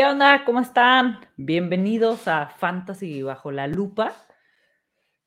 ¿Qué 0.00 0.06
onda? 0.06 0.46
¿Cómo 0.46 0.60
están? 0.60 1.20
Bienvenidos 1.36 2.26
a 2.26 2.46
Fantasy 2.46 3.22
bajo 3.22 3.52
la 3.52 3.66
lupa. 3.66 4.14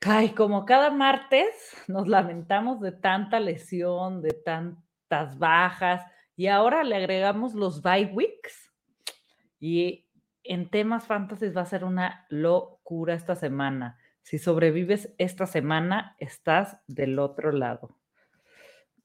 Ay, 0.01 0.29
como 0.29 0.65
cada 0.65 0.89
martes 0.89 1.47
nos 1.87 2.07
lamentamos 2.07 2.81
de 2.81 2.91
tanta 2.91 3.39
lesión, 3.39 4.23
de 4.23 4.31
tantas 4.31 5.37
bajas 5.37 6.03
y 6.35 6.47
ahora 6.47 6.83
le 6.83 6.95
agregamos 6.95 7.53
los 7.53 7.83
bye 7.83 8.05
weeks 8.15 8.73
y 9.59 10.07
en 10.43 10.67
temas 10.71 11.05
fantasy 11.05 11.49
va 11.49 11.61
a 11.61 11.65
ser 11.65 11.83
una 11.83 12.25
locura 12.29 13.13
esta 13.13 13.35
semana. 13.35 13.99
Si 14.23 14.39
sobrevives 14.39 15.13
esta 15.19 15.45
semana, 15.45 16.15
estás 16.17 16.77
del 16.87 17.19
otro 17.19 17.51
lado. 17.51 17.95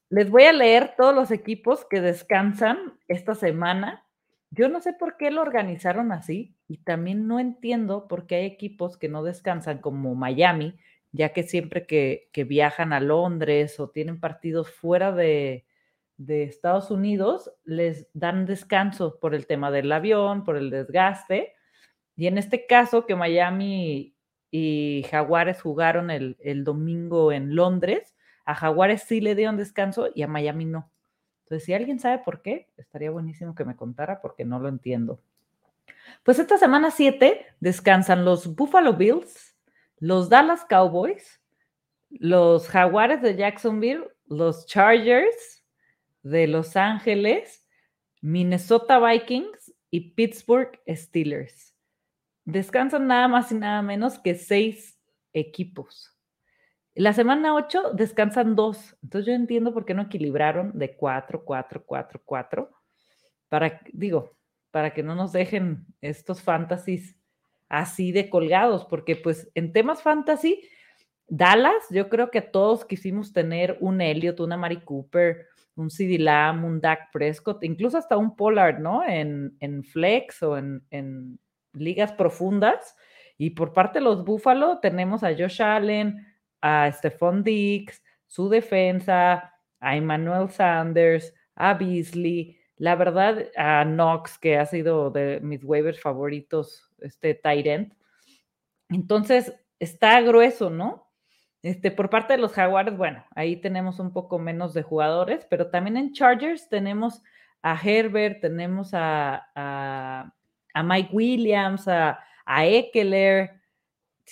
Les 0.09 0.31
voy 0.31 0.45
a 0.45 0.51
leer 0.51 0.95
todos 0.97 1.13
los 1.13 1.29
equipos 1.29 1.85
que 1.85 2.01
descansan 2.01 2.97
esta 3.07 3.35
semana 3.35 4.08
yo 4.51 4.69
no 4.69 4.81
sé 4.81 4.93
por 4.93 5.17
qué 5.17 5.31
lo 5.31 5.41
organizaron 5.41 6.11
así 6.11 6.55
y 6.67 6.77
también 6.77 7.27
no 7.27 7.39
entiendo 7.39 8.07
por 8.07 8.25
qué 8.25 8.35
hay 8.35 8.45
equipos 8.45 8.97
que 8.97 9.09
no 9.09 9.23
descansan 9.23 9.79
como 9.79 10.15
Miami, 10.15 10.79
ya 11.11 11.33
que 11.33 11.43
siempre 11.43 11.85
que, 11.85 12.29
viajan 12.47 12.93
a 12.93 12.99
Londres 12.99 13.79
o 13.79 13.89
tienen 13.89 14.19
partidos 14.19 14.71
fuera 14.71 15.11
de, 15.11 15.65
de 16.17 16.43
Estados 16.43 16.91
Unidos, 16.91 17.51
les 17.63 18.07
dan 18.13 18.45
descanso 18.45 19.19
por 19.19 19.35
el 19.35 19.47
tema 19.47 19.71
del 19.71 19.91
avión, 19.91 20.43
por 20.43 20.57
el 20.57 20.69
desgaste. 20.69 21.53
Y 22.15 22.27
en 22.27 22.37
este 22.37 22.65
caso, 22.65 23.05
que 23.05 23.15
Miami 23.15 24.15
y 24.51 25.05
Jaguares 25.09 25.61
jugaron 25.61 26.09
el, 26.09 26.37
el, 26.39 26.63
domingo 26.63 27.31
en 27.31 27.55
Londres, 27.55 28.15
a 28.45 28.55
Jaguares 28.55 29.03
sí 29.03 29.21
le 29.21 29.35
dieron 29.35 29.57
descanso 29.57 30.09
y 30.15 30.23
a 30.23 30.27
Miami 30.27 30.65
no. 30.65 30.91
Entonces, 31.49 31.65
si 31.65 31.73
alguien 31.73 31.97
sabe 31.99 32.19
por 32.19 32.43
qué, 32.43 32.67
estaría 32.77 33.09
buenísimo 33.09 33.55
que 33.55 33.65
me 33.65 33.75
contara 33.75 34.21
porque 34.21 34.45
no 34.45 34.59
lo 34.59 34.69
entiendo. 34.69 35.19
Pues 36.21 36.37
esta 36.37 36.59
semana 36.59 36.91
7 36.91 37.43
descansan 37.59 38.23
los 38.23 38.55
Buffalo 38.55 38.93
Bills, 38.93 39.57
los 39.97 40.29
Dallas 40.29 40.63
Cowboys, 40.65 41.41
los 42.11 42.67
Jaguares 42.67 43.23
de 43.23 43.35
Jacksonville, 43.35 44.11
los 44.27 44.67
Chargers 44.67 45.63
de 46.21 46.45
Los 46.45 46.75
Ángeles, 46.75 47.65
Minnesota 48.21 48.99
Vikings 48.99 49.73
y 49.89 50.11
Pittsburgh 50.11 50.79
Steelers. 50.87 51.73
Descansan 52.45 53.07
nada 53.07 53.27
más 53.27 53.51
y 53.51 53.55
nada 53.55 53.81
menos 53.81 54.19
que 54.19 54.35
seis 54.35 54.99
equipos. 55.33 56.15
La 56.99 57.13
semana 57.13 57.55
8 57.55 57.93
descansan 57.93 58.57
dos. 58.57 58.97
Entonces 59.01 59.27
yo 59.27 59.33
entiendo 59.33 59.73
por 59.73 59.85
qué 59.85 59.93
no 59.93 60.01
equilibraron 60.01 60.77
de 60.77 60.97
4, 60.97 61.45
4, 61.45 61.85
4, 61.85 62.21
4. 62.25 62.69
Para, 63.47 63.79
digo, 63.93 64.35
para 64.69 64.93
que 64.93 65.01
no 65.01 65.15
nos 65.15 65.31
dejen 65.31 65.85
estos 66.01 66.41
fantasies 66.41 67.15
así 67.69 68.11
de 68.11 68.29
colgados, 68.29 68.83
porque 68.83 69.15
pues 69.15 69.49
en 69.55 69.71
temas 69.71 70.03
fantasy, 70.03 70.61
Dallas, 71.25 71.85
yo 71.89 72.09
creo 72.09 72.31
que 72.31 72.41
todos 72.41 72.83
quisimos 72.83 73.31
tener 73.31 73.77
un 73.79 74.01
Elliot, 74.01 74.37
una 74.41 74.57
Mari 74.57 74.81
Cooper, 74.81 75.47
un 75.75 75.89
CD 75.89 76.19
Lamb, 76.19 76.65
un 76.65 76.81
Dak 76.81 77.13
Prescott, 77.13 77.63
incluso 77.63 77.97
hasta 77.97 78.17
un 78.17 78.35
Pollard, 78.35 78.79
¿no? 78.79 79.07
En, 79.07 79.55
en 79.61 79.85
flex 79.85 80.43
o 80.43 80.57
en, 80.57 80.85
en 80.89 81.39
ligas 81.71 82.11
profundas. 82.11 82.97
Y 83.37 83.51
por 83.51 83.71
parte 83.71 83.99
de 83.99 84.03
los 84.03 84.25
Buffalo 84.25 84.79
tenemos 84.79 85.23
a 85.23 85.29
Josh 85.29 85.61
Allen, 85.61 86.25
a 86.61 86.91
Stephon 86.91 87.43
Dix, 87.43 88.01
su 88.27 88.49
defensa, 88.49 89.53
a 89.79 89.95
Emmanuel 89.95 90.49
Sanders, 90.49 91.33
a 91.55 91.73
Beasley, 91.73 92.57
la 92.77 92.95
verdad, 92.95 93.45
a 93.57 93.83
Knox, 93.83 94.37
que 94.37 94.57
ha 94.57 94.65
sido 94.65 95.11
de 95.11 95.39
mis 95.41 95.63
waivers 95.63 95.99
favoritos, 95.99 96.89
este 96.99 97.33
Tyrant. 97.33 97.93
Entonces, 98.89 99.53
está 99.79 100.21
grueso, 100.21 100.69
¿no? 100.69 101.09
Este, 101.61 101.91
por 101.91 102.09
parte 102.09 102.33
de 102.33 102.39
los 102.39 102.53
Jaguares, 102.53 102.95
bueno, 102.95 103.25
ahí 103.35 103.57
tenemos 103.57 103.99
un 103.99 104.13
poco 104.13 104.39
menos 104.39 104.73
de 104.73 104.81
jugadores, 104.81 105.45
pero 105.49 105.69
también 105.69 105.97
en 105.97 106.13
Chargers 106.13 106.69
tenemos 106.69 107.21
a 107.61 107.77
Herbert, 107.81 108.39
tenemos 108.39 108.91
a, 108.93 109.49
a, 110.73 110.83
Mike 110.83 111.09
Williams, 111.11 111.87
a, 111.89 112.19
a 112.45 112.65
Eckler, 112.65 113.58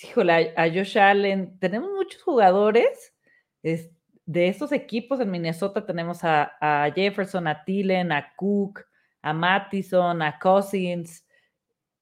híjole, 0.03 0.53
a, 0.56 0.68
Josh 0.68 0.97
Allen, 0.97 1.58
tenemos 1.59 1.91
muchos 1.91 2.22
jugadores 2.24 3.13
de 3.62 4.47
estos 4.47 4.72
equipos. 4.72 5.19
En 5.19 5.31
Minnesota 5.31 5.85
tenemos 5.85 6.19
a, 6.24 6.91
Jefferson, 6.94 7.47
a 7.47 7.63
Tillen, 7.63 8.12
a 8.12 8.34
Cook, 8.36 8.81
a 9.22 9.34
Mattison, 9.34 10.22
a 10.22 10.38
Cousins. 10.40 11.25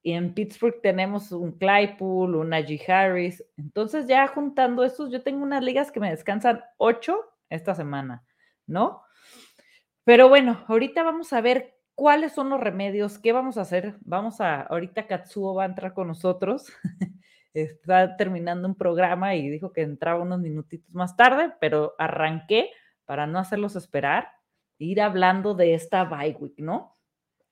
Y 0.02 0.14
en 0.14 0.34
Pittsburgh 0.34 0.82
tenemos 0.82 1.32
un 1.32 1.54
Claypool, 1.58 2.36
un 2.36 2.50
Najee 2.50 2.82
Harris. 2.88 3.44
Entonces, 3.58 4.08
ya 4.08 4.28
juntando 4.28 4.84
estos, 4.84 5.12
yo 5.12 5.24
tengo 5.24 5.44
unas 5.44 5.64
ligas 5.64 5.92
que 5.92 6.00
me 6.00 6.12
descansan 6.12 6.64
ocho 6.78 7.20
esta 7.50 7.74
semana, 7.74 8.24
¿no? 8.68 9.02
Pero 10.04 10.30
bueno, 10.30 10.64
ahorita 10.68 11.02
vamos 11.02 11.34
a 11.34 11.42
ver 11.42 11.76
cuáles 11.96 12.34
son 12.34 12.50
los 12.50 12.60
remedios, 12.60 13.18
qué 13.18 13.32
vamos 13.32 13.58
a 13.58 13.62
hacer. 13.62 13.96
Vamos 14.02 14.42
a, 14.42 14.62
ahorita 14.62 15.08
Katsuo 15.08 15.56
va 15.56 15.64
a 15.64 15.68
entrar 15.68 15.94
con 15.94 16.08
nosotros 16.08 16.72
está 17.62 18.18
terminando 18.18 18.68
un 18.68 18.76
programa 18.76 19.36
y 19.36 19.50
dijo 19.50 19.72
que 19.72 19.82
entraba 19.82 20.22
unos 20.22 20.40
minutitos 20.40 20.94
más 20.94 21.16
tarde, 21.16 21.54
pero 21.60 21.96
arranqué 21.98 22.70
para 23.06 23.28
no 23.28 23.40
hacerlos 23.40 23.76
esperar, 23.76 24.30
ir 24.78 25.02
hablando 25.02 25.54
de 25.54 25.74
esta 25.74 26.04
bye 26.04 26.36
week, 26.40 26.60
¿no? 26.60 26.94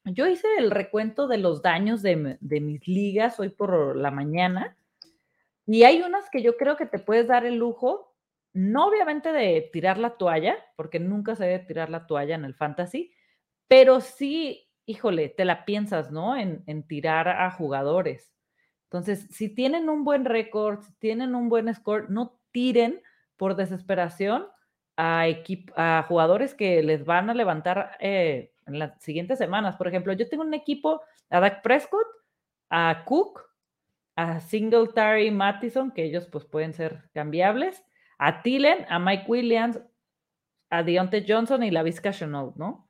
Yo 0.06 0.28
hice 0.28 0.48
el 0.58 0.72
recuento 0.72 1.28
de 1.28 1.38
los 1.38 1.62
daños 1.62 2.02
de, 2.02 2.38
de 2.42 2.60
mis 2.60 2.86
ligas 2.88 3.40
hoy 3.40 3.50
por 3.50 3.96
la 3.96 4.12
mañana 4.12 4.76
y 5.66 5.84
hay 5.84 6.02
unas 6.02 6.30
que 6.30 6.42
yo 6.42 6.58
creo 6.58 6.76
que 6.76 6.86
te 6.86 7.00
puedes 7.00 7.28
dar 7.28 7.46
el 7.46 7.56
lujo, 7.56 8.14
no 8.52 8.88
obviamente 8.88 9.32
de 9.32 9.70
tirar 9.72 9.98
la 9.98 10.18
toalla, 10.18 10.58
porque 10.76 11.00
nunca 11.00 11.36
se 11.36 11.46
debe 11.46 11.66
tirar 11.66 11.90
la 11.90 12.06
toalla 12.06 12.36
en 12.36 12.44
el 12.44 12.54
fantasy, 12.54 13.14
pero 13.68 14.02
sí, 14.02 14.70
híjole, 14.86 15.30
te 15.30 15.46
la 15.46 15.64
piensas, 15.64 16.12
¿no? 16.12 16.36
En, 16.36 16.64
en 16.68 16.86
tirar 16.86 17.30
a 17.30 17.50
jugadores. 17.52 18.33
Entonces, 18.94 19.28
si 19.32 19.50
tienen 19.50 19.90
un 19.90 20.04
buen 20.04 20.24
récord, 20.24 20.84
si 20.84 20.94
tienen 21.00 21.34
un 21.34 21.50
buen 21.50 21.74
score, 21.74 22.12
no 22.12 22.40
tiren 22.52 23.02
por 23.38 23.56
desesperación 23.56 24.46
a, 24.98 25.26
a 25.76 26.06
jugadores 26.08 26.54
que 26.54 26.84
les 26.84 27.04
van 27.04 27.28
a 27.32 27.34
levantar 27.34 27.98
eh, 28.00 28.54
en 28.68 28.78
las 28.78 29.02
siguientes 29.02 29.40
semanas. 29.40 29.78
Por 29.78 29.88
ejemplo, 29.88 30.14
yo 30.14 30.30
tengo 30.30 30.44
un 30.44 30.54
equipo 30.54 31.02
a 31.32 31.40
Dak 31.40 31.64
Prescott, 31.64 32.06
a 32.70 33.04
Cook, 33.04 33.42
a 34.16 34.40
Singletary, 34.40 35.32
Mattison, 35.32 35.90
que 35.90 36.04
ellos 36.04 36.28
pues 36.28 36.46
pueden 36.46 36.74
ser 36.74 37.10
cambiables, 37.16 37.84
a 38.20 38.44
Tillen, 38.44 38.86
a 38.90 39.00
Mike 39.00 39.26
Williams, 39.28 39.82
a 40.70 40.84
Deontay 40.84 41.26
Johnson 41.28 41.64
y 41.64 41.72
la 41.72 41.82
Vizca 41.82 42.12
Chenault, 42.12 42.58
¿no? 42.58 42.88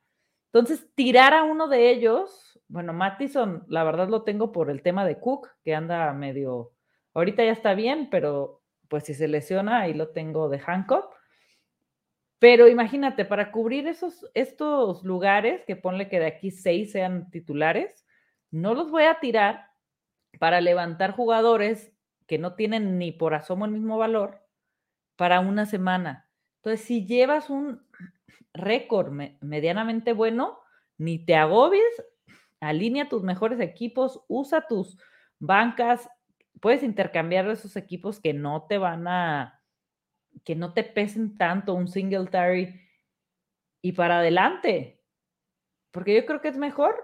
Entonces, 0.52 0.86
tirar 0.96 1.34
a 1.34 1.46
uno 1.46 1.70
de 1.70 1.92
ellos 1.92 2.53
bueno, 2.74 2.92
Mattison, 2.92 3.64
la 3.68 3.84
verdad 3.84 4.10
lo 4.10 4.24
tengo 4.24 4.52
por 4.52 4.72
el 4.72 4.82
tema 4.82 5.06
de 5.06 5.20
Cook, 5.20 5.48
que 5.64 5.76
anda 5.76 6.12
medio, 6.12 6.72
ahorita 7.14 7.46
ya 7.46 7.52
está 7.52 7.76
bien, 7.76 8.10
pero 8.10 8.64
pues 8.88 9.04
si 9.04 9.14
se 9.14 9.28
lesiona, 9.28 9.82
ahí 9.82 9.94
lo 9.94 10.10
tengo 10.10 10.50
de 10.50 10.58
Hancock. 10.58 11.14
Pero 12.40 12.68
imagínate, 12.68 13.26
para 13.26 13.52
cubrir 13.52 13.88
esos, 13.88 14.28
estos 14.34 15.04
lugares, 15.04 15.64
que 15.68 15.76
ponle 15.76 16.10
que 16.10 16.20
de 16.20 16.26
aquí 16.26 16.50
seis 16.50 16.92
sean 16.92 17.30
titulares, 17.30 18.08
no 18.50 18.74
los 18.74 18.90
voy 18.90 19.04
a 19.04 19.20
tirar 19.20 19.68
para 20.40 20.60
levantar 20.60 21.12
jugadores 21.12 21.94
que 22.26 22.40
no 22.40 22.56
tienen 22.56 22.98
ni 22.98 23.12
por 23.12 23.36
asomo 23.36 23.66
el 23.66 23.72
mismo 23.72 24.00
valor 24.00 24.42
para 25.16 25.42
una 25.42 25.68
semana. 25.68 26.28
Entonces, 26.56 26.84
si 26.88 27.06
llevas 27.06 27.52
un 27.52 27.86
récord 28.56 29.12
medianamente 29.42 30.12
bueno, 30.12 30.58
ni 30.98 31.24
te 31.24 31.36
agobies 31.36 32.04
alinea 32.68 33.10
tus 33.10 33.24
mejores 33.24 33.60
equipos, 33.60 34.24
usa 34.28 34.68
tus 34.68 34.98
bancas, 35.40 36.10
puedes 36.62 36.84
intercambiar 36.84 37.50
esos 37.50 37.76
equipos 37.76 38.20
que 38.20 38.34
no 38.34 38.66
te 38.68 38.78
van 38.78 39.08
a, 39.08 39.62
que 40.44 40.56
no 40.56 40.74
te 40.74 40.84
pesen 40.84 41.38
tanto 41.38 41.74
un 41.74 41.88
Singletary 41.88 42.80
y 43.82 43.92
para 43.92 44.20
adelante. 44.20 45.02
Porque 45.92 46.16
yo 46.16 46.26
creo 46.26 46.42
que 46.42 46.48
es 46.48 46.58
mejor, 46.58 46.96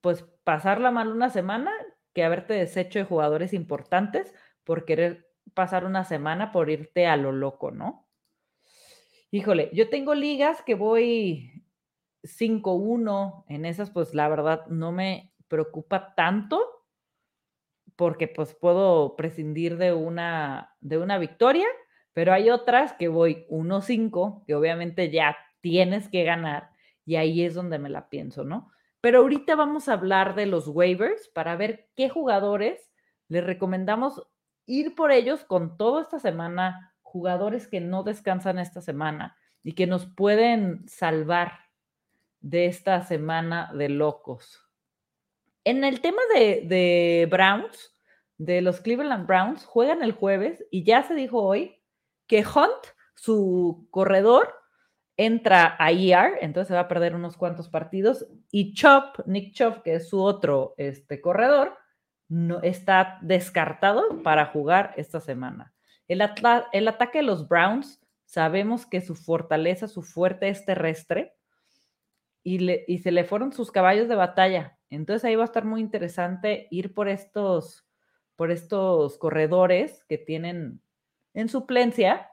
pues, 0.00 0.22
pasarla 0.44 0.90
mal 0.90 1.08
una 1.08 1.30
semana 1.30 1.72
que 2.12 2.22
haberte 2.22 2.54
deshecho 2.54 2.98
de 2.98 3.06
jugadores 3.06 3.52
importantes 3.52 4.32
por 4.62 4.84
querer 4.84 5.28
pasar 5.54 5.84
una 5.84 6.04
semana 6.04 6.52
por 6.52 6.70
irte 6.70 7.06
a 7.06 7.16
lo 7.16 7.32
loco, 7.32 7.70
¿no? 7.70 8.08
Híjole, 9.30 9.70
yo 9.72 9.88
tengo 9.88 10.14
ligas 10.14 10.62
que 10.62 10.74
voy 10.74 11.63
5-1 12.24 13.44
en 13.48 13.64
esas, 13.64 13.90
pues 13.90 14.14
la 14.14 14.28
verdad 14.28 14.66
no 14.66 14.92
me 14.92 15.32
preocupa 15.48 16.14
tanto 16.14 16.60
porque 17.96 18.28
pues 18.28 18.54
puedo 18.54 19.14
prescindir 19.16 19.76
de 19.76 19.92
una, 19.92 20.74
de 20.80 20.98
una 20.98 21.18
victoria, 21.18 21.66
pero 22.12 22.32
hay 22.32 22.50
otras 22.50 22.92
que 22.94 23.08
voy 23.08 23.46
1-5, 23.48 24.44
que 24.46 24.54
obviamente 24.54 25.10
ya 25.10 25.36
tienes 25.60 26.08
que 26.08 26.24
ganar 26.24 26.70
y 27.04 27.16
ahí 27.16 27.42
es 27.42 27.54
donde 27.54 27.78
me 27.78 27.90
la 27.90 28.08
pienso, 28.08 28.44
¿no? 28.44 28.70
Pero 29.00 29.20
ahorita 29.20 29.54
vamos 29.54 29.88
a 29.88 29.92
hablar 29.92 30.34
de 30.34 30.46
los 30.46 30.66
waivers 30.66 31.28
para 31.28 31.56
ver 31.56 31.88
qué 31.94 32.08
jugadores 32.08 32.90
les 33.28 33.44
recomendamos 33.44 34.26
ir 34.66 34.94
por 34.94 35.12
ellos 35.12 35.44
con 35.44 35.76
toda 35.76 36.02
esta 36.02 36.18
semana, 36.18 36.94
jugadores 37.02 37.68
que 37.68 37.80
no 37.80 38.02
descansan 38.02 38.58
esta 38.58 38.80
semana 38.80 39.36
y 39.62 39.74
que 39.74 39.86
nos 39.86 40.06
pueden 40.06 40.88
salvar 40.88 41.63
de 42.44 42.66
esta 42.66 43.02
semana 43.02 43.70
de 43.72 43.88
locos. 43.88 44.62
En 45.64 45.82
el 45.82 46.02
tema 46.02 46.20
de, 46.34 46.62
de 46.66 47.26
Browns, 47.30 47.94
de 48.36 48.60
los 48.60 48.82
Cleveland 48.82 49.26
Browns, 49.26 49.64
juegan 49.64 50.02
el 50.02 50.12
jueves 50.12 50.62
y 50.70 50.84
ya 50.84 51.02
se 51.04 51.14
dijo 51.14 51.42
hoy 51.42 51.80
que 52.26 52.40
Hunt, 52.44 52.86
su 53.14 53.88
corredor, 53.90 54.52
entra 55.16 55.74
a 55.78 55.90
ER, 55.90 56.38
entonces 56.42 56.68
se 56.68 56.74
va 56.74 56.80
a 56.80 56.88
perder 56.88 57.14
unos 57.14 57.38
cuantos 57.38 57.70
partidos, 57.70 58.26
y 58.50 58.74
Chop, 58.74 59.20
Nick 59.24 59.54
Chop, 59.54 59.82
que 59.82 59.94
es 59.94 60.10
su 60.10 60.22
otro 60.22 60.74
este, 60.76 61.22
corredor, 61.22 61.78
no, 62.28 62.60
está 62.60 63.18
descartado 63.22 64.22
para 64.22 64.46
jugar 64.46 64.92
esta 64.98 65.20
semana. 65.20 65.72
El, 66.08 66.22
el 66.72 66.88
ataque 66.88 67.18
de 67.18 67.24
los 67.24 67.48
Browns, 67.48 68.04
sabemos 68.26 68.84
que 68.84 69.00
su 69.00 69.14
fortaleza, 69.14 69.88
su 69.88 70.02
fuerte 70.02 70.50
es 70.50 70.66
terrestre, 70.66 71.34
y, 72.44 72.98
se 72.98 73.10
le 73.10 73.24
fueron 73.24 73.52
sus 73.52 73.72
caballos 73.72 74.06
de 74.06 74.14
batalla. 74.14 74.78
Entonces 74.90 75.24
ahí 75.24 75.34
va 75.34 75.42
a 75.42 75.46
estar 75.46 75.64
muy 75.64 75.80
interesante 75.80 76.68
ir 76.70 76.92
por 76.92 77.08
estos, 77.08 77.86
por 78.36 78.50
estos 78.50 79.18
corredores 79.18 80.04
que 80.08 80.18
tienen 80.18 80.80
en 81.32 81.48
suplencia 81.48 82.30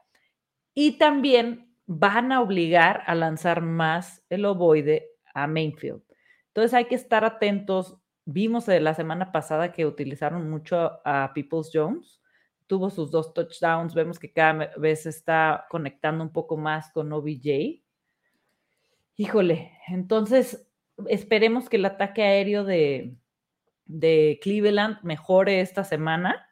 y 0.74 0.98
también 0.98 1.74
van 1.86 2.30
a 2.30 2.40
obligar 2.40 3.02
a 3.06 3.14
lanzar 3.14 3.62
más 3.62 4.22
el 4.28 4.44
ovoide 4.44 5.08
a 5.34 5.46
Mainfield. 5.46 6.02
Entonces 6.48 6.74
hay 6.74 6.84
que 6.84 6.94
estar 6.94 7.24
atentos. 7.24 7.98
Vimos 8.24 8.68
la 8.68 8.94
semana 8.94 9.32
pasada 9.32 9.72
que 9.72 9.86
utilizaron 9.86 10.48
mucho 10.48 11.00
a 11.04 11.32
Peoples 11.34 11.70
Jones. 11.72 12.20
Tuvo 12.66 12.90
sus 12.90 13.10
dos 13.10 13.32
touchdowns. 13.32 13.94
Vemos 13.94 14.18
que 14.18 14.32
cada 14.32 14.70
vez 14.76 15.06
está 15.06 15.66
conectando 15.70 16.22
un 16.22 16.32
poco 16.32 16.56
más 16.56 16.92
con 16.92 17.12
OBJ. 17.12 17.82
Híjole, 19.16 19.72
entonces 19.88 20.68
esperemos 21.08 21.68
que 21.68 21.76
el 21.76 21.84
ataque 21.84 22.22
aéreo 22.22 22.64
de, 22.64 23.16
de 23.84 24.38
Cleveland 24.42 24.98
mejore 25.02 25.60
esta 25.60 25.84
semana. 25.84 26.48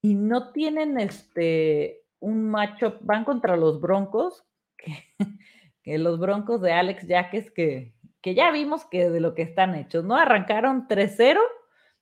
Y 0.00 0.14
no 0.14 0.52
tienen 0.52 0.98
este 0.98 2.02
un 2.22 2.50
macho, 2.50 2.98
van 3.00 3.24
contra 3.24 3.56
los 3.56 3.80
Broncos, 3.80 4.44
que, 5.82 5.98
los 5.98 6.18
Broncos 6.18 6.60
de 6.62 6.72
Alex 6.72 7.06
Jaques, 7.06 7.50
que, 7.50 7.94
que 8.20 8.34
ya 8.34 8.50
vimos 8.52 8.84
que 8.84 9.10
de 9.10 9.20
lo 9.20 9.34
que 9.34 9.42
están 9.42 9.74
hechos, 9.74 10.04
¿no? 10.04 10.16
Arrancaron 10.16 10.86
3-0 10.86 11.38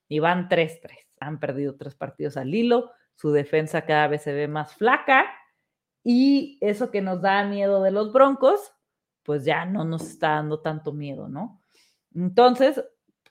y 0.09 0.19
van 0.19 0.49
3-3. 0.49 0.91
Han 1.21 1.41
perdido 1.41 1.77
tres 1.77 1.95
partidos 1.95 2.37
al 2.37 2.55
hilo, 2.55 2.91
su 3.15 3.33
defensa 3.33 3.87
cada 3.87 4.09
vez 4.09 4.23
se 4.23 4.33
ve 4.33 4.47
más 4.47 4.75
flaca 4.75 5.27
y 6.03 6.59
eso 6.61 6.91
que 6.91 7.03
nos 7.03 7.21
da 7.23 7.45
miedo 7.45 7.83
de 7.83 7.91
los 7.91 8.13
Broncos, 8.13 8.73
pues 9.23 9.45
ya 9.45 9.65
no 9.65 9.85
nos 9.85 10.03
está 10.03 10.31
dando 10.31 10.61
tanto 10.61 10.93
miedo, 10.93 11.29
¿no? 11.29 11.61
Entonces, 12.15 12.83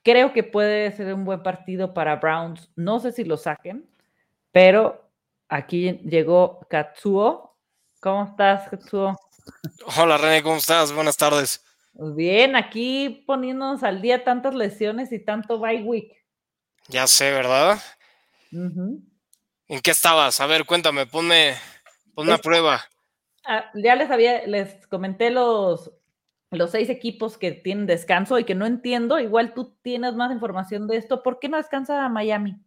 creo 0.03 0.33
que 0.33 0.44
puede 0.44 0.91
ser 0.91 1.13
un 1.13 1.25
buen 1.25 1.44
partido 1.44 1.94
para 1.94 2.15
Browns. 2.18 2.71
No 2.75 3.00
sé 3.00 3.12
si 3.12 3.24
lo 3.24 3.38
saquen, 3.38 3.89
pero 4.51 5.09
Aquí 5.50 6.00
llegó 6.06 6.59
Katsuo. 6.69 7.57
¿Cómo 8.00 8.25
estás, 8.25 8.69
Katsuo? 8.69 9.19
Hola, 9.97 10.18
René, 10.18 10.44
¿cómo 10.44 10.57
estás? 10.57 10.94
Buenas 10.94 11.18
tardes. 11.18 11.65
Pues 11.94 12.15
bien, 12.15 12.56
aquí 12.56 13.24
poniéndonos 13.25 13.81
al 13.81 14.00
día 14.00 14.24
tantas 14.24 14.53
lesiones 14.53 15.12
y 15.12 15.18
tanto 15.18 15.59
bye 15.59 15.81
week. 15.81 16.13
Ya 16.88 17.07
sé, 17.07 17.31
¿verdad? 17.31 17.81
¿En 18.51 19.81
qué 19.81 19.89
estabas? 19.89 20.39
A 20.39 20.45
ver, 20.45 20.65
cuéntame, 20.65 21.07
ponme, 21.07 21.56
ponme 22.13 22.33
a 22.33 22.38
prueba. 22.38 22.86
Ah, 23.51 23.72
ya 23.74 23.96
les 23.96 24.12
había, 24.12 24.46
les 24.46 24.86
comenté 24.86 25.31
los, 25.31 25.92
los 26.51 26.69
seis 26.69 26.88
equipos 26.88 27.40
que 27.40 27.51
tienen 27.51 27.88
descanso 27.88 28.38
y 28.38 28.44
que 28.44 28.54
no 28.54 28.68
entiendo. 28.68 29.19
Igual 29.19 29.56
tú 29.56 29.75
tienes 29.81 30.13
más 30.13 30.31
información 30.31 30.88
de 30.88 30.98
esto. 30.98 31.24
¿Por 31.24 31.40
qué 31.40 31.50
no 31.50 31.57
descansa 31.57 32.07
Miami? 32.10 32.57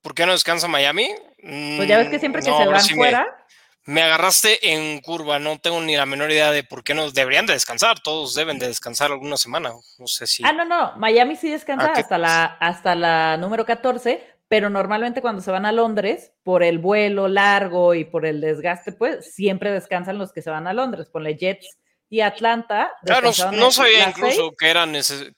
¿Por 0.00 0.14
qué 0.14 0.24
no 0.26 0.30
descansa 0.30 0.68
Miami? 0.68 1.08
Pues 1.40 1.88
ya 1.88 1.98
ves 1.98 2.08
que 2.08 2.20
siempre 2.20 2.40
que 2.40 2.52
mm, 2.52 2.56
se 2.56 2.66
van 2.66 2.80
fuera. 2.80 3.46
Me, 3.84 4.00
agarraste 4.00 4.72
en 4.72 5.00
curva, 5.00 5.40
no 5.40 5.58
tengo 5.58 5.80
ni 5.80 5.96
la 5.96 6.06
menor 6.06 6.30
idea 6.30 6.52
de 6.52 6.62
por 6.62 6.84
qué 6.84 6.94
no 6.94 7.10
deberían 7.10 7.46
de 7.46 7.54
descansar. 7.54 7.98
Todos 7.98 8.36
deben 8.36 8.60
de 8.60 8.68
descansar 8.68 9.10
alguna 9.10 9.36
semana. 9.36 9.72
No 9.98 10.06
sé 10.06 10.28
si. 10.28 10.44
Ah, 10.44 10.52
no, 10.52 10.64
no. 10.64 10.92
Miami 10.98 11.34
sí 11.34 11.50
descansa 11.50 11.86
ah, 11.86 11.98
hasta, 11.98 12.16
la, 12.16 12.44
hasta 12.44 12.94
la 12.94 13.38
número 13.38 13.64
14, 13.64 14.33
pero 14.54 14.70
normalmente 14.70 15.20
cuando 15.20 15.42
se 15.42 15.50
van 15.50 15.66
a 15.66 15.72
Londres, 15.72 16.30
por 16.44 16.62
el 16.62 16.78
vuelo 16.78 17.26
largo 17.26 17.92
y 17.92 18.04
por 18.04 18.24
el 18.24 18.40
desgaste, 18.40 18.92
pues 18.92 19.34
siempre 19.34 19.72
descansan 19.72 20.16
los 20.16 20.32
que 20.32 20.42
se 20.42 20.50
van 20.50 20.68
a 20.68 20.72
Londres. 20.72 21.08
Ponle 21.10 21.36
Jets 21.36 21.76
y 22.08 22.20
Atlanta. 22.20 22.92
Claro, 23.04 23.32
no, 23.50 23.72
sabía 23.72 24.08
incluso 24.08 24.52
que 24.56 24.70
era, 24.70 24.86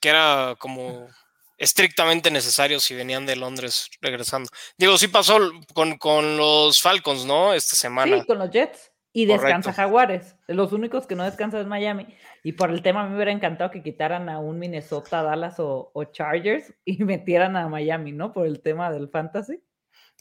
que 0.00 0.08
era 0.10 0.54
como 0.58 1.08
estrictamente 1.56 2.30
necesario 2.30 2.78
si 2.78 2.94
venían 2.94 3.24
de 3.24 3.36
Londres 3.36 3.88
regresando. 4.02 4.50
Digo, 4.76 4.98
sí 4.98 5.08
pasó 5.08 5.38
con, 5.72 6.36
los 6.36 6.82
Falcons, 6.82 7.24
¿no? 7.24 7.54
Esta 7.54 7.74
semana. 7.74 8.20
Sí, 8.20 8.26
con 8.26 8.38
los 8.38 8.50
Jets. 8.50 8.92
Y 9.14 9.24
descansa 9.24 9.72
Jaguares. 9.72 10.36
Los 10.46 10.72
únicos 10.72 11.06
que 11.06 11.14
no 11.14 11.24
descansan 11.24 11.62
es 11.62 11.66
Miami. 11.66 12.06
Y 12.46 12.52
por 12.52 12.70
el 12.70 12.80
tema 12.80 13.08
me 13.08 13.16
hubiera 13.16 13.32
encantado 13.32 13.72
que 13.72 13.82
quitaran 13.82 14.28
a 14.28 14.38
un 14.38 14.60
Minnesota, 14.60 15.20
Dallas 15.24 15.56
o, 15.58 15.90
Chargers 16.12 16.72
y 16.84 17.02
metieran 17.02 17.56
a 17.56 17.68
Miami, 17.68 18.12
¿no? 18.12 18.32
Por 18.32 18.46
el 18.46 18.60
tema 18.60 18.88
del 18.92 19.08
fantasy. 19.08 19.60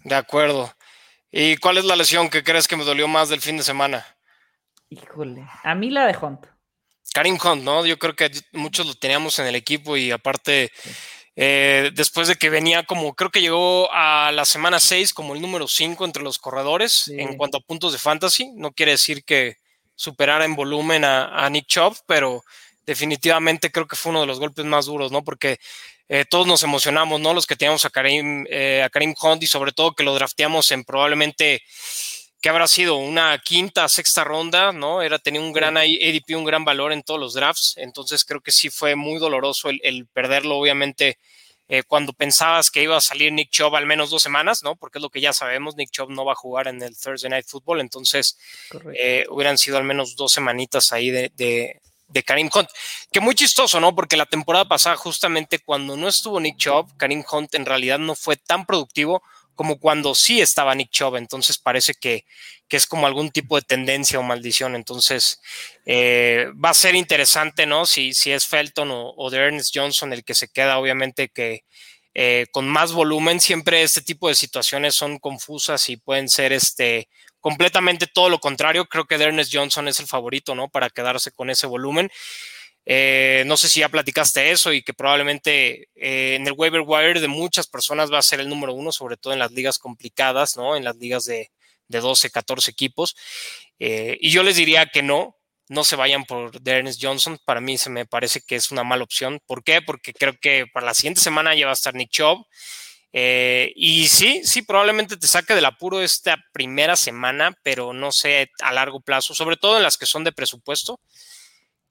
De 0.03 0.15
acuerdo. 0.15 0.73
¿Y 1.29 1.57
cuál 1.57 1.77
es 1.77 1.85
la 1.85 1.95
lesión 1.95 2.31
que 2.31 2.43
crees 2.43 2.67
que 2.67 2.77
me 2.77 2.83
dolió 2.83 3.07
más 3.07 3.29
del 3.29 3.41
fin 3.41 3.57
de 3.57 3.63
semana? 3.63 4.03
Híjole, 4.89 5.45
a 5.61 5.75
mí 5.75 5.91
la 5.91 6.07
de 6.07 6.17
Hunt. 6.17 6.47
Karim 7.13 7.37
Hunt, 7.37 7.61
¿no? 7.61 7.85
Yo 7.85 7.99
creo 7.99 8.15
que 8.15 8.31
muchos 8.53 8.87
lo 8.87 8.95
teníamos 8.95 9.37
en 9.37 9.45
el 9.45 9.53
equipo 9.53 9.95
y 9.95 10.09
aparte 10.09 10.71
eh, 11.35 11.91
después 11.93 12.27
de 12.27 12.37
que 12.37 12.49
venía 12.49 12.87
como, 12.87 13.13
creo 13.13 13.29
que 13.29 13.41
llegó 13.41 13.87
a 13.93 14.31
la 14.31 14.45
semana 14.45 14.79
6 14.79 15.13
como 15.13 15.35
el 15.35 15.43
número 15.43 15.67
5 15.67 16.03
entre 16.03 16.23
los 16.23 16.39
corredores 16.39 17.07
en 17.07 17.37
cuanto 17.37 17.59
a 17.59 17.61
puntos 17.61 17.91
de 17.93 17.99
fantasy. 17.99 18.51
No 18.55 18.71
quiere 18.71 18.93
decir 18.93 19.23
que 19.23 19.57
superara 19.95 20.45
en 20.45 20.55
volumen 20.55 21.03
a, 21.05 21.49
Nick 21.49 21.67
Chubb, 21.67 21.97
pero 22.05 22.43
definitivamente 22.85 23.71
creo 23.71 23.87
que 23.87 23.95
fue 23.95 24.11
uno 24.11 24.21
de 24.21 24.27
los 24.27 24.39
golpes 24.39 24.65
más 24.65 24.85
duros, 24.85 25.11
¿no? 25.11 25.23
Porque 25.23 25.57
eh, 26.07 26.25
todos 26.29 26.45
nos 26.45 26.63
emocionamos, 26.63 27.19
¿no? 27.19 27.33
Los 27.33 27.47
que 27.47 27.55
teníamos 27.55 27.85
a 27.85 27.89
Karim, 27.89 28.45
eh, 28.49 28.83
a 28.83 28.89
Karim 28.89 29.15
Hunt 29.19 29.41
y 29.43 29.47
sobre 29.47 29.71
todo 29.71 29.93
que 29.93 30.03
lo 30.03 30.13
drafteamos 30.13 30.71
en 30.71 30.83
probablemente 30.83 31.63
que 32.45 32.49
habrá 32.49 32.67
sido 32.67 32.97
una 32.97 33.35
quinta, 33.39 33.89
sexta 33.89 34.23
ronda, 34.23 34.71
¿no? 34.71 35.01
Era, 35.01 35.17
tenía 35.17 35.41
un 35.41 35.51
gran 35.51 35.77
ADP, 35.77 36.35
un 36.35 36.45
gran 36.45 36.63
valor 36.63 36.93
en 36.93 37.01
todos 37.01 37.19
los 37.19 37.33
drafts, 37.33 37.73
entonces 37.77 38.23
creo 38.23 38.39
que 38.39 38.51
sí 38.51 38.69
fue 38.69 38.95
muy 38.95 39.17
doloroso 39.17 39.69
el, 39.69 40.05
perderlo, 40.13 40.55
obviamente, 40.55 41.17
eh, 41.67 41.83
cuando 41.83 42.13
pensabas 42.13 42.69
que 42.69 42.83
iba 42.83 42.95
a 42.95 43.01
salir 43.01 43.31
Nick 43.31 43.49
Chubb 43.49 43.75
al 43.75 43.85
menos 43.85 44.09
dos 44.11 44.21
semanas, 44.21 44.61
¿no? 44.63 44.75
Porque 44.75 44.99
es 44.99 45.01
lo 45.01 45.09
que 45.09 45.21
ya 45.21 45.33
sabemos, 45.33 45.75
Nick 45.75 45.91
Chubb 45.91 46.11
no 46.11 46.23
va 46.23 46.33
a 46.33 46.35
jugar 46.35 46.67
en 46.67 46.81
el 46.81 46.97
Thursday 46.97 47.29
Night 47.29 47.47
Football, 47.47 47.81
entonces 47.81 48.37
eh, 48.93 49.25
hubieran 49.29 49.57
sido 49.57 49.77
al 49.77 49.83
menos 49.83 50.15
dos 50.15 50.31
semanitas 50.31 50.91
ahí 50.91 51.09
de, 51.09 51.31
de, 51.35 51.81
de, 52.07 52.23
Karim 52.23 52.49
Hunt. 52.53 52.69
Que 53.11 53.19
muy 53.19 53.33
chistoso, 53.33 53.79
¿no? 53.79 53.95
Porque 53.95 54.15
la 54.15 54.27
temporada 54.27 54.65
pasada, 54.65 54.95
justamente 54.95 55.59
cuando 55.59 55.97
no 55.97 56.07
estuvo 56.07 56.39
Nick 56.39 56.57
Chubb, 56.57 56.95
Karim 56.97 57.23
Hunt 57.29 57.55
en 57.55 57.65
realidad 57.65 57.97
no 57.97 58.15
fue 58.15 58.35
tan 58.35 58.65
productivo 58.65 59.23
como 59.55 59.79
cuando 59.79 60.13
sí 60.13 60.41
estaba 60.41 60.75
Nick 60.75 60.91
Chubb. 60.91 61.15
Entonces 61.15 61.57
parece 61.57 61.93
que, 61.93 62.25
es 62.69 62.87
como 62.87 63.07
algún 63.07 63.31
tipo 63.31 63.55
de 63.55 63.61
tendencia 63.61 64.19
o 64.19 64.23
maldición. 64.23 64.75
Entonces 64.75 65.41
eh, 65.85 66.47
va 66.63 66.69
a 66.71 66.73
ser 66.73 66.95
interesante, 66.95 67.65
¿no? 67.65 67.85
Si, 67.85 68.13
si 68.13 68.31
es 68.31 68.45
Felton 68.45 68.89
o, 68.91 69.29
de 69.29 69.37
Ernest 69.37 69.71
Johnson 69.73 70.13
el 70.13 70.23
que 70.23 70.33
se 70.33 70.49
queda, 70.49 70.77
obviamente 70.77 71.29
que 71.29 71.63
eh, 72.13 72.45
con 72.51 72.67
más 72.67 72.91
volumen, 72.93 73.39
siempre 73.39 73.83
este 73.83 74.01
tipo 74.01 74.29
de 74.29 74.35
situaciones 74.35 74.95
son 74.95 75.19
confusas 75.19 75.89
y 75.89 75.97
pueden 75.97 76.29
ser 76.29 76.53
este 76.53 77.09
completamente 77.39 78.07
todo 78.07 78.29
lo 78.29 78.39
contrario. 78.39 78.85
Creo 78.85 79.05
que 79.05 79.15
Ernest 79.15 79.53
Johnson 79.53 79.87
es 79.87 79.99
el 79.99 80.07
favorito, 80.07 80.55
¿no? 80.55 80.67
Para 80.67 80.89
quedarse 80.89 81.31
con 81.31 81.49
ese 81.49 81.67
volumen. 81.67 82.09
Eh, 82.87 83.43
no 83.47 83.57
sé 83.57 83.67
si 83.67 83.79
ya 83.79 83.89
platicaste 83.89 84.51
eso 84.51 84.71
y 84.71 84.83
que 84.83 84.93
probablemente 84.93 85.89
eh, 85.95 86.35
en 86.35 86.45
el 86.45 86.53
waiver 86.53 86.83
wire 86.85 87.19
de 87.19 87.27
muchas 87.27 87.65
personas 87.65 88.11
va 88.11 88.19
a 88.19 88.21
ser 88.21 88.39
el 88.39 88.49
número 88.49 88.73
uno, 88.73 88.91
sobre 88.91 89.17
todo 89.17 89.33
en 89.33 89.39
las 89.39 89.51
ligas 89.51 89.79
complicadas, 89.79 90.55
¿no? 90.55 90.75
En 90.75 90.83
las 90.83 90.95
ligas 90.97 91.25
de, 91.25 91.51
12, 91.87 92.29
14 92.29 92.71
equipos. 92.71 93.15
Eh, 93.79 94.17
y 94.21 94.31
yo 94.31 94.43
les 94.43 94.55
diría 94.55 94.87
que 94.87 95.03
no, 95.03 95.35
no 95.67 95.83
se 95.83 95.95
vayan 95.95 96.25
por 96.25 96.51
Ernest 96.65 96.99
Johnson. 97.03 97.39
Para 97.45 97.61
mí 97.61 97.77
se 97.77 97.89
me 97.89 98.05
parece 98.05 98.41
que 98.41 98.55
es 98.55 98.71
una 98.71 98.83
mala 98.83 99.03
opción. 99.03 99.39
¿Por 99.45 99.63
qué? 99.63 99.81
Porque 99.81 100.13
creo 100.13 100.37
que 100.39 100.65
para 100.71 100.85
la 100.85 100.93
siguiente 100.93 101.21
semana 101.21 101.55
ya 101.55 101.65
va 101.65 101.71
a 101.71 101.73
estar 101.73 101.95
Nick 101.95 102.11
Chubb. 102.11 102.45
y 103.13 104.07
sí, 104.09 104.41
sí, 104.43 104.61
probablemente 104.61 105.17
te 105.17 105.27
saque 105.27 105.55
del 105.55 105.65
apuro 105.65 106.01
esta 106.01 106.37
primera 106.53 106.95
semana, 106.95 107.57
pero 107.63 107.93
no 107.93 108.11
sé 108.11 108.51
a 108.61 108.73
largo 108.73 108.99
plazo, 108.99 109.33
sobre 109.33 109.57
todo 109.57 109.77
en 109.77 109.83
las 109.83 109.97
que 109.97 110.05
son 110.05 110.23
de 110.23 110.31
presupuesto 110.31 110.99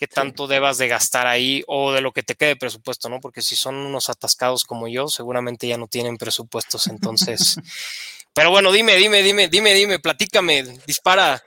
qué 0.05 0.15
tanto 0.15 0.47
debas 0.47 0.77
de 0.77 0.89
gastar 0.89 1.27
ahí 1.27 1.63
o 1.67 1.93
de 1.93 2.03
lo 2.03 2.13
que 2.13 2.23
te 2.23 2.35
quede 2.35 2.57
presupuesto, 2.57 3.09
¿no? 3.09 3.21
Porque 3.21 3.41
si 3.41 3.57
son 3.57 3.75
unos 3.75 4.11
atascados 4.11 4.65
como 4.65 4.87
yo, 4.87 5.09
seguramente 5.09 5.67
ya 5.67 5.79
no 5.79 5.87
tienen 5.89 6.17
presupuestos, 6.17 6.87
entonces... 6.89 7.57
Pero 8.35 8.51
bueno, 8.51 8.73
dime, 8.73 8.97
dime, 8.97 9.23
dime, 9.23 9.47
dime, 9.47 9.75
dime, 9.75 10.01
platícame, 10.01 10.65
dispara. 10.87 11.41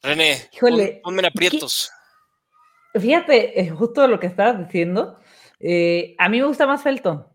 René, 0.00 0.48
Híjole, 0.52 1.00
ponme 1.02 1.26
aprietos. 1.26 1.90
Fíjate, 2.94 3.60
eh, 3.60 3.70
justo 3.70 4.06
lo 4.06 4.20
que 4.20 4.28
estabas 4.28 4.56
diciendo, 4.56 5.18
eh, 5.58 6.14
a 6.16 6.28
mí 6.28 6.38
me 6.38 6.46
gusta 6.46 6.64
más 6.64 6.84
Felton. 6.84 7.26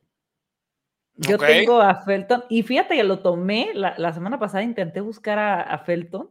Yo 1.18 1.38
tengo 1.38 1.82
a 1.82 2.02
Felton 2.04 2.46
y 2.50 2.64
fíjate 2.64 2.96
que 2.96 3.04
lo 3.04 3.20
tomé 3.20 3.72
la, 3.74 4.14
semana 4.14 4.40
pasada, 4.40 4.64
intenté 4.64 5.02
buscar 5.02 5.38
a, 5.38 5.78
Felton 5.80 6.30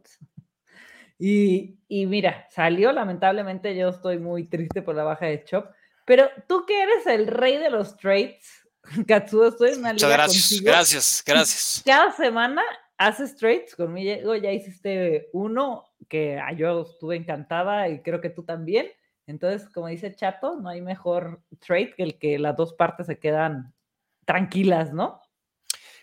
y, 1.17 1.79
y, 1.87 2.05
mira, 2.05 2.47
salió 2.51 2.91
lamentablemente, 2.91 3.75
yo 3.75 3.89
estoy 3.89 4.19
muy 4.19 4.47
triste 4.47 4.81
por 4.81 4.95
la 4.95 5.03
baja 5.03 5.27
de 5.27 5.43
Chop, 5.43 5.67
pero 6.05 6.29
tú 6.47 6.65
que 6.65 6.81
eres 6.81 7.07
el 7.07 7.27
rey 7.27 7.57
de 7.57 7.69
los 7.69 7.97
trades, 7.97 8.63
Katsuo, 9.07 9.47
estoy 9.47 9.71
en 9.71 9.79
una 9.79 9.93
liga 9.93 10.09
gracias, 10.09 10.61
gracias, 10.61 11.23
gracias. 11.25 11.81
Cada 11.85 12.11
semana 12.11 12.61
haces 12.97 13.35
trades, 13.35 13.75
conmigo 13.75 14.35
ya 14.35 14.51
hiciste 14.51 15.29
uno 15.33 15.85
que 16.07 16.39
ah, 16.39 16.53
yo 16.53 16.81
estuve 16.81 17.15
encantada 17.15 17.89
y 17.89 18.01
creo 18.01 18.21
que 18.21 18.29
tú 18.29 18.43
también. 18.43 18.87
Entonces, 19.27 19.67
como 19.69 19.87
dice 19.87 20.13
Chato, 20.15 20.55
no 20.55 20.69
hay 20.69 20.81
mejor 20.81 21.41
trade 21.65 21.93
que 21.95 22.03
el 22.03 22.19
que 22.19 22.37
las 22.37 22.55
dos 22.55 22.73
partes 22.73 23.07
se 23.07 23.17
quedan 23.17 23.73
tranquilas, 24.25 24.93
¿no? 24.93 25.21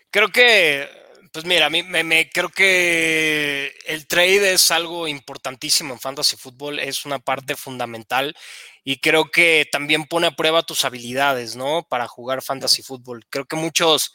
Creo 0.09 0.27
que, 0.27 0.87
pues 1.33 1.45
mira, 1.45 1.65
a 1.65 1.69
mí 1.71 1.81
me, 1.81 2.29
creo 2.29 2.49
que 2.49 3.75
el 3.87 4.05
trade 4.05 4.53
es 4.53 4.69
algo 4.69 5.07
importantísimo 5.07 5.91
en 5.93 5.99
fantasy 5.99 6.37
fútbol, 6.37 6.79
es 6.79 7.05
una 7.05 7.17
parte 7.17 7.55
fundamental 7.55 8.35
y 8.83 8.99
creo 8.99 9.31
que 9.31 9.67
también 9.71 10.05
pone 10.05 10.27
a 10.27 10.35
prueba 10.35 10.61
tus 10.61 10.85
habilidades, 10.85 11.55
¿no? 11.55 11.87
Para 11.89 12.07
jugar 12.07 12.43
fantasy 12.43 12.83
fútbol. 12.83 13.25
Creo 13.31 13.45
que 13.45 13.55
muchos, 13.55 14.13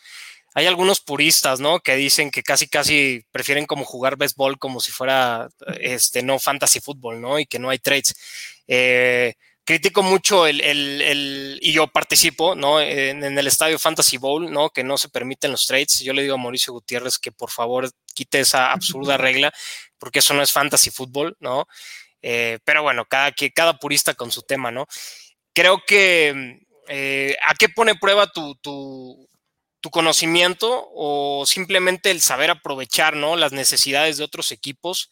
hay 0.55 0.67
algunos 0.67 1.01
puristas, 1.01 1.59
¿no? 1.59 1.81
Que 1.81 1.97
dicen 1.97 2.31
que 2.31 2.45
casi, 2.45 2.69
casi 2.69 3.25
prefieren 3.33 3.67
como 3.67 3.85
jugar 3.85 4.17
béisbol 4.17 4.59
como 4.61 4.79
si 4.79 4.93
fuera, 4.93 5.49
este, 5.81 6.23
no 6.23 6.39
fantasy 6.39 6.79
fútbol, 6.81 7.21
¿no? 7.21 7.41
Y 7.41 7.47
que 7.47 7.59
no 7.59 7.71
hay 7.71 7.81
trades. 7.81 8.15
Eh, 8.69 9.35
critico 9.69 10.03
mucho 10.03 10.47
el, 10.47 10.63
el, 10.63 11.59
y 11.61 11.73
yo 11.73 11.89
participo, 11.89 12.55
¿no? 12.55 12.81
En, 12.81 13.23
el 13.23 13.47
estadio 13.47 13.79
Fantasy 13.79 14.17
Bowl, 14.17 14.51
¿no? 14.51 14.71
Que 14.71 14.83
no 14.83 14.97
se 14.97 15.11
permiten 15.11 15.51
los 15.51 15.67
trades. 15.67 16.01
Yo 16.01 16.15
le 16.15 16.23
digo 16.23 16.37
a 16.37 16.39
Mauricio 16.39 16.73
Gutiérrez 16.73 17.19
que 17.19 17.33
por 17.33 17.51
favor 17.51 17.91
quite 18.15 18.41
esa 18.41 18.73
absurda 18.73 19.19
regla, 19.19 19.53
porque 19.99 20.21
eso 20.21 20.33
no 20.33 20.43
es 20.43 20.53
fantasy 20.53 20.89
fútbol, 20.89 21.37
¿no? 21.41 21.69
Eh, 22.23 22.61
pero 22.65 22.83
bueno, 22.83 23.05
cada, 23.05 23.31
cada 23.55 23.79
purista 23.79 24.15
con 24.15 24.33
su 24.33 24.41
tema, 24.41 24.71
¿no? 24.71 24.87
Creo 25.53 25.83
que 25.87 26.63
eh, 26.89 27.37
¿a 27.47 27.55
qué 27.55 27.69
pone 27.69 27.95
prueba 27.95 28.27
tu, 28.27 28.55
tu, 28.63 29.29
tu, 29.83 29.91
conocimiento 29.91 30.89
o 30.95 31.45
simplemente 31.45 32.11
el 32.11 32.23
saber 32.23 32.49
aprovechar, 32.49 33.17
¿no? 33.17 33.37
Las 33.37 33.53
necesidades 33.53 34.17
de 34.17 34.25
otros 34.25 34.51
equipos, 34.51 35.11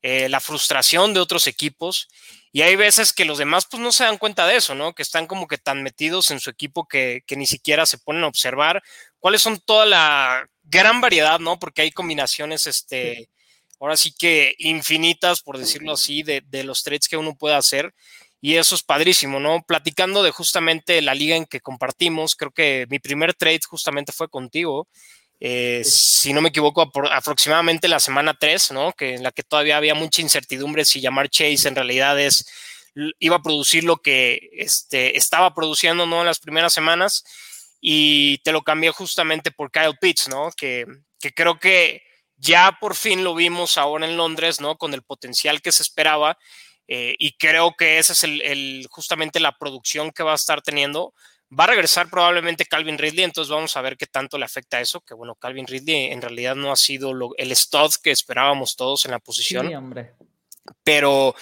eh, 0.00 0.30
la 0.30 0.40
frustración 0.40 1.12
de 1.12 1.20
otros 1.20 1.46
equipos 1.46 2.08
y 2.52 2.62
hay 2.62 2.76
veces 2.76 3.12
que 3.12 3.24
los 3.24 3.38
demás 3.38 3.66
pues 3.70 3.82
no 3.82 3.92
se 3.92 4.04
dan 4.04 4.18
cuenta 4.18 4.46
de 4.46 4.56
eso, 4.56 4.74
¿no? 4.74 4.94
Que 4.94 5.02
están 5.02 5.26
como 5.26 5.46
que 5.46 5.58
tan 5.58 5.82
metidos 5.82 6.30
en 6.30 6.40
su 6.40 6.50
equipo 6.50 6.86
que, 6.86 7.22
ni 7.36 7.46
siquiera 7.46 7.84
se 7.86 7.98
ponen 7.98 8.24
a 8.24 8.28
observar 8.28 8.82
cuáles 9.18 9.42
son 9.42 9.60
toda 9.60 9.84
la 9.86 10.48
gran 10.64 11.00
variedad, 11.00 11.38
¿no? 11.40 11.58
Porque 11.58 11.82
hay 11.82 11.90
combinaciones, 11.90 12.66
este, 12.66 13.28
ahora 13.80 13.96
sí 13.96 14.12
que 14.18 14.54
infinitas, 14.58 15.42
por 15.42 15.58
decirlo 15.58 15.92
así, 15.92 16.22
de, 16.22 16.42
los 16.64 16.82
trades 16.82 17.08
que 17.08 17.16
uno 17.16 17.36
puede 17.36 17.54
hacer. 17.54 17.94
Y 18.40 18.54
eso 18.54 18.76
es 18.76 18.82
padrísimo, 18.84 19.40
¿no? 19.40 19.62
Platicando 19.66 20.22
de 20.22 20.30
justamente 20.30 21.02
la 21.02 21.14
liga 21.14 21.34
en 21.34 21.44
que 21.44 21.60
compartimos, 21.60 22.36
creo 22.36 22.52
que 22.52 22.86
mi 22.88 23.00
primer 23.00 23.34
trade 23.34 23.60
justamente 23.68 24.12
fue 24.12 24.28
contigo. 24.28 24.88
Eh, 25.40 25.82
si 25.84 26.32
no 26.32 26.40
me 26.40 26.48
equivoco, 26.48 26.90
aproximadamente 27.10 27.88
la 27.88 28.00
semana 28.00 28.34
3, 28.38 28.72
¿no? 28.72 28.92
Que 28.92 29.14
en 29.14 29.22
la 29.22 29.32
que 29.32 29.42
todavía 29.42 29.76
había 29.76 29.94
mucha 29.94 30.20
incertidumbre 30.20 30.84
si 30.84 31.00
llamar 31.00 31.28
Chase 31.28 31.68
en 31.68 31.76
realidad 31.76 32.18
es, 32.20 32.46
iba 33.18 33.36
a 33.36 33.42
producir 33.42 33.84
lo 33.84 33.98
que 33.98 34.50
este, 34.52 35.16
estaba 35.16 35.54
produciendo, 35.54 36.06
¿no? 36.06 36.20
En 36.20 36.26
las 36.26 36.40
primeras 36.40 36.72
semanas. 36.72 37.24
Y 37.80 38.38
te 38.38 38.50
lo 38.50 38.62
cambié 38.62 38.90
justamente 38.90 39.52
por 39.52 39.70
Kyle 39.70 39.96
Pitts, 40.00 40.28
¿no? 40.28 40.50
Que, 40.56 40.84
que 41.20 41.32
creo 41.32 41.58
que 41.58 42.02
ya 42.36 42.76
por 42.80 42.94
fin 42.94 43.24
lo 43.24 43.34
vimos 43.34 43.78
ahora 43.78 44.06
en 44.06 44.16
Londres, 44.16 44.60
¿no? 44.60 44.76
Con 44.76 44.94
el 44.94 45.02
potencial 45.02 45.60
que 45.62 45.72
se 45.72 45.82
esperaba. 45.82 46.38
Eh, 46.88 47.14
y 47.18 47.36
creo 47.36 47.74
que 47.76 47.98
esa 47.98 48.14
es 48.14 48.24
el, 48.24 48.86
justamente 48.90 49.40
la 49.40 49.56
producción 49.58 50.10
que 50.10 50.22
va 50.22 50.32
a 50.32 50.36
estar 50.36 50.62
teniendo 50.62 51.12
Va 51.56 51.64
a 51.64 51.68
regresar 51.68 52.10
probablemente 52.10 52.66
Calvin 52.66 52.98
Ridley, 52.98 53.24
entonces 53.24 53.50
vamos 53.50 53.76
a 53.76 53.80
ver 53.80 53.96
qué 53.96 54.06
tanto 54.06 54.36
le 54.36 54.44
afecta 54.44 54.80
eso, 54.80 55.00
que 55.00 55.14
bueno, 55.14 55.34
Calvin 55.34 55.66
Ridley 55.66 56.12
en 56.12 56.20
realidad 56.20 56.54
no 56.54 56.70
ha 56.70 56.76
sido 56.76 57.12
el 57.36 57.56
stud 57.56 57.94
que 58.02 58.10
esperábamos 58.10 58.76
todos 58.76 59.06
en 59.06 59.12
la 59.12 59.18
posición. 59.18 59.68
Sí, 59.68 59.74
hombre. 59.74 60.12
Pero 60.84 61.34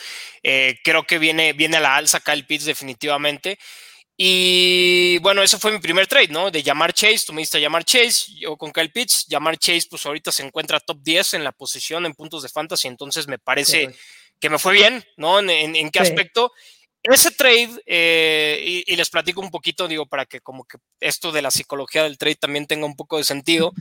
eh, 0.43 0.79
creo 0.85 1.05
que 1.05 1.19
viene, 1.19 1.53
viene 1.53 1.79
a 1.79 1.81
la 1.81 1.97
alza 1.97 2.21
Kyle 2.21 2.47
Pitts 2.47 2.67
definitivamente. 2.67 3.59
Y 4.17 5.19
bueno, 5.19 5.43
eso 5.43 5.59
fue 5.59 5.73
mi 5.73 5.79
primer 5.79 6.07
trade, 6.07 6.29
¿no? 6.29 6.51
De 6.51 6.63
llamar 6.63 6.95
Chase, 6.95 7.25
tú 7.27 7.35
me 7.35 7.43
diste 7.43 7.59
a 7.59 7.61
llamar 7.61 7.85
Chase, 7.85 8.33
yo 8.39 8.57
con 8.57 8.73
Kyle 8.73 8.91
Pitts, 8.91 9.27
llamar 9.29 9.59
Chase, 9.59 9.89
pues 9.91 10.07
ahorita 10.07 10.33
se 10.33 10.43
encuentra 10.43 10.81
top 10.81 11.03
10 11.03 11.35
en 11.35 11.45
la 11.45 11.53
posición 11.53 12.07
en 12.07 12.15
puntos 12.15 12.43
de 12.43 12.49
fantasy, 12.49 12.89
entonces 12.89 13.27
me 13.27 13.39
parece 13.39 13.95
que 14.41 14.49
me 14.49 14.59
fue 14.59 14.73
bien, 14.73 15.05
¿no? 15.19 15.39
¿En, 15.41 15.91
qué 15.91 15.99
aspecto? 15.99 16.53
Ese 17.13 17.31
trade, 17.31 17.71
eh, 17.87 18.85
y, 18.87 18.97
les 18.97 19.11
platico 19.11 19.41
un 19.41 19.51
poquito, 19.51 19.87
digo, 19.87 20.07
para 20.07 20.27
que 20.27 20.41
como 20.41 20.65
que 20.65 20.79
esto 21.01 21.31
de 21.33 21.43
la 21.43 21.51
psicología 21.51 22.03
del 22.03 22.19
trade 22.19 22.37
también 22.37 22.67
tenga 22.67 22.87
un 22.87 22.97
poco 22.97 23.19
de 23.19 23.25
sentido, 23.25 23.73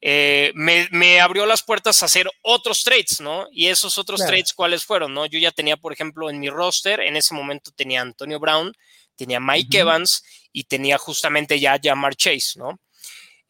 eh, 0.00 0.52
me, 0.54 1.20
abrió 1.20 1.44
las 1.46 1.62
puertas 1.62 2.02
a 2.02 2.06
hacer 2.06 2.28
otros 2.42 2.82
trades, 2.82 3.20
¿no? 3.20 3.46
Y 3.52 3.66
esos 3.66 3.98
otros 3.98 4.20
trades, 4.24 4.54
¿cuáles 4.54 4.84
fueron, 4.84 5.12
no? 5.12 5.26
Yo 5.26 5.38
ya 5.38 5.50
tenía, 5.50 5.76
por 5.76 5.92
ejemplo, 5.92 6.30
en 6.30 6.38
mi 6.38 6.48
roster, 6.48 7.00
en 7.00 7.16
ese 7.16 7.34
momento 7.34 7.70
tenía 7.76 8.00
Antonio 8.00 8.40
Brown, 8.40 8.72
tenía 9.16 9.40
Mike 9.40 9.78
Evans 9.78 10.22
y 10.52 10.64
tenía 10.64 10.96
justamente 10.96 11.60
ya 11.60 11.78
Jamar 11.82 12.16
Chase, 12.16 12.58
¿no? 12.58 12.80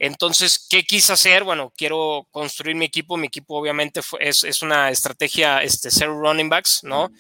Entonces, 0.01 0.67
¿qué 0.69 0.83
quise 0.83 1.13
hacer? 1.13 1.45
Bueno, 1.45 1.75
quiero 1.77 2.27
construir 2.31 2.75
mi 2.75 2.87
equipo. 2.87 3.19
Mi 3.19 3.27
equipo 3.27 3.59
obviamente 3.59 4.01
es, 4.19 4.63
una 4.63 4.91
estrategia, 4.91 5.63
este, 5.63 5.91
ser 5.91 6.09
running 6.09 6.49
backs, 6.49 6.81
¿no? 6.83 7.11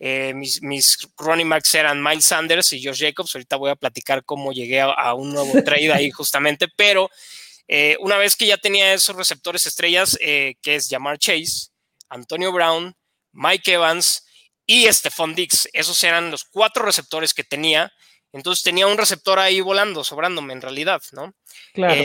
Eh, 0.00 0.32
mis, 0.34 0.60
running 1.16 1.48
backs 1.48 1.74
eran 1.74 2.02
Miles 2.02 2.24
Sanders 2.24 2.72
y 2.72 2.84
Josh 2.84 3.00
Jacobs. 3.00 3.34
Ahorita 3.34 3.56
voy 3.56 3.70
a 3.70 3.76
platicar 3.76 4.24
cómo 4.24 4.52
llegué 4.52 4.80
a, 4.80 5.14
un 5.14 5.32
nuevo 5.32 5.52
trade 5.64 5.92
ahí 5.92 6.10
justamente, 6.10 6.68
pero 6.76 7.10
eh, 7.66 7.96
una 8.00 8.16
vez 8.16 8.36
que 8.36 8.46
ya 8.46 8.56
tenía 8.56 8.92
esos 8.94 9.16
receptores 9.16 9.66
estrellas, 9.66 10.16
eh, 10.20 10.54
que 10.62 10.76
es 10.76 10.88
Jamar 10.88 11.18
Chase, 11.18 11.70
Antonio 12.08 12.52
Brown, 12.52 12.94
Mike 13.32 13.72
Evans 13.72 14.24
y 14.66 14.90
Stephon 14.92 15.34
Dix, 15.34 15.68
esos 15.72 16.02
eran 16.04 16.30
los 16.30 16.44
cuatro 16.44 16.84
receptores 16.84 17.34
que 17.34 17.44
tenía. 17.44 17.92
Entonces 18.32 18.62
tenía 18.62 18.86
un 18.86 18.98
receptor 18.98 19.38
ahí 19.38 19.60
volando, 19.60 20.04
sobrándome 20.04 20.52
en 20.52 20.60
realidad, 20.60 21.02
¿no? 21.12 21.34
Claro 21.72 22.02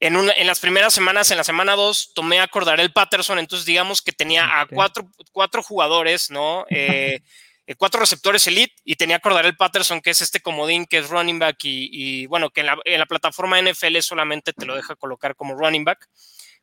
en, 0.00 0.16
una, 0.16 0.32
en 0.32 0.46
las 0.46 0.60
primeras 0.60 0.94
semanas, 0.94 1.30
en 1.30 1.36
la 1.36 1.44
semana 1.44 1.74
2, 1.74 2.12
tomé 2.14 2.40
a 2.40 2.48
el 2.78 2.92
Patterson, 2.92 3.38
entonces 3.38 3.66
digamos 3.66 4.00
que 4.02 4.12
tenía 4.12 4.60
a 4.60 4.66
cuatro, 4.66 5.08
cuatro 5.32 5.62
jugadores, 5.62 6.30
¿no? 6.30 6.64
Eh, 6.78 7.20
eh, 7.66 7.74
cuatro 7.74 8.00
receptores 8.00 8.46
elite 8.46 8.74
y 8.82 8.96
tenía 8.96 9.20
a 9.22 9.40
el 9.40 9.56
Patterson, 9.56 10.00
que 10.00 10.08
es 10.08 10.22
este 10.22 10.40
comodín 10.40 10.86
que 10.86 10.98
es 10.98 11.10
running 11.10 11.38
back 11.38 11.58
y, 11.64 12.24
bueno, 12.26 12.48
que 12.48 12.60
en 12.60 12.66
la, 12.66 12.78
en 12.84 12.98
la, 12.98 13.04
plataforma 13.04 13.60
NFL 13.60 13.98
solamente 13.98 14.54
te 14.54 14.64
lo 14.64 14.74
deja 14.74 14.96
colocar 14.96 15.34
como 15.34 15.54
running 15.54 15.84
back, 15.84 16.08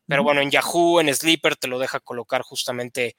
pero 0.07 0.23
bueno, 0.23 0.41
en 0.41 0.49
Yahoo, 0.49 0.99
en 0.99 1.13
Sleeper 1.13 1.57
te 1.57 1.67
lo 1.67 1.77
deja 1.77 1.99
colocar 1.99 2.41
justamente 2.41 3.17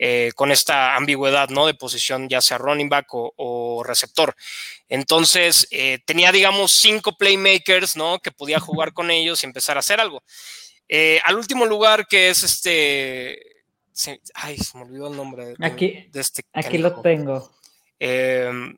eh, 0.00 0.30
con 0.36 0.52
esta 0.52 0.94
ambigüedad, 0.94 1.48
¿no? 1.48 1.66
De 1.66 1.74
posición, 1.74 2.28
ya 2.28 2.40
sea 2.40 2.56
running 2.56 2.88
back 2.88 3.08
o, 3.10 3.82
receptor. 3.84 4.36
Entonces, 4.88 5.66
eh, 5.72 5.98
tenía, 6.04 6.30
digamos, 6.30 6.70
cinco 6.70 7.16
playmakers, 7.16 7.96
¿no? 7.96 8.20
Que 8.20 8.30
podía 8.30 8.60
jugar 8.60 8.92
con 8.92 9.10
ellos 9.10 9.42
y 9.42 9.46
empezar 9.46 9.76
a 9.76 9.80
hacer 9.80 10.00
algo. 10.00 10.22
Eh, 10.88 11.20
al 11.24 11.36
último 11.36 11.66
lugar, 11.66 12.06
que 12.06 12.30
es 12.30 12.44
este. 12.44 13.40
ay, 14.34 14.56
se 14.58 14.78
me 14.78 14.84
olvidó 14.84 15.08
el 15.08 15.16
nombre 15.16 15.46
de, 15.46 15.66
aquí, 15.66 16.08
este. 16.14 16.44
Aquí 16.52 16.78
lo 16.78 17.00
tengo. 17.02 17.52
Em, 17.98 18.76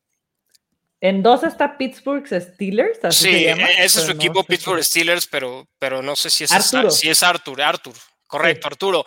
en 1.02 1.22
dos 1.22 1.44
está 1.44 1.76
Pittsburgh 1.76 2.26
Steelers. 2.26 2.98
sí, 3.10 3.46
ese 3.46 3.84
es 3.84 3.92
su 3.92 4.12
equipo, 4.12 4.42
Pittsburgh 4.44 4.82
Steelers, 4.82 5.26
pero, 5.26 5.66
pero 5.78 6.00
no 6.02 6.16
sé 6.16 6.30
si 6.30 6.44
es, 6.44 6.50
si 6.90 7.10
es 7.10 7.22
Arthur. 7.22 7.60
Arthur, 7.60 7.94
correcto, 8.26 8.66
Arturo. 8.66 9.04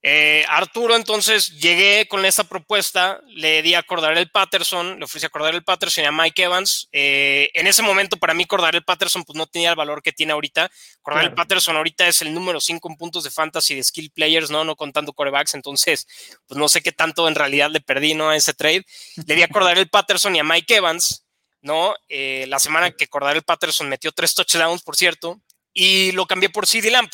Eh, 0.00 0.44
Arturo, 0.48 0.94
entonces 0.94 1.58
llegué 1.58 2.06
con 2.06 2.24
esta 2.24 2.44
propuesta, 2.44 3.20
le 3.26 3.62
di 3.62 3.74
a 3.74 3.84
el 4.14 4.30
Patterson, 4.30 4.98
le 4.98 5.04
ofrecí 5.04 5.26
a 5.26 5.48
el 5.48 5.64
Patterson 5.64 6.04
y 6.04 6.06
a 6.06 6.12
Mike 6.12 6.44
Evans. 6.44 6.88
Eh, 6.92 7.50
en 7.54 7.66
ese 7.66 7.82
momento, 7.82 8.16
para 8.16 8.32
mí, 8.32 8.46
el 8.72 8.84
Patterson 8.84 9.24
pues, 9.24 9.36
no 9.36 9.46
tenía 9.46 9.70
el 9.70 9.76
valor 9.76 10.00
que 10.00 10.12
tiene 10.12 10.32
ahorita. 10.32 10.70
Cordar 11.02 11.24
el 11.24 11.34
Patterson 11.34 11.76
ahorita 11.76 12.06
es 12.06 12.22
el 12.22 12.32
número 12.32 12.60
5 12.60 12.88
en 12.88 12.96
puntos 12.96 13.24
de 13.24 13.30
fantasy 13.30 13.74
de 13.74 13.82
skill 13.82 14.10
players, 14.12 14.50
¿no? 14.50 14.64
No 14.64 14.76
contando 14.76 15.12
corebacks, 15.12 15.54
entonces, 15.54 16.06
pues 16.46 16.58
no 16.58 16.68
sé 16.68 16.80
qué 16.80 16.92
tanto 16.92 17.26
en 17.26 17.34
realidad 17.34 17.70
le 17.70 17.80
perdí, 17.80 18.14
¿no? 18.14 18.30
A 18.30 18.36
ese 18.36 18.54
trade. 18.54 18.84
Le 19.26 19.34
di 19.34 19.42
a 19.42 19.48
el 19.72 19.88
Patterson 19.90 20.36
y 20.36 20.38
a 20.38 20.44
Mike 20.44 20.76
Evans, 20.76 21.26
¿no? 21.60 21.94
Eh, 22.08 22.46
la 22.48 22.60
semana 22.60 22.92
que 22.92 23.08
el 23.32 23.42
Patterson 23.42 23.88
metió 23.88 24.12
tres 24.12 24.34
touchdowns, 24.34 24.82
por 24.82 24.94
cierto, 24.94 25.40
y 25.72 26.12
lo 26.12 26.26
cambié 26.26 26.50
por 26.50 26.66
CD 26.66 26.90
Lamp, 26.90 27.12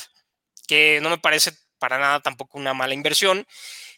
que 0.67 0.99
no 1.03 1.09
me 1.09 1.19
parece 1.19 1.53
para 1.85 1.99
nada 1.99 2.19
tampoco 2.21 2.57
una 2.57 2.73
mala 2.73 2.95
inversión. 2.95 3.47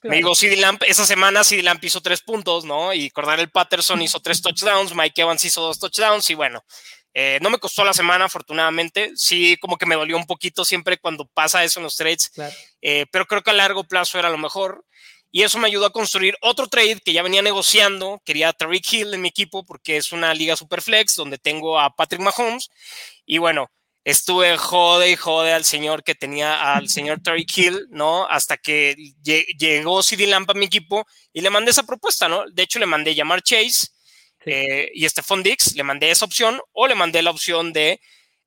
Me 0.02 0.16
digo, 0.16 0.34
CD 0.34 0.56
Lamp, 0.56 0.82
esa 0.88 1.06
semana 1.06 1.44
CD 1.44 1.62
Lamp 1.62 1.84
hizo 1.84 2.00
tres 2.00 2.20
puntos, 2.20 2.64
¿no? 2.64 2.92
Y 2.92 3.12
el 3.38 3.50
Patterson 3.50 4.02
hizo 4.02 4.18
tres 4.18 4.42
touchdowns, 4.42 4.92
Mike 4.92 5.20
Evans 5.22 5.44
hizo 5.44 5.62
dos 5.62 5.78
touchdowns 5.78 6.28
y 6.30 6.34
bueno, 6.34 6.64
eh, 7.14 7.38
no 7.42 7.48
me 7.48 7.58
costó 7.58 7.84
la 7.84 7.92
semana, 7.92 8.24
afortunadamente. 8.24 9.12
Sí, 9.14 9.56
como 9.60 9.78
que 9.78 9.86
me 9.86 9.94
dolió 9.94 10.16
un 10.16 10.26
poquito 10.26 10.64
siempre 10.64 10.98
cuando 10.98 11.26
pasa 11.26 11.62
eso 11.62 11.78
en 11.78 11.84
los 11.84 11.94
trades, 11.94 12.32
eh, 12.82 13.06
pero 13.12 13.24
creo 13.26 13.42
que 13.44 13.50
a 13.50 13.54
largo 13.54 13.84
plazo 13.84 14.18
era 14.18 14.30
lo 14.30 14.38
mejor. 14.38 14.84
Y 15.30 15.44
eso 15.44 15.60
me 15.60 15.68
ayudó 15.68 15.86
a 15.86 15.92
construir 15.92 16.36
otro 16.40 16.66
trade 16.66 17.00
que 17.04 17.12
ya 17.12 17.22
venía 17.22 17.42
negociando. 17.42 18.20
Quería 18.24 18.48
a 18.48 18.52
Tariq 18.52 18.92
Hill 18.92 19.14
en 19.14 19.22
mi 19.22 19.28
equipo 19.28 19.64
porque 19.64 19.96
es 19.96 20.10
una 20.10 20.34
liga 20.34 20.56
super 20.56 20.82
flex 20.82 21.14
donde 21.14 21.38
tengo 21.38 21.78
a 21.78 21.94
Patrick 21.94 22.20
Mahomes. 22.20 22.68
Y 23.26 23.38
bueno, 23.38 23.70
estuve 24.06 24.56
jode 24.56 25.10
y 25.10 25.16
jode 25.16 25.52
al 25.52 25.64
señor 25.64 26.04
que 26.04 26.14
tenía 26.14 26.74
al 26.74 26.88
señor 26.88 27.20
Terry 27.22 27.44
Hill, 27.52 27.88
¿no? 27.90 28.24
Hasta 28.28 28.56
que 28.56 28.94
llegó 29.24 30.00
CD 30.00 30.28
Lamp 30.28 30.48
a 30.48 30.54
mi 30.54 30.66
equipo 30.66 31.04
y 31.32 31.40
le 31.40 31.50
mandé 31.50 31.72
esa 31.72 31.82
propuesta, 31.82 32.28
¿no? 32.28 32.44
De 32.52 32.62
hecho, 32.62 32.78
le 32.78 32.86
mandé 32.86 33.16
llamar 33.16 33.42
Chase 33.42 33.88
eh, 34.44 34.92
y 34.94 35.08
Stephon 35.08 35.42
Dix, 35.42 35.74
le 35.74 35.82
mandé 35.82 36.08
esa 36.12 36.24
opción 36.24 36.60
o 36.70 36.86
le 36.86 36.94
mandé 36.94 37.20
la 37.20 37.32
opción 37.32 37.72
de 37.72 38.00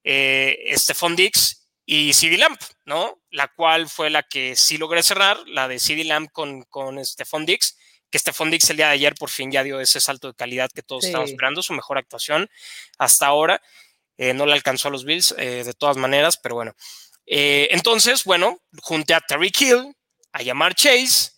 eh, 0.06 0.72
Stephon 0.78 1.18
Dix 1.18 1.68
y 1.86 2.13
CD 2.13 2.38
Lamp, 2.38 2.62
¿no? 2.86 3.22
La 3.30 3.50
cual 3.50 3.89
fue 3.89 4.10
la 4.10 4.24
que 4.24 4.56
sí 4.56 4.78
logré 4.78 5.04
cerrar, 5.04 5.38
la 5.46 5.68
de 5.68 5.80
CD 5.80 6.06
Lamp 6.06 6.32
con, 6.32 6.63
con 6.70 7.04
Stephon 7.06 7.46
Dix, 7.46 7.78
que 8.10 8.18
Stephon 8.18 8.50
Dix 8.50 8.70
el 8.70 8.78
día 8.78 8.88
de 8.88 8.94
ayer 8.94 9.13
por 9.13 9.30
fin 9.30 9.51
ya 9.51 9.63
dio 9.63 9.82
ese 9.82 10.00
salto 10.00 10.30
de 10.30 10.36
calidad 10.36 10.72
que 10.74 10.84
todos 10.84 11.04
estábamos 11.04 11.32
esperando, 11.32 11.62
su 11.62 11.74
mejor 11.74 11.98
actuación 11.98 12.50
hasta 12.98 13.28
ahora. 13.28 13.62
Eh, 14.21 14.33
no 14.33 14.45
le 14.45 14.51
alcanzó 14.51 14.89
a 14.89 14.91
los 14.91 15.05
Bills 15.05 15.33
eh, 15.38 15.63
de 15.63 15.73
todas 15.73 15.95
maneras, 15.95 16.38
pero 16.43 16.55
bueno. 16.55 16.73
Eh, 17.25 17.69
entonces, 17.71 18.25
bueno, 18.25 18.57
junté 18.81 19.13
a 19.13 19.21
Terry 19.21 19.49
Hill, 19.57 19.95
a 20.33 20.41
llamar 20.41 20.75
Chase 20.75 21.31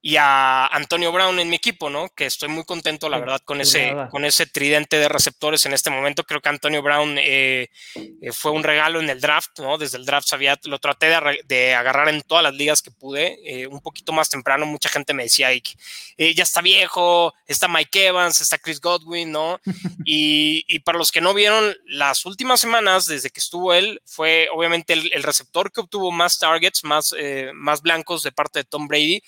y 0.00 0.16
a 0.16 0.66
Antonio 0.66 1.10
Brown 1.10 1.40
en 1.40 1.50
mi 1.50 1.56
equipo, 1.56 1.90
¿no? 1.90 2.08
Que 2.10 2.26
estoy 2.26 2.48
muy 2.48 2.64
contento, 2.64 3.08
la 3.08 3.18
verdad, 3.18 3.40
con 3.44 3.60
ese, 3.60 3.96
con 4.10 4.24
ese 4.24 4.46
tridente 4.46 4.96
de 4.96 5.08
receptores 5.08 5.66
en 5.66 5.72
este 5.72 5.90
momento. 5.90 6.22
Creo 6.22 6.40
que 6.40 6.48
Antonio 6.48 6.82
Brown 6.82 7.16
eh, 7.18 7.68
eh, 7.94 8.32
fue 8.32 8.52
un 8.52 8.62
regalo 8.62 9.00
en 9.00 9.10
el 9.10 9.20
draft, 9.20 9.58
¿no? 9.58 9.76
Desde 9.76 9.98
el 9.98 10.06
draft 10.06 10.28
sabía, 10.28 10.56
lo 10.64 10.78
traté 10.78 11.08
de, 11.46 11.74
agarrar 11.74 12.08
en 12.08 12.22
todas 12.22 12.44
las 12.44 12.54
ligas 12.54 12.80
que 12.80 12.92
pude, 12.92 13.40
eh, 13.44 13.66
un 13.66 13.80
poquito 13.80 14.12
más 14.12 14.28
temprano. 14.28 14.66
Mucha 14.66 14.88
gente 14.88 15.14
me 15.14 15.24
decía, 15.24 15.48
ya 15.52 16.42
está 16.44 16.60
viejo, 16.60 17.34
está 17.48 17.66
Mike 17.66 18.06
Evans, 18.06 18.40
está 18.40 18.56
Chris 18.58 18.80
Godwin, 18.80 19.32
¿no? 19.32 19.60
y, 20.04 20.78
para 20.80 20.96
los 20.96 21.10
que 21.10 21.20
no 21.20 21.34
vieron, 21.34 21.76
las 21.86 22.24
últimas 22.24 22.60
semanas, 22.60 23.06
desde 23.06 23.30
que 23.30 23.40
estuvo 23.40 23.74
él, 23.74 24.00
fue 24.06 24.48
obviamente 24.52 24.92
el, 24.92 25.10
el 25.12 25.24
receptor 25.24 25.72
que 25.72 25.80
obtuvo 25.80 26.12
más 26.12 26.38
targets, 26.38 26.84
más, 26.84 27.14
más 27.52 27.82
blancos 27.82 28.22
de 28.22 28.30
parte 28.30 28.60
de 28.60 28.64
Tom 28.64 28.86
Brady. 28.86 29.20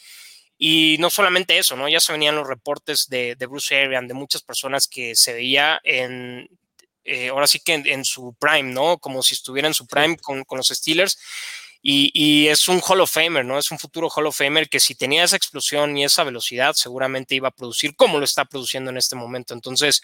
Y 0.63 0.99
no 0.99 1.09
solamente 1.09 1.57
eso, 1.57 1.75
¿no? 1.75 1.89
Ya 1.89 2.01
se 2.01 2.13
venían 2.13 2.37
los 2.37 2.47
reportes 2.47 3.09
de, 3.09 3.35
Bruce 3.49 3.75
Arian, 3.75 4.07
de 4.07 4.13
muchas 4.13 4.43
personas 4.43 4.87
que 4.89 5.17
se 5.17 5.33
veía 5.33 5.81
en, 5.85 6.51
eh, 7.03 7.31
ahora 7.31 7.47
sí 7.47 7.61
que 7.61 7.73
en, 7.73 8.05
su 8.05 8.37
prime, 8.39 8.71
¿no? 8.71 8.99
Como 8.99 9.23
si 9.23 9.33
estuviera 9.33 9.69
en 9.69 9.73
su 9.73 9.87
prime 9.87 10.19
con, 10.19 10.45
los 10.51 10.69
Steelers. 10.69 11.19
Y, 11.81 12.47
es 12.49 12.69
un 12.69 12.83
Hall 12.87 13.01
of 13.01 13.11
Famer, 13.11 13.43
¿no? 13.43 13.59
Es 13.59 13.71
un 13.71 13.79
futuro 13.79 14.11
Hall 14.11 14.27
of 14.27 14.37
Famer 14.37 14.69
que 14.69 14.81
si 14.81 14.95
tenía 14.95 15.25
esa 15.25 15.37
explosión 15.37 15.97
y 15.97 16.05
esa 16.05 16.25
velocidad, 16.25 16.75
seguramente 16.75 17.35
iba 17.35 17.49
a 17.49 17.53
producir 17.53 17.97
como 17.97 18.19
lo 18.19 18.27
está 18.27 18.45
produciendo 18.45 18.91
en 18.91 18.99
este 18.99 19.17
momento. 19.17 19.55
Entonces, 19.55 20.03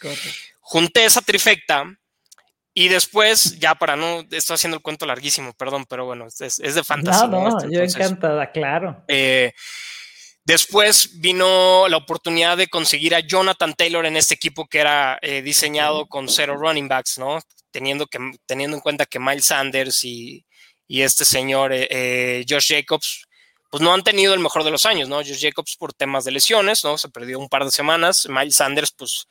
junté 0.61 1.05
esa 1.05 1.21
trifecta 1.21 1.85
y 2.73 2.89
después, 2.89 3.59
ya 3.59 3.75
para 3.75 3.95
no, 3.95 4.25
estoy 4.31 4.55
haciendo 4.55 4.79
el 4.79 4.83
cuento 4.83 5.05
larguísimo, 5.05 5.53
perdón, 5.53 5.85
pero 5.87 6.07
bueno, 6.07 6.27
es, 6.29 6.57
de 6.57 6.83
fantasía. 6.83 7.27
No, 7.27 7.51
no, 7.51 7.71
yo 7.71 7.83
encantada, 7.83 8.51
claro. 8.53 9.05
Eh, 9.07 9.53
Después 10.47 11.19
vino 11.21 11.89
la 11.89 11.97
oportunidad 11.97 12.57
de 12.57 12.69
conseguir 12.69 13.17
a 13.17 13.21
Jonathan 13.21 13.75
Taylor 13.75 14.07
en 14.07 14.17
este 14.17 14.35
equipo 14.35 14.69
que 14.69 14.79
era 14.79 15.19
eh, 15.21 15.43
diseñado 15.43 16.07
con 16.07 16.29
cero 16.29 16.57
running 16.57 16.87
backs, 16.87 17.19
¿no? 17.19 17.41
Teniendo, 17.73 18.07
que, 18.07 18.21
teniendo 18.47 18.77
en 18.77 18.81
cuenta 18.81 19.07
que 19.07 19.19
Miles 19.19 19.47
Sanders 19.47 20.05
y, 20.05 20.47
este 20.89 21.25
señor 21.25 21.73
eh, 21.73 21.89
eh, 21.91 22.45
Josh 22.49 22.69
Jacobs, 22.69 23.25
pues 23.71 23.83
no 23.83 23.93
han 23.93 24.05
tenido 24.05 24.35
el 24.35 24.41
mejor 24.41 24.63
de 24.63 24.71
los 24.71 24.87
años, 24.87 25.09
¿no? 25.09 25.17
Josh 25.17 25.41
Jacobs 25.41 25.75
por 25.77 25.93
temas 25.93 26.25
de 26.25 26.31
lesiones, 26.31 26.85
¿no? 26.85 26.97
Se 26.97 27.09
perdió 27.09 27.41
un 27.41 27.49
par 27.49 27.65
de 27.65 27.73
semanas. 27.73 28.29
Miles 28.29 28.55
Sanders, 28.55 28.93
pues 28.97 29.27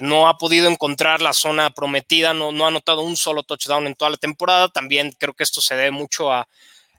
no 0.00 0.26
ha 0.26 0.38
podido 0.38 0.70
encontrar 0.70 1.20
la 1.20 1.34
zona 1.34 1.68
prometida, 1.68 2.32
no, 2.32 2.50
no 2.50 2.64
ha 2.64 2.68
anotado 2.68 3.02
un 3.02 3.18
solo 3.18 3.42
touchdown 3.42 3.86
en 3.86 3.94
toda 3.94 4.12
la 4.12 4.16
temporada. 4.16 4.70
También 4.70 5.12
creo 5.18 5.34
que 5.34 5.44
esto 5.44 5.60
se 5.60 5.76
debe 5.76 5.90
mucho 5.90 6.32
a, 6.32 6.48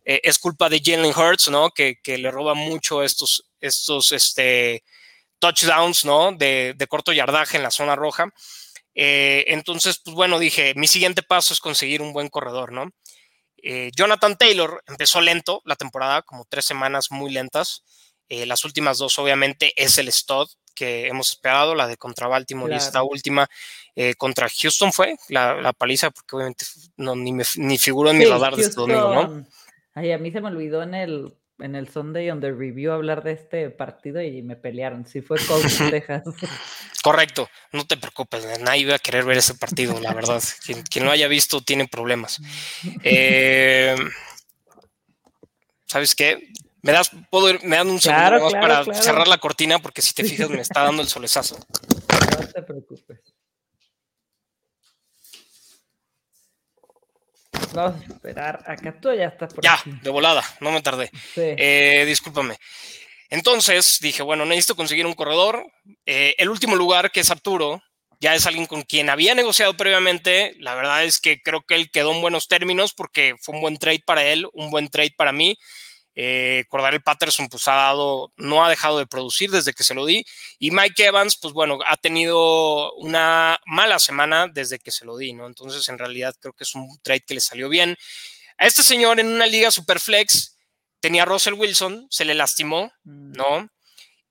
eh, 0.04 0.22
es 0.24 0.40
culpa 0.40 0.70
de 0.70 0.82
Jalen 0.84 1.14
Hurts, 1.16 1.50
¿no? 1.50 1.70
Que, 1.72 1.98
le 2.06 2.32
roba 2.32 2.54
mucho 2.54 3.04
estos, 3.04 3.46
estos 3.60 4.12
este, 4.12 4.84
touchdowns, 5.40 6.06
¿no? 6.06 6.32
De, 6.32 6.76
corto 6.90 7.14
yardaje 7.14 7.58
en 7.58 7.64
la 7.64 7.72
zona 7.72 7.96
roja. 7.96 8.30
Eh, 8.96 9.46
entonces, 9.48 10.02
pues 10.04 10.16
bueno, 10.16 10.40
dije, 10.40 10.74
mi 10.76 10.88
siguiente 10.88 11.24
paso 11.24 11.54
es 11.54 11.60
conseguir 11.60 12.02
un 12.02 12.14
buen 12.14 12.30
corredor, 12.30 12.72
¿no? 12.72 12.90
Eh, 13.64 13.92
Jonathan 13.96 14.36
Taylor 14.38 14.84
empezó 14.88 15.22
lento 15.22 15.62
la 15.66 15.76
temporada, 15.76 16.24
como 16.24 16.46
tres 16.46 16.66
semanas 16.66 17.12
muy 17.12 17.32
lentas. 17.32 17.84
las 18.30 18.64
últimas 18.64 18.98
dos, 18.98 19.20
obviamente, 19.20 19.74
es 19.76 19.98
el 19.98 20.10
stud 20.12 20.48
que 20.74 21.08
hemos 21.08 21.32
esperado, 21.32 21.76
la 21.76 21.86
de 21.86 21.98
contra 21.98 22.28
Baltimore 22.28 22.74
y 22.74 22.78
esta 22.78 23.04
última 23.04 23.50
contra 24.18 24.48
Houston 24.50 24.94
fue 24.94 25.18
la, 25.28 25.74
paliza, 25.74 26.12
porque 26.12 26.38
obviamente 26.38 26.66
no, 26.96 27.14
ni, 27.14 27.34
me, 27.34 27.44
ni 27.58 27.78
figuró 27.78 28.10
en 28.10 28.20
mi 28.20 28.26
radar 28.26 28.56
de 28.56 28.62
este 28.64 28.76
domingo, 28.76 29.14
¿no? 29.14 29.46
Ay, 29.94 30.12
a 30.12 30.18
mí 30.18 30.32
se 30.32 30.42
me 30.42 30.48
olvidó 30.48 30.84
en 30.84 30.94
el, 30.94 31.34
en 31.60 31.76
el 31.76 31.90
Sunday 31.90 32.30
on 32.30 32.40
the 32.40 32.52
Review 32.52 32.92
hablar 32.92 33.24
de 33.24 33.34
este 33.34 33.70
partido 33.70 34.22
y 34.22 34.42
me 34.42 34.56
pelearon. 34.56 35.06
Sí 35.06 35.22
fue 35.22 35.38
Colts 35.46 35.78
Texas. 35.90 36.24
Correcto, 37.04 37.50
no 37.72 37.86
te 37.86 37.98
preocupes, 37.98 38.46
nadie 38.62 38.86
va 38.86 38.96
a 38.96 39.00
querer 39.00 39.26
ver 39.26 39.38
ese 39.38 39.56
partido, 39.56 40.00
la 40.00 40.14
verdad. 40.14 40.42
Quien, 40.90 41.06
lo 41.06 41.12
haya 41.12 41.28
visto 41.28 41.62
tiene 41.62 41.88
problemas. 41.88 42.40
Eh, 43.04 43.96
¿Sabes 45.88 46.16
qué? 46.16 46.52
Me 46.84 46.92
das, 46.92 47.12
puedo 47.30 47.60
me 47.64 47.76
dan 47.76 47.90
un 47.90 48.00
segundo 48.00 48.40
más 48.40 48.54
para 48.54 48.86
cerrar 48.94 49.28
la 49.28 49.38
cortina 49.38 49.80
porque 49.80 50.02
si 50.02 50.14
te 50.14 50.24
fijas 50.24 50.50
me 50.50 50.62
está 50.62 50.84
dando 50.84 51.02
el 51.02 51.08
solezazo. 51.08 51.60
No 52.40 52.48
te 52.48 52.62
preocupes. 52.62 53.31
Vamos 57.74 58.02
a 58.02 58.14
esperar. 58.14 58.64
Acá 58.66 58.96
tú 59.00 59.14
ya 59.14 59.26
estás 59.26 59.54
por 59.54 59.64
Ya, 59.64 59.80
de 59.86 60.10
volada, 60.10 60.44
no 60.60 60.72
me 60.72 60.82
tardé. 60.82 61.10
Eh, 61.36 62.04
discúlpame. 62.06 62.58
Entonces 63.30 64.00
dije, 64.02 64.24
bueno, 64.24 64.46
necesito 64.46 64.76
conseguir 64.76 65.06
un 65.06 65.14
corredor. 65.14 65.66
Eh, 66.06 66.36
el 66.38 66.50
último 66.50 66.76
lugar, 66.76 67.12
que 67.12 67.22
es 67.22 67.32
Arturo, 67.32 67.82
ya 68.20 68.36
es 68.36 68.46
alguien 68.46 68.66
con 68.66 68.84
quien 68.84 69.10
había 69.10 69.34
negociado 69.36 69.76
previamente. 69.76 70.54
La 70.60 70.76
verdad 70.76 71.06
es 71.06 71.20
que 71.20 71.42
creo 71.42 71.62
que 71.62 71.76
él 71.76 71.90
quedó 71.90 72.12
en 72.14 72.22
buenos 72.22 72.48
términos 72.48 72.94
porque 72.94 73.36
fue 73.42 73.56
un 73.56 73.62
buen 73.62 73.78
trade 73.78 74.04
para 74.06 74.24
él, 74.26 74.48
un 74.54 74.70
buen 74.70 74.90
trade 74.90 75.14
para 75.18 75.32
mí. 75.32 75.58
Eh, 76.16 76.66
el 76.70 77.04
Patterson, 77.04 77.48
pues 77.48 77.68
ha 77.68 77.74
dado, 77.74 78.34
no 78.36 78.66
ha 78.66 78.70
dejado 78.70 79.00
de 79.00 79.08
producir 79.08 79.50
desde 79.50 79.74
que 79.74 79.84
se 79.84 79.94
lo 79.94 80.06
di. 80.06 80.26
Y 80.60 80.72
Mike 80.72 81.06
Evans, 81.06 81.38
pues 81.38 81.54
bueno, 81.54 81.80
ha 81.86 81.98
tenido 81.98 82.94
una 82.96 83.60
mala 83.66 84.00
semana 84.00 84.48
desde 84.48 84.80
que 84.80 84.92
se 84.92 85.06
lo 85.06 85.18
di, 85.18 85.34
¿no? 85.34 85.48
Entonces, 85.48 85.88
en 85.90 85.98
realidad, 85.98 86.36
creo 86.40 86.54
que 86.54 86.64
es 86.64 86.76
un 86.76 87.00
trade 87.02 87.22
que 87.22 87.36
le 87.36 87.42
salió 87.42 87.70
bien. 87.70 87.98
A 88.58 88.68
este 88.68 88.84
señor 88.84 89.20
en 89.20 89.28
una 89.28 89.48
liga 89.48 89.72
superflex 89.72 90.58
tenía 91.00 91.26
Russell 91.26 91.54
Wilson, 91.54 92.08
se 92.10 92.26
le 92.26 92.36
lastimó, 92.36 92.92
mm. 93.04 93.32
¿no? 93.34 93.70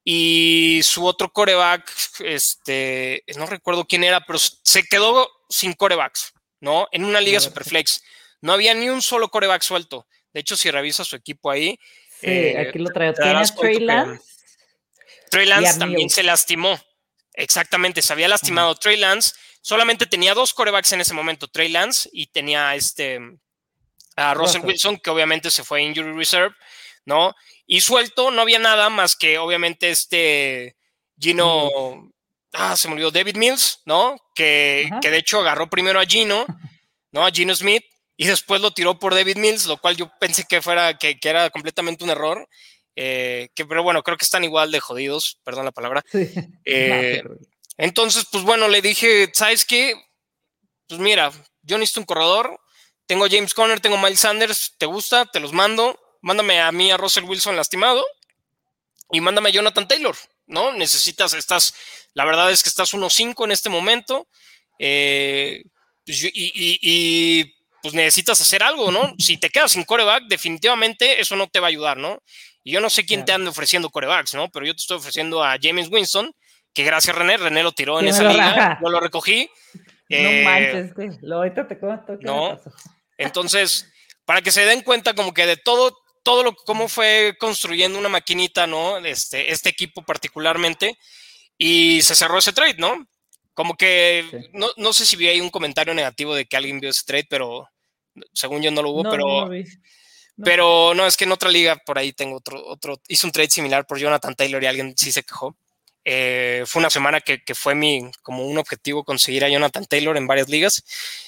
Y 0.04 0.80
su 0.82 1.04
otro 1.04 1.32
coreback, 1.32 1.90
este, 2.20 3.22
no 3.36 3.46
recuerdo 3.46 3.86
quién 3.86 4.04
era, 4.04 4.24
pero 4.24 4.38
se 4.38 4.82
quedó 4.84 5.28
sin 5.48 5.74
corebacks, 5.74 6.32
¿no? 6.60 6.88
En 6.92 7.04
una 7.04 7.20
liga 7.20 7.40
superflex. 7.40 8.02
No 8.40 8.52
había 8.52 8.72
ni 8.72 8.88
un 8.88 9.02
solo 9.02 9.28
coreback 9.28 9.62
suelto. 9.62 10.06
De 10.32 10.40
hecho, 10.40 10.56
si 10.56 10.70
revisas 10.70 11.06
su 11.06 11.16
equipo 11.16 11.50
ahí. 11.50 11.78
Sí, 12.20 12.26
eh, 12.26 12.66
aquí 12.68 12.78
lo 12.78 12.90
traigo. 12.90 13.14
Tiene 13.14 13.42
Trey 13.58 13.80
Lance. 13.80 14.24
Trey 15.30 15.46
Lance 15.46 15.78
también 15.78 16.10
se 16.10 16.22
lastimó. 16.22 16.78
Exactamente, 17.34 18.02
se 18.02 18.12
había 18.12 18.28
lastimado 18.28 18.74
Trey 18.74 18.96
Lance. 18.96 19.34
Solamente 19.62 20.06
tenía 20.06 20.34
dos 20.34 20.54
corebacks 20.54 20.92
en 20.92 21.00
ese 21.00 21.14
momento, 21.14 21.48
Trey 21.48 21.68
Lance 21.68 22.08
y 22.12 22.26
tenía 22.26 22.74
este 22.74 23.20
a 24.16 24.34
Russell 24.34 24.62
Wilson, 24.62 24.98
que 24.98 25.10
obviamente 25.10 25.50
se 25.50 25.64
fue 25.64 25.80
a 25.80 25.82
Injury 25.82 26.12
Reserve. 26.12 26.54
¿no? 27.04 27.34
Y 27.66 27.80
suelto 27.80 28.30
no 28.30 28.42
había 28.42 28.58
nada 28.58 28.88
más 28.90 29.16
que 29.16 29.38
obviamente 29.38 29.90
este 29.90 30.76
Gino, 31.18 32.12
ah, 32.52 32.76
se 32.76 32.88
me 32.88 32.94
olvidó, 32.94 33.10
David 33.10 33.36
Mills, 33.36 33.82
¿no? 33.84 34.16
Que, 34.34 34.88
que 35.02 35.10
de 35.10 35.18
hecho 35.18 35.40
agarró 35.40 35.68
primero 35.68 36.00
a 36.00 36.06
Gino, 36.06 36.46
¿no? 37.12 37.26
A 37.26 37.30
Gino 37.30 37.54
Smith 37.54 37.84
y 38.20 38.26
después 38.26 38.60
lo 38.60 38.70
tiró 38.70 38.98
por 38.98 39.14
David 39.14 39.38
Mills, 39.38 39.64
lo 39.64 39.78
cual 39.78 39.96
yo 39.96 40.12
pensé 40.20 40.44
que 40.46 40.60
fuera, 40.60 40.98
que, 40.98 41.18
que 41.18 41.26
era 41.30 41.48
completamente 41.48 42.04
un 42.04 42.10
error. 42.10 42.46
Eh, 42.94 43.48
que, 43.54 43.64
pero 43.64 43.82
bueno, 43.82 44.02
creo 44.02 44.18
que 44.18 44.26
están 44.26 44.44
igual 44.44 44.70
de 44.70 44.78
jodidos, 44.78 45.38
perdón 45.42 45.64
la 45.64 45.72
palabra. 45.72 46.04
Eh, 46.66 47.22
entonces, 47.78 48.26
pues 48.30 48.44
bueno, 48.44 48.68
le 48.68 48.82
dije, 48.82 49.30
¿sabes 49.32 49.64
qué? 49.64 49.94
Pues 50.86 51.00
mira, 51.00 51.32
yo 51.62 51.78
necesito 51.78 52.00
un 52.00 52.04
corredor, 52.04 52.60
tengo 53.06 53.26
James 53.26 53.54
Conner, 53.54 53.80
tengo 53.80 53.96
Miles 53.96 54.20
Sanders, 54.20 54.74
¿te 54.76 54.84
gusta? 54.84 55.24
Te 55.24 55.40
los 55.40 55.54
mando, 55.54 55.98
mándame 56.20 56.60
a 56.60 56.70
mí 56.72 56.90
a 56.90 56.98
Russell 56.98 57.24
Wilson 57.24 57.56
lastimado 57.56 58.04
y 59.10 59.22
mándame 59.22 59.48
a 59.48 59.52
Jonathan 59.52 59.88
Taylor, 59.88 60.16
¿no? 60.46 60.72
Necesitas, 60.72 61.32
estás, 61.32 61.72
la 62.12 62.26
verdad 62.26 62.52
es 62.52 62.62
que 62.62 62.68
estás 62.68 62.92
1-5 62.92 63.46
en 63.46 63.52
este 63.52 63.70
momento 63.70 64.28
eh, 64.78 65.62
pues 66.04 66.22
y, 66.34 67.54
pues 67.82 67.94
necesitas 67.94 68.40
hacer 68.40 68.62
algo, 68.62 68.90
¿no? 68.90 69.14
Si 69.18 69.36
te 69.36 69.50
quedas 69.50 69.72
sin 69.72 69.84
coreback, 69.84 70.24
definitivamente 70.28 71.20
eso 71.20 71.36
no 71.36 71.48
te 71.48 71.60
va 71.60 71.66
a 71.66 71.70
ayudar, 71.70 71.96
¿no? 71.96 72.22
Y 72.62 72.72
yo 72.72 72.80
no 72.80 72.90
sé 72.90 73.06
quién 73.06 73.24
te 73.24 73.32
anda 73.32 73.50
ofreciendo 73.50 73.90
corebacks, 73.90 74.34
¿no? 74.34 74.48
Pero 74.50 74.66
yo 74.66 74.74
te 74.74 74.80
estoy 74.80 74.98
ofreciendo 74.98 75.42
a 75.42 75.56
James 75.60 75.88
Winston, 75.90 76.32
que 76.74 76.84
gracias 76.84 77.16
a 77.16 77.18
René, 77.18 77.36
René 77.36 77.62
lo 77.62 77.72
tiró 77.72 78.00
en 78.00 78.08
esa 78.08 78.24
liga, 78.24 78.78
yo 78.82 78.88
lo 78.90 79.00
recogí. 79.00 79.50
No 80.08 80.16
eh, 80.16 80.44
manches, 80.44 80.94
güey. 80.94 81.10
Lo 81.22 81.36
ahorita 81.36 81.66
te 81.68 81.78
cuento. 81.78 82.16
No. 82.20 82.58
Entonces, 83.16 83.90
para 84.24 84.42
que 84.42 84.50
se 84.50 84.64
den 84.64 84.82
cuenta 84.82 85.14
como 85.14 85.32
que 85.32 85.46
de 85.46 85.56
todo, 85.56 85.96
todo 86.22 86.42
lo 86.42 86.54
cómo 86.54 86.88
fue 86.88 87.36
construyendo 87.38 87.98
una 87.98 88.08
maquinita, 88.08 88.66
¿no? 88.66 88.98
Este, 88.98 89.52
este 89.52 89.68
equipo 89.68 90.02
particularmente. 90.02 90.98
Y 91.56 92.02
se 92.02 92.14
cerró 92.14 92.38
ese 92.38 92.52
trade, 92.52 92.76
¿no? 92.78 93.06
Como 93.54 93.76
que, 93.76 94.48
no, 94.52 94.68
no, 94.76 94.92
sé 94.92 95.04
si 95.04 95.16
vi 95.16 95.28
ahí 95.28 95.40
un 95.40 95.50
comentario 95.50 95.92
negativo 95.92 96.34
de 96.34 96.46
que 96.46 96.56
alguien 96.56 96.80
vio 96.80 96.90
ese 96.90 97.04
trade, 97.04 97.26
pero 97.28 97.68
según 98.32 98.62
yo 98.62 98.70
no 98.70 98.82
lo 98.82 98.90
hubo, 98.90 99.10
pero... 99.10 99.50
Pero 100.42 100.94
no, 100.94 101.06
es 101.06 101.18
que 101.18 101.24
en 101.24 101.32
otra 101.32 101.50
liga 101.50 101.76
por 101.84 101.98
ahí 101.98 102.14
tengo 102.14 102.36
otro, 102.36 102.64
otro, 102.66 102.98
hice 103.08 103.26
un 103.26 103.32
trade 103.32 103.50
similar 103.50 103.86
por 103.86 103.98
Jonathan 103.98 104.34
Taylor 104.34 104.62
y 104.62 104.66
alguien 104.66 104.94
sí 104.96 105.12
se 105.12 105.22
quejó. 105.22 105.54
Eh, 106.02 106.64
fue 106.66 106.80
una 106.80 106.88
semana 106.88 107.20
que, 107.20 107.44
que, 107.44 107.54
fue 107.54 107.74
mi, 107.74 108.10
como 108.22 108.46
un 108.46 108.56
objetivo 108.56 109.04
conseguir 109.04 109.44
a 109.44 109.50
Jonathan 109.50 109.84
Taylor 109.84 110.16
en 110.16 110.26
varias 110.26 110.48
ligas. 110.48 110.82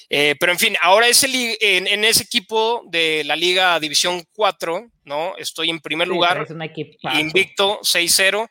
Eh, 0.08 0.35
pero 0.40 0.52
en 0.52 0.58
fin, 0.58 0.76
ahora 0.80 1.08
ese 1.08 1.26
en, 1.61 1.87
en, 1.87 2.04
ese 2.04 2.22
equipo 2.22 2.82
de 2.87 3.22
la 3.24 3.37
Liga 3.37 3.78
División 3.80 4.24
4, 4.32 4.90
¿no? 5.04 5.37
Estoy 5.37 5.68
en 5.68 5.80
primer 5.80 6.08
lugar, 6.08 6.46
invicto 7.18 7.80
6-0. 7.82 8.48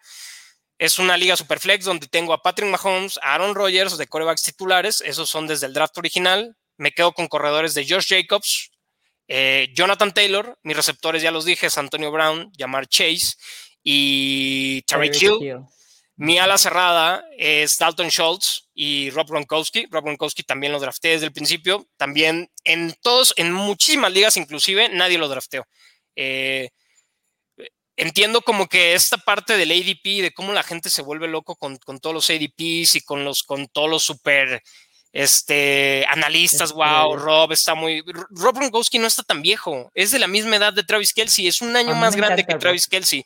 Es 0.81 0.97
una 0.97 1.15
liga 1.15 1.37
superflex 1.37 1.85
donde 1.85 2.07
tengo 2.07 2.33
a 2.33 2.41
Patrick 2.41 2.67
Mahomes, 2.67 3.19
a 3.21 3.35
Aaron 3.35 3.53
Rodgers 3.53 3.99
de 3.99 4.07
corebacks 4.07 4.41
titulares. 4.41 4.99
Esos 5.05 5.29
son 5.29 5.45
desde 5.45 5.67
el 5.67 5.73
draft 5.73 5.95
original. 5.99 6.57
Me 6.75 6.91
quedo 6.91 7.11
con 7.11 7.27
corredores 7.27 7.75
de 7.75 7.85
Josh 7.87 8.07
Jacobs, 8.07 8.71
eh, 9.27 9.71
Jonathan 9.75 10.11
Taylor. 10.11 10.57
Mis 10.63 10.75
receptores 10.75 11.21
ya 11.21 11.29
los 11.29 11.45
dije, 11.45 11.67
es 11.67 11.77
Antonio 11.77 12.09
Brown, 12.09 12.51
Jamar 12.57 12.87
Chase 12.87 13.35
y 13.83 14.81
Terry 14.87 15.11
Hill. 15.13 15.59
Mi 16.15 16.39
ala 16.39 16.57
cerrada 16.57 17.23
es 17.37 17.77
Dalton 17.77 18.09
Schultz 18.09 18.67
y 18.73 19.11
Rob 19.11 19.27
Gronkowski. 19.29 19.85
Rob 19.91 20.03
Gronkowski 20.03 20.41
también 20.41 20.71
lo 20.71 20.79
drafté 20.79 21.09
desde 21.09 21.27
el 21.27 21.31
principio. 21.31 21.87
También 21.95 22.49
en 22.63 22.95
todos, 23.03 23.35
en 23.37 23.53
muchísimas 23.53 24.11
ligas 24.11 24.35
inclusive, 24.35 24.89
nadie 24.89 25.19
lo 25.19 25.27
drafteó. 25.27 25.63
Eh, 26.15 26.71
entiendo 27.95 28.41
como 28.41 28.67
que 28.67 28.93
esta 28.93 29.17
parte 29.17 29.57
del 29.57 29.71
ADP, 29.71 30.21
de 30.21 30.31
cómo 30.33 30.53
la 30.53 30.63
gente 30.63 30.89
se 30.89 31.01
vuelve 31.01 31.27
loco 31.27 31.55
con, 31.55 31.77
todos 31.77 32.13
los 32.13 32.29
ADPs 32.29 32.95
y 32.95 33.01
con, 33.01 33.23
los, 33.23 33.43
con 33.43 33.67
todos 33.67 33.89
los 33.89 34.03
super 34.03 34.61
este, 35.13 36.05
analistas, 36.07 36.71
wow, 36.71 37.13
este 37.13 37.25
Rob 37.25 37.51
está 37.51 37.75
muy... 37.75 38.03
Rob 38.29 38.55
Gronkowski 38.55 38.99
no 38.99 39.07
está 39.07 39.23
tan 39.23 39.41
viejo, 39.41 39.91
es 39.93 40.11
de 40.11 40.19
la 40.19 40.27
misma 40.27 40.55
edad 40.55 40.73
de 40.73 40.83
Travis 40.83 41.13
Kelsey, 41.13 41.47
es 41.47 41.61
un 41.61 41.75
año 41.75 41.93
más 41.95 42.15
grande 42.15 42.45
que 42.45 42.55
Travis 42.55 42.87
Kelsey. 42.87 43.25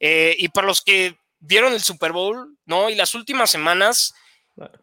Eh, 0.00 0.34
y 0.38 0.48
para 0.48 0.66
los 0.66 0.80
que 0.80 1.16
vieron 1.40 1.72
el 1.72 1.82
Super 1.82 2.12
Bowl, 2.12 2.56
¿no? 2.66 2.90
Y 2.90 2.94
las 2.94 3.14
últimas 3.14 3.50
semanas, 3.50 4.14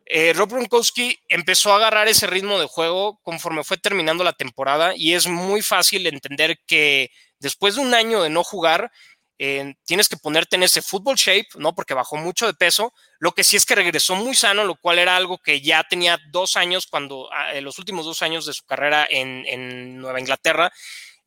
eh, 0.06 0.34
Rob 0.34 0.52
Gronkowski 0.52 1.20
empezó 1.30 1.74
a 1.74 1.78
agarrar 1.78 2.08
ese 2.08 2.28
ritmo 2.28 2.60
de 2.60 2.68
juego 2.68 3.20
conforme 3.24 3.64
fue 3.64 3.78
terminando 3.78 4.24
la 4.24 4.34
temporada 4.34 4.94
y 4.96 5.14
es 5.14 5.28
muy 5.28 5.62
fácil 5.62 6.08
entender 6.08 6.60
que 6.66 7.12
después 7.40 7.76
de 7.76 7.82
un 7.82 7.94
año 7.94 8.22
de 8.24 8.30
no 8.30 8.44
jugar, 8.44 8.92
eh, 9.38 9.76
tienes 9.86 10.08
que 10.08 10.18
ponerte 10.18 10.56
en 10.56 10.64
ese 10.64 10.82
football 10.82 11.16
shape, 11.16 11.48
¿no? 11.58 11.76
Porque 11.76 11.94
bajó 11.94 12.16
mucho 12.16 12.46
de 12.46 12.54
peso. 12.54 12.94
Lo 13.20 13.34
que 13.34 13.44
sí 13.44 13.58
es 13.58 13.66
que 13.66 13.76
regresó 13.76 14.16
muy 14.16 14.34
sano, 14.34 14.64
lo 14.64 14.76
cual 14.76 15.00
era 15.00 15.16
algo 15.16 15.38
que 15.38 15.62
ya 15.62 15.84
tenía 15.84 16.20
dos 16.32 16.56
años 16.56 16.88
cuando, 16.88 17.30
ah, 17.34 17.54
en 17.54 17.64
los 17.66 17.78
últimos 17.78 18.06
dos 18.06 18.22
años 18.22 18.46
de 18.46 18.54
su 18.54 18.64
carrera 18.66 19.06
en, 19.10 19.46
en 19.46 19.98
Nueva 19.98 20.20
Inglaterra, 20.20 20.72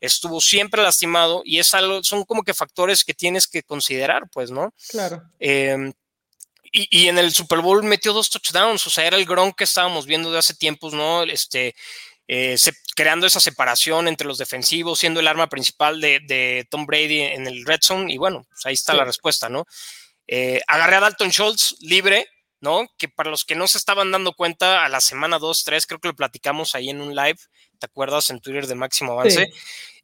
estuvo 0.01 0.40
siempre 0.40 0.83
lastimado 0.83 1.42
y 1.44 1.59
es 1.59 1.75
algo, 1.75 2.03
son 2.03 2.25
como 2.25 2.44
que 2.44 2.55
factores 2.55 3.05
que 3.05 3.14
tienes 3.14 3.47
que 3.47 3.62
considerar, 3.62 4.25
pues, 4.33 4.51
¿no? 4.51 4.73
Claro. 4.88 5.23
Em, 5.38 5.92
y, 6.71 6.87
y, 6.90 7.09
en 7.09 7.18
el 7.18 7.33
Super 7.33 7.61
Bowl 7.61 7.83
metió 7.83 8.12
dos 8.12 8.31
touchdowns, 8.31 8.87
o 8.87 8.90
sea, 8.90 9.07
era 9.07 9.16
el 9.16 9.25
Gronk 9.25 9.57
que 9.57 9.64
estábamos 9.64 10.07
viendo 10.07 10.31
de 10.31 10.38
hace 10.38 10.55
tiempos, 10.55 10.92
¿no? 10.92 11.23
Este, 11.23 11.75
eh, 12.28 12.56
creando 12.94 13.26
esa 13.26 13.40
separación 13.40 14.06
entre 14.06 14.26
los 14.26 14.38
defensivos, 14.38 14.98
siendo 14.98 15.20
el 15.20 15.28
arma 15.28 15.48
principal 15.48 16.00
de, 16.00 16.20
de 16.20 16.66
Tom 16.70 16.84
Brady 16.84 17.22
en 17.22 17.46
el 17.46 17.64
red 17.64 17.80
zone, 17.82 18.12
y 18.12 18.18
bueno, 18.18 18.46
pues 18.48 18.66
ahí 18.66 18.74
está 18.74 18.92
la 18.92 19.04
respuesta, 19.04 19.48
¿no? 19.48 19.66
Eh, 20.26 20.60
agarré 20.66 20.96
a 20.96 21.00
Dalton 21.00 21.30
Schultz 21.30 21.76
libre, 21.80 22.28
¿no? 22.60 22.86
Que 22.98 23.08
para 23.08 23.30
los 23.30 23.44
que 23.44 23.54
no 23.54 23.66
se 23.66 23.78
estaban 23.78 24.12
dando 24.12 24.34
cuenta, 24.34 24.84
a 24.84 24.88
la 24.90 25.00
semana 25.00 25.38
2, 25.38 25.64
3, 25.64 25.86
creo 25.86 26.00
que 26.00 26.08
lo 26.08 26.16
platicamos 26.16 26.74
ahí 26.74 26.90
en 26.90 27.00
un 27.00 27.16
live, 27.16 27.38
¿te 27.78 27.86
acuerdas? 27.86 28.28
En 28.28 28.40
Twitter 28.40 28.66
de 28.66 28.74
Máximo 28.74 29.12
Avance. 29.12 29.48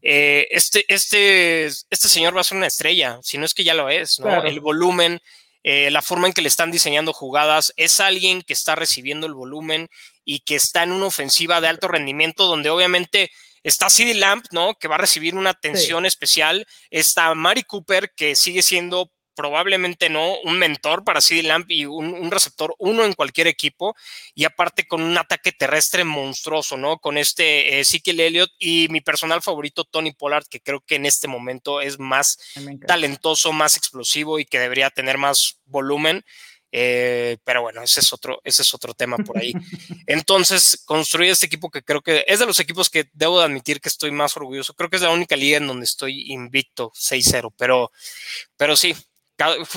Eh, 0.00 0.48
este, 0.50 0.84
este, 0.88 1.66
este 1.66 2.08
señor 2.08 2.34
va 2.34 2.40
a 2.40 2.44
ser 2.44 2.56
una 2.56 2.66
estrella, 2.66 3.18
si 3.22 3.36
no 3.36 3.44
es 3.44 3.52
que 3.52 3.64
ya 3.64 3.74
lo 3.74 3.90
es, 3.90 4.18
¿no? 4.18 4.42
El 4.44 4.60
volumen, 4.60 5.20
eh, 5.62 5.90
la 5.90 6.00
forma 6.00 6.26
en 6.26 6.32
que 6.32 6.42
le 6.42 6.48
están 6.48 6.70
diseñando 6.70 7.12
jugadas, 7.12 7.74
es 7.76 8.00
alguien 8.00 8.42
que 8.42 8.54
está 8.54 8.74
recibiendo 8.74 9.26
el 9.26 9.34
volumen 9.34 9.88
y 10.24 10.40
que 10.40 10.56
está 10.56 10.82
en 10.82 10.92
una 10.92 11.06
ofensiva 11.06 11.60
de 11.60 11.68
alto 11.68 11.88
rendimiento 11.88 12.46
donde 12.46 12.70
obviamente 12.70 13.30
está 13.62 13.90
CD 13.90 14.14
Lamp, 14.14 14.46
¿no? 14.52 14.74
Que 14.74 14.88
va 14.88 14.96
a 14.96 14.98
recibir 14.98 15.34
una 15.34 15.50
atención 15.50 16.06
especial. 16.06 16.66
Está 16.90 17.34
Mari 17.34 17.62
Cooper, 17.62 18.12
que 18.14 18.36
sigue 18.36 18.62
siendo 18.62 19.10
probablemente 19.34 20.08
no, 20.08 20.38
un 20.42 20.58
mentor 20.58 21.04
para 21.04 21.20
CD 21.20 21.42
Lamp 21.42 21.70
y 21.70 21.86
un, 21.86 22.30
receptor 22.30 22.74
uno 22.78 23.04
en 23.04 23.12
cualquier 23.12 23.46
equipo, 23.46 23.94
y 24.34 24.44
aparte 24.44 24.86
con 24.86 25.02
un 25.02 25.16
ataque 25.18 25.52
terrestre 25.52 26.04
monstruoso, 26.04 26.76
¿no? 26.76 26.98
Con 26.98 27.18
este 27.18 27.80
Ezekiel 27.80 28.20
Elliott 28.20 28.50
y 28.58 28.88
mi 28.90 29.00
personal 29.00 29.42
favorito, 29.42 29.84
Tony 29.84 30.12
Pollard, 30.12 30.46
que 30.48 30.60
creo 30.60 30.80
que 30.80 30.96
en 30.96 31.06
este 31.06 31.28
momento 31.28 31.80
es 31.80 31.98
más 31.98 32.38
talentoso, 32.86 33.52
más 33.52 33.76
explosivo 33.76 34.38
y 34.38 34.44
que 34.44 34.58
debería 34.58 34.90
tener 34.90 35.18
más 35.18 35.60
volumen. 35.66 36.24
Eh, 36.76 37.38
pero 37.44 37.62
bueno, 37.62 37.82
ese 37.82 38.00
es 38.00 38.12
otro, 38.12 38.40
ese 38.42 38.62
es 38.62 38.74
otro 38.74 38.94
tema 38.94 39.16
por 39.18 39.38
ahí. 39.38 39.52
Entonces, 40.08 40.82
construir 40.84 41.30
este 41.30 41.46
equipo 41.46 41.70
que 41.70 41.84
creo 41.84 42.02
que 42.02 42.24
es 42.26 42.40
de 42.40 42.46
los 42.46 42.58
equipos 42.58 42.90
que 42.90 43.08
debo 43.12 43.38
de 43.38 43.44
admitir 43.44 43.80
que 43.80 43.88
estoy 43.88 44.10
más 44.10 44.36
orgulloso. 44.36 44.74
Creo 44.74 44.90
que 44.90 44.96
es 44.96 45.02
la 45.02 45.12
única 45.12 45.36
liga 45.36 45.58
en 45.58 45.68
donde 45.68 45.84
estoy 45.84 46.32
invicto 46.32 46.90
6-0, 46.90 47.52
pero, 47.56 47.92
pero 48.56 48.74
sí, 48.74 48.92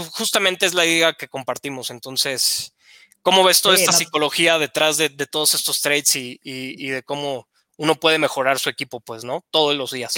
justamente 0.10 0.66
es 0.66 0.74
la 0.74 0.88
idea 0.88 1.14
que 1.14 1.28
compartimos. 1.28 1.92
Entonces, 1.92 2.74
¿cómo 3.22 3.44
ves 3.44 3.62
toda 3.62 3.76
esta 3.76 3.92
psicología 3.92 4.58
detrás 4.58 4.98
de, 4.98 5.10
todos 5.28 5.54
estos 5.54 5.80
trades 5.82 6.16
y, 6.16 6.88
de 6.90 7.04
cómo 7.04 7.48
uno 7.76 7.94
puede 7.94 8.18
mejorar 8.18 8.58
su 8.58 8.72
equipo, 8.72 9.02
pues, 9.02 9.24
¿no? 9.24 9.46
Todos 9.52 9.78
los 9.78 9.92
días. 9.92 10.16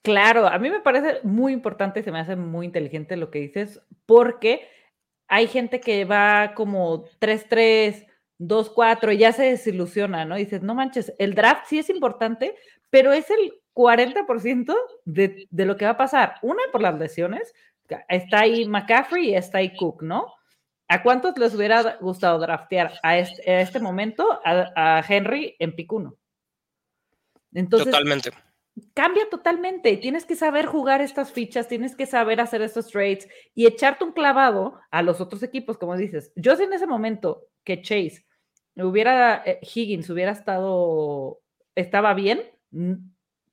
Claro, 0.00 0.48
a 0.48 0.58
mí 0.58 0.70
me 0.70 0.80
parece 0.80 1.20
muy 1.22 1.52
importante 1.52 2.00
y 2.00 2.02
se 2.02 2.12
me 2.12 2.20
hace 2.20 2.34
muy 2.34 2.64
inteligente 2.64 3.14
lo 3.16 3.30
que 3.30 3.40
dices, 3.40 3.82
porque 4.06 4.77
hay 5.28 5.46
gente 5.46 5.80
que 5.80 6.04
va 6.04 6.52
como 6.54 7.04
3-3, 7.20 8.06
2-4 8.38 9.14
y 9.14 9.18
ya 9.18 9.32
se 9.32 9.44
desilusiona, 9.44 10.24
¿no? 10.24 10.36
dices, 10.36 10.62
no 10.62 10.74
manches, 10.74 11.12
el 11.18 11.34
draft 11.34 11.66
sí 11.68 11.78
es 11.78 11.90
importante, 11.90 12.56
pero 12.90 13.12
es 13.12 13.28
el 13.30 13.54
40% 13.74 14.74
de, 15.04 15.46
de 15.50 15.64
lo 15.66 15.76
que 15.76 15.84
va 15.84 15.92
a 15.92 15.96
pasar. 15.96 16.36
Una, 16.42 16.62
por 16.72 16.80
las 16.80 16.98
lesiones, 16.98 17.52
está 18.08 18.40
ahí 18.40 18.66
McCaffrey 18.66 19.30
y 19.30 19.34
está 19.34 19.58
ahí 19.58 19.74
Cook, 19.74 20.02
¿no? 20.02 20.34
¿A 20.88 21.02
cuántos 21.02 21.36
les 21.36 21.54
hubiera 21.54 21.96
gustado 22.00 22.38
draftear 22.38 22.98
a 23.02 23.18
este, 23.18 23.78
momento 23.78 24.40
a, 24.42 25.04
Henry 25.06 25.54
en 25.58 25.76
picuno? 25.76 26.16
Entonces, 27.52 27.90
totalmente. 27.90 28.30
Cambia 28.94 29.28
totalmente. 29.30 29.96
Tienes 29.96 30.24
que 30.24 30.36
saber 30.36 30.66
jugar 30.66 31.00
estas 31.00 31.32
fichas, 31.32 31.68
tienes 31.68 31.96
que 31.96 32.06
saber 32.06 32.40
hacer 32.40 32.62
estos 32.62 32.88
trades 32.88 33.28
y 33.54 33.66
echarte 33.66 34.04
un 34.04 34.12
clavado 34.12 34.78
a 34.90 35.02
los 35.02 35.20
otros 35.20 35.42
equipos, 35.42 35.78
como 35.78 35.96
dices. 35.96 36.32
Yo 36.36 36.56
sé 36.56 36.64
en 36.64 36.72
ese 36.72 36.86
momento 36.86 37.46
que 37.64 37.82
Chase 37.82 38.26
hubiera, 38.76 39.42
eh, 39.44 39.60
Higgins 39.62 40.10
hubiera 40.10 40.32
estado, 40.32 41.40
estaba 41.74 42.14
bien, 42.14 42.40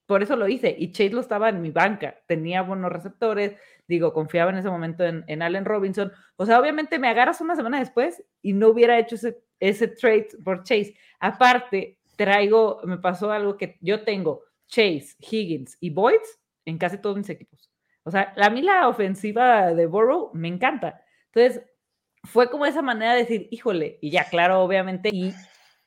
por 0.06 0.22
eso 0.22 0.36
lo 0.36 0.48
hice. 0.48 0.76
Y 0.78 0.92
Chase 0.92 1.12
lo 1.12 1.22
estaba 1.22 1.50
en 1.50 1.62
mi 1.62 1.72
banca, 1.72 2.20
tenía 2.28 2.62
buenos 2.62 2.92
receptores, 2.92 3.56
digo, 3.88 4.14
confiaba 4.14 4.52
en 4.52 4.58
ese 4.58 4.70
momento 4.70 5.04
en, 5.04 5.42
Allen 5.42 5.66
Robinson. 5.66 6.12
O 6.36 6.46
sea, 6.46 6.60
obviamente 6.60 7.00
me 7.00 7.08
agarras 7.08 7.42
una 7.42 7.56
semana 7.56 7.80
después 7.80 8.24
y 8.42 8.54
no 8.54 8.70
hubiera 8.70 9.00
hecho 9.00 9.16
ese, 9.16 9.42
ese 9.60 9.88
trade 9.88 10.28
por 10.44 10.64
Chase. 10.64 10.96
Aparte, 11.20 12.00
traigo, 12.16 12.82
me 12.84 12.98
pasó 12.98 13.32
algo 13.32 13.58
que 13.58 13.78
yo 13.82 14.04
tengo 14.04 14.44
Chase, 14.68 15.16
Higgins 15.20 15.78
y 15.80 15.90
Boyds 15.90 16.40
en 16.66 16.78
casi 16.78 16.98
todos 16.98 17.18
mis 17.18 17.30
equipos. 17.30 17.72
O 18.04 18.12
sea, 18.12 18.34
a 18.38 18.50
mí 18.50 18.62
la 18.62 18.88
ofensiva 18.88 19.74
de 19.74 19.86
Burrow 19.88 20.32
me 20.34 20.48
encanta. 20.48 21.04
Entonces, 21.34 21.64
fue 22.24 22.50
como 22.50 22.66
esa 22.66 22.82
manera 22.82 23.14
de 23.14 23.22
decir, 23.22 23.48
híjole, 23.52 24.00
y 24.02 24.12
ya, 24.12 24.26
claro, 24.26 24.62
obviamente, 24.62 25.10
y 25.12 25.34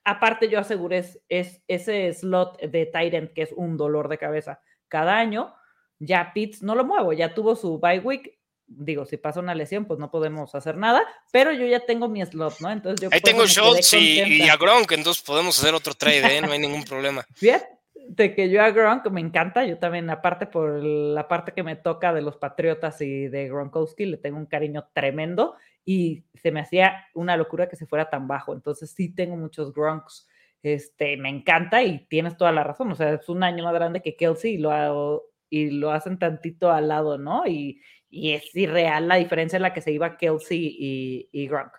aparte 0.05 0.49
yo 0.49 0.59
aseguré 0.59 1.05
es, 1.29 1.63
ese 1.69 2.13
slot 2.13 2.61
de 2.61 2.87
Tyrant 2.87 3.33
que 3.33 3.43
es 3.43 3.53
un 3.53 3.77
dolor 3.77 4.09
de 4.09 4.19
cabeza 4.19 4.61
cada 4.89 5.19
año, 5.19 5.55
ya 5.99 6.33
Pitts 6.33 6.63
no 6.63 6.75
lo 6.75 6.85
muevo, 6.85 7.13
ya 7.13 7.35
tuvo 7.35 7.57
su 7.57 7.79
bye 7.79 8.01
week, 8.01 8.39
digo, 8.67 9.05
si 9.05 9.17
pasa 9.17 9.41
una 9.41 9.55
lesión, 9.55 9.87
pues 9.87 9.99
no 9.99 10.11
podemos 10.11 10.55
hacer 10.55 10.77
nada, 10.77 11.03
pero 11.33 11.53
yo 11.53 11.67
ya 11.67 11.81
tengo 11.81 12.09
mi 12.09 12.25
slot, 12.25 12.61
¿no? 12.61 12.71
Entonces 12.71 13.01
yo 13.01 13.09
Ahí 13.13 13.21
tengo 13.21 13.47
Schultz 13.47 13.93
y, 13.95 14.23
y, 14.23 14.49
a 14.49 14.57
Gronk, 14.57 14.93
entonces 14.93 15.23
podemos 15.23 15.59
hacer 15.59 15.75
otro 15.75 15.95
trade, 15.95 16.37
¿eh? 16.37 16.41
no 16.41 16.53
hay 16.53 16.59
ningún 16.59 16.85
problema. 16.85 17.25
Bien, 17.41 17.61
de 18.09 18.35
que 18.35 18.49
yo 18.49 18.63
a 18.63 18.71
Gronk 18.71 19.07
me 19.11 19.21
encanta, 19.21 19.67
yo 19.67 19.79
también, 19.79 20.09
aparte 20.09 20.47
por 20.47 20.83
la 20.83 21.29
parte 21.29 21.53
que 21.53 21.63
me 21.63 21.77
toca 21.77 22.13
de 22.15 22.23
los 22.23 22.37
Patriotas 22.37 23.01
y 23.03 23.29
de 23.29 23.49
Gronkowski, 23.49 24.07
le 24.07 24.17
tengo 24.17 24.39
un 24.39 24.47
cariño 24.47 24.89
tremendo 24.95 25.57
y 25.85 26.25
se 26.35 26.51
me 26.51 26.61
hacía 26.61 27.07
una 27.15 27.37
locura 27.37 27.69
que 27.69 27.77
se 27.77 27.87
fuera 27.87 28.09
tan 28.09 28.27
bajo. 28.27 28.55
Entonces 28.55 28.91
sí 28.91 29.15
tengo 29.15 29.37
muchos 29.37 29.75
Gronks, 29.75 30.27
este, 30.63 31.19
me 31.19 31.29
encanta 31.29 31.83
y 31.83 32.07
tienes 32.07 32.37
toda 32.37 32.51
la 32.51 32.65
razón, 32.65 32.91
o 32.91 32.95
sea, 32.95 33.13
es 33.13 33.29
un 33.29 33.43
año 33.43 33.63
más 33.63 33.75
grande 33.75 34.01
que 34.01 34.17
Kelsey 34.17 34.55
y 34.55 34.59
lo, 34.59 35.25
y 35.51 35.71
lo 35.71 35.93
hacen 35.93 36.19
tantito 36.19 36.71
al 36.73 36.89
lado, 36.89 37.19
¿no? 37.19 37.47
Y, 37.47 37.83
y 38.09 38.33
es 38.33 38.57
irreal 38.57 39.07
la 39.07 39.17
diferencia 39.17 39.57
en 39.57 39.63
la 39.63 39.75
que 39.75 39.83
se 39.83 39.93
iba 39.93 40.17
Kelsey 40.17 40.77
y, 40.79 41.29
y 41.31 41.47
Gronk. 41.47 41.73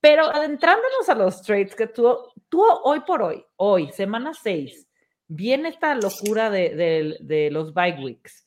Pero 0.00 0.24
adentrándonos 0.24 1.08
a 1.08 1.14
los 1.14 1.40
trades 1.42 1.76
que 1.76 1.86
tuvo, 1.86 2.32
tuvo 2.48 2.82
hoy 2.82 3.00
por 3.06 3.22
hoy, 3.22 3.44
hoy, 3.56 3.92
semana 3.92 4.34
6, 4.34 4.88
viene 5.34 5.70
esta 5.70 5.94
locura 5.94 6.50
de, 6.50 7.48
los 7.50 7.72
bike 7.72 7.98
weeks. 8.00 8.44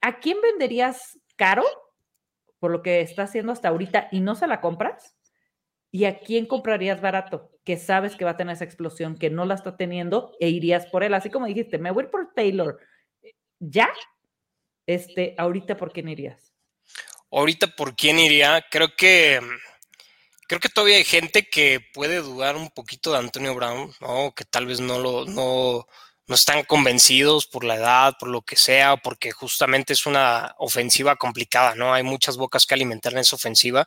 ¿A 0.00 0.18
quién 0.18 0.40
venderías 0.40 1.18
caro 1.36 1.64
por 2.58 2.70
lo 2.70 2.82
que 2.82 3.00
está 3.00 3.24
haciendo 3.24 3.52
hasta 3.52 3.68
ahorita 3.68 4.08
y 4.10 4.20
no 4.20 4.34
se 4.34 4.46
la 4.46 4.60
compras? 4.60 5.16
¿Y 5.90 6.06
a 6.06 6.20
quién 6.20 6.46
comprarías 6.46 7.02
barato? 7.02 7.50
Que 7.64 7.76
sabes 7.76 8.16
que 8.16 8.24
va 8.24 8.32
a 8.32 8.36
tener 8.36 8.54
esa 8.54 8.64
explosión, 8.64 9.16
que 9.16 9.28
no 9.28 9.44
la 9.44 9.54
está 9.54 9.76
teniendo 9.76 10.32
e 10.40 10.48
irías 10.48 10.86
por 10.86 11.04
él. 11.04 11.12
Así 11.12 11.28
como 11.28 11.46
dijiste, 11.46 11.78
me 11.78 11.90
voy 11.90 12.06
por 12.06 12.32
Taylor. 12.34 12.80
¿Ya? 13.60 13.90
Este, 14.86 15.34
ahorita, 15.36 15.76
¿por 15.76 15.92
quién 15.92 16.08
irías? 16.08 16.54
Ahorita, 17.30 17.66
¿por 17.76 17.94
quién 17.94 18.18
iría? 18.18 18.64
Creo 18.70 18.88
que 18.96 19.38
creo 20.48 20.60
que 20.60 20.68
todavía 20.68 20.96
hay 20.96 21.04
gente 21.04 21.48
que 21.48 21.80
puede 21.94 22.18
dudar 22.18 22.56
un 22.56 22.70
poquito 22.70 23.12
de 23.12 23.18
Antonio 23.18 23.54
Brown, 23.54 23.90
¿no? 24.00 24.34
Que 24.34 24.44
tal 24.44 24.66
vez 24.66 24.80
no 24.80 24.98
lo, 24.98 25.24
no, 25.24 25.86
no 26.32 26.36
están 26.36 26.62
convencidos 26.64 27.46
por 27.46 27.62
la 27.62 27.74
edad, 27.74 28.16
por 28.18 28.30
lo 28.30 28.40
que 28.40 28.56
sea, 28.56 28.96
porque 28.96 29.32
justamente 29.32 29.92
es 29.92 30.06
una 30.06 30.54
ofensiva 30.56 31.16
complicada, 31.16 31.74
¿no? 31.74 31.92
Hay 31.92 32.04
muchas 32.04 32.38
bocas 32.38 32.64
que 32.64 32.72
alimentar 32.72 33.12
en 33.12 33.18
esa 33.18 33.36
ofensiva. 33.36 33.84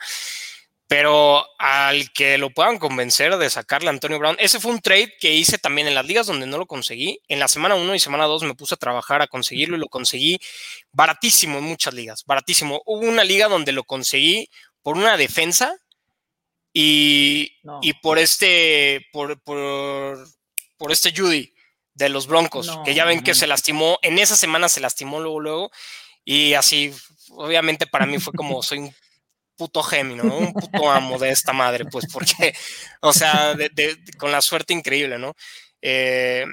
Pero 0.86 1.43
al 1.58 2.12
que 2.12 2.38
lo 2.38 2.51
puedan 2.51 2.77
convencer 2.77 3.36
de 3.38 3.49
sacarle 3.49 3.88
a 3.88 3.93
Antonio 3.93 4.19
Brown, 4.19 4.36
ese 4.38 4.60
fue 4.60 4.73
un 4.73 4.79
trade 4.79 5.15
que 5.19 5.34
hice 5.34 5.58
también 5.58 5.88
en 5.88 5.95
las 5.95 6.05
ligas 6.05 6.27
donde 6.27 6.45
no 6.45 6.60
lo 6.60 6.67
conseguí. 6.67 7.19
En 7.27 7.39
la 7.39 7.47
semana 7.47 7.73
1 7.73 7.95
y 7.95 7.99
semana 7.99 8.25
2 8.25 8.43
me 8.43 8.53
puse 8.53 8.75
a 8.75 8.77
trabajar 8.77 9.23
a 9.23 9.27
conseguirlo 9.27 9.75
y 9.75 9.79
lo 9.79 9.88
conseguí 9.88 10.38
baratísimo 10.91 11.58
en 11.58 11.63
muchas 11.63 11.95
ligas, 11.95 12.25
baratísimo. 12.27 12.84
Hubo 12.86 13.08
una 13.08 13.23
liga 13.23 13.47
donde 13.47 13.71
lo 13.71 13.86
conseguí 13.86 14.51
por 14.84 14.97
una 14.97 15.17
defensa 15.17 15.75
y, 16.71 17.58
y 17.81 17.93
por 17.93 18.19
este, 18.19 19.08
por, 19.12 19.41
por, 19.41 20.27
por 20.77 20.91
este 20.91 21.12
Judy 21.12 21.54
de 21.95 22.10
los 22.10 22.27
Broncos, 22.27 22.69
que 22.86 22.93
ya 22.93 23.05
ven 23.05 23.23
que 23.23 23.34
se 23.34 23.47
lastimó, 23.47 23.97
en 24.01 24.19
esa 24.19 24.36
semana 24.36 24.69
se 24.69 24.81
lastimó 24.81 25.19
luego, 25.19 25.39
luego, 25.39 25.71
y 26.23 26.53
así, 26.53 26.93
obviamente 27.31 27.88
para 27.88 28.05
mí 28.05 28.19
fue 28.19 28.34
como, 28.34 28.62
soy 28.62 28.79
un 28.79 28.95
puto 29.55 29.81
genio, 29.81 30.23
¿no? 30.23 30.38
Un 30.38 30.53
puto 30.53 30.91
amo 30.91 31.17
de 31.17 31.29
esta 31.29 31.53
madre, 31.53 31.86
pues 31.86 32.05
porque, 32.12 32.53
o 33.01 33.13
sea, 33.13 33.55
con 34.17 34.31
la 34.31 34.41
suerte 34.41 34.73
increíble, 34.73 35.17
¿no? 35.17 35.34
Eh, 35.81 36.45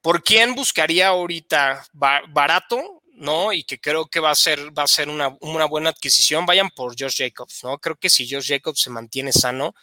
¿Por 0.00 0.24
quién 0.24 0.54
buscaría 0.54 1.08
ahorita 1.08 1.86
barato, 1.92 3.02
¿no? 3.14 3.52
Y 3.52 3.64
que 3.64 3.78
creo 3.78 4.06
que 4.06 4.20
va 4.20 4.30
a 4.30 4.34
ser, 4.34 4.76
va 4.76 4.84
a 4.84 4.88
ser 4.88 5.08
una, 5.08 5.36
una 5.40 5.66
buena 5.66 5.90
adquisición, 5.90 6.46
vayan 6.46 6.70
por 6.70 6.98
Josh 6.98 7.18
Jacobs, 7.18 7.60
¿no? 7.62 7.78
Creo 7.78 7.96
que 7.96 8.08
si 8.08 8.28
Josh 8.28 8.48
Jacobs 8.48 8.80
se 8.80 8.90
mantiene 8.90 9.32
sano, 9.32 9.74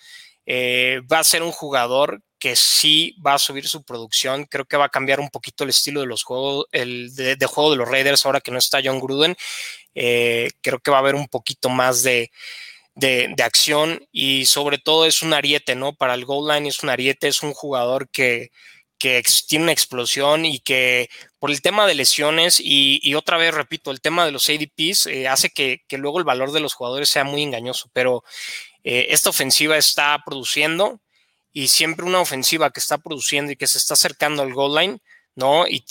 eh, 0.45 1.01
va 1.11 1.19
a 1.19 1.23
ser 1.23 1.43
un 1.43 1.51
jugador 1.51 2.23
que 2.39 2.55
sí 2.55 3.15
va 3.25 3.35
a 3.35 3.39
subir 3.39 3.67
su 3.67 3.83
producción. 3.83 4.45
Creo 4.45 4.65
que 4.65 4.77
va 4.77 4.85
a 4.85 4.89
cambiar 4.89 5.19
un 5.19 5.29
poquito 5.29 5.63
el 5.63 5.71
estilo 5.71 6.01
de 6.01 6.07
los 6.07 6.23
juegos, 6.23 6.65
el 6.71 7.13
de, 7.13 7.37
juego 7.45 7.71
de 7.71 7.77
los 7.77 7.89
Raiders 7.89 8.25
ahora 8.25 8.41
que 8.41 8.51
no 8.51 8.57
está 8.57 8.81
John 8.83 8.99
Gruden. 8.99 9.35
Eh, 9.93 10.49
creo 10.61 10.79
que 10.79 10.91
va 10.91 10.97
a 10.97 11.01
haber 11.01 11.15
un 11.15 11.27
poquito 11.27 11.69
más 11.69 12.03
de, 12.03 12.31
de, 12.95 13.43
acción 13.43 14.07
y 14.11 14.45
sobre 14.45 14.77
todo 14.77 15.05
es 15.05 15.21
un 15.21 15.33
ariete, 15.33 15.75
¿no? 15.75 15.93
Para 15.93 16.13
el 16.13 16.25
goal 16.25 16.53
line 16.53 16.69
es 16.69 16.83
un 16.83 16.89
ariete, 16.89 17.27
es 17.27 17.43
un 17.43 17.53
jugador 17.53 18.09
que, 18.09 18.51
que 18.97 19.23
tiene 19.47 19.63
una 19.63 19.71
explosión 19.71 20.45
y 20.45 20.59
que 20.59 21.09
por 21.39 21.51
el 21.51 21.61
tema 21.61 21.87
de 21.87 21.95
lesiones 21.95 22.61
y, 22.63 23.13
otra 23.15 23.37
vez 23.37 23.53
repito, 23.53 23.91
el 23.91 24.01
tema 24.01 24.25
de 24.25 24.31
los 24.31 24.49
ADPs 24.49 25.07
eh, 25.07 25.27
hace 25.27 25.49
que, 25.49 25.83
que, 25.87 25.97
luego 25.97 26.19
el 26.19 26.25
valor 26.25 26.51
de 26.51 26.59
los 26.59 26.73
jugadores 26.73 27.09
sea 27.09 27.23
muy 27.23 27.41
engañoso, 27.41 27.89
pero 27.93 28.23
eh, 28.83 29.07
esta 29.09 29.29
ofensiva 29.29 29.77
está 29.77 30.21
produciendo 30.25 31.01
y 31.53 31.67
siempre 31.67 32.05
una 32.05 32.21
ofensiva 32.21 32.71
que 32.71 32.79
está 32.79 32.97
produciendo 32.97 33.51
y 33.51 33.55
que 33.55 33.67
se 33.67 33.77
está 33.77 33.93
acercando 33.93 34.43
al 34.43 34.53
goal 34.53 34.75
line, 34.75 34.99
¿no? 35.35 35.65
Y, 35.67 35.83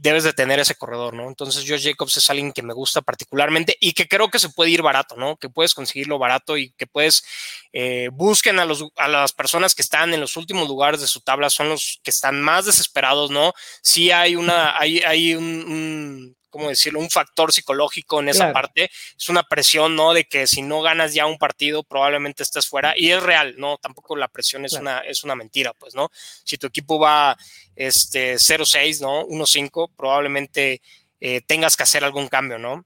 debes 0.00 0.24
de 0.24 0.32
tener 0.32 0.58
ese 0.60 0.74
corredor, 0.74 1.14
¿no? 1.14 1.28
Entonces, 1.28 1.64
Josh 1.66 1.84
Jacobs 1.84 2.16
es 2.16 2.30
alguien 2.30 2.52
que 2.52 2.62
me 2.62 2.74
gusta 2.74 3.00
particularmente 3.00 3.76
y 3.80 3.92
que 3.92 4.08
creo 4.08 4.28
que 4.28 4.38
se 4.38 4.50
puede 4.50 4.70
ir 4.70 4.82
barato, 4.82 5.16
¿no? 5.16 5.36
Que 5.36 5.48
puedes 5.48 5.74
conseguirlo 5.74 6.18
barato 6.18 6.56
y 6.56 6.70
que 6.72 6.86
puedes, 6.86 7.24
eh, 7.72 8.10
busquen 8.12 8.58
a, 8.58 8.64
los, 8.64 8.84
a 8.96 9.08
las 9.08 9.32
personas 9.32 9.74
que 9.74 9.82
están 9.82 10.14
en 10.14 10.20
los 10.20 10.36
últimos 10.36 10.68
lugares 10.68 11.00
de 11.00 11.06
su 11.06 11.20
tabla, 11.20 11.50
son 11.50 11.68
los 11.68 12.00
que 12.02 12.10
están 12.10 12.40
más 12.40 12.66
desesperados, 12.66 13.30
¿no? 13.30 13.52
Sí 13.82 14.10
hay 14.10 14.36
una, 14.36 14.78
hay, 14.78 14.98
hay 15.00 15.34
un 15.34 16.37
¿cómo 16.50 16.68
decirlo? 16.68 17.00
Un 17.00 17.10
factor 17.10 17.52
psicológico 17.52 18.20
en 18.20 18.28
esa 18.28 18.52
parte. 18.52 18.90
Es 19.16 19.28
una 19.28 19.42
presión, 19.42 19.96
¿no? 19.96 20.12
De 20.12 20.24
que 20.24 20.46
si 20.46 20.62
no 20.62 20.80
ganas 20.82 21.14
ya 21.14 21.26
un 21.26 21.38
partido, 21.38 21.82
probablemente 21.82 22.42
estés 22.42 22.66
fuera. 22.66 22.94
Y 22.96 23.10
es 23.10 23.22
real, 23.22 23.54
¿no? 23.58 23.78
Tampoco 23.78 24.16
la 24.16 24.28
presión 24.28 24.64
es, 24.64 24.74
una, 24.74 24.98
es 25.00 25.24
una 25.24 25.34
mentira, 25.34 25.72
pues, 25.74 25.94
¿no? 25.94 26.10
Si 26.44 26.58
tu 26.58 26.66
equipo 26.66 26.98
va 26.98 27.36
este, 27.76 28.34
0-6, 28.34 29.00
¿no? 29.00 29.26
1-5, 29.26 29.90
probablemente 29.96 30.82
eh, 31.20 31.40
tengas 31.42 31.76
que 31.76 31.82
hacer 31.82 32.04
algún 32.04 32.28
cambio, 32.28 32.58
¿no? 32.58 32.84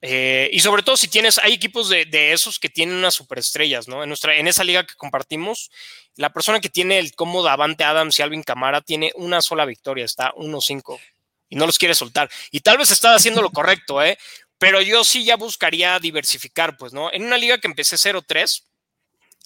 Eh, 0.00 0.48
y 0.52 0.60
sobre 0.60 0.82
todo 0.82 0.96
si 0.96 1.08
tienes, 1.08 1.38
hay 1.38 1.52
equipos 1.52 1.88
de, 1.88 2.04
de, 2.04 2.32
esos 2.32 2.60
que 2.60 2.68
tienen 2.68 2.94
unas 2.94 3.14
superestrellas, 3.14 3.88
¿no? 3.88 4.02
En, 4.04 4.08
nuestra, 4.08 4.36
en 4.36 4.46
esa 4.46 4.62
liga 4.62 4.86
que 4.86 4.94
compartimos, 4.94 5.70
la 6.14 6.32
persona 6.32 6.60
que 6.60 6.68
tiene 6.68 6.98
el 6.98 7.14
cómodo 7.14 7.48
Avante 7.48 7.82
Adams 7.82 8.18
y 8.18 8.22
Alvin 8.22 8.44
Camara 8.44 8.80
tiene 8.80 9.12
una 9.16 9.40
sola 9.40 9.64
victoria, 9.64 10.04
está 10.04 10.32
1-5 10.34 11.00
y 11.48 11.56
no 11.56 11.66
los 11.66 11.78
quiere 11.78 11.94
soltar. 11.94 12.30
Y 12.50 12.60
tal 12.60 12.78
vez 12.78 12.90
está 12.90 13.14
haciendo 13.14 13.42
lo 13.42 13.50
correcto, 13.52 14.02
¿eh? 14.02 14.18
Pero 14.58 14.80
yo 14.82 15.04
sí 15.04 15.24
ya 15.24 15.36
buscaría 15.36 15.98
diversificar, 16.00 16.76
pues, 16.76 16.92
¿no? 16.92 17.12
En 17.12 17.24
una 17.24 17.38
liga 17.38 17.58
que 17.58 17.68
empecé 17.68 17.96
0-3, 17.96 18.64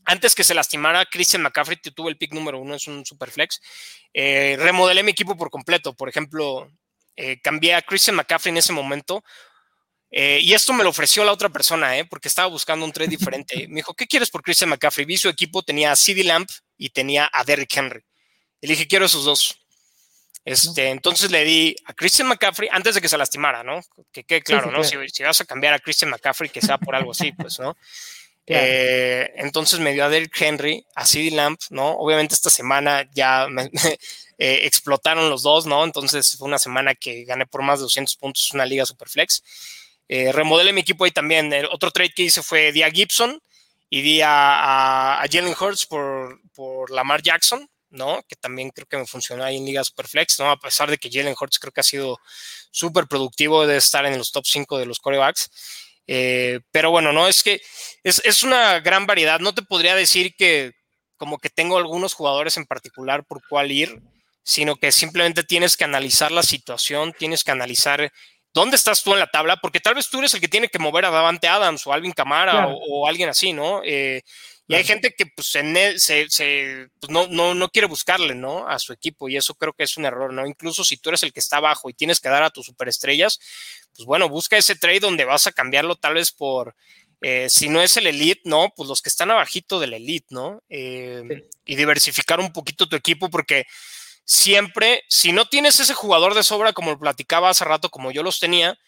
antes 0.05 0.35
que 0.35 0.43
se 0.43 0.55
lastimara 0.55 1.07
Christian 1.07 1.43
McCaffrey, 1.43 1.77
tuve 1.77 2.11
el 2.11 2.17
pick 2.17 2.33
número 2.33 2.59
uno, 2.59 2.75
es 2.75 2.87
un 2.87 3.05
super 3.05 3.31
flex. 3.31 3.61
Eh, 4.13 4.57
remodelé 4.59 5.03
mi 5.03 5.13
equipo 5.13 5.37
por 5.37 5.51
completo. 5.51 5.95
Por 5.95 6.09
ejemplo, 6.09 6.71
eh, 7.15 7.41
cambié 7.41 7.75
a 7.75 7.83
Christian 7.83 8.17
McCaffrey 8.17 8.51
en 8.51 8.57
ese 8.57 8.73
momento. 8.73 9.23
Eh, 10.11 10.41
y 10.43 10.53
esto 10.53 10.75
me 10.75 10.85
lo 10.85 10.91
ofreció 10.91 11.25
la 11.25 11.33
otra 11.33 11.49
persona, 11.49 11.97
¿eh? 11.97 12.05
porque 12.05 12.29
estaba 12.29 12.49
buscando 12.49 12.85
un 12.85 12.93
trade 12.93 13.09
diferente. 13.09 13.67
Me 13.69 13.77
dijo, 13.77 13.95
¿qué 13.95 14.07
quieres 14.07 14.29
por 14.29 14.43
Christian 14.43 14.69
McCaffrey? 14.69 15.07
Vi 15.07 15.17
su 15.17 15.31
equipo, 15.31 15.63
tenía 15.63 15.91
a 15.91 15.97
CD 15.97 16.23
Lamp 16.23 16.51
y 16.77 16.91
tenía 16.91 17.31
a 17.33 17.45
Derrick 17.45 17.75
Henry. 17.75 18.05
Y 18.61 18.67
le 18.67 18.75
dije, 18.75 18.87
quiero 18.87 19.07
esos 19.07 19.25
dos. 19.25 19.62
Este, 20.45 20.89
Entonces 20.89 21.31
le 21.31 21.45
di 21.45 21.77
a 21.85 21.95
Christian 21.95 22.29
McCaffrey 22.29 22.69
antes 22.73 22.95
de 22.95 23.01
que 23.01 23.09
se 23.09 23.17
lastimara, 23.17 23.63
¿no? 23.63 23.81
Que 24.13 24.25
quede 24.25 24.43
claro, 24.43 24.71
¿no? 24.71 24.83
Si, 24.83 24.97
vas 25.23 25.41
a 25.41 25.45
cambiar 25.45 25.75
a 25.75 25.79
Christian 25.79 26.11
McCaffrey, 26.11 26.51
que 26.51 26.61
sea 26.61 26.79
por 26.79 26.95
algo 26.95 27.13
así, 27.13 27.33
pues, 27.33 27.59
¿no? 27.59 27.77
Eh, 28.45 29.31
entonces 29.37 29.79
me 29.79 29.93
dio 29.93 30.05
a 30.05 30.09
Derrick 30.09 30.39
Henry, 30.43 30.85
a 30.97 31.07
CD 31.07 31.31
Lamp, 31.31 31.61
¿no? 31.71 31.93
Obviamente 31.93 32.35
esta 32.35 32.51
semana 32.51 33.09
ya 33.15 33.47
me, 33.49 33.71
eh, 34.39 34.61
explotaron 34.65 35.31
los 35.31 35.43
dos, 35.43 35.65
¿no? 35.65 35.85
Entonces 35.85 36.37
fue 36.37 36.49
una 36.49 36.59
semana 36.59 36.97
que 36.97 37.25
gané 37.25 37.47
por 37.47 37.63
más 37.63 37.79
de 37.79 37.85
200 37.85 38.17
puntos, 38.17 38.51
una 38.53 38.67
liga 38.67 38.85
super 38.85 39.09
flex. 39.09 39.45
Eh, 40.09 40.33
remodelé 40.33 40.73
mi 40.73 40.81
equipo 40.81 41.05
ahí 41.05 41.13
también. 41.13 41.53
El 41.53 41.67
otro 41.67 41.93
trade 41.93 42.13
que 42.15 42.25
hice 42.25 42.43
fue 42.43 42.73
di 42.73 42.83
a 42.83 42.91
Gibson 42.91 43.41
y 43.89 44.03
di 44.03 44.21
a, 44.23 45.23
a, 45.23 45.25
Jalen 45.31 45.55
Hurts 45.59 45.87
por, 45.87 46.41
por 46.53 46.91
Lamar 46.91 47.23
Jackson, 47.23 47.69
¿no? 47.93 48.23
Que 48.29 48.37
también 48.37 48.71
creo 48.71 48.87
que 48.87 48.97
me 48.97 49.07
funcionó 49.07 49.45
ahí 49.45 49.57
en 49.57 49.65
Liga 49.65 49.85
Superflex, 49.85 50.41
¿no? 50.41 50.51
A 50.51 50.59
pesar 50.59 50.91
de 50.91 50.99
que 50.99 51.11
Jalen 51.11 51.37
Hurts 51.39 51.59
creo 51.59 51.73
que 51.73 51.81
ha 51.81 51.85
sido 51.85 52.19
súper 52.71 53.07
productivo 53.07 53.67
de 53.67 53.77
estar 53.77 54.05
en 54.07 54.19
los 54.19 54.33
top 54.33 54.45
5 54.47 54.79
de 54.79 54.87
los 54.87 54.99
corebacks. 54.99 55.51
Eh, 56.07 56.61
pero 56.73 56.91
bueno, 56.91 57.13
no, 57.13 57.29
es 57.29 57.43
que 57.43 57.61
es, 58.03 58.21
es, 58.25 58.43
una 58.43 58.81
gran 58.81 59.07
variedad. 59.07 59.39
No 59.39 59.55
te 59.55 59.63
podría 59.63 59.95
decir 59.95 60.35
que 60.37 60.73
como 61.17 61.39
que 61.39 61.51
tengo 61.51 61.79
algunos 61.79 62.15
jugadores 62.15 62.57
en 62.57 62.67
particular 62.67 63.25
por 63.25 63.41
cuál 63.49 63.71
ir, 63.71 64.03
sino 64.43 64.75
que 64.77 64.91
simplemente 64.91 65.45
tienes 65.45 65.77
que 65.77 65.85
analizar 65.85 66.33
la 66.33 66.43
situación, 66.43 67.15
tienes 67.17 67.45
que 67.45 67.53
analizar 67.53 68.11
dónde 68.53 68.77
estás 68.77 69.03
tú 69.03 69.13
en 69.13 69.21
la 69.21 69.29
tabla, 69.29 69.57
porque 69.57 69.81
tal 69.81 69.95
vez 69.95 70.09
tú 70.11 70.19
eres 70.19 70.35
el 70.35 70.41
que 70.41 70.49
tiene 70.49 70.69
que 70.69 70.79
mover 70.79 71.05
a 71.05 71.11
Davante 71.11 71.49
Adams 71.49 71.87
o 71.87 71.93
Alvin 71.93 72.13
Camara 72.13 72.67
o, 72.69 73.07
alguien 73.07 73.29
así, 73.29 73.53
¿no? 73.53 73.83
Eh, 73.85 74.23
y 74.69 74.75
hay 74.75 74.85
gente 74.85 75.13
que 75.13 75.27
pues, 75.27 75.49
se, 75.49 75.99
se 76.29 76.89
pues, 77.01 77.11
no, 77.11 77.27
no, 77.29 77.55
no, 77.55 77.69
quiere 77.69 77.89
buscarle, 77.89 78.35
¿no? 78.35 78.69
A 78.69 78.79
su 78.79 78.93
equipo 78.93 79.29
y 79.29 79.37
eso 79.37 79.55
creo 79.55 79.73
que 79.73 79.83
es 79.83 79.97
un 79.97 80.05
error, 80.05 80.33
¿no? 80.33 80.47
Incluso 80.47 80.85
si 80.85 80.97
tú 80.97 81.11
eres 81.11 81.23
el 81.23 81.33
que 81.33 81.41
está 81.41 81.57
abajo 81.57 81.91
y 81.91 81.95
tienes 81.95 82.21
que 82.21 82.29
dar 82.29 82.43
a 82.43 82.51
tus 82.51 82.67
superestrellas, 82.67 83.39
pues 83.95 84.07
bueno, 84.07 84.29
busca 84.29 84.57
ese 84.57 84.77
trade 84.77 85.01
donde 85.01 85.25
vas 85.25 85.47
a 85.47 85.53
cambiarlo 85.53 85.97
tal 85.97 86.15
vez 86.15 86.33
por, 86.33 86.75
eh, 87.21 87.49
si 87.51 87.69
no 87.69 87.83
es 87.83 87.97
el 87.97 88.07
elite, 88.07 88.43
¿no? 88.45 88.73
Pues 88.77 88.89
los 88.89 89.03
que 89.03 89.09
están 89.09 89.31
abajito 89.31 89.81
del 89.81 89.95
elite, 89.95 90.27
¿no? 90.31 90.63
Eh, 90.69 91.49
y 91.65 91.77
diversificar 91.77 92.41
un 92.41 92.53
poquito 92.53 92.89
tu 92.89 92.97
equipo 92.97 93.31
porque 93.31 93.65
siempre, 94.25 95.05
si 95.09 95.33
no 95.33 95.47
tienes 95.47 95.81
ese 95.81 95.95
jugador 95.95 96.35
de 96.35 96.43
sobra 96.43 96.73
como 96.73 96.93
lo 96.93 96.99
platicaba 96.99 97.51
hace 97.51 97.65
rato, 97.65 97.91
como 97.91 98.11
yo 98.11 98.23
los 98.23 98.41
tenía, 98.41 98.79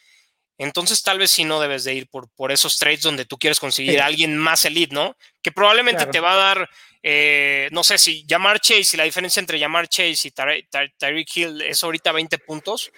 entonces 0.59 1.03
tal 1.03 1.19
vez 1.19 1.31
sí 1.31 1.45
no 1.45 1.61
debes 1.61 1.85
de 1.85 1.95
ir 1.95 2.09
por, 2.09 2.29
por 2.31 2.53
esos 2.53 2.77
trades 2.77 3.03
donde 3.03 3.25
tú 3.25 3.39
quieres 3.39 3.59
conseguir 3.59 4.01
a 4.01 4.07
alguien 4.07 4.37
más 4.37 4.65
elite, 4.65 4.95
¿no? 4.95 5.17
Que 5.43 5.51
probablemente 5.51 6.07
te 6.07 6.21
va 6.21 6.35
a 6.35 6.37
dar, 6.37 6.71
eh, 7.03 7.69
no 7.73 7.83
sé 7.83 7.99
si 7.99 8.25
llamar 8.27 8.61
Chase 8.61 8.91
y 8.95 8.97
la 8.97 9.05
diferencia 9.05 9.41
entre 9.41 9.59
llamar 9.59 9.89
Chase 9.89 10.29
y 10.29 10.31
Tyreek 10.31 11.37
Hill 11.37 11.63
es 11.63 11.83
ahorita 11.83 12.13
20 12.13 12.39
puntos 12.39 12.93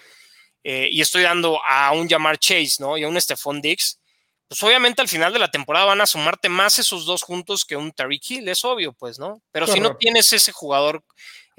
eh, 0.63 0.87
y 0.91 1.01
estoy 1.01 1.23
dando 1.23 1.59
a 1.65 1.91
un 1.93 2.07
llamar 2.07 2.37
Chase, 2.37 2.75
¿no? 2.79 2.97
Y 2.97 3.03
a 3.03 3.07
un 3.07 3.19
Stephon 3.19 3.61
Dix, 3.61 3.99
pues 4.47 4.61
obviamente 4.63 5.01
al 5.01 5.07
final 5.07 5.33
de 5.33 5.39
la 5.39 5.49
temporada 5.49 5.85
van 5.85 6.01
a 6.01 6.05
sumarte 6.05 6.49
más 6.49 6.77
esos 6.77 7.05
dos 7.05 7.23
juntos 7.23 7.65
que 7.65 7.75
un 7.75 7.91
Tyreek 7.91 8.31
Hill, 8.31 8.49
es 8.49 8.63
obvio, 8.63 8.93
pues, 8.93 9.17
¿no? 9.17 9.41
Pero 9.51 9.65
si 9.65 9.79
no 9.79 9.97
tienes 9.97 10.31
ese 10.31 10.51
jugador 10.51 11.03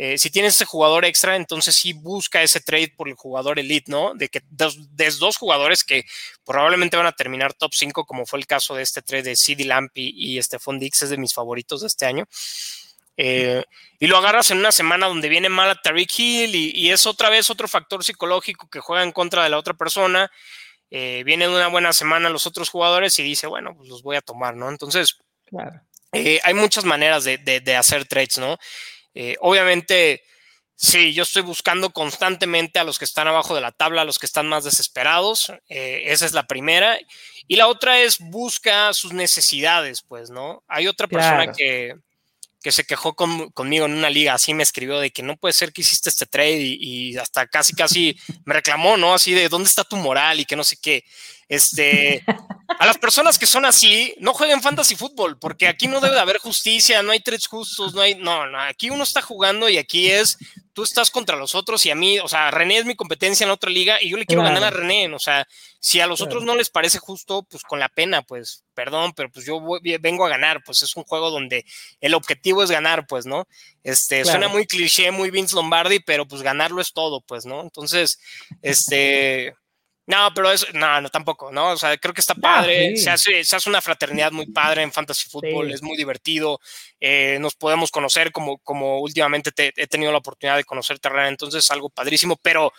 eh, 0.01 0.17
si 0.17 0.31
tienes 0.31 0.55
ese 0.55 0.65
jugador 0.65 1.05
extra, 1.05 1.35
entonces 1.35 1.75
sí 1.75 1.93
busca 1.93 2.41
ese 2.41 2.61
trade 2.61 2.95
por 2.97 3.09
el 3.09 3.17
jugador 3.17 3.59
elite, 3.59 3.91
¿no? 3.91 4.15
De 4.15 4.29
que 4.29 4.43
dos, 4.49 4.95
de 4.95 5.11
dos 5.11 5.37
jugadores 5.37 5.83
que 5.83 6.05
probablemente 6.45 6.97
van 6.97 7.07
a 7.07 7.13
terminar 7.13 7.53
top 7.53 7.73
5, 7.75 8.07
como 8.07 8.25
fue 8.25 8.39
el 8.39 8.47
caso 8.47 8.77
de 8.77 8.85
este 8.85 9.03
trade 9.03 9.25
de 9.25 9.37
CD 9.37 9.65
Lamp 9.65 9.91
y, 9.97 10.41
Stephon 10.41 10.79
Dix, 10.79 11.03
es 11.03 11.11
de 11.11 11.17
mis 11.17 11.35
favoritos 11.35 11.81
de 11.81 11.89
este 11.89 12.07
año. 12.07 12.27
Eh, 13.17 13.65
y 13.99 14.07
lo 14.07 14.17
agarras 14.19 14.53
en 14.53 14.59
una 14.59 14.71
semana 14.71 15.09
donde 15.09 15.29
viene 15.29 15.49
mal 15.49 15.69
a 15.69 15.83
Tariq 15.83 16.17
Hill 16.17 16.55
y, 16.55 16.91
es 16.93 17.05
otra 17.05 17.29
vez 17.29 17.51
otro 17.51 17.67
factor 17.67 18.05
psicológico 18.05 18.71
que 18.71 18.79
juega 18.79 19.03
en 19.03 19.11
contra 19.11 19.43
de 19.43 19.49
la 19.49 19.59
otra 19.59 19.75
persona. 19.75 20.31
Eh, 20.91 21.25
viene 21.25 21.49
de 21.49 21.57
una 21.57 21.67
buena 21.67 21.93
semana 21.93 22.31
los 22.31 22.47
otros 22.47 22.71
jugadores 22.71 23.19
y 23.19 23.25
dice, 23.25 23.49
bueno, 23.49 23.75
pues 23.77 23.89
los 23.89 24.05
voy 24.05 24.15
a 24.15 24.21
tomar, 24.21 24.55
¿no? 24.55 24.69
Entonces, 24.69 25.17
hay 26.13 26.55
muchas 26.55 26.85
maneras 26.85 27.25
de, 27.25 27.39
de 27.39 27.77
hacer 27.77 28.07
trades, 28.07 28.39
¿no? 28.39 28.57
Eh, 29.21 29.37
obviamente, 29.41 30.23
sí, 30.77 31.13
yo 31.13 31.25
estoy 31.25 31.43
buscando 31.43 31.91
constantemente 31.91 32.79
a 32.79 32.85
los 32.85 33.01
que 33.01 33.05
están 33.05 33.27
abajo 33.27 33.53
de 33.53 33.61
la 33.61 33.73
tabla, 33.73 34.03
a 34.03 34.05
los 34.05 34.21
que 34.21 34.27
están 34.27 34.47
más 34.47 34.63
desesperados. 34.63 35.53
Eh, 35.69 36.05
esa 36.07 36.25
es 36.25 36.35
la 36.35 36.47
primera. 36.47 36.97
Y 37.49 37.57
la 37.57 37.67
otra 37.67 38.01
es 38.01 38.21
busca 38.21 38.95
sus 38.95 39.13
necesidades, 39.13 40.03
pues, 40.03 40.31
¿no? 40.31 40.63
Hay 40.69 40.87
otra 40.87 41.09
persona 41.09 41.53
que, 41.53 41.97
que 42.63 42.71
se 42.71 42.85
quejó 42.85 43.17
conmigo 43.17 43.87
en 43.87 43.95
una 43.95 44.09
liga, 44.09 44.35
así 44.35 44.55
me 44.55 44.63
escribió 44.63 45.01
de 45.01 45.11
que 45.11 45.25
no 45.25 45.37
puede 45.37 45.53
ser 45.53 45.73
que 45.73 45.81
hiciste 45.81 46.11
este 46.11 46.27
trade 46.27 46.61
y, 46.61 46.77
y, 46.81 47.17
hasta 47.17 47.49
casi, 47.49 47.73
casi 47.73 48.17
me 48.45 48.55
reclamó, 48.55 48.97
¿no? 48.97 49.15
Así 49.15 49.35
de 49.35 49.49
dónde 49.49 49.69
está 49.69 49.83
tu 49.83 49.97
moral 49.97 50.39
y 50.39 50.45
que 50.45 50.55
no 50.55 50.63
sé 50.63 50.77
qué. 50.81 51.03
Este, 51.49 52.23
a 52.79 52.85
las 52.85 52.99
personas 52.99 53.39
que 53.39 53.47
son 53.47 53.65
así, 53.65 54.15
no 54.19 54.35
jueguen 54.35 54.61
fantasy 54.61 54.97
fútbol, 54.97 55.39
porque 55.39 55.67
aquí 55.67 55.89
no 55.89 56.01
debe 56.01 56.15
de 56.15 56.21
haber 56.21 56.39
justicia, 56.39 57.03
no 57.03 57.13
hay 57.13 57.21
trades 57.21 57.47
justos, 57.47 57.95
no 57.95 58.03
hay, 58.03 58.15
no, 58.17 58.47
no, 58.47 58.61
aquí 58.61 58.91
uno 58.91 59.03
está 59.03 59.23
jugando 59.23 59.69
y 59.69 59.79
aquí 59.79 60.11
es, 60.11 60.37
tú 60.75 60.83
estás 60.83 61.11
contra 61.11 61.37
los 61.37 61.55
otros 61.55 61.87
y 61.87 61.91
a 61.91 61.95
mí, 61.95 62.19
o 62.19 62.29
sea, 62.29 62.51
René 62.51 62.77
es 62.77 62.85
mi 62.85 62.95
competencia 62.95 63.45
en 63.45 63.51
otra 63.51 63.71
liga 63.71 63.97
y 64.01 64.11
yo 64.11 64.19
le 64.19 64.27
quiero 64.27 64.43
ganar 64.43 64.63
a 64.63 64.71
René, 64.71 65.13
o 65.15 65.19
sea, 65.19 65.49
si 65.81 66.01
a 66.01 66.07
los 66.07 66.21
otros 66.21 66.45
no 66.45 66.55
les 66.55 66.69
parece 66.69 66.99
justo, 66.99 67.45
pues 67.45 67.63
con 67.63 67.81
la 67.81 67.89
pena, 67.89 68.21
pues, 68.21 68.65
perdón, 68.75 69.13
pero 69.17 69.31
pues 69.31 69.47
yo 69.47 69.61
vengo 70.01 70.27
a 70.27 70.29
ganar, 70.29 70.63
pues 70.65 70.83
es 70.83 70.95
un 70.97 71.05
juego 71.05 71.31
donde 71.31 71.65
el 72.01 72.13
objetivo 72.13 72.63
es 72.63 72.71
ganar, 72.71 73.07
pues, 73.07 73.25
¿no? 73.25 73.49
Este, 73.83 74.25
suena 74.25 74.49
muy 74.49 74.67
cliché, 74.67 75.11
muy 75.11 75.31
Vince 75.31 75.57
Lombardi, 75.57 76.01
pero 76.01 76.29
pues 76.29 76.43
ganarlo 76.43 76.83
es 76.83 76.93
todo, 76.93 77.23
pues, 77.23 77.47
¿no? 77.47 77.63
Entonces, 77.63 78.21
este... 78.61 79.55
No, 80.09 80.33
pero 80.35 80.51
eso, 80.51 80.67
no, 80.73 81.03
no, 81.03 81.11
tampoco, 81.11 81.53
¿no? 81.53 81.73
O 81.73 81.77
sea, 81.77 81.95
creo 81.99 82.15
que 82.15 82.23
está 82.23 82.35
padre, 82.35 82.97
se, 82.97 83.11
hace, 83.11 83.45
se, 83.45 83.57
hace, 83.57 83.69
una 83.69 83.83
fraternidad 83.83 84.33
muy 84.33 84.47
padre 84.47 84.83
en 84.83 84.91
Fantasy 84.91 85.29
Football, 85.29 85.71
es 85.71 85.83
muy 85.83 85.99
divertido, 85.99 86.63
eh, 86.99 87.37
nos 87.43 87.55
podemos 87.55 87.91
conocer 87.91 88.33
como, 88.33 88.57
como 88.57 89.01
últimamente 89.01 89.53
he 89.77 89.87
tenido 89.87 90.11
la 90.11 90.17
oportunidad 90.17 90.57
de 90.57 90.65
conocer 90.65 90.99
Terrena, 90.99 91.29
entonces 91.29 91.71
algo 91.71 91.91
padrísimo, 91.91 92.37
pero, 92.37 92.73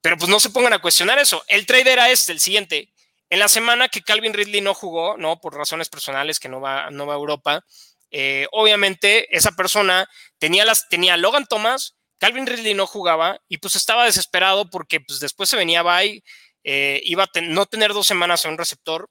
pero 0.00 0.16
pues 0.16 0.30
no 0.30 0.38
se 0.38 0.50
pongan 0.50 0.72
a 0.72 0.78
cuestionar 0.78 1.18
eso. 1.18 1.42
El 1.48 1.66
trade 1.66 1.90
era 1.90 2.08
este, 2.08 2.30
el 2.30 2.38
siguiente. 2.38 2.92
En 3.30 3.40
la 3.40 3.48
semana 3.48 3.88
que 3.88 4.02
Calvin 4.02 4.32
Ridley 4.32 4.60
no 4.60 4.72
jugó, 4.72 5.16
¿no? 5.16 5.40
Por 5.40 5.56
razones 5.56 5.88
personales 5.88 6.38
que 6.38 6.48
no 6.48 6.60
va, 6.60 6.88
no 6.92 7.04
va 7.04 7.14
a 7.14 7.16
Europa, 7.16 7.64
eh, 8.12 8.46
obviamente 8.52 9.36
esa 9.36 9.50
persona 9.56 10.08
tenía, 10.38 10.64
las, 10.64 10.88
tenía 10.88 11.16
Logan 11.16 11.46
Thomas, 11.46 11.96
Calvin 12.18 12.46
Ridley 12.46 12.74
no 12.74 12.86
jugaba 12.86 13.40
y 13.48 13.58
pues 13.58 13.74
estaba 13.74 14.04
desesperado 14.04 14.70
porque 14.70 15.00
pues 15.00 15.18
después 15.18 15.48
se 15.48 15.56
venía 15.56 15.82
Bay 15.82 16.22
eh, 16.64 17.00
iba 17.04 17.24
a 17.24 17.40
no 17.42 17.66
tener 17.66 17.92
dos 17.92 18.06
semanas 18.06 18.44
en 18.44 18.52
un 18.52 18.58
receptor 18.58 19.08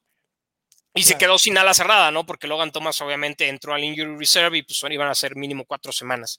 y 0.95 1.03
se 1.03 1.17
quedó 1.17 1.37
sin 1.37 1.57
ala 1.57 1.73
cerrada, 1.73 2.11
¿no? 2.11 2.25
Porque 2.25 2.47
Logan 2.47 2.71
Thomas 2.71 2.99
obviamente 3.01 3.47
entró 3.47 3.73
al 3.73 3.83
injury 3.83 4.17
reserve 4.17 4.57
y 4.57 4.63
pues 4.63 4.83
iban 4.89 5.07
a 5.07 5.15
ser 5.15 5.35
mínimo 5.35 5.65
cuatro 5.65 5.91
semanas. 5.91 6.37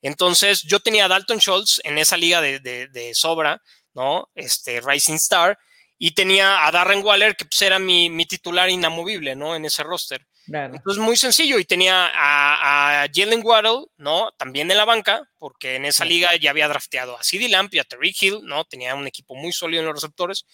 Entonces 0.00 0.62
yo 0.62 0.80
tenía 0.80 1.04
a 1.04 1.08
Dalton 1.08 1.38
Schultz 1.38 1.80
en 1.84 1.98
esa 1.98 2.16
liga 2.16 2.40
de, 2.40 3.12
sobra, 3.14 3.62
¿no? 3.94 4.28
Este 4.34 4.80
Rising 4.80 5.14
Star 5.14 5.58
y 5.98 6.12
tenía 6.12 6.66
a 6.66 6.72
Darren 6.72 7.04
Waller 7.04 7.36
que 7.36 7.44
pues 7.44 7.62
era 7.62 7.78
mi, 7.78 8.10
mi 8.10 8.26
titular 8.26 8.68
inamovible, 8.70 9.36
¿no? 9.36 9.54
En 9.54 9.64
ese 9.64 9.82
roster. 9.82 10.26
Entonces, 10.46 11.02
muy 11.02 11.16
sencillo. 11.16 11.58
Y 11.58 11.64
tenía 11.64 12.10
a, 12.14 13.06
Jalen 13.12 13.42
Waddle, 13.44 13.86
¿no? 13.96 14.30
También 14.32 14.70
en 14.70 14.76
la 14.76 14.84
banca, 14.84 15.22
porque 15.38 15.76
en 15.76 15.84
esa 15.84 16.04
liga 16.04 16.34
ya 16.36 16.50
había 16.50 16.68
drafteado 16.68 17.16
a 17.16 17.22
CD 17.22 17.48
Lamp 17.48 17.72
y 17.74 17.78
a 17.78 17.84
Terry 17.84 18.14
Hill, 18.18 18.40
¿no? 18.44 18.64
Tenía 18.64 18.94
un 18.94 19.06
equipo 19.06 19.34
muy 19.34 19.52
sólido 19.52 19.80
en 19.80 19.86
los 19.86 19.94
receptores. 19.94 20.44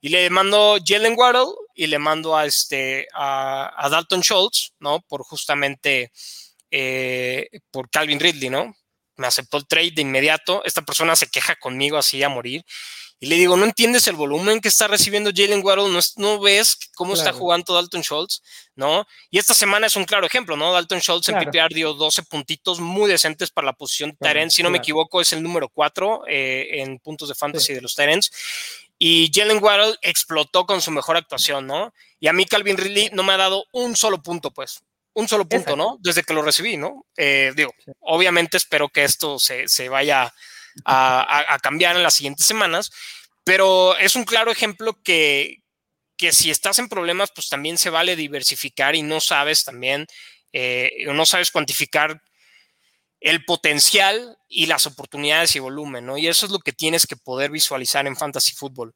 Y 0.00 0.10
le 0.10 0.30
mando 0.30 0.78
Jalen 0.84 1.14
Waddle 1.16 1.52
y 1.74 1.86
le 1.88 1.98
mando 1.98 2.36
a, 2.36 2.46
este, 2.46 3.08
a, 3.14 3.88
Dalton 3.90 4.22
Schultz, 4.22 4.74
¿no? 4.78 5.00
Por 5.00 5.22
justamente, 5.22 6.12
eh, 6.70 7.48
por 7.70 7.90
Calvin 7.90 8.20
Ridley, 8.20 8.50
¿no? 8.50 8.74
Me 9.18 9.26
aceptó 9.26 9.58
el 9.58 9.66
trade 9.66 9.90
de 9.90 10.02
inmediato. 10.02 10.62
Esta 10.64 10.82
persona 10.82 11.14
se 11.14 11.28
queja 11.28 11.56
conmigo 11.56 11.98
así 11.98 12.22
a 12.22 12.30
morir. 12.30 12.64
Y 13.20 13.26
le 13.26 13.34
digo, 13.34 13.56
¿no 13.56 13.64
entiendes 13.64 14.06
el 14.06 14.14
volumen 14.14 14.60
que 14.60 14.68
está 14.68 14.86
recibiendo 14.86 15.32
Jalen 15.34 15.64
Waddle? 15.64 15.90
¿No, 15.90 15.98
¿No, 16.16 16.40
ves 16.40 16.78
cómo 16.94 17.14
está 17.14 17.32
jugando 17.32 17.74
Dalton 17.74 18.02
Schultz? 18.02 18.42
¿No? 18.76 19.08
Y 19.28 19.38
esta 19.38 19.54
semana 19.54 19.88
es 19.88 19.96
un 19.96 20.04
claro 20.04 20.24
ejemplo, 20.24 20.56
¿no? 20.56 20.72
Dalton 20.72 21.00
Schultz 21.00 21.28
en 21.28 21.36
PPR 21.36 21.74
dio 21.74 21.94
12 21.94 22.22
puntitos 22.22 22.78
muy 22.78 23.10
decentes 23.10 23.50
para 23.50 23.66
la 23.66 23.72
posición 23.72 24.10
de 24.10 24.16
Tyrant. 24.20 24.52
Si 24.52 24.62
no 24.62 24.70
me 24.70 24.78
equivoco, 24.78 25.20
es 25.20 25.32
el 25.32 25.42
número 25.42 25.68
4 25.68 26.22
eh, 26.28 26.80
en 26.80 27.00
puntos 27.00 27.28
de 27.28 27.34
fantasy 27.34 27.74
de 27.74 27.80
los 27.80 27.96
Tyrants. 27.96 28.30
Y 28.98 29.32
Jalen 29.34 29.62
Waddle 29.62 29.96
explotó 30.02 30.64
con 30.64 30.80
su 30.80 30.92
mejor 30.92 31.16
actuación, 31.16 31.66
¿no? 31.66 31.92
Y 32.20 32.28
a 32.28 32.32
mí 32.32 32.44
Calvin 32.44 32.76
Ridley 32.76 33.10
no 33.12 33.24
me 33.24 33.32
ha 33.32 33.36
dado 33.36 33.64
un 33.72 33.96
solo 33.96 34.22
punto, 34.22 34.52
pues. 34.52 34.84
Un 35.18 35.26
solo 35.26 35.48
punto, 35.48 35.74
¿no? 35.74 35.96
Desde 35.98 36.22
que 36.22 36.32
lo 36.32 36.42
recibí, 36.42 36.76
¿no? 36.76 37.04
Eh, 37.16 37.52
digo, 37.56 37.74
obviamente 37.98 38.56
espero 38.56 38.88
que 38.88 39.02
esto 39.02 39.40
se, 39.40 39.66
se 39.66 39.88
vaya 39.88 40.32
a, 40.84 41.58
cambiar 41.60 41.96
en 41.96 42.04
las 42.04 42.14
siguientes 42.14 42.46
semanas, 42.46 42.92
pero 43.42 43.98
es 43.98 44.14
un 44.14 44.22
claro 44.22 44.52
ejemplo 44.52 44.96
que, 45.02 45.64
que 46.16 46.30
si 46.30 46.52
estás 46.52 46.78
en 46.78 46.88
problemas, 46.88 47.32
pues 47.34 47.48
también 47.48 47.78
se 47.78 47.90
vale 47.90 48.14
diversificar 48.14 48.94
y 48.94 49.02
no 49.02 49.18
sabes 49.18 49.64
también, 49.64 50.06
eh, 50.52 50.92
no 51.06 51.26
sabes 51.26 51.50
cuantificar 51.50 52.22
el 53.18 53.44
potencial 53.44 54.38
y 54.46 54.66
las 54.66 54.86
oportunidades 54.86 55.56
y 55.56 55.58
volumen, 55.58 56.06
¿no? 56.06 56.16
Y 56.16 56.28
eso 56.28 56.46
es 56.46 56.52
lo 56.52 56.60
que 56.60 56.72
tienes 56.72 57.08
que 57.08 57.16
poder 57.16 57.50
visualizar 57.50 58.06
en 58.06 58.16
Fantasy 58.16 58.52
Football. 58.52 58.94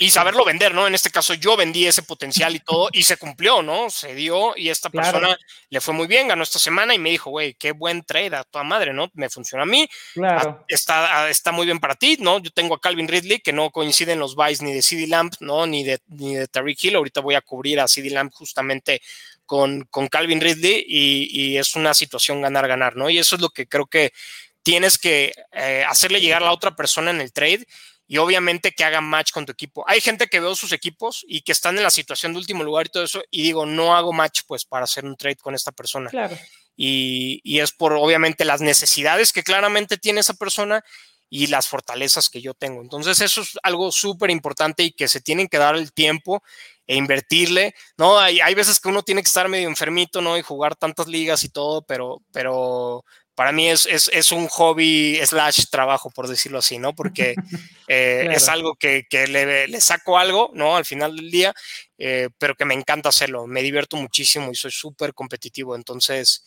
Y 0.00 0.10
saberlo 0.10 0.46
vender, 0.46 0.72
¿no? 0.72 0.86
En 0.86 0.94
este 0.94 1.10
caso 1.10 1.34
yo 1.34 1.58
vendí 1.58 1.86
ese 1.86 2.02
potencial 2.02 2.56
y 2.56 2.60
todo 2.60 2.88
y 2.90 3.02
se 3.02 3.18
cumplió, 3.18 3.62
¿no? 3.62 3.90
Se 3.90 4.14
dio 4.14 4.56
y 4.56 4.70
esta 4.70 4.88
persona 4.88 5.38
le 5.68 5.80
fue 5.82 5.92
muy 5.92 6.06
bien, 6.06 6.26
ganó 6.26 6.42
esta 6.42 6.58
semana 6.58 6.94
y 6.94 6.98
me 6.98 7.10
dijo, 7.10 7.28
güey, 7.28 7.52
qué 7.52 7.72
buen 7.72 8.02
trade 8.02 8.34
a 8.34 8.44
toda 8.44 8.64
madre, 8.64 8.94
¿no? 8.94 9.10
Me 9.12 9.28
funciona 9.28 9.64
a 9.64 9.66
mí, 9.66 9.86
claro. 10.14 10.64
está, 10.68 11.28
está 11.28 11.52
muy 11.52 11.66
bien 11.66 11.80
para 11.80 11.96
ti, 11.96 12.16
¿no? 12.18 12.38
Yo 12.38 12.50
tengo 12.50 12.76
a 12.76 12.80
Calvin 12.80 13.08
Ridley 13.08 13.40
que 13.40 13.52
no 13.52 13.68
coinciden 13.68 14.18
los 14.18 14.34
buys 14.36 14.62
ni 14.62 14.72
de 14.72 14.80
CD 14.80 15.06
Lamp, 15.06 15.34
¿no? 15.40 15.66
Ni 15.66 15.84
de, 15.84 16.00
ni 16.08 16.34
de 16.34 16.48
Tariq 16.48 16.82
Hill, 16.82 16.96
ahorita 16.96 17.20
voy 17.20 17.34
a 17.34 17.42
cubrir 17.42 17.78
a 17.78 17.86
CD 17.86 18.08
Lamp 18.08 18.32
justamente 18.32 19.02
con, 19.44 19.84
con 19.90 20.08
Calvin 20.08 20.40
Ridley 20.40 20.82
y, 20.88 21.28
y, 21.30 21.58
es 21.58 21.76
una 21.76 21.92
situación 21.92 22.40
ganar-ganar, 22.40 22.96
¿no? 22.96 23.10
Y 23.10 23.18
eso 23.18 23.36
es 23.36 23.42
lo 23.42 23.50
que 23.50 23.66
creo 23.66 23.84
que 23.84 24.14
tienes 24.62 24.96
que 24.96 25.34
eh, 25.52 25.84
hacerle 25.86 26.22
llegar 26.22 26.40
a 26.40 26.46
la 26.46 26.52
otra 26.52 26.74
persona 26.74 27.10
en 27.10 27.20
el 27.20 27.34
trade 27.34 27.66
y 28.10 28.18
obviamente 28.18 28.72
que 28.72 28.82
hagan 28.82 29.04
match 29.04 29.30
con 29.30 29.46
tu 29.46 29.52
equipo. 29.52 29.84
Hay 29.86 30.00
gente 30.00 30.26
que 30.26 30.40
veo 30.40 30.56
sus 30.56 30.72
equipos 30.72 31.24
y 31.28 31.42
que 31.42 31.52
están 31.52 31.76
en 31.76 31.84
la 31.84 31.90
situación 31.90 32.32
de 32.32 32.40
último 32.40 32.64
lugar 32.64 32.86
y 32.86 32.88
todo 32.88 33.04
eso, 33.04 33.22
y 33.30 33.44
digo, 33.44 33.66
no 33.66 33.94
hago 33.94 34.12
match 34.12 34.40
pues 34.48 34.64
para 34.64 34.82
hacer 34.82 35.04
un 35.04 35.16
trade 35.16 35.36
con 35.36 35.54
esta 35.54 35.70
persona. 35.70 36.10
Claro. 36.10 36.36
Y, 36.76 37.40
y 37.44 37.60
es 37.60 37.70
por 37.70 37.92
obviamente 37.92 38.44
las 38.44 38.62
necesidades 38.62 39.32
que 39.32 39.44
claramente 39.44 39.96
tiene 39.96 40.18
esa 40.18 40.34
persona 40.34 40.82
y 41.28 41.46
las 41.46 41.68
fortalezas 41.68 42.28
que 42.28 42.40
yo 42.40 42.52
tengo. 42.52 42.82
Entonces 42.82 43.20
eso 43.20 43.42
es 43.42 43.50
algo 43.62 43.92
súper 43.92 44.30
importante 44.30 44.82
y 44.82 44.90
que 44.90 45.06
se 45.06 45.20
tienen 45.20 45.46
que 45.46 45.58
dar 45.58 45.76
el 45.76 45.92
tiempo 45.92 46.42
e 46.88 46.96
invertirle, 46.96 47.76
¿no? 47.96 48.18
Hay, 48.18 48.40
hay, 48.40 48.54
veces 48.56 48.80
que 48.80 48.88
uno 48.88 49.04
tiene 49.04 49.22
que 49.22 49.28
estar 49.28 49.48
medio 49.48 49.68
enfermito, 49.68 50.20
¿no? 50.20 50.36
Y 50.36 50.42
jugar 50.42 50.74
tantas 50.74 51.06
ligas 51.06 51.44
y 51.44 51.48
todo, 51.48 51.82
pero, 51.82 52.20
pero 52.32 53.04
para 53.40 53.52
mí 53.52 53.70
es, 53.70 53.86
es, 53.86 54.10
es, 54.12 54.32
un 54.32 54.48
hobby 54.48 55.18
slash 55.24 55.70
trabajo, 55.70 56.10
por 56.10 56.28
decirlo 56.28 56.58
así, 56.58 56.76
¿no? 56.76 56.94
Porque 56.94 57.34
eh, 57.88 58.18
claro. 58.24 58.36
es 58.36 58.48
algo 58.50 58.74
que, 58.74 59.06
que 59.08 59.26
le, 59.28 59.66
le, 59.66 59.80
saco 59.80 60.18
algo, 60.18 60.50
¿no? 60.52 60.76
Al 60.76 60.84
final 60.84 61.16
del 61.16 61.30
día, 61.30 61.54
eh, 61.96 62.28
pero 62.36 62.54
que 62.54 62.66
me 62.66 62.74
encanta 62.74 63.08
hacerlo, 63.08 63.46
me 63.46 63.62
divierto 63.62 63.96
muchísimo 63.96 64.50
y 64.50 64.54
soy 64.54 64.70
súper 64.70 65.14
competitivo, 65.14 65.74
entonces 65.74 66.44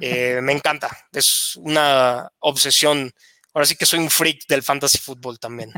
eh, 0.00 0.38
me 0.42 0.52
encanta, 0.52 0.88
es 1.12 1.56
una 1.56 2.30
obsesión. 2.38 3.10
Ahora 3.52 3.66
sí 3.66 3.74
que 3.74 3.84
soy 3.84 3.98
un 3.98 4.08
freak 4.08 4.46
del 4.46 4.62
fantasy 4.62 4.98
fútbol 4.98 5.40
también. 5.40 5.72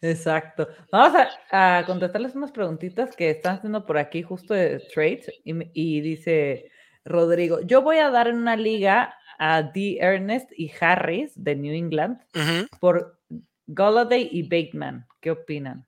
Exacto. 0.00 0.68
Vamos 0.92 1.20
a, 1.50 1.78
a, 1.78 1.86
contestarles 1.86 2.36
unas 2.36 2.52
preguntitas 2.52 3.16
que 3.16 3.30
están 3.30 3.56
haciendo 3.56 3.84
por 3.84 3.98
aquí 3.98 4.22
justo 4.22 4.54
de 4.54 4.78
trades 4.94 5.28
y, 5.42 5.54
y 5.74 6.00
dice 6.02 6.70
Rodrigo, 7.04 7.62
yo 7.62 7.82
voy 7.82 7.96
a 7.98 8.10
dar 8.10 8.28
en 8.28 8.36
una 8.36 8.54
liga 8.54 9.12
a 9.38 9.62
D. 9.62 9.98
Ernest 10.00 10.50
y 10.56 10.72
Harris 10.80 11.32
de 11.34 11.54
New 11.56 11.74
England 11.74 12.18
uh 12.34 12.38
-huh. 12.38 12.68
por 12.80 13.20
Golladay 13.66 14.28
y 14.32 14.42
Bateman. 14.42 15.06
¿Qué 15.20 15.30
opinan? 15.30 15.86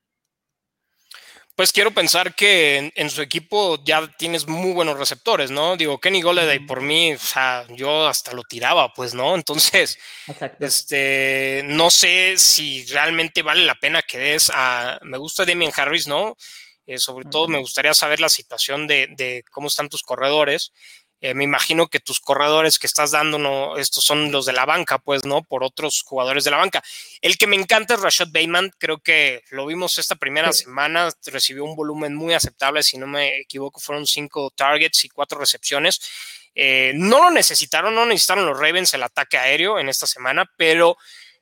Pues 1.58 1.72
quiero 1.72 1.90
pensar 1.90 2.36
que 2.36 2.76
en, 2.76 2.92
en, 2.94 3.10
su 3.10 3.20
equipo 3.20 3.82
ya 3.82 4.06
tienes 4.16 4.46
muy 4.46 4.70
buenos 4.70 4.96
receptores, 4.96 5.50
¿no? 5.50 5.76
Digo, 5.76 5.98
Kenny 5.98 6.22
Golladay 6.22 6.60
por 6.60 6.80
mí, 6.82 7.14
o 7.14 7.18
sea, 7.18 7.66
yo 7.74 8.06
hasta 8.06 8.32
lo 8.32 8.44
tiraba, 8.44 8.92
pues, 8.92 9.12
¿no? 9.12 9.34
Entonces, 9.34 9.98
Exacto. 10.28 10.64
este, 10.64 11.62
no 11.64 11.90
sé 11.90 12.34
si 12.36 12.86
realmente 12.86 13.42
vale 13.42 13.64
la 13.64 13.74
pena 13.74 14.02
que 14.02 14.18
des 14.18 14.52
a, 14.54 15.00
me 15.02 15.18
gusta 15.18 15.44
Damian 15.44 15.72
Harris, 15.74 16.06
¿no? 16.06 16.36
Eh, 16.86 16.98
sobre 16.98 17.24
uh 17.24 17.28
-huh. 17.28 17.32
todo 17.32 17.48
me 17.48 17.58
gustaría 17.58 17.92
saber 17.92 18.20
la 18.20 18.28
situación 18.28 18.86
de, 18.86 19.08
de 19.16 19.42
cómo 19.50 19.66
están 19.66 19.88
tus 19.88 20.02
corredores. 20.02 20.72
Eh, 21.20 21.34
me 21.34 21.44
imagino 21.44 21.88
que 21.88 21.98
tus 21.98 22.20
corredores 22.20 22.78
que 22.78 22.86
estás 22.86 23.10
dando, 23.10 23.38
no, 23.38 23.76
estos 23.76 24.04
son 24.04 24.30
los 24.30 24.46
de 24.46 24.52
la 24.52 24.66
banca, 24.66 24.98
pues, 24.98 25.24
¿no? 25.24 25.42
Por 25.42 25.64
otros 25.64 26.02
jugadores 26.02 26.44
de 26.44 26.52
la 26.52 26.58
banca. 26.58 26.82
El 27.20 27.36
que 27.36 27.48
me 27.48 27.56
encanta 27.56 27.94
es 27.94 28.00
Rashad 28.00 28.28
Bateman, 28.28 28.70
creo 28.78 28.98
que 28.98 29.42
lo 29.50 29.66
vimos 29.66 29.98
esta 29.98 30.14
primera 30.14 30.52
sí. 30.52 30.64
semana, 30.64 31.10
recibió 31.26 31.64
un 31.64 31.74
volumen 31.74 32.14
muy 32.14 32.34
aceptable, 32.34 32.84
si 32.84 32.98
no 32.98 33.06
me 33.08 33.40
equivoco, 33.40 33.80
fueron 33.80 34.06
cinco 34.06 34.50
targets 34.54 35.04
y 35.04 35.08
cuatro 35.08 35.38
recepciones. 35.38 36.00
Eh, 36.54 36.92
no 36.94 37.22
lo 37.22 37.30
necesitaron, 37.30 37.94
no 37.94 38.06
necesitaron 38.06 38.46
los 38.46 38.58
Ravens 38.58 38.94
el 38.94 39.02
ataque 39.02 39.38
aéreo 39.38 39.78
en 39.78 39.88
esta 39.88 40.06
semana, 40.06 40.48
pero 40.56 40.96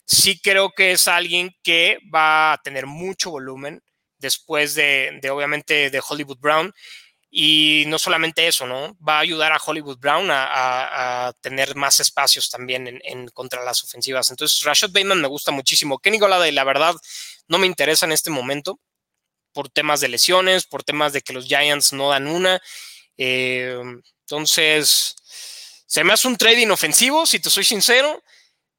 sí 0.07 0.41
creo 0.41 0.71
que 0.71 0.93
es 0.93 1.07
alguien 1.07 1.55
que 1.63 1.99
va 2.15 2.55
a 2.55 2.59
tener 2.59 2.87
mucho 2.87 3.31
volumen 3.31 3.83
después 4.19 4.75
de, 4.75 5.19
de 5.21 5.31
obviamente, 5.31 5.91
de 5.91 6.03
Hollywood 6.07 6.39
Brown. 6.39 6.73
Y 7.39 7.85
no 7.89 7.99
solamente 7.99 8.47
eso, 8.47 8.67
¿no? 8.67 8.97
Va 9.07 9.19
a 9.19 9.21
ayudar 9.21 9.53
a 9.53 9.61
Hollywood 9.63 9.99
Brown 9.99 10.31
a, 10.31 10.47
a, 10.47 11.27
a 11.27 11.33
tener 11.35 11.75
más 11.77 12.01
espacios 12.01 12.49
también 12.49 12.87
en, 12.87 12.99
en, 13.05 13.29
contra 13.29 13.63
las 13.63 13.85
ofensivas. 13.85 14.31
Entonces, 14.31 14.63
Rashad 14.65 14.89
Bateman 14.89 15.21
me 15.21 15.29
gusta 15.29 15.51
muchísimo. 15.51 15.99
Kenny 15.99 16.19
Golladay, 16.19 16.51
la 16.53 16.65
verdad, 16.65 16.95
no 17.47 17.59
me 17.59 17.67
interesa 17.67 18.07
en 18.07 18.13
este 18.13 18.31
momento 18.31 18.81
por 19.53 19.69
temas 19.69 20.01
de 20.01 20.09
lesiones, 20.09 20.65
por 20.65 20.83
temas 20.83 21.13
de 21.13 21.21
que 21.21 21.35
los 21.35 21.45
Giants 21.45 21.93
no 21.93 22.09
dan 22.09 22.27
una. 22.27 22.59
Eh, 23.19 23.83
entonces, 24.23 25.15
se 25.87 26.05
me 26.05 26.15
hace 26.15 26.29
un 26.29 26.39
trade 26.39 26.63
inofensivo, 26.63 27.27
si 27.27 27.39
te 27.39 27.51
soy 27.51 27.65
sincero. 27.65 28.23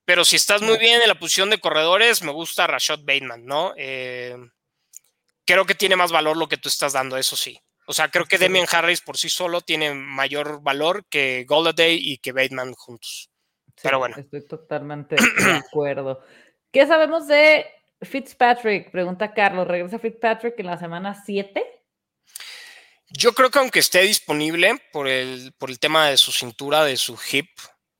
Pero 0.03 0.25
si 0.25 0.35
estás 0.35 0.63
muy 0.63 0.79
bien 0.79 0.99
en 0.99 1.07
la 1.07 1.19
posición 1.19 1.51
de 1.51 1.59
corredores, 1.59 2.23
me 2.23 2.31
gusta 2.31 2.65
Rashad 2.65 3.01
Bateman, 3.03 3.45
¿no? 3.45 3.75
Eh, 3.77 4.35
creo 5.45 5.67
que 5.67 5.75
tiene 5.75 5.95
más 5.95 6.11
valor 6.11 6.37
lo 6.37 6.47
que 6.47 6.57
tú 6.57 6.69
estás 6.69 6.93
dando, 6.93 7.17
eso 7.17 7.35
sí. 7.35 7.61
O 7.89 7.93
sea, 7.93 8.09
creo 8.09 8.25
que 8.25 8.37
Demian 8.37 8.67
Harris 8.69 8.99
por 8.99 9.17
sí 9.17 9.29
solo 9.29 9.61
tiene 9.61 9.93
mayor 9.93 10.61
valor 10.61 11.05
que 11.09 11.45
Golladay 11.47 11.97
y 11.97 12.17
que 12.17 12.33
Bateman 12.33 12.73
juntos. 12.73 13.31
Sí, 13.65 13.81
Pero 13.83 13.99
bueno. 13.99 14.17
Estoy 14.17 14.45
totalmente 14.45 15.15
de 15.15 15.51
acuerdo. 15.53 16.21
¿Qué 16.69 16.85
sabemos 16.85 17.27
de 17.27 17.65
Fitzpatrick? 18.01 18.91
Pregunta 18.91 19.33
Carlos. 19.33 19.65
¿Regresa 19.65 19.99
Fitzpatrick 19.99 20.59
en 20.59 20.65
la 20.65 20.77
semana 20.77 21.23
7? 21.25 21.63
Yo 23.09 23.31
creo 23.33 23.49
que 23.49 23.59
aunque 23.59 23.79
esté 23.79 24.01
disponible 24.01 24.81
por 24.91 25.07
el, 25.07 25.53
por 25.57 25.69
el 25.69 25.79
tema 25.79 26.09
de 26.09 26.17
su 26.17 26.33
cintura, 26.33 26.83
de 26.83 26.97
su 26.97 27.17
hip, 27.31 27.47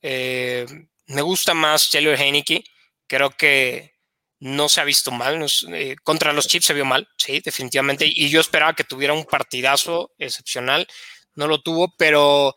eh, 0.02 0.66
me 1.06 1.22
gusta 1.22 1.54
más 1.54 1.90
Taylor 1.90 2.20
Heineke. 2.20 2.66
Creo 3.08 3.30
que 3.30 3.97
no 4.40 4.70
se 4.70 4.82
ha 4.82 4.84
visto 4.84 5.12
mal. 5.12 5.46
Eh, 5.74 5.96
contra 6.04 6.34
los 6.34 6.48
Chips 6.48 6.66
se 6.66 6.74
vio 6.74 6.86
mal, 6.86 7.08
sí, 7.18 7.40
definitivamente. 7.40 8.06
Y 8.08 8.30
yo 8.30 8.40
esperaba 8.40 8.74
que 8.74 8.84
tuviera 8.84 9.14
un 9.14 9.26
partidazo 9.26 10.12
excepcional. 10.18 10.88
No 11.36 11.48
lo 11.48 11.62
tuvo, 11.62 11.94
pero 11.98 12.56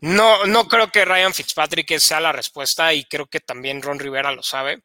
no, 0.00 0.46
no 0.46 0.68
creo 0.68 0.90
que 0.90 1.04
Ryan 1.04 1.34
Fitzpatrick 1.34 1.98
sea 1.98 2.20
la 2.20 2.32
respuesta 2.32 2.94
y 2.94 3.04
creo 3.04 3.26
que 3.26 3.40
también 3.40 3.82
Ron 3.82 3.98
Rivera 3.98 4.32
lo 4.32 4.42
sabe. 4.42 4.82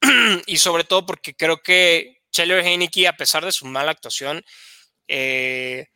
y 0.46 0.56
sobre 0.58 0.84
todo 0.84 1.06
porque 1.06 1.34
creo 1.34 1.58
que 1.62 2.22
Taylor 2.32 2.60
Heineke, 2.60 3.08
a 3.08 3.16
pesar 3.16 3.44
de 3.44 3.52
su 3.52 3.66
mala 3.66 3.92
actuación, 3.92 4.42
eh, 5.08 5.86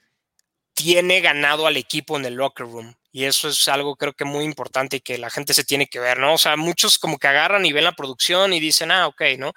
tiene 0.74 1.20
ganado 1.20 1.66
al 1.66 1.76
equipo 1.76 2.16
en 2.16 2.24
el 2.26 2.35
locker 2.35 2.66
room. 2.66 2.95
Y 3.11 3.24
eso 3.24 3.48
es 3.48 3.66
algo 3.68 3.96
creo 3.96 4.12
que 4.12 4.24
muy 4.24 4.44
importante 4.44 4.96
y 4.96 5.00
que 5.00 5.18
la 5.18 5.30
gente 5.30 5.54
se 5.54 5.64
tiene 5.64 5.86
que 5.86 6.00
ver, 6.00 6.18
¿no? 6.18 6.34
O 6.34 6.38
sea, 6.38 6.56
muchos 6.56 6.98
como 6.98 7.18
que 7.18 7.28
agarran 7.28 7.64
y 7.66 7.72
ven 7.72 7.84
la 7.84 7.92
producción 7.92 8.52
y 8.52 8.61
dicen, 8.61 8.90
ah, 8.90 9.06
ok, 9.06 9.22
¿no? 9.38 9.52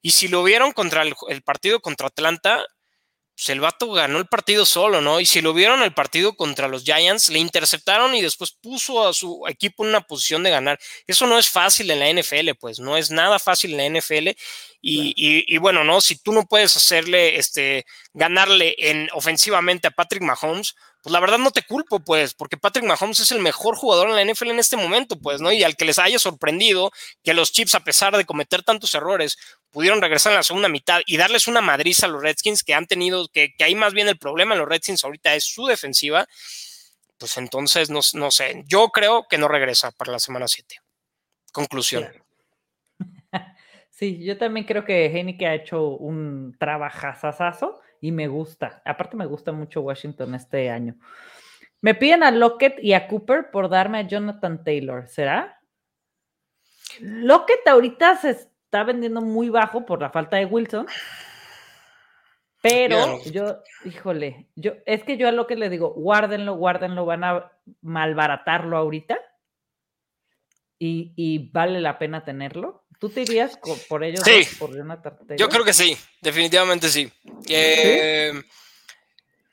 Y 0.00 0.12
si 0.12 0.28
lo 0.28 0.42
vieron 0.42 0.72
contra 0.72 1.02
el, 1.02 1.14
el 1.28 1.42
partido 1.42 1.80
contra 1.80 2.08
Atlanta, 2.08 2.64
pues 3.34 3.48
el 3.48 3.60
vato 3.60 3.90
ganó 3.90 4.18
el 4.18 4.26
partido 4.26 4.66
solo, 4.66 5.00
¿no? 5.00 5.18
Y 5.18 5.26
si 5.26 5.40
lo 5.40 5.54
vieron 5.54 5.82
el 5.82 5.94
partido 5.94 6.34
contra 6.34 6.68
los 6.68 6.84
Giants, 6.84 7.30
le 7.30 7.38
interceptaron 7.38 8.14
y 8.14 8.20
después 8.20 8.52
puso 8.52 9.08
a 9.08 9.14
su 9.14 9.42
equipo 9.48 9.84
en 9.84 9.90
una 9.90 10.02
posición 10.02 10.42
de 10.42 10.50
ganar. 10.50 10.78
Eso 11.06 11.26
no 11.26 11.38
es 11.38 11.48
fácil 11.48 11.90
en 11.90 11.98
la 12.00 12.22
NFL, 12.22 12.50
pues, 12.60 12.78
no 12.78 12.96
es 12.96 13.10
nada 13.10 13.38
fácil 13.38 13.72
en 13.72 13.94
la 13.94 14.00
NFL. 14.00 14.28
Y, 14.80 15.14
y, 15.16 15.44
y 15.46 15.58
bueno, 15.58 15.82
¿no? 15.82 16.00
Si 16.00 16.18
tú 16.18 16.32
no 16.32 16.46
puedes 16.46 16.76
hacerle, 16.76 17.36
este, 17.36 17.86
ganarle 18.12 18.74
en 18.78 19.08
ofensivamente 19.12 19.88
a 19.88 19.92
Patrick 19.92 20.22
Mahomes, 20.22 20.74
pues 21.02 21.12
la 21.12 21.20
verdad 21.20 21.38
no 21.38 21.50
te 21.50 21.62
culpo, 21.62 22.00
pues, 22.00 22.32
porque 22.32 22.56
Patrick 22.56 22.84
Mahomes 22.84 23.18
es 23.18 23.32
el 23.32 23.40
mejor 23.40 23.74
jugador 23.74 24.08
en 24.08 24.14
la 24.14 24.32
NFL 24.32 24.50
en 24.50 24.60
este 24.60 24.76
momento, 24.76 25.18
pues, 25.18 25.40
¿no? 25.40 25.52
Y 25.52 25.64
al 25.64 25.76
que 25.76 25.84
les 25.84 25.98
haya 25.98 26.18
sorprendido 26.18 26.92
que 27.24 27.34
los 27.34 27.50
Chips, 27.50 27.74
a 27.74 27.80
pesar 27.80 28.16
de 28.16 28.24
cometer 28.24 28.62
tantos 28.62 28.94
errores, 28.94 29.36
pudieron 29.70 30.00
regresar 30.00 30.32
en 30.32 30.36
la 30.36 30.44
segunda 30.44 30.68
mitad 30.68 31.00
y 31.06 31.16
darles 31.16 31.48
una 31.48 31.60
madriza 31.60 32.06
a 32.06 32.08
los 32.08 32.22
Redskins 32.22 32.62
que 32.62 32.74
han 32.74 32.86
tenido, 32.86 33.28
que, 33.28 33.52
que 33.56 33.64
ahí 33.64 33.74
más 33.74 33.94
bien 33.94 34.06
el 34.06 34.16
problema 34.16 34.54
en 34.54 34.60
los 34.60 34.68
Redskins 34.68 35.02
ahorita 35.04 35.34
es 35.34 35.44
su 35.44 35.66
defensiva, 35.66 36.28
pues 37.18 37.36
entonces, 37.36 37.90
no, 37.90 38.00
no 38.14 38.30
sé, 38.30 38.62
yo 38.66 38.88
creo 38.90 39.26
que 39.28 39.38
no 39.38 39.48
regresa 39.48 39.90
para 39.90 40.12
la 40.12 40.18
semana 40.20 40.46
7. 40.46 40.76
Conclusión. 41.52 42.08
Sí, 43.94 44.24
yo 44.24 44.36
también 44.36 44.66
creo 44.66 44.84
que 44.84 45.06
Heineke 45.06 45.46
ha 45.46 45.54
hecho 45.54 45.86
un 45.90 46.56
trabajazazazo 46.58 47.78
y 48.02 48.12
me 48.12 48.28
gusta. 48.28 48.82
Aparte 48.84 49.16
me 49.16 49.24
gusta 49.24 49.52
mucho 49.52 49.80
Washington 49.80 50.34
este 50.34 50.68
año. 50.68 50.96
Me 51.80 51.94
piden 51.94 52.24
a 52.24 52.32
Lockett 52.32 52.82
y 52.82 52.92
a 52.92 53.06
Cooper 53.06 53.50
por 53.50 53.68
darme 53.68 53.98
a 53.98 54.06
Jonathan 54.06 54.62
Taylor. 54.62 55.08
¿Será? 55.08 55.60
Lockett 57.00 57.66
ahorita 57.66 58.16
se 58.16 58.30
está 58.30 58.82
vendiendo 58.84 59.22
muy 59.22 59.48
bajo 59.48 59.86
por 59.86 60.02
la 60.02 60.10
falta 60.10 60.36
de 60.36 60.46
Wilson. 60.46 60.86
Pero 62.60 63.22
yo, 63.24 63.62
híjole, 63.84 64.48
yo, 64.56 64.72
es 64.84 65.04
que 65.04 65.16
yo 65.16 65.28
a 65.28 65.32
Lockett 65.32 65.58
le 65.58 65.70
digo, 65.70 65.94
guárdenlo, 65.94 66.56
guárdenlo, 66.56 67.06
van 67.06 67.24
a 67.24 67.52
malbaratarlo 67.80 68.76
ahorita. 68.76 69.18
Y, 70.78 71.12
y 71.14 71.50
vale 71.52 71.80
la 71.80 71.98
pena 71.98 72.24
tenerlo. 72.24 72.81
¿Tú 73.02 73.10
te 73.10 73.22
irías 73.22 73.58
por 73.88 74.04
ellos? 74.04 74.22
Sí, 74.24 74.46
por 74.60 74.70
yo 75.36 75.48
creo 75.48 75.64
que 75.64 75.72
sí, 75.72 75.98
definitivamente 76.20 76.88
sí. 76.88 77.10
Eh, 77.48 78.32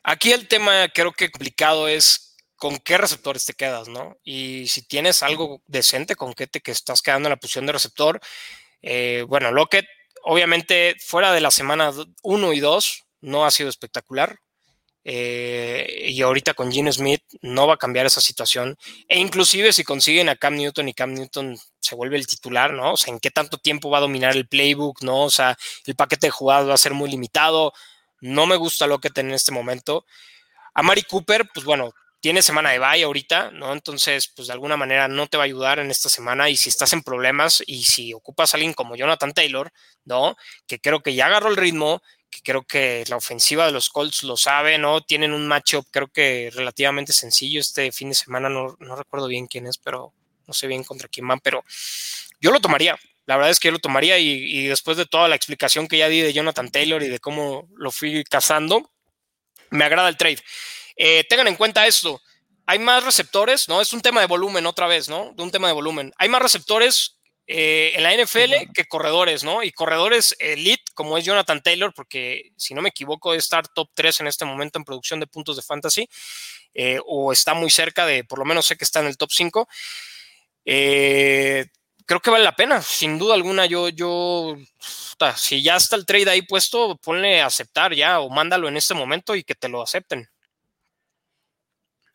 aquí 0.03 0.31
el 0.31 0.47
tema 0.47 0.87
creo 0.93 1.11
que 1.13 1.31
complicado 1.31 1.87
es 1.87 2.37
con 2.57 2.77
qué 2.77 2.99
receptores 2.99 3.45
te 3.45 3.55
quedas, 3.55 3.87
¿no? 3.87 4.15
Y 4.23 4.67
si 4.67 4.83
tienes 4.83 5.23
algo 5.23 5.63
decente, 5.65 6.15
con 6.15 6.35
qué 6.35 6.45
te 6.45 6.61
que 6.61 6.69
estás 6.69 7.01
quedando 7.01 7.27
en 7.27 7.31
la 7.31 7.37
posición 7.37 7.65
de 7.65 7.71
receptor. 7.71 8.19
Eh, 8.83 9.25
bueno, 9.27 9.51
Lockett, 9.51 9.87
obviamente, 10.21 10.95
fuera 11.03 11.33
de 11.33 11.41
la 11.41 11.49
semana 11.49 11.91
1 12.21 12.53
y 12.53 12.59
2, 12.59 13.03
no 13.21 13.47
ha 13.47 13.49
sido 13.49 13.69
espectacular. 13.69 14.37
Eh, 15.11 16.05
y 16.09 16.21
ahorita 16.21 16.53
con 16.53 16.71
Gene 16.71 16.91
Smith 16.91 17.23
no 17.41 17.65
va 17.65 17.73
a 17.73 17.77
cambiar 17.77 18.05
esa 18.05 18.21
situación. 18.21 18.77
E 19.07 19.17
inclusive 19.17 19.73
si 19.73 19.83
consiguen 19.83 20.29
a 20.29 20.35
Cam 20.35 20.55
Newton 20.55 20.87
y 20.87 20.93
Cam 20.93 21.15
Newton 21.15 21.57
se 21.79 21.95
vuelve 21.95 22.15
el 22.15 22.27
titular, 22.27 22.73
¿no? 22.73 22.93
O 22.93 22.97
sea, 22.97 23.11
¿en 23.11 23.19
qué 23.19 23.31
tanto 23.31 23.57
tiempo 23.57 23.89
va 23.89 23.97
a 23.97 24.01
dominar 24.01 24.35
el 24.35 24.47
playbook, 24.47 25.01
¿no? 25.01 25.23
O 25.23 25.31
sea, 25.31 25.57
el 25.87 25.95
paquete 25.95 26.27
de 26.27 26.31
jugadas 26.31 26.69
va 26.69 26.75
a 26.75 26.77
ser 26.77 26.93
muy 26.93 27.09
limitado. 27.09 27.73
No 28.21 28.45
me 28.45 28.55
gusta 28.55 28.85
lo 28.85 28.99
que 28.99 29.09
tiene 29.09 29.29
en 29.29 29.35
este 29.35 29.51
momento. 29.51 30.05
A 30.75 30.83
Mari 30.83 31.01
Cooper, 31.01 31.49
pues 31.55 31.65
bueno, 31.65 31.91
tiene 32.19 32.43
semana 32.43 32.69
de 32.69 32.77
bye 32.77 33.03
ahorita, 33.03 33.49
¿no? 33.49 33.73
Entonces, 33.73 34.31
pues 34.35 34.49
de 34.49 34.53
alguna 34.53 34.77
manera 34.77 35.07
no 35.07 35.25
te 35.25 35.37
va 35.37 35.43
a 35.43 35.45
ayudar 35.45 35.79
en 35.79 35.89
esta 35.89 36.09
semana 36.09 36.51
y 36.51 36.55
si 36.55 36.69
estás 36.69 36.93
en 36.93 37.01
problemas 37.01 37.63
y 37.65 37.83
si 37.85 38.13
ocupas 38.13 38.53
a 38.53 38.57
alguien 38.57 38.73
como 38.73 38.95
Jonathan 38.95 39.33
Taylor, 39.33 39.71
¿no? 40.05 40.35
Que 40.67 40.79
creo 40.79 41.01
que 41.01 41.15
ya 41.15 41.25
agarró 41.25 41.49
el 41.49 41.57
ritmo, 41.57 42.03
que 42.29 42.41
creo 42.41 42.63
que 42.63 43.03
la 43.07 43.17
ofensiva 43.17 43.65
de 43.65 43.71
los 43.71 43.89
Colts 43.89 44.23
lo 44.23 44.37
sabe, 44.37 44.77
¿no? 44.77 45.01
Tienen 45.01 45.33
un 45.33 45.47
matchup 45.47 45.85
creo 45.91 46.07
que 46.07 46.51
relativamente 46.53 47.13
sencillo 47.13 47.59
este 47.59 47.91
fin 47.91 48.09
de 48.09 48.15
semana, 48.15 48.49
no, 48.49 48.77
recuerdo 48.95 49.27
bien 49.27 49.47
quién 49.47 49.67
es, 49.67 49.77
pero 49.77 50.13
no 50.47 50.53
sé 50.53 50.67
bien 50.67 50.83
contra 50.83 51.07
quién 51.07 51.27
van, 51.27 51.39
pero 51.39 51.63
yo 52.39 52.51
lo 52.51 52.59
tomaría. 52.59 52.97
La 53.25 53.35
verdad 53.35 53.51
es 53.51 53.59
que 53.59 53.67
yo 53.67 53.73
lo 53.73 53.79
tomaría 53.79 54.17
y, 54.17 54.65
después 54.65 54.97
de 54.97 55.05
toda 55.05 55.27
la 55.27 55.35
explicación 55.35 55.87
que 55.87 55.99
ya 55.99 56.09
di 56.09 56.21
de 56.21 56.33
Jonathan 56.33 56.71
Taylor 56.71 57.03
y 57.03 57.09
de 57.09 57.19
cómo 57.19 57.67
lo 57.75 57.91
fui 57.91 58.23
cazando, 58.23 58.89
me 59.69 59.85
agrada 59.85 60.09
el 60.09 60.17
trade. 60.17 60.39
Eh, 60.95 61.23
tengan 61.29 61.47
en 61.47 61.55
cuenta 61.55 61.85
esto, 61.85 62.19
hay 62.65 62.79
más 62.79 63.03
receptores, 63.03 63.67
¿no? 63.67 63.81
Es 63.81 63.93
un 63.93 64.01
tema 64.01 64.21
de 64.21 64.27
volumen 64.27 64.65
otra 64.65 64.87
vez, 64.87 65.09
¿no? 65.09 65.31
De 65.35 65.43
un 65.43 65.51
tema 65.51 65.67
de 65.67 65.73
volumen. 65.73 66.11
Hay 66.17 66.29
más 66.29 66.41
receptores 66.41 67.18
eh, 67.51 67.93
en 67.95 68.03
la 68.03 68.13
NFL 68.13 68.71
que 68.75 68.85
corredores, 68.85 69.43
¿no? 69.43 69.63
Y 69.63 69.71
corredores 69.71 70.35
elite, 70.37 70.83
como 70.93 71.17
es 71.17 71.25
Jonathan 71.25 71.63
Taylor, 71.63 71.91
porque 71.95 72.51
si 72.55 72.75
no 72.75 72.83
me 72.83 72.89
equivoco, 72.89 73.33
es 73.33 73.39
estar 73.45 73.67
top 73.67 73.89
3 73.95 74.19
en 74.19 74.27
este 74.27 74.45
momento 74.45 74.77
en 74.77 74.85
producción 74.85 75.19
de 75.19 75.25
puntos 75.25 75.55
de 75.55 75.63
fantasy, 75.63 76.07
eh, 76.75 76.99
o 77.07 77.31
está 77.31 77.55
muy 77.55 77.71
cerca 77.71 78.05
de, 78.05 78.23
por 78.23 78.37
lo 78.37 78.45
menos 78.45 78.67
sé 78.67 78.77
que 78.77 78.85
está 78.85 78.99
en 78.99 79.07
el 79.07 79.17
top 79.17 79.31
5. 79.31 79.67
Eh, 80.63 81.65
creo 82.05 82.19
que 82.19 82.29
vale 82.29 82.43
la 82.43 82.55
pena, 82.55 82.83
sin 82.83 83.17
duda 83.17 83.33
alguna. 83.33 83.65
Yo, 83.65 83.89
yo, 83.89 84.55
si 85.35 85.63
ya 85.63 85.75
está 85.75 85.95
el 85.95 86.05
trade 86.05 86.29
ahí 86.29 86.43
puesto, 86.43 86.97
ponle 86.97 87.41
a 87.41 87.47
aceptar 87.47 87.95
ya, 87.95 88.19
o 88.19 88.29
mándalo 88.29 88.67
en 88.67 88.77
este 88.77 88.93
momento 88.93 89.35
y 89.35 89.43
que 89.43 89.55
te 89.55 89.69
lo 89.69 89.81
acepten. 89.81 90.29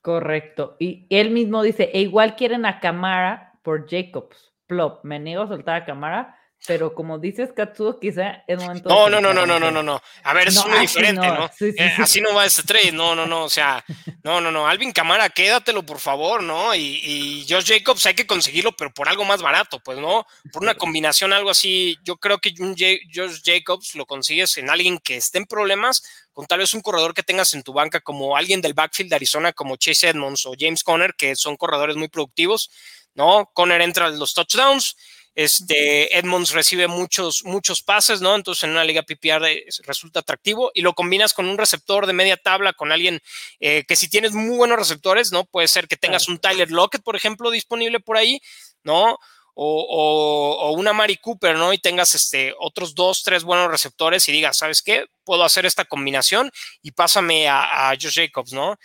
Correcto. 0.01 0.77
Y 0.79 1.09
él 1.11 1.31
mismo 1.31 1.65
dice, 1.65 1.91
e 1.93 2.03
igual 2.03 2.37
quieren 2.37 2.67
a 2.67 2.79
Camara 2.79 3.59
por 3.65 3.91
Jacobs 3.91 4.54
plop, 4.67 5.05
me 5.05 5.19
niego 5.19 5.43
a 5.43 5.49
soltar 5.49 5.83
a 5.83 5.85
cámara, 5.85 6.39
pero 6.67 6.95
como 6.95 7.19
dices, 7.19 7.51
Katsuo, 7.55 8.01
quizá 8.01 8.43
es 8.47 8.59
momento 8.59 8.89
no, 8.89 9.11
no, 9.11 9.21
no, 9.21 9.35
no, 9.35 9.45
no, 9.45 9.61
no, 9.61 9.71
no, 9.71 9.83
no. 9.83 10.01
A 10.23 10.33
ver, 10.33 10.49
es 10.49 10.67
muy 10.67 10.79
diferente, 10.79 11.27
¿no? 11.27 11.51
Eh, 11.61 11.93
así 11.99 12.23
no 12.23 12.35
va 12.35 12.47
este 12.47 12.63
trade, 12.63 12.91
no, 12.91 13.15
no, 13.15 13.27
no, 13.27 13.45
o 13.45 13.51
sea, 13.51 13.85
no, 14.23 14.41
no, 14.41 14.51
no. 14.51 14.67
Alvin 14.67 14.93
Camara, 14.93 15.29
quédatelo, 15.29 15.85
por 15.85 15.99
favor, 15.99 16.43
¿no? 16.43 16.75
Y, 16.75 17.01
y 17.05 17.47
Josh 17.47 17.67
Jacobs 17.67 18.07
hay 18.07 18.15
que 18.15 18.27
conseguirlo, 18.27 18.73
pero 18.73 18.93
por 18.95 19.11
algo 19.11 19.27
más 19.27 19.43
barato, 19.43 19.79
pues, 19.81 19.99
¿no? 19.99 20.27
Por 20.53 20.63
una 20.63 20.75
combinación, 20.75 21.35
algo 21.35 21.51
así. 21.51 21.99
Yo 22.03 22.17
creo 22.17 22.39
que 22.39 22.55
Josh 22.57 23.43
Jacobs 23.45 23.95
lo 23.95 24.07
consigues 24.07 24.57
en 24.57 24.71
alguien 24.71 24.99
que 24.99 25.17
esté 25.17 25.39
en 25.39 25.45
problemas, 25.45 26.03
con 26.33 26.47
tal 26.47 26.61
vez 26.61 26.73
un 26.73 26.81
corredor 26.81 27.13
que 27.13 27.23
tengas 27.23 27.53
en 27.53 27.63
tu 27.63 27.75
banca, 27.75 28.01
como 28.01 28.39
alguien 28.39 28.63
del 28.63 28.73
backfield 28.73 29.11
de 29.11 29.17
Arizona, 29.17 29.53
como 29.53 29.77
Chase 29.77 30.09
Edmonds 30.09 30.47
o 30.47 30.55
James 30.59 30.83
Conner, 30.83 31.15
que 31.15 31.37
son 31.37 31.57
corredores 31.57 31.97
muy 31.97 32.09
productivos 32.09 32.71
¿no? 33.15 33.51
Conner 33.53 33.81
entra 33.81 34.09
en 34.09 34.19
los 34.19 34.35
touchdowns, 34.35 34.97
este, 35.35 36.17
Edmonds 36.17 36.53
recibe 36.53 36.87
muchos, 36.87 37.45
muchos 37.45 37.83
pases, 37.83 38.21
¿no? 38.21 38.37
Entonces 38.37 38.65
en 38.65 38.71
una 38.71 38.85
liga 38.85 39.03
PPR 39.03 39.65
resulta 39.83 40.21
atractivo 40.21 40.71
y 40.75 40.83
lo 40.83 40.95
combinas 40.95 41.35
con 41.35 41.47
un 41.49 41.59
receptor 41.59 42.07
de 42.07 42.13
media 42.13 42.37
tabla, 42.37 42.73
con 42.73 42.93
alguien 42.93 43.21
eh, 43.59 43.85
que 43.87 43.97
si 43.97 44.09
tienes 44.09 44.33
muy 44.33 44.57
buenos 44.57 44.79
receptores, 44.79 45.33
¿no? 45.33 45.45
Puede 45.45 45.67
ser 45.67 45.89
que 45.89 45.97
tengas 45.97 46.29
un 46.29 46.39
Tyler 46.39 46.71
Lockett, 46.71 47.03
por 47.03 47.17
ejemplo, 47.17 47.51
disponible 47.51 47.99
por 47.99 48.17
ahí, 48.17 48.41
¿no? 48.85 49.19
O, 49.57 50.73
una 50.77 50.93
Mari 50.93 51.17
Cooper, 51.17 51.57
¿no? 51.57 51.73
Y 51.73 51.79
tengas 51.79 52.15
este, 52.15 52.55
otros 52.59 52.95
dos, 52.95 53.23
tres 53.23 53.45
buenos 53.45 53.71
receptores 53.71 54.29
y 54.29 54.33
digas, 54.33 54.57
¿sabes 54.57 54.83
qué? 54.83 55.07
Puedo 55.25 55.45
hacer 55.45 55.65
esta 55.67 55.85
combinación 55.85 56.51
y 56.83 56.93
pásame 56.93 57.49
a, 57.49 57.91
a 57.91 57.95
Josh 57.95 58.17
Jacobs, 58.17 58.53
¿no? 58.53 58.77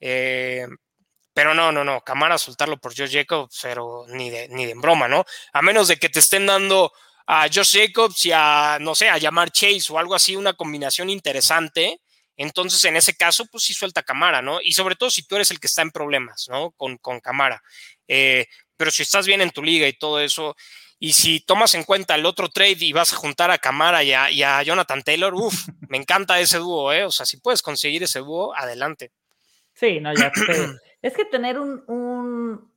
Eh, 0.00 0.66
pero 1.36 1.52
no, 1.52 1.70
no, 1.70 1.84
no, 1.84 2.00
Camara 2.00 2.38
soltarlo 2.38 2.78
por 2.78 2.96
Josh 2.96 3.12
Jacobs, 3.12 3.58
pero 3.60 4.06
ni 4.08 4.30
de, 4.30 4.48
ni 4.48 4.64
de 4.64 4.72
broma, 4.72 5.06
¿no? 5.06 5.26
A 5.52 5.60
menos 5.60 5.86
de 5.86 5.98
que 5.98 6.08
te 6.08 6.20
estén 6.20 6.46
dando 6.46 6.90
a 7.26 7.46
Josh 7.52 7.76
Jacobs 7.76 8.24
y 8.24 8.32
a, 8.32 8.78
no 8.80 8.94
sé, 8.94 9.10
a 9.10 9.18
llamar 9.18 9.50
Chase 9.50 9.92
o 9.92 9.98
algo 9.98 10.14
así, 10.14 10.34
una 10.34 10.54
combinación 10.54 11.10
interesante. 11.10 12.00
Entonces, 12.38 12.82
en 12.86 12.96
ese 12.96 13.14
caso, 13.18 13.44
pues 13.52 13.64
sí 13.64 13.74
suelta 13.74 14.02
Camara, 14.02 14.40
¿no? 14.40 14.60
Y 14.62 14.72
sobre 14.72 14.96
todo 14.96 15.10
si 15.10 15.26
tú 15.26 15.36
eres 15.36 15.50
el 15.50 15.60
que 15.60 15.66
está 15.66 15.82
en 15.82 15.90
problemas, 15.90 16.46
¿no? 16.48 16.70
Con, 16.70 16.96
con 16.96 17.20
Camara. 17.20 17.62
Eh, 18.08 18.46
pero 18.78 18.90
si 18.90 19.02
estás 19.02 19.26
bien 19.26 19.42
en 19.42 19.50
tu 19.50 19.62
liga 19.62 19.86
y 19.86 19.92
todo 19.92 20.20
eso, 20.20 20.56
y 20.98 21.12
si 21.12 21.40
tomas 21.40 21.74
en 21.74 21.84
cuenta 21.84 22.14
el 22.14 22.24
otro 22.24 22.48
trade 22.48 22.78
y 22.80 22.94
vas 22.94 23.12
a 23.12 23.16
juntar 23.16 23.50
a 23.50 23.58
Camara 23.58 24.02
y 24.02 24.14
a, 24.14 24.30
y 24.30 24.42
a 24.42 24.62
Jonathan 24.62 25.02
Taylor, 25.02 25.34
uff, 25.34 25.68
me 25.90 25.98
encanta 25.98 26.40
ese 26.40 26.56
dúo, 26.56 26.94
¿eh? 26.94 27.04
O 27.04 27.10
sea, 27.10 27.26
si 27.26 27.36
puedes 27.36 27.60
conseguir 27.60 28.02
ese 28.04 28.20
dúo, 28.20 28.54
adelante. 28.56 29.12
Sí, 29.74 30.00
no, 30.00 30.14
ya 30.14 30.32
Es 31.02 31.14
que 31.14 31.24
tener 31.24 31.58
un, 31.58 32.70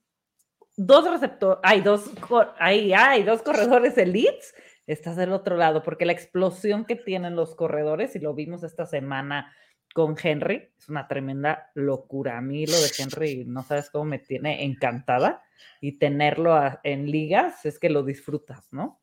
dos 0.75 1.09
receptores, 1.09 1.59
hay 1.63 1.81
dos, 1.81 2.11
hay, 2.59 2.93
hay 2.93 3.23
dos 3.23 3.41
corredores 3.41 3.97
elites, 3.97 4.53
estás 4.87 5.15
del 5.15 5.33
otro 5.33 5.57
lado, 5.57 5.83
porque 5.83 6.05
la 6.05 6.13
explosión 6.13 6.85
que 6.85 6.95
tienen 6.95 7.35
los 7.35 7.55
corredores, 7.55 8.15
y 8.15 8.19
lo 8.19 8.33
vimos 8.33 8.63
esta 8.63 8.85
semana 8.85 9.55
con 9.93 10.15
Henry, 10.21 10.69
es 10.77 10.89
una 10.89 11.07
tremenda 11.07 11.71
locura. 11.73 12.37
A 12.37 12.41
mí 12.41 12.65
lo 12.65 12.79
de 12.79 12.91
Henry, 12.97 13.45
no 13.45 13.63
sabes 13.63 13.89
cómo 13.89 14.05
me 14.05 14.19
tiene 14.19 14.63
encantada, 14.63 15.43
y 15.81 15.93
tenerlo 15.93 16.57
en 16.83 17.09
ligas 17.09 17.65
es 17.65 17.79
que 17.79 17.89
lo 17.89 18.03
disfrutas, 18.03 18.67
¿no? 18.71 19.01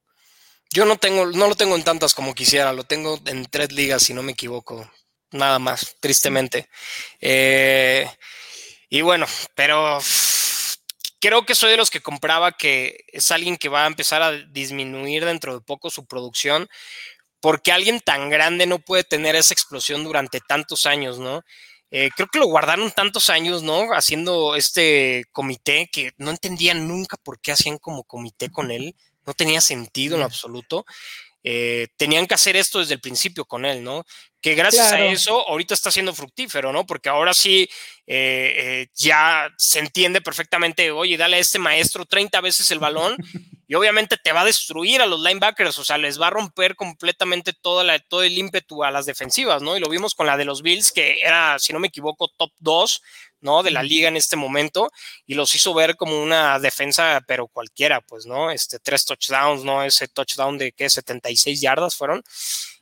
Yo 0.70 0.84
no 0.84 0.96
tengo, 0.96 1.26
no 1.26 1.48
lo 1.48 1.54
tengo 1.54 1.76
en 1.76 1.84
tantas 1.84 2.14
como 2.14 2.34
quisiera, 2.34 2.72
lo 2.72 2.84
tengo 2.84 3.18
en 3.26 3.46
tres 3.46 3.72
ligas, 3.72 4.02
si 4.02 4.14
no 4.14 4.22
me 4.22 4.32
equivoco, 4.32 4.90
nada 5.32 5.58
más, 5.58 5.96
tristemente. 6.00 6.68
Eh, 7.20 8.06
y 8.88 9.02
bueno, 9.02 9.26
pero 9.54 9.98
creo 11.20 11.44
que 11.44 11.54
soy 11.54 11.72
de 11.72 11.76
los 11.76 11.90
que 11.90 12.00
compraba 12.00 12.52
que 12.52 13.04
es 13.08 13.30
alguien 13.30 13.56
que 13.56 13.68
va 13.68 13.84
a 13.84 13.88
empezar 13.88 14.22
a 14.22 14.32
disminuir 14.32 15.24
dentro 15.24 15.54
de 15.54 15.60
poco 15.60 15.90
su 15.90 16.06
producción, 16.06 16.68
porque 17.40 17.72
alguien 17.72 18.00
tan 18.00 18.30
grande 18.30 18.66
no 18.66 18.78
puede 18.78 19.04
tener 19.04 19.36
esa 19.36 19.54
explosión 19.54 20.04
durante 20.04 20.40
tantos 20.40 20.86
años, 20.86 21.18
¿no? 21.18 21.42
Eh, 21.90 22.10
creo 22.16 22.28
que 22.28 22.40
lo 22.40 22.46
guardaron 22.46 22.90
tantos 22.90 23.30
años, 23.30 23.62
¿no? 23.62 23.92
Haciendo 23.92 24.56
este 24.56 25.24
comité 25.32 25.88
que 25.92 26.12
no 26.18 26.30
entendían 26.30 26.88
nunca 26.88 27.16
por 27.16 27.40
qué 27.40 27.52
hacían 27.52 27.78
como 27.78 28.04
comité 28.04 28.50
con 28.50 28.70
él, 28.70 28.96
no 29.24 29.34
tenía 29.34 29.60
sentido 29.60 30.16
en 30.16 30.22
absoluto. 30.22 30.84
Eh, 31.48 31.86
tenían 31.96 32.26
que 32.26 32.34
hacer 32.34 32.56
esto 32.56 32.80
desde 32.80 32.94
el 32.94 33.00
principio 33.00 33.44
con 33.44 33.64
él, 33.64 33.84
¿no? 33.84 34.04
Que 34.40 34.56
gracias 34.56 34.90
a 34.90 35.06
eso 35.06 35.48
ahorita 35.48 35.74
está 35.74 35.92
siendo 35.92 36.12
fructífero, 36.12 36.72
¿no? 36.72 36.84
Porque 36.84 37.08
ahora 37.08 37.34
sí 37.34 37.68
eh, 38.04 38.54
eh, 38.56 38.88
ya 38.96 39.48
se 39.56 39.78
entiende 39.78 40.20
perfectamente, 40.20 40.90
oye, 40.90 41.16
dale 41.16 41.36
a 41.36 41.38
este 41.38 41.60
maestro 41.60 42.04
30 42.04 42.40
veces 42.40 42.68
el 42.72 42.80
balón 42.80 43.16
y 43.68 43.76
obviamente 43.76 44.16
te 44.16 44.32
va 44.32 44.40
a 44.40 44.44
destruir 44.44 45.02
a 45.02 45.06
los 45.06 45.20
linebackers, 45.20 45.78
o 45.78 45.84
sea, 45.84 45.98
les 45.98 46.20
va 46.20 46.26
a 46.26 46.30
romper 46.30 46.74
completamente 46.74 47.52
toda 47.52 47.84
la, 47.84 48.00
todo 48.00 48.24
el 48.24 48.36
ímpetu 48.36 48.82
a 48.82 48.90
las 48.90 49.06
defensivas, 49.06 49.62
¿no? 49.62 49.76
Y 49.76 49.80
lo 49.80 49.88
vimos 49.88 50.16
con 50.16 50.26
la 50.26 50.36
de 50.36 50.46
los 50.46 50.62
Bills, 50.62 50.90
que 50.90 51.20
era, 51.20 51.60
si 51.60 51.72
no 51.72 51.78
me 51.78 51.86
equivoco, 51.86 52.26
top 52.36 52.50
2, 52.58 53.02
¿no? 53.40 53.62
De 53.62 53.70
la 53.70 53.82
liga 53.82 54.08
en 54.08 54.16
este 54.16 54.36
momento, 54.36 54.90
y 55.26 55.34
los 55.34 55.54
hizo 55.54 55.74
ver 55.74 55.96
como 55.96 56.22
una 56.22 56.58
defensa, 56.58 57.22
pero 57.26 57.48
cualquiera, 57.48 58.00
pues, 58.00 58.26
¿no? 58.26 58.50
Este, 58.50 58.78
tres 58.78 59.04
touchdowns, 59.04 59.64
¿no? 59.64 59.82
Ese 59.82 60.08
touchdown 60.08 60.58
de, 60.58 60.72
¿qué? 60.72 60.88
76 60.88 61.60
yardas 61.60 61.96
fueron. 61.96 62.22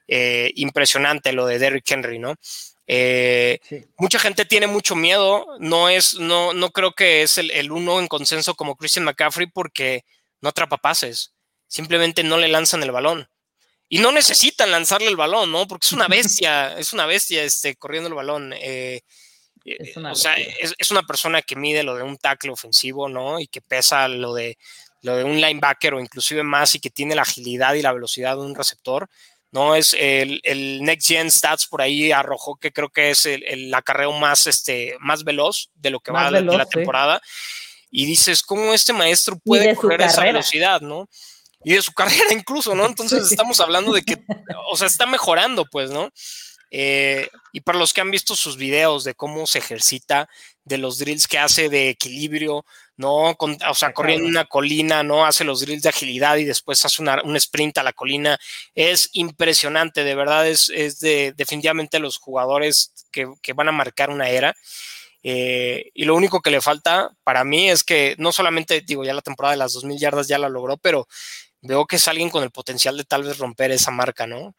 Eh, 0.07 0.53
impresionante 0.57 1.33
lo 1.33 1.47
de 1.47 1.59
Derrick 1.59 1.91
Henry, 1.91 2.19
¿no? 2.19 2.35
Eh, 2.87 3.59
mucha 3.97 4.19
gente 4.19 4.45
tiene 4.45 4.67
mucho 4.67 4.95
miedo, 4.95 5.47
no 5.59 5.89
es, 5.89 6.15
no, 6.17 6.53
no 6.53 6.71
creo 6.71 6.93
que 6.93 7.23
es 7.23 7.39
el, 7.39 7.51
el 7.51 7.73
uno 7.73 7.99
en 7.99 8.09
consenso 8.09 8.55
como 8.55 8.77
Christian 8.77 9.07
McCaffrey 9.07 9.47
porque 9.47 10.05
no 10.43 10.51
atrapa 10.51 10.77
pases, 10.77 11.33
simplemente 11.67 12.23
no 12.23 12.37
le 12.37 12.49
lanzan 12.49 12.83
el 12.83 12.91
balón. 12.91 13.27
Y 13.89 13.99
no 13.99 14.13
necesitan 14.13 14.71
lanzarle 14.71 15.09
el 15.09 15.17
balón, 15.17 15.53
¿no? 15.53 15.67
Porque 15.67 15.87
es 15.87 15.93
una 15.93 16.09
bestia, 16.09 16.79
es 16.79 16.93
una 16.93 17.07
bestia 17.07 17.43
este, 17.43 17.77
corriendo 17.77 18.09
el 18.09 18.15
balón. 18.15 18.53
Eh, 18.57 19.01
es 19.65 19.97
una 19.97 20.13
o 20.13 20.15
sea, 20.15 20.35
es, 20.37 20.91
una 20.91 21.03
persona 21.03 21.43
que 21.43 21.57
mide 21.57 21.83
lo 21.83 21.97
de 21.97 22.03
un 22.03 22.17
tackle 22.19 22.51
ofensivo, 22.51 23.09
¿no? 23.09 23.41
Y 23.41 23.47
que 23.47 23.61
pesa 23.61 24.09
lo 24.09 24.35
de 24.35 24.59
lo 25.03 25.17
de 25.17 25.25
un 25.25 25.41
linebacker 25.41 25.95
o 25.95 26.01
inclusive 26.01 26.43
más 26.43 26.75
y 26.75 26.81
que 26.81 26.91
tiene 26.91 27.15
la 27.15 27.23
agilidad 27.23 27.75
y 27.75 27.83
la 27.83 27.93
velocidad 27.93 28.37
de 28.37 28.43
un 28.43 28.55
receptor. 28.55 29.09
¿no? 29.55 29.77
Es 29.77 29.95
el, 29.97 30.41
el, 30.43 30.83
Next 30.83 31.07
Gen 31.07 31.31
Stats 31.31 31.67
por 31.67 31.81
ahí 31.81 32.11
arrojó 32.11 32.57
que 32.57 32.73
creo 32.73 32.89
que 32.89 33.11
es 33.11 33.25
el, 33.25 33.45
el 33.45 33.73
acarreo 33.73 34.11
más, 34.13 34.49
este, 34.49 34.97
más 34.99 35.23
veloz 35.23 35.71
de 35.77 35.91
lo 35.91 36.01
que 36.01 36.11
va 36.11 36.31
de 36.31 36.41
la 36.43 36.67
temporada. 36.67 37.23
Y 37.89 38.05
dices, 38.05 38.43
¿cómo 38.43 38.75
este 38.75 38.93
maestro 38.93 39.39
puede 39.39 39.77
correr 39.77 40.03
esa 40.03 40.25
velocidad, 40.25 40.81
no? 40.81 41.09
Y 41.63 41.75
de 41.75 41.83
su 41.83 41.93
carrera 41.95 42.33
incluso, 42.33 42.75
¿no? 42.75 42.85
Entonces 42.85 43.31
estamos 43.31 43.61
hablando 43.61 43.93
de 43.93 44.03
que, 44.03 44.17
o 44.69 44.77
sea, 44.77 44.89
está 44.89 45.07
mejorando, 45.07 45.65
pues, 45.67 45.91
¿no? 45.91 46.11
Eh, 46.71 47.29
y 47.53 47.61
para 47.61 47.79
los 47.79 47.93
que 47.93 48.01
han 48.01 48.11
visto 48.11 48.35
sus 48.35 48.57
videos 48.57 49.05
de 49.05 49.15
cómo 49.15 49.47
se 49.47 49.59
ejercita, 49.59 50.29
de 50.65 50.79
los 50.79 50.99
drills 50.99 51.29
que 51.29 51.39
hace 51.39 51.69
de 51.69 51.91
equilibrio, 51.91 52.65
¿no? 52.97 53.37
o 53.39 53.75
sea, 53.75 53.93
corriendo 53.93 54.27
una 54.27 54.47
colina, 54.47 55.03
¿no? 55.03 55.27
Hace 55.27 55.45
los 55.45 55.61
drills 55.61 55.83
de 55.83 55.91
agilidad 55.91 56.37
y 56.37 56.45
después 56.45 56.85
hace 56.85 57.03
un 57.03 57.37
sprint 57.37 57.79
a 57.79 57.83
la 57.83 57.93
colina. 57.93 58.39
Es 58.75 59.11
impresionante, 59.13 60.05
de 60.05 60.15
verdad, 60.15 60.49
es, 60.49 60.71
es 60.75 61.01
de 61.01 61.35
definitivamente 61.37 61.99
los 61.99 62.19
jugadores 62.19 62.93
que, 63.11 63.29
que 63.43 63.53
van 63.53 63.69
a 63.69 63.73
marcar 63.73 64.11
una 64.11 64.31
era. 64.31 64.55
Eh, 65.27 65.91
y 65.95 66.05
lo 66.05 66.15
único 66.15 66.43
que 66.43 66.51
le 66.51 66.61
falta 66.61 67.11
para 67.25 67.45
mí 67.45 67.71
es 67.71 67.83
que 67.83 68.15
no 68.19 68.31
solamente, 68.31 68.83
digo, 68.83 69.05
ya 69.05 69.15
la 69.15 69.23
temporada 69.23 69.53
de 69.53 69.59
las 69.59 69.75
2.000 69.75 69.99
yardas 69.99 70.29
ya 70.29 70.39
la 70.39 70.51
logró, 70.51 70.77
pero 70.77 71.09
veo 71.63 71.87
que 71.87 71.97
es 71.97 72.07
alguien 72.09 72.29
con 72.29 72.43
el 72.43 72.51
potencial 72.51 72.97
de 72.97 73.05
tal 73.05 73.25
vez 73.25 73.39
romper 73.39 73.71
esa 73.71 73.91
marca, 73.91 74.27
¿no? 74.27 74.55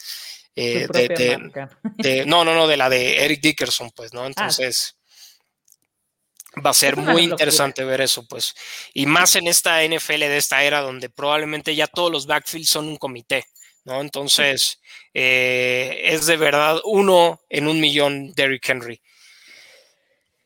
Eh, 0.55 0.87
no, 2.27 2.45
no, 2.45 2.55
no, 2.55 2.67
de 2.67 2.77
la 2.77 2.89
de 2.89 3.25
Eric 3.25 3.41
Dickerson, 3.41 3.91
pues, 3.91 4.13
¿no? 4.13 4.21
Ah. 4.21 4.27
Entonces, 4.27 4.97
va 6.65 6.69
a 6.69 6.73
ser 6.73 6.97
muy 6.97 7.23
interesante 7.23 7.83
ver 7.83 8.01
eso, 8.01 8.25
pues. 8.27 8.55
Y 8.93 9.05
más 9.05 9.35
en 9.35 9.47
esta 9.47 9.83
NFL 9.83 10.19
de 10.19 10.37
esta 10.37 10.63
era 10.63 10.81
donde 10.81 11.09
probablemente 11.09 11.75
ya 11.75 11.87
todos 11.87 12.11
los 12.11 12.27
backfields 12.27 12.69
son 12.69 12.87
un 12.87 12.97
comité, 12.97 13.45
¿no? 13.83 14.01
Entonces, 14.01 14.79
eh, 15.13 16.01
es 16.03 16.25
de 16.25 16.37
verdad 16.37 16.79
uno 16.85 17.41
en 17.49 17.67
un 17.67 17.79
millón 17.79 18.33
Derrick 18.33 18.67
Henry. 18.69 19.01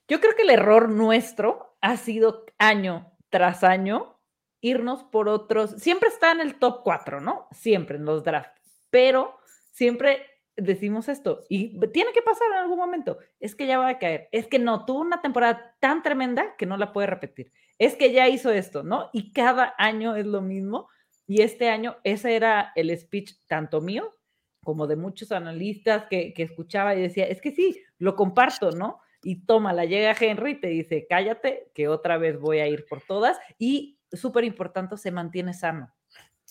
Yo 0.08 0.20
creo 0.20 0.36
que 0.36 0.42
el 0.42 0.50
error 0.50 0.90
nuestro 0.90 1.78
ha 1.82 1.98
sido 1.98 2.46
año 2.58 3.12
tras 3.30 3.64
año 3.64 4.20
irnos 4.62 5.04
por 5.04 5.30
otros, 5.30 5.76
siempre 5.78 6.10
está 6.10 6.32
en 6.32 6.42
el 6.42 6.56
top 6.56 6.82
4, 6.84 7.22
¿no? 7.22 7.48
Siempre 7.52 7.98
en 7.98 8.06
los 8.06 8.24
drafts, 8.24 8.60
pero 8.90 9.39
siempre 9.80 10.26
decimos 10.58 11.08
esto 11.08 11.46
y 11.48 11.80
tiene 11.92 12.12
que 12.12 12.22
pasar 12.22 12.48
en 12.52 12.58
algún 12.58 12.78
momento. 12.78 13.18
Es 13.40 13.56
que 13.56 13.66
ya 13.66 13.80
va 13.80 13.88
a 13.88 13.98
caer. 13.98 14.28
Es 14.34 14.46
que 14.46 14.60
no, 14.60 14.84
tuvo 14.84 15.00
una 15.00 15.22
temporada 15.22 15.78
tan 15.80 16.04
tremenda 16.04 16.58
que 16.58 16.66
no 16.66 16.76
la 16.76 16.92
puede 16.92 17.08
repetir. 17.08 17.54
Es 17.78 17.96
que 17.96 18.12
ya 18.12 18.28
hizo 18.28 18.52
esto, 18.52 18.84
¿no? 18.84 19.10
Y 19.14 19.32
cada 19.32 19.74
año 19.78 20.18
es 20.18 20.26
lo 20.26 20.42
mismo. 20.42 20.90
Y 21.26 21.44
este 21.44 21.70
año 21.70 21.96
ese 22.04 22.36
era 22.36 22.74
el 22.76 22.96
speech 22.98 23.36
tanto 23.48 23.80
mío 23.80 24.14
como 24.62 24.86
de 24.86 24.98
muchos 24.98 25.32
analistas 25.32 26.08
que, 26.10 26.34
que 26.34 26.44
escuchaba 26.44 26.94
y 26.94 27.02
decía, 27.02 27.26
es 27.26 27.40
que 27.40 27.52
sí, 27.52 27.82
lo 27.98 28.18
comparto, 28.18 28.72
¿no? 28.72 29.00
Y 29.24 29.46
toma, 29.46 29.72
la 29.72 29.86
llega 29.86 30.14
Henry 30.20 30.52
y 30.52 30.60
te 30.60 30.68
dice, 30.68 31.08
cállate, 31.10 31.72
que 31.74 31.88
otra 31.88 32.18
vez 32.18 32.38
voy 32.38 32.60
a 32.60 32.68
ir 32.68 32.86
por 32.86 33.02
todas. 33.02 33.40
Y 33.58 33.98
súper 34.12 34.44
importante, 34.44 34.98
se 34.98 35.12
mantiene 35.12 35.54
sano 35.54 35.94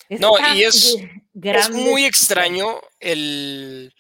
no, 0.08 0.34
y 0.54 0.62
es, 0.64 0.96
es 1.42 1.70
muy 1.70 2.04
extraño 2.04 2.80
el, 2.98 3.94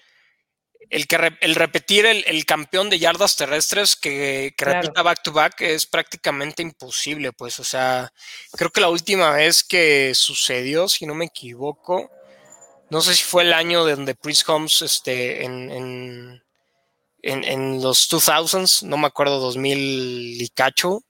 el, 0.90 1.06
que, 1.06 1.32
el 1.40 1.54
repetir 1.54 2.06
el, 2.06 2.44
campeón 2.46 2.88
de 2.90 2.98
yardas 2.98 3.36
terrestres 3.36 3.96
que, 3.96 4.54
repita 4.56 5.02
back 5.02 5.22
to 5.22 5.32
back 5.32 5.60
es 5.60 5.86
prácticamente 5.86 6.62
imposible, 6.62 7.32
pues, 7.32 7.60
o 7.60 7.64
sea, 7.64 8.12
creo 8.52 8.70
que 8.70 8.80
la 8.80 8.88
última 8.88 9.30
vez 9.32 9.62
que 9.62 10.12
sucedió, 10.14 10.88
si 10.88 11.06
no 11.06 11.14
me 11.14 11.26
equivoco, 11.26 12.10
no 12.90 13.00
sé 13.02 13.14
si 13.14 13.24
fue 13.24 13.42
el 13.42 13.52
año 13.52 13.84
de 13.84 13.96
donde 13.96 14.14
Priest 14.14 14.48
Holmes, 14.48 14.80
este, 14.82 15.44
en, 15.44 15.70
en, 15.70 16.42
en, 17.22 17.44
en 17.44 17.82
los 17.82 18.08
2000s, 18.10 18.82
no 18.82 18.96
me 18.96 19.06
acuerdo, 19.06 19.40
2000 19.40 20.40
y 20.40 20.48
cacho, 20.48 21.02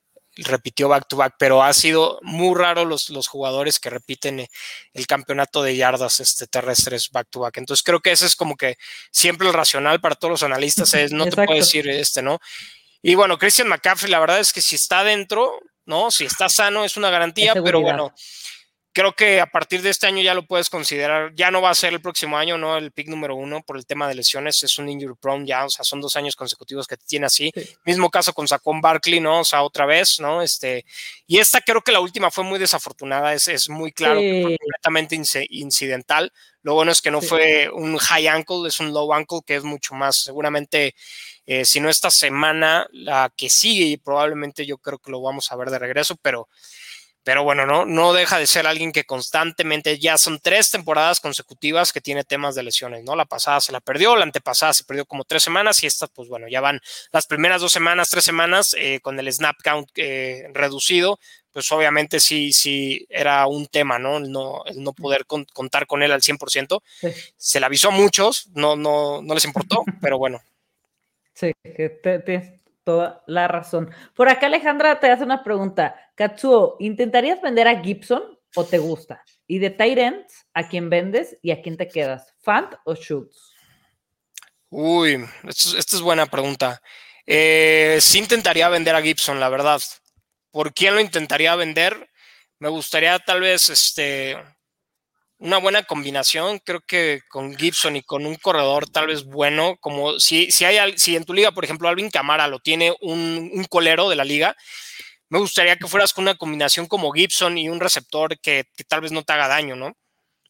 repitió 0.45 0.89
back 0.89 1.07
to 1.09 1.17
back, 1.17 1.35
pero 1.39 1.63
ha 1.63 1.73
sido 1.73 2.19
muy 2.23 2.57
raro 2.57 2.85
los, 2.85 3.11
los 3.11 3.27
jugadores 3.29 3.79
que 3.79 3.91
repiten 3.91 4.41
eh, 4.41 4.51
el 4.93 5.07
campeonato 5.07 5.63
de 5.63 5.77
yardas 5.77 6.21
este, 6.21 6.47
terrestres 6.47 7.11
back 7.11 7.29
to 7.31 7.41
back. 7.41 7.57
Entonces 7.59 7.83
creo 7.83 8.01
que 8.01 8.13
ese 8.13 8.27
es 8.27 8.37
como 8.37 8.57
que 8.57 8.77
siempre 9.11 9.49
el 9.49 9.55
racional 9.55 10.01
para 10.01 10.15
todos 10.15 10.33
los 10.33 10.43
analistas 10.43 10.95
es 10.95 11.13
no 11.13 11.25
te 11.27 11.45
puedes 11.45 11.67
decir 11.67 11.89
este, 11.89 12.23
¿no? 12.23 12.39
Y 13.03 13.15
bueno, 13.15 13.39
Christian 13.39 13.69
McCaffrey, 13.69 14.11
la 14.11 14.21
verdad 14.21 14.41
es 14.41 14.53
que 14.53 14.61
si 14.61 14.77
está 14.77 15.05
dentro, 15.05 15.61
¿no? 15.87 16.11
Si 16.11 16.25
está 16.25 16.49
sano 16.49 16.85
es 16.85 16.97
una 16.97 17.11
garantía, 17.11 17.55
pero 17.63 17.81
bueno, 17.81 18.13
creo 18.99 19.15
que 19.15 19.41
a 19.41 19.47
partir 19.47 19.81
de 19.81 19.91
este 19.91 20.09
año 20.09 20.21
ya 20.23 20.35
lo 20.35 20.45
puedes 20.45 20.69
considerar, 20.69 21.33
ya 21.37 21.53
no 21.53 21.63
va 21.63 21.71
a 21.71 21.75
ser 21.77 21.93
el 21.93 22.01
próximo 22.01 22.37
año, 22.37 22.59
¿no? 22.59 22.77
El 22.77 22.91
pick 22.91 23.07
número 23.07 23.37
uno 23.37 23.63
por 23.63 23.77
el 23.77 23.87
tema 23.87 24.09
de 24.09 24.17
lesiones, 24.17 24.61
es 24.65 24.77
un 24.77 24.89
injury 24.89 25.15
prone 25.21 25.47
ya, 25.47 25.65
o 25.67 25.71
sea, 25.71 25.85
son 25.85 26.01
dos 26.01 26.17
años 26.17 26.35
consecutivos 26.35 26.89
que 26.89 26.97
tiene 26.97 27.27
así. 27.27 27.53
Mismo 27.85 28.11
caso 28.11 28.33
con 28.33 28.49
Saquon 28.49 28.81
Barkley, 28.81 29.21
¿no? 29.21 29.43
O 29.43 29.45
sea, 29.45 29.63
otra 29.63 29.87
vez, 29.87 30.19
¿no? 30.19 30.43
Este, 30.43 30.85
y 31.29 31.39
esta 31.39 31.61
creo 31.61 31.81
que 31.81 31.93
la 31.93 32.01
última 32.01 32.33
fue 32.33 32.43
muy 32.43 32.59
desafortunada, 32.59 33.35
es, 33.35 33.47
es 33.47 33.69
muy 33.69 33.93
claro, 33.93 34.21
completamente 34.21 35.17
incidental. 35.51 36.33
Lo 36.63 36.75
bueno 36.75 36.91
es 36.91 37.01
que 37.01 37.13
no 37.13 37.23
fue 37.23 37.71
un 37.73 37.99
high 37.99 38.27
ankle, 38.27 38.67
es 38.67 38.81
un 38.81 38.93
low 38.93 39.15
ankle, 39.15 39.43
que 39.47 39.55
es 39.55 39.63
mucho 39.63 39.95
más, 39.95 40.17
seguramente, 40.25 40.97
eh, 41.47 41.65
si 41.65 41.79
no 41.79 41.89
esta 41.89 42.11
semana, 42.11 42.89
la 42.91 43.33
que 43.37 43.49
sigue, 43.49 43.85
y 43.85 43.97
probablemente 43.97 44.67
yo 44.67 44.79
creo 44.79 44.99
que 44.99 45.13
lo 45.13 45.23
vamos 45.23 45.53
a 45.53 45.57
ver 45.57 45.71
de 45.71 45.79
regreso, 45.79 46.17
pero 46.21 46.49
pero 47.29 47.45
bueno, 47.45 47.67
no, 47.67 47.85
no 47.85 48.15
deja 48.15 48.39
de 48.39 48.47
ser 48.47 48.67
alguien 48.67 48.91
que 48.91 49.05
constantemente, 49.05 49.99
ya 49.99 50.17
son 50.17 50.41
tres 50.41 50.71
temporadas 50.71 51.21
consecutivas 51.21 51.93
que 51.93 52.01
tiene 52.01 52.25
temas 52.25 52.55
de 52.55 52.63
lesiones, 52.63 53.05
¿no? 53.05 53.15
La 53.17 53.27
pasada 53.27 53.61
se 53.61 53.71
la 53.71 53.81
perdió, 53.81 54.17
la 54.17 54.23
antepasada 54.23 54.73
se 54.73 54.85
perdió 54.85 55.05
como 55.05 55.25
tres 55.25 55.43
semanas 55.43 55.83
y 55.83 55.87
estas, 55.87 56.09
pues 56.09 56.31
bueno, 56.31 56.49
ya 56.49 56.63
van 56.63 56.81
las 57.13 57.27
primeras 57.27 57.61
dos 57.61 57.71
semanas, 57.71 58.09
tres 58.09 58.25
semanas 58.25 58.75
eh, 58.79 59.01
con 59.01 59.21
el 59.21 59.31
snap 59.31 59.57
count 59.63 59.91
eh, 59.97 60.49
reducido, 60.55 61.21
pues 61.53 61.71
obviamente 61.71 62.19
sí, 62.19 62.55
sí 62.55 63.07
era 63.11 63.47
un 63.47 63.67
tema, 63.67 63.99
¿no? 63.99 64.17
El 64.17 64.33
no, 64.33 64.63
no 64.77 64.95
poder 64.95 65.27
contar 65.27 65.87
con 65.87 66.03
él 66.03 66.13
al 66.13 66.23
100%. 66.23 66.81
Se 67.37 67.61
le 67.61 67.67
avisó 67.67 67.89
a 67.89 67.91
muchos, 67.91 68.49
no, 68.55 68.75
no, 68.75 69.21
no 69.21 69.35
les 69.35 69.45
importó, 69.45 69.85
pero 70.01 70.17
bueno. 70.17 70.41
Sí, 71.35 71.53
que 71.63 71.91
te, 71.91 72.58
toda 72.89 73.23
la 73.27 73.49
razón. 73.49 73.91
Por 74.15 74.31
acá 74.31 74.47
Alejandra 74.47 74.99
te 74.99 75.11
hace 75.11 75.23
una 75.23 75.45
pregunta. 75.45 75.95
Katsuo, 76.15 76.77
¿intentarías 76.79 77.39
vender 77.43 77.69
a 77.69 77.83
Gibson 77.83 78.23
o 78.57 78.65
te 78.65 78.79
gusta? 78.79 79.23
Y 79.47 79.59
de 79.59 79.69
Tyrants, 79.69 80.47
¿a 80.55 80.69
quién 80.69 80.89
vendes 80.89 81.37
y 81.43 81.51
a 81.51 81.61
quién 81.61 81.77
te 81.77 81.87
quedas? 81.87 82.35
¿Fant 82.39 82.73
o 82.87 82.95
Schultz? 82.95 83.53
Uy, 84.71 85.23
esta 85.47 85.97
es 85.97 86.01
buena 86.01 86.25
pregunta. 86.25 86.81
Eh, 87.27 87.99
sí 88.01 88.21
intentaría 88.21 88.71
vender 88.71 88.95
a 88.95 89.03
Gibson, 89.03 89.39
la 89.39 89.51
verdad. 89.51 89.83
¿Por 90.51 90.73
quién 90.73 90.95
lo 90.95 91.03
intentaría 91.03 91.55
vender? 91.57 92.09
Me 92.59 92.71
gustaría 92.71 93.19
tal 93.19 93.43
vez 93.43 93.69
este, 93.69 94.35
una 95.39 95.59
buena 95.59 95.85
combinación, 95.85 96.59
creo 96.59 96.81
que 96.81 97.23
con 97.29 97.57
Gibson 97.57 97.97
y 97.97 98.03
con 98.03 98.27
un 98.27 98.35
corredor 98.35 98.89
tal 98.89 99.07
vez 99.07 99.25
bueno, 99.25 99.77
como 99.81 100.19
si, 100.19 100.51
si 100.51 100.65
hay 100.65 100.99
si 100.99 101.15
en 101.17 101.25
tu 101.25 101.33
liga, 101.33 101.53
por 101.53 101.65
ejemplo, 101.65 101.89
Alvin 101.89 102.11
Camara 102.11 102.49
lo 102.49 102.59
tiene 102.59 102.95
un, 103.01 103.65
colero 103.71 104.09
de 104.09 104.17
la 104.17 104.25
liga, 104.25 104.57
me 105.29 105.39
gustaría 105.39 105.77
que 105.77 105.87
fueras 105.87 106.13
con 106.13 106.23
una 106.23 106.37
combinación 106.37 106.87
como 106.87 107.13
Gibson 107.13 107.57
y 107.57 107.69
un 107.69 107.81
receptor 107.81 108.39
que, 108.41 108.65
tal 108.89 109.01
vez 109.01 109.13
no 109.13 109.23
te 109.23 109.33
haga 109.33 109.47
daño, 109.47 109.77
¿no? 109.77 109.97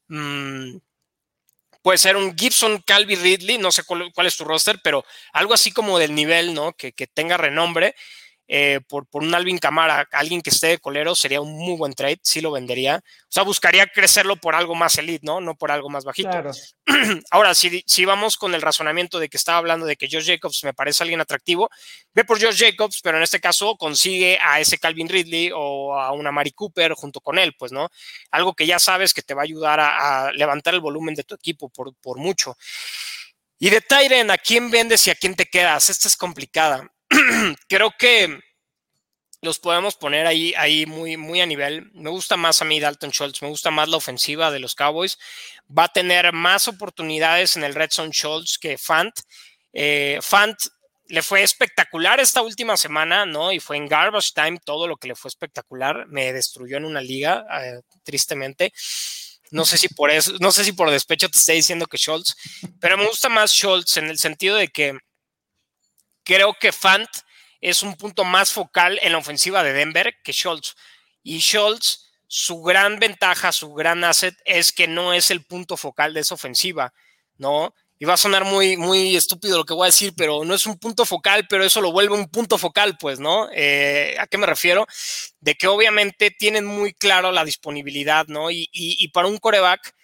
Mm, 0.09 0.79
puede 1.83 1.99
ser 1.99 2.17
un 2.17 2.37
Gibson 2.37 2.83
Calvi 2.87 3.17
Ridley, 3.17 3.59
no 3.59 3.71
sé 3.73 3.83
cuál, 3.85 4.11
cuál, 4.15 4.27
es 4.27 4.37
tu 4.37 4.45
roster, 4.45 4.81
pero 4.83 5.05
algo 5.33 5.53
así 5.53 5.71
como 5.71 5.99
del 5.99 6.15
nivel, 6.15 6.55
¿no? 6.55 6.73
Que, 6.73 6.93
que 6.93 7.07
tenga 7.07 7.37
renombre 7.37 7.95
eh, 8.51 8.81
por, 8.89 9.07
por, 9.07 9.23
un 9.23 9.35
Alvin 9.35 9.59
Camara, 9.59 10.09
alguien 10.11 10.41
que 10.41 10.49
esté 10.49 10.69
de 10.69 10.79
colero, 10.79 11.15
sería 11.15 11.43
un 11.43 11.53
muy 11.53 11.77
buen 11.77 11.93
trade, 11.93 12.19
sí 12.23 12.41
lo 12.41 12.51
vendería. 12.51 12.97
O 12.97 13.29
sea, 13.29 13.43
buscaría 13.43 13.87
crecerlo 13.87 14.37
por 14.37 14.55
algo 14.55 14.75
más 14.75 14.97
elite, 14.97 15.25
¿no? 15.25 15.43
No 15.43 15.55
por 15.55 15.71
algo 15.71 15.91
más 15.91 16.05
bajito. 16.05 16.31
Ahora, 17.31 17.55
si, 17.55 17.83
si 17.87 18.07
vamos 18.07 18.39
con 18.39 18.55
el 18.55 18.63
razonamiento 18.63 19.19
de 19.19 19.29
que 19.29 19.37
estaba 19.37 19.59
hablando 19.59 19.85
de 19.85 19.97
que 19.97 20.09
Josh 20.11 20.27
Jacobs 20.27 20.65
me 20.65 20.73
parece 20.73 21.03
alguien 21.03 21.21
atractivo, 21.21 21.69
ve 22.15 22.25
por 22.25 22.43
Josh 22.43 22.59
Jacobs, 22.59 23.01
pero 23.03 23.19
en 23.19 23.23
este 23.23 23.39
caso 23.39 23.77
consigue 23.77 24.39
a 24.43 24.61
ese 24.61 24.79
Calvin 24.79 25.11
Ridley 25.11 25.51
o 25.55 25.95
a 25.95 26.13
una 26.13 26.33
Mari 26.33 26.53
Cooper 26.53 26.95
junto 26.95 27.21
con 27.21 27.39
él, 27.39 27.55
pues, 27.59 27.71
¿no? 27.71 27.91
Algo 28.31 28.55
que 28.55 28.67
ya 28.67 28.79
sabes 28.79 29.13
que 29.13 29.23
te 29.23 29.35
va 29.35 29.43
a 29.43 29.45
ayudar 29.45 29.79
a, 29.79 30.33
levantar 30.33 30.73
el 30.73 30.81
volumen 30.81 31.15
de 31.15 31.25
tu 31.25 31.35
equipo 31.35 31.69
por, 31.69 31.95
por 31.97 32.17
mucho. 32.17 32.57
Y 33.59 33.71
de 33.71 33.81
Tyren, 33.81 34.31
¿a 34.31 34.39
quién 34.39 34.71
vendes 34.71 35.07
y 35.07 35.11
a 35.11 35.17
quién 35.17 35.35
te 35.35 35.47
quedas? 35.47 35.91
Esta 35.91 36.09
es 36.09 36.17
complicada. 36.17 36.89
creo 37.69 37.93
que 37.99 38.41
los 39.41 39.59
podemos 39.59 39.95
poner 39.95 40.27
ahí, 40.27 40.53
ahí 40.57 40.87
muy, 40.87 41.17
muy 41.17 41.41
a 41.41 41.47
nivel. 41.47 41.91
Me 41.95 42.11
gusta 42.11 42.37
más 42.37 42.61
a 42.61 42.65
mí 42.65 42.81
Dalton 42.81 43.11
Schultz, 43.11 43.43
me 43.43 43.49
gusta 43.49 43.71
más 43.71 43.89
la 43.89 43.97
ofensiva 43.97 44.51
de 44.51 44.59
los 44.59 44.75
Cowboys. 44.75 45.19
Va 45.77 45.85
a 45.85 45.93
tener 45.93 46.33
más 46.33 46.67
oportunidades 46.67 47.57
en 47.57 47.65
el 47.65 47.75
Red 47.75 47.91
Zone 47.93 48.11
Schultz 48.13 48.59
que 48.59 48.79
Fant. 48.79 49.15
Eh, 49.73 50.19
Fant 50.23 50.59
le 51.07 51.23
fue 51.23 51.43
espectacular 51.43 52.21
esta 52.21 52.43
última 52.43 52.77
semana, 52.77 53.25
¿no? 53.25 53.53
Y 53.53 53.61
fue 53.61 53.77
en 53.77 53.87
garbage 53.87 54.33
time 54.35 54.59
todo 54.65 54.87
lo 54.87 54.97
que 54.97 55.09
le 55.09 55.15
fue 55.15 55.29
espectacular. 55.29 56.07
Me 56.09 56.33
destruyó 56.33 56.77
en 56.77 56.85
una 56.85 57.01
liga, 57.01 57.47
eh, 57.63 57.81
tristemente. 58.03 58.73
No 59.51 59.65
sé 59.65 59.79
si 59.79 59.89
por 59.89 60.11
eso, 60.11 60.35
no 60.41 60.53
sé 60.53 60.65
si 60.65 60.73
por 60.73 60.91
despecho 60.91 61.31
te 61.31 61.39
esté 61.39 61.55
diciendo 61.55 61.87
que 61.87 61.97
Schultz, 61.97 62.37
pero 62.81 62.99
me 62.99 63.07
gusta 63.07 63.31
más 63.31 63.51
Schultz 63.53 63.97
en 63.97 64.07
el 64.07 64.19
sentido 64.19 64.57
de 64.57 64.69
que 64.69 64.99
creo 66.29 66.55
que 66.61 66.73
Fant 66.73 67.09
es 67.61 67.83
un 67.83 67.97
punto 67.97 68.23
más 68.23 68.53
focal 68.53 69.01
en 69.03 69.13
la 69.13 69.19
ofensiva 69.19 69.65
de 69.65 69.73
Denver 69.73 70.15
que 70.23 70.33
Schultz. 70.33 70.77
Y 71.23 71.39
Schultz, 71.39 72.11
su 72.27 72.63
gran 72.63 72.99
ventaja, 72.99 73.51
su 73.51 73.73
gran 73.73 74.05
asset 74.05 74.37
es 74.45 74.71
que 74.71 74.87
no 74.87 75.15
es 75.15 75.31
el 75.31 75.45
punto 75.45 75.79
focal 75.79 76.13
de 76.13 76.21
esa 76.21 76.35
ofensiva, 76.35 76.93
¿no? 77.39 77.75
y 77.99 78.05
va 78.05 78.15
a 78.15 78.19
sonar 78.19 78.45
muy, 78.45 78.77
muy 78.77 79.17
estúpido 79.17 79.57
lo 79.57 79.65
que 79.65 79.75
voy 79.75 79.87
a 79.87 79.87
decir, 79.87 80.13
pero 80.17 80.45
no 80.45 80.55
es 80.55 80.67
un 80.67 80.79
punto 80.79 81.05
focal, 81.05 81.47
pero 81.49 81.65
eso 81.65 81.81
lo 81.81 81.91
vuelve 81.91 82.15
un 82.15 82.29
punto 82.29 82.57
focal, 82.57 82.97
pues, 82.99 83.19
¿no? 83.19 83.49
Eh, 83.53 84.15
¿A 84.21 84.29
qué 84.29 84.39
me 84.39 84.47
refiero? 84.47 84.87
De 85.41 85.57
que 85.57 85.67
obviamente 85.67 86.31
tienen 86.31 86.65
muy 86.65 86.95
claro 86.95 87.33
la 87.33 87.45
disponibilidad, 87.45 88.27
¿no? 88.29 88.53
Y, 88.53 88.69
y, 88.73 89.09
para 89.09 89.27
un 89.27 89.39
coreback 89.39 89.97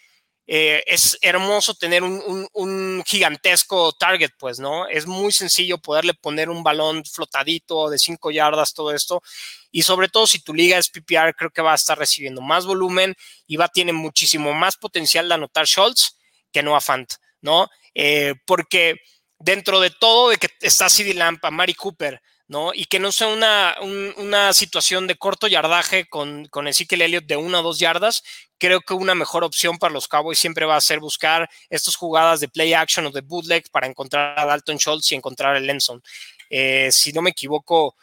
eh, 0.47 0.83
es 0.87 1.19
hermoso 1.23 1.75
tener 1.75 2.03
un, 2.03 2.47
un, 2.53 3.03
gigantesco 3.07 3.93
target, 3.93 4.31
pues, 4.39 4.59
¿no? 4.59 4.87
Es 4.87 5.07
muy 5.07 5.33
sencillo 5.33 5.79
poderle 5.79 6.13
poner 6.13 6.51
un 6.51 6.63
balón 6.63 7.03
flotadito 7.05 7.89
de 7.89 7.99
5 7.99 8.31
yardas, 8.31 8.75
todo 8.75 8.93
esto. 8.93 9.23
Y 9.71 9.83
sobre 9.83 10.09
todo 10.09 10.27
si 10.27 10.41
tu 10.41 10.53
liga 10.53 10.77
es 10.77 10.91
PPR, 10.91 11.35
creo 11.35 11.51
que 11.51 11.63
va 11.63 11.73
a 11.73 11.77
estar 11.77 11.99
recibiendo 11.99 12.43
más 12.43 12.67
volumen 12.67 13.15
y 13.47 13.57
va 13.57 13.65
a 13.67 13.69
tener 13.69 13.95
muchísimo 13.95 14.53
más 14.53 14.77
potencial 14.77 15.29
de 15.29 15.35
anotar 15.35 15.67
Schultz 15.67 16.19
que 16.53 16.63
no 16.63 16.77
a 16.77 16.81
Fant, 16.81 17.11
¿no? 17.41 17.69
Eh, 17.95 18.35
porque 18.47 18.97
dentro 19.39 19.81
de 19.81 19.91
todo 19.91 20.29
de 20.29 20.37
que 20.37 20.49
está 20.61 20.91
CD 20.91 21.15
Lampa, 21.15 21.51
Mari 21.51 21.75
Cooper, 21.75 22.21
¿no? 22.47 22.75
Y 22.75 22.85
que 22.87 22.99
no 22.99 23.11
sea 23.11 23.29
una, 23.29 23.77
una 24.17 24.53
situación 24.53 25.07
de 25.07 25.17
corto 25.17 25.47
yardaje 25.47 26.07
con, 26.07 26.47
con 26.47 26.69
Ezekiel 26.69 27.03
Elliott 27.03 27.25
de 27.25 27.37
una 27.37 27.61
o 27.61 27.63
dos 27.63 27.79
yardas, 27.79 28.23
creo 28.59 28.81
que 28.81 28.95
una 28.95 29.15
mejor 29.15 29.45
opción 29.45 29.79
para 29.79 29.93
los 29.93 30.09
Cowboys 30.09 30.39
siempre 30.39 30.67
va 30.67 30.77
a 30.77 30.81
ser 30.81 31.01
buscar 31.01 31.49
estas 31.71 31.97
jugadas 31.97 32.41
de 32.41 32.49
play 32.49 32.75
action 32.75 33.07
o 33.07 33.11
de 33.11 33.23
bootleg 33.23 33.71
para 33.71 33.87
encontrar 33.87 34.39
a 34.39 34.45
Dalton 34.45 34.77
Schultz 34.77 35.13
y 35.13 35.15
encontrar 35.15 35.57
a 35.57 35.61
Lenson. 35.61 36.03
Eh, 36.51 36.91
si 36.93 37.13
no 37.13 37.23
me 37.23 37.31
equivoco, 37.31 37.97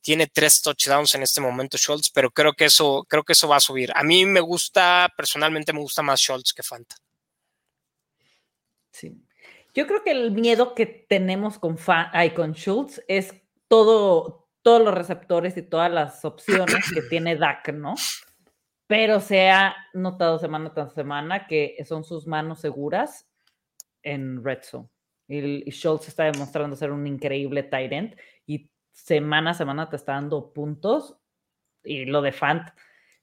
tiene 0.00 0.28
tres 0.28 0.62
touchdowns 0.62 1.14
en 1.14 1.22
este 1.22 1.40
momento 1.40 1.76
Schultz, 1.76 2.10
pero 2.10 2.30
creo 2.30 2.52
que 2.52 2.66
eso, 2.66 3.04
creo 3.08 3.24
que 3.24 3.32
eso 3.32 3.48
va 3.48 3.56
a 3.56 3.60
subir. 3.60 3.90
A 3.94 4.02
mí 4.02 4.24
me 4.24 4.40
gusta, 4.40 5.12
personalmente 5.16 5.72
me 5.72 5.80
gusta 5.80 6.02
más 6.02 6.20
Schultz 6.20 6.52
que 6.52 6.62
Fanta. 6.62 6.96
Sí, 8.92 9.12
yo 9.74 9.86
creo 9.86 10.02
que 10.02 10.10
el 10.12 10.30
miedo 10.32 10.74
que 10.74 10.86
tenemos 10.86 11.58
con, 11.58 11.78
con 12.34 12.52
Schultz 12.54 13.02
es 13.06 13.34
todo, 13.68 14.48
todos 14.62 14.82
los 14.82 14.94
receptores 14.94 15.56
y 15.56 15.62
todas 15.62 15.90
las 15.90 16.24
opciones 16.24 16.92
que 16.92 17.02
tiene 17.10 17.36
Dak, 17.36 17.72
¿no? 17.72 17.94
Pero 18.86 19.20
se 19.20 19.50
ha 19.50 19.76
notado 19.92 20.38
semana 20.38 20.72
tras 20.72 20.94
semana 20.94 21.46
que 21.46 21.76
son 21.86 22.04
sus 22.04 22.26
manos 22.26 22.60
seguras 22.60 23.28
en 24.02 24.42
Red 24.42 24.62
Zone. 24.62 24.88
Y, 25.28 25.70
Schultz 25.70 26.08
está 26.08 26.24
demostrando 26.24 26.74
ser 26.74 26.90
un 26.90 27.06
increíble 27.06 27.62
tight 27.62 27.92
end 27.92 28.16
y 28.46 28.70
semana 28.90 29.50
a 29.50 29.54
semana 29.54 29.88
te 29.88 29.96
está 29.96 30.12
dando 30.12 30.52
puntos. 30.52 31.18
Y 31.84 32.06
lo 32.06 32.22
de 32.22 32.32
Fant, 32.32 32.68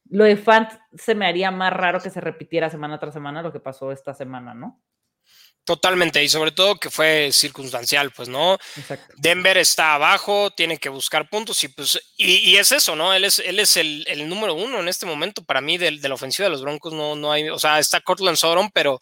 lo 0.10 0.24
de 0.24 0.38
Fant 0.38 0.70
se 0.93 1.16
me 1.16 1.26
haría 1.26 1.50
más 1.52 1.74
raro 1.74 2.00
que 2.00 2.12
se 2.12 2.22
repitiera 2.22 2.70
semana 2.70 3.00
tras 3.00 3.14
semana 3.14 3.41
lo 3.41 3.52
que 3.52 3.60
pasó 3.60 3.91
esta 3.91 4.14
semana, 4.14 4.54
¿no? 4.54 4.82
Totalmente, 5.66 6.24
y 6.24 6.30
sobre 6.30 6.51
todo 6.51 6.76
que 6.76 6.91
fue 6.91 7.32
circunstancial, 7.32 8.11
pues, 8.11 8.30
¿no? 8.30 8.59
Denver 9.18 9.57
está 9.57 9.95
abajo, 9.95 10.51
tiene 10.51 10.78
que 10.78 10.89
buscar 10.89 11.28
puntos 11.28 11.63
y 11.63 11.70
pues, 11.70 11.99
y, 12.18 12.55
es 12.55 12.72
eso, 12.72 12.95
¿no? 12.95 13.16
Él 13.16 13.26
es, 13.26 13.39
él 13.39 13.59
es 13.59 13.76
el, 13.76 14.30
número 14.30 14.53
uno 14.53 14.80
en 14.80 14.88
este 14.88 15.07
momento 15.07 15.43
para 15.43 15.61
mí 15.61 15.80
de, 15.80 15.97
de, 15.97 16.07
la 16.07 16.13
ofensiva 16.13 16.45
de 16.45 16.51
los 16.51 16.61
Broncos, 16.61 16.93
no, 16.93 17.16
no 17.16 17.32
hay, 17.32 17.49
o 17.49 17.57
sea, 17.57 17.80
está 17.80 17.99
Cortland 17.99 18.38
Sodom, 18.38 18.70
pero, 18.72 18.99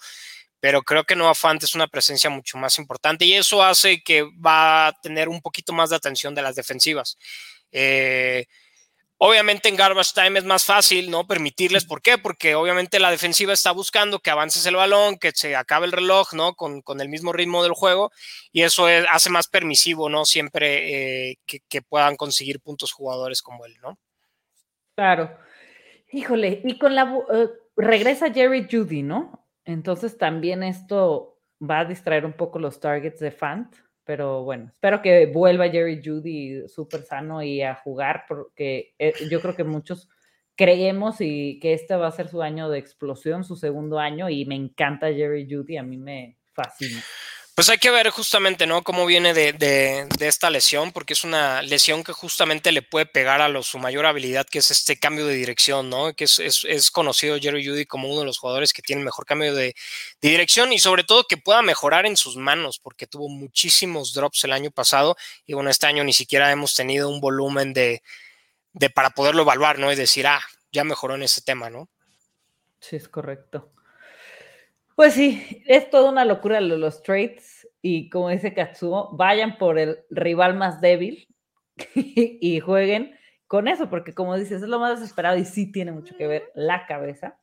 pero 0.62 0.84
creo 0.84 1.04
que 1.04 1.18
Noah 1.18 1.36
Fant 1.36 1.62
es 1.62 1.76
una 1.76 1.88
presencia 1.88 2.30
mucho 2.30 2.58
más 2.58 2.80
importante 2.80 3.26
y 3.26 3.34
eso 3.34 3.62
hace 3.62 4.02
que 4.02 4.24
va 4.24 4.88
a 4.88 4.94
tener 5.02 5.28
un 5.28 5.42
poquito 5.42 5.74
más 5.74 5.90
de 5.90 5.98
atención 5.98 6.34
de 6.34 6.44
las 6.44 6.56
defensivas. 6.56 7.18
Eh, 7.74 8.46
Obviamente 9.18 9.70
en 9.70 9.76
garbage 9.76 10.14
time 10.14 10.40
es 10.40 10.46
más 10.46 10.66
fácil, 10.66 11.10
¿no? 11.10 11.26
Permitirles, 11.26 11.86
¿por 11.86 12.02
qué? 12.02 12.18
Porque 12.18 12.56
obviamente 12.56 13.00
la 13.00 13.12
defensiva 13.12 13.54
está 13.54 13.72
buscando 13.72 14.20
que 14.20 14.32
avances 14.32 14.66
el 14.66 14.76
balón, 14.76 15.18
que 15.18 15.32
se 15.32 15.56
acabe 15.56 15.86
el 15.86 15.92
reloj, 15.92 16.34
¿no? 16.34 16.56
Con, 16.56 16.84
el 17.00 17.10
mismo 17.10 17.32
ritmo 17.32 17.64
del 17.64 17.74
juego 17.74 18.12
y 18.52 18.64
eso 18.64 18.86
hace 19.10 19.30
más 19.30 19.48
permisivo, 19.48 20.10
¿no? 20.10 20.26
Siempre 20.26 21.30
eh, 21.30 21.38
que, 21.46 21.82
puedan 21.82 22.16
conseguir 22.16 22.60
puntos 22.60 22.92
jugadores 22.92 23.42
como 23.42 23.66
él, 23.66 23.78
¿no? 23.82 23.98
Claro. 24.96 25.38
Híjole, 26.12 26.62
y 26.64 26.78
con 26.78 26.94
la... 26.94 27.18
Eh, 27.34 27.48
regresa 27.76 28.32
Jerry 28.32 28.68
Judy, 28.70 29.04
¿no? 29.04 29.48
Entonces 29.66 30.18
también 30.18 30.64
esto 30.64 31.40
va 31.62 31.80
a 31.80 31.86
distraer 31.86 32.26
un 32.26 32.34
poco 32.34 32.60
los 32.60 32.80
targets 32.80 33.20
de 33.20 33.32
Fant. 33.32 33.74
Pero 34.06 34.44
bueno, 34.44 34.70
espero 34.72 35.02
que 35.02 35.28
vuelva 35.28 35.70
Jerry 35.70 36.02
Judy 36.04 36.68
súper 36.68 37.04
sano 37.04 37.42
y 37.42 37.62
a 37.62 37.76
jugar, 37.76 38.26
porque 38.28 38.94
eh, 39.00 39.14
yo 39.30 39.42
creo 39.42 39.56
que 39.56 39.64
muchos 39.64 40.10
creemos 40.56 41.18
y 41.20 41.60
que 41.60 41.74
este 41.74 41.96
va 41.96 42.08
a 42.08 42.12
ser 42.12 42.28
su 42.28 42.42
año 42.42 42.70
de 42.70 42.80
explosión, 42.80 43.44
su 43.44 43.56
segundo 43.56 44.00
año, 44.00 44.30
y 44.30 44.46
me 44.46 44.56
encanta 44.56 45.14
Jerry 45.14 45.48
Judy, 45.50 45.78
a 45.78 45.84
mí 45.84 45.98
me 45.98 46.38
fascina. 46.54 47.02
Pues 47.56 47.70
hay 47.70 47.78
que 47.78 47.92
ver 47.92 48.10
justamente, 48.10 48.66
¿no? 48.66 48.82
Cómo 48.82 49.06
viene 49.06 49.36
de, 49.36 50.08
esta 50.20 50.50
lesión, 50.50 50.92
porque 50.92 51.14
es 51.14 51.24
una 51.24 51.62
lesión 51.62 52.04
que 52.04 52.12
justamente 52.12 52.72
le 52.72 52.82
puede 52.82 53.06
pegar 53.06 53.42
a 53.42 53.62
su 53.62 53.78
mayor 53.78 54.08
habilidad, 54.08 54.48
que 54.48 54.58
es 54.58 54.72
este 54.72 54.98
cambio 54.98 55.28
de 55.28 55.36
dirección, 55.36 55.88
¿no? 55.88 56.16
Que 56.16 56.24
es, 56.24 56.92
conocido 56.92 57.38
Jerry 57.40 57.64
Judy 57.64 57.86
como 57.86 58.10
uno 58.10 58.22
de 58.22 58.26
los 58.26 58.40
jugadores 58.40 58.74
que 58.74 58.82
tiene 58.82 59.04
mejor 59.04 59.28
cambio 59.28 59.54
de, 59.54 59.76
dirección 60.20 60.74
y 60.74 60.80
sobre 60.80 61.04
todo 61.04 61.26
que 61.26 61.38
pueda 61.38 61.62
mejorar 61.62 62.08
en 62.08 62.18
sus 62.18 62.38
manos, 62.38 62.80
porque 62.80 63.06
tuvo 63.06 63.30
muchísimos 63.30 64.14
drops 64.14 64.44
el 64.46 64.52
año 64.52 64.72
pasado 64.72 65.16
y 65.46 65.54
bueno, 65.54 65.70
este 65.70 65.86
año 65.86 66.04
ni 66.04 66.14
siquiera 66.14 66.52
hemos 66.52 66.74
tenido 66.74 67.08
un 67.08 67.22
volumen 67.22 67.74
de, 67.74 68.02
de 68.72 68.90
para 68.90 69.12
poderlo 69.12 69.44
evaluar, 69.44 69.78
¿no? 69.78 69.92
Y 69.92 69.96
decir, 69.96 70.26
ah, 70.26 70.42
ya 70.72 70.84
mejoró 70.84 71.14
en 71.14 71.24
ese 71.24 71.42
tema, 71.42 71.70
¿no? 71.70 71.88
Sí, 72.80 72.96
es 72.96 73.08
correcto. 73.08 73.73
Pues 74.96 75.14
sí, 75.14 75.64
es 75.66 75.90
toda 75.90 76.12
una 76.12 76.24
locura 76.24 76.62
los 76.62 77.02
trades 77.02 77.68
y 77.82 78.10
como 78.10 78.30
dice 78.30 78.54
Katsuo, 78.54 79.10
vayan 79.16 79.58
por 79.58 79.80
el 79.80 80.00
rival 80.10 80.56
más 80.56 80.82
débil 80.82 81.28
y 81.96 82.60
jueguen 82.60 83.16
con 83.48 83.68
eso, 83.68 83.90
porque 83.90 84.14
como 84.14 84.38
dices, 84.38 84.62
es 84.62 84.70
lo 84.70 84.80
más 84.80 85.00
desesperado 85.00 85.38
y 85.38 85.46
sí 85.46 85.72
tiene 85.72 85.92
mucho 85.92 86.16
que 86.16 86.28
ver 86.28 86.52
la 86.54 86.86
cabeza. 86.86 87.40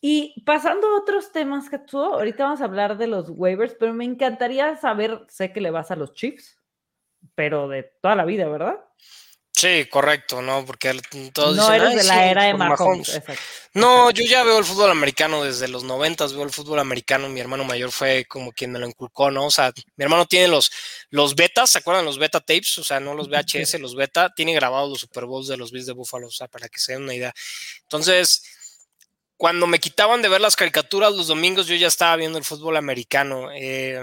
Y 0.00 0.42
pasando 0.46 0.86
a 0.86 0.98
otros 0.98 1.30
temas, 1.30 1.68
Katsuo, 1.68 2.14
ahorita 2.14 2.44
vamos 2.44 2.62
a 2.62 2.64
hablar 2.64 2.96
de 2.96 3.06
los 3.06 3.28
waivers, 3.28 3.76
pero 3.78 3.92
me 3.92 4.04
encantaría 4.06 4.76
saber, 4.76 5.26
sé 5.28 5.52
que 5.52 5.60
le 5.60 5.70
vas 5.70 5.90
a 5.90 5.96
los 5.96 6.14
Chiefs, 6.14 6.58
pero 7.34 7.68
de 7.68 7.82
toda 8.00 8.16
la 8.16 8.24
vida, 8.24 8.48
¿verdad? 8.48 8.80
Sí, 9.52 9.86
correcto, 9.90 10.40
¿no? 10.40 10.64
Porque 10.64 10.98
todos 11.34 11.56
no 11.56 11.72
eres 11.72 11.94
de 11.94 12.04
la 12.04 12.30
era 12.30 12.44
de 12.44 12.54
Mahomes. 12.54 13.20
No, 13.74 14.10
yo 14.10 14.24
ya 14.24 14.42
veo 14.42 14.58
el 14.58 14.64
fútbol 14.64 14.90
americano 14.90 15.44
desde 15.44 15.68
los 15.68 15.84
noventas, 15.84 16.32
veo 16.32 16.44
el 16.44 16.50
fútbol 16.50 16.78
americano, 16.78 17.28
mi 17.28 17.40
hermano 17.40 17.64
mayor 17.64 17.90
fue 17.90 18.24
como 18.26 18.52
quien 18.52 18.72
me 18.72 18.78
lo 18.78 18.86
inculcó, 18.86 19.30
¿no? 19.30 19.46
O 19.46 19.50
sea, 19.50 19.72
mi 19.96 20.04
hermano 20.04 20.24
tiene 20.26 20.48
los, 20.48 20.70
los 21.10 21.34
betas, 21.34 21.70
¿se 21.70 21.78
acuerdan 21.78 22.04
los 22.04 22.18
beta 22.18 22.40
tapes? 22.40 22.78
O 22.78 22.84
sea, 22.84 23.00
no 23.00 23.14
los 23.14 23.28
VHS, 23.28 23.80
los 23.80 23.94
beta, 23.94 24.32
tiene 24.34 24.54
grabados 24.54 24.88
los 24.88 25.00
Super 25.00 25.26
Bowls 25.26 25.48
de 25.48 25.56
los 25.56 25.72
Bills 25.72 25.86
de 25.86 25.92
Buffalo, 25.92 26.28
o 26.28 26.32
sea, 26.32 26.48
para 26.48 26.68
que 26.68 26.78
se 26.78 26.92
den 26.92 27.02
una 27.02 27.14
idea. 27.14 27.34
Entonces, 27.82 28.42
cuando 29.36 29.66
me 29.66 29.78
quitaban 29.78 30.22
de 30.22 30.28
ver 30.28 30.40
las 30.40 30.56
caricaturas 30.56 31.12
los 31.12 31.26
domingos, 31.26 31.66
yo 31.66 31.74
ya 31.74 31.88
estaba 31.88 32.16
viendo 32.16 32.38
el 32.38 32.44
fútbol 32.44 32.76
americano. 32.76 33.50
Eh, 33.52 34.00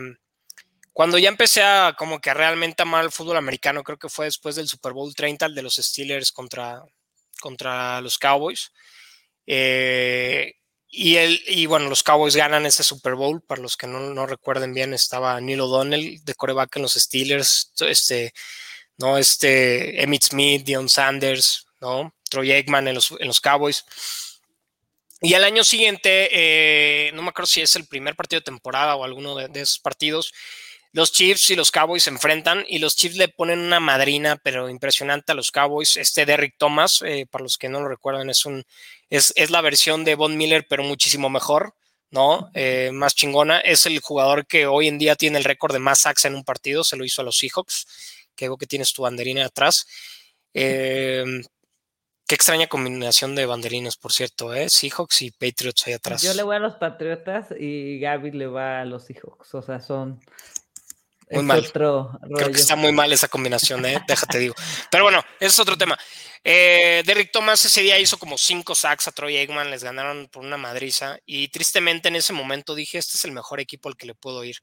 cuando 0.97 1.19
ya 1.19 1.29
empecé 1.29 1.61
a 1.61 1.93
como 1.95 2.19
que 2.19 2.33
realmente 2.33 2.81
amar 2.81 3.05
el 3.05 3.11
fútbol 3.11 3.37
americano, 3.37 3.83
creo 3.83 3.99
que 3.99 4.09
fue 4.09 4.25
después 4.25 4.55
del 4.55 4.67
Super 4.67 4.93
Bowl 4.93 5.13
30, 5.13 5.45
el 5.45 5.53
de 5.53 5.61
los 5.61 5.75
Steelers 5.75 6.31
contra, 6.31 6.81
contra 7.39 8.01
los 8.01 8.17
Cowboys. 8.17 8.71
Eh, 9.45 10.55
y, 10.87 11.17
el, 11.17 11.39
y 11.45 11.67
bueno, 11.67 11.87
los 11.87 12.01
Cowboys 12.01 12.35
ganan 12.35 12.65
ese 12.65 12.83
Super 12.83 13.13
Bowl. 13.13 13.43
Para 13.43 13.61
los 13.61 13.77
que 13.77 13.85
no, 13.85 14.25
recuerden 14.25 14.73
bien, 14.73 14.91
estaba 14.95 15.39
Neil 15.39 15.61
O'Donnell 15.61 16.25
de 16.25 16.33
coreback 16.33 16.77
en 16.77 16.81
los 16.81 16.93
Steelers, 16.93 17.73
este, 17.81 18.33
¿no? 18.97 19.19
Este, 19.19 20.01
Emmett 20.01 20.23
Smith, 20.23 20.63
Dion 20.65 20.89
Sanders, 20.89 21.67
¿no? 21.79 22.11
Troy 22.27 22.53
Aikman 22.53 22.87
en 22.87 22.95
los, 22.95 23.11
en 23.19 23.27
los 23.27 23.39
Cowboys. 23.39 23.85
Y 25.21 25.35
al 25.35 25.43
año 25.43 25.63
siguiente, 25.63 26.29
eh, 26.31 27.11
no 27.13 27.21
me 27.21 27.29
acuerdo 27.29 27.45
si 27.45 27.61
es 27.61 27.75
el 27.75 27.85
primer 27.85 28.15
partido 28.15 28.39
de 28.39 28.45
temporada 28.45 28.95
o 28.95 29.03
alguno 29.03 29.35
de 29.35 29.61
esos 29.61 29.77
partidos, 29.77 30.33
los 30.91 31.11
Chiefs 31.11 31.49
y 31.51 31.55
los 31.55 31.71
Cowboys 31.71 32.03
se 32.03 32.09
enfrentan 32.09 32.65
y 32.67 32.79
los 32.79 32.95
Chiefs 32.95 33.17
le 33.17 33.27
ponen 33.27 33.59
una 33.59 33.79
madrina, 33.79 34.38
pero 34.38 34.69
impresionante 34.69 35.31
a 35.31 35.35
los 35.35 35.51
Cowboys. 35.51 35.97
Este 35.97 36.25
Derrick 36.25 36.55
Thomas, 36.57 37.01
eh, 37.05 37.25
para 37.29 37.43
los 37.43 37.57
que 37.57 37.69
no 37.69 37.81
lo 37.81 37.88
recuerdan, 37.88 38.29
es, 38.29 38.45
un, 38.45 38.63
es, 39.09 39.33
la 39.49 39.61
versión 39.61 40.03
de 40.05 40.15
Von 40.15 40.38
Miller, 40.38 40.65
pero 40.67 40.83
muchísimo 40.83 41.29
mejor. 41.29 41.75
¿no? 42.09 42.49
Eh, 42.53 42.91
más 42.93 43.15
chingona. 43.15 43.59
Es 43.59 43.85
el 43.85 43.99
jugador 43.99 44.47
que 44.47 44.65
hoy 44.65 44.88
en 44.88 44.97
día 44.97 45.15
tiene 45.15 45.38
el 45.39 45.43
récord 45.43 45.73
de 45.73 45.79
más 45.79 46.01
sacks 46.01 46.23
en 46.23 46.35
un 46.35 46.45
partido, 46.45 46.85
se 46.85 46.95
lo 46.95 47.03
hizo 47.03 47.21
a 47.21 47.25
los 47.25 47.38
Seahawks, 47.38 47.85
que 48.33 48.47
veo 48.47 48.57
que 48.57 48.65
tienes 48.65 48.93
tu 48.93 49.01
banderina 49.01 49.45
atrás. 49.45 49.85
Eh, 50.53 51.25
qué 52.27 52.35
extraña 52.35 52.67
combinación 52.67 53.35
de 53.35 53.45
banderines, 53.45 53.95
por 53.95 54.11
cierto, 54.11 54.53
¿eh? 54.53 54.69
Seahawks 54.69 55.21
y 55.21 55.31
Patriots 55.31 55.88
ahí 55.88 55.93
atrás. 55.93 56.21
Yo 56.21 56.33
le 56.33 56.43
voy 56.43 56.57
a 56.57 56.59
los 56.59 56.75
Patriotas 56.75 57.47
y 57.57 57.99
Gaby 57.99 58.31
le 58.31 58.47
va 58.47 58.81
a 58.81 58.85
los 58.85 59.05
Seahawks, 59.05 59.55
o 59.55 59.61
sea, 59.61 59.79
son 59.79 60.19
muy 61.30 61.43
mal. 61.43 61.71
Creo 61.71 62.19
que 62.51 62.59
está 62.59 62.75
muy 62.75 62.91
mal 62.91 63.11
esa 63.11 63.28
combinación, 63.28 63.86
¿eh? 63.86 64.01
déjate 64.07 64.39
digo. 64.39 64.55
Pero 64.89 65.03
bueno, 65.03 65.23
ese 65.39 65.47
es 65.47 65.59
otro 65.59 65.78
tema. 65.78 65.97
Eh, 66.43 67.03
Derrick 67.05 67.32
Thomas 67.32 67.65
ese 67.65 67.82
día 67.82 67.99
hizo 67.99 68.17
como 68.17 68.38
cinco 68.38 68.75
sacks 68.75 69.07
a 69.07 69.11
Troy 69.11 69.38
Aikman, 69.38 69.69
les 69.69 69.84
ganaron 69.84 70.30
por 70.32 70.45
una 70.45 70.57
madriza 70.57 71.17
y 71.25 71.49
tristemente 71.49 72.07
en 72.07 72.15
ese 72.15 72.32
momento 72.32 72.75
dije, 72.75 72.97
este 72.97 73.17
es 73.17 73.25
el 73.25 73.32
mejor 73.32 73.59
equipo 73.59 73.89
al 73.89 73.97
que 73.97 74.05
le 74.05 74.15
puedo 74.15 74.43
ir. 74.43 74.57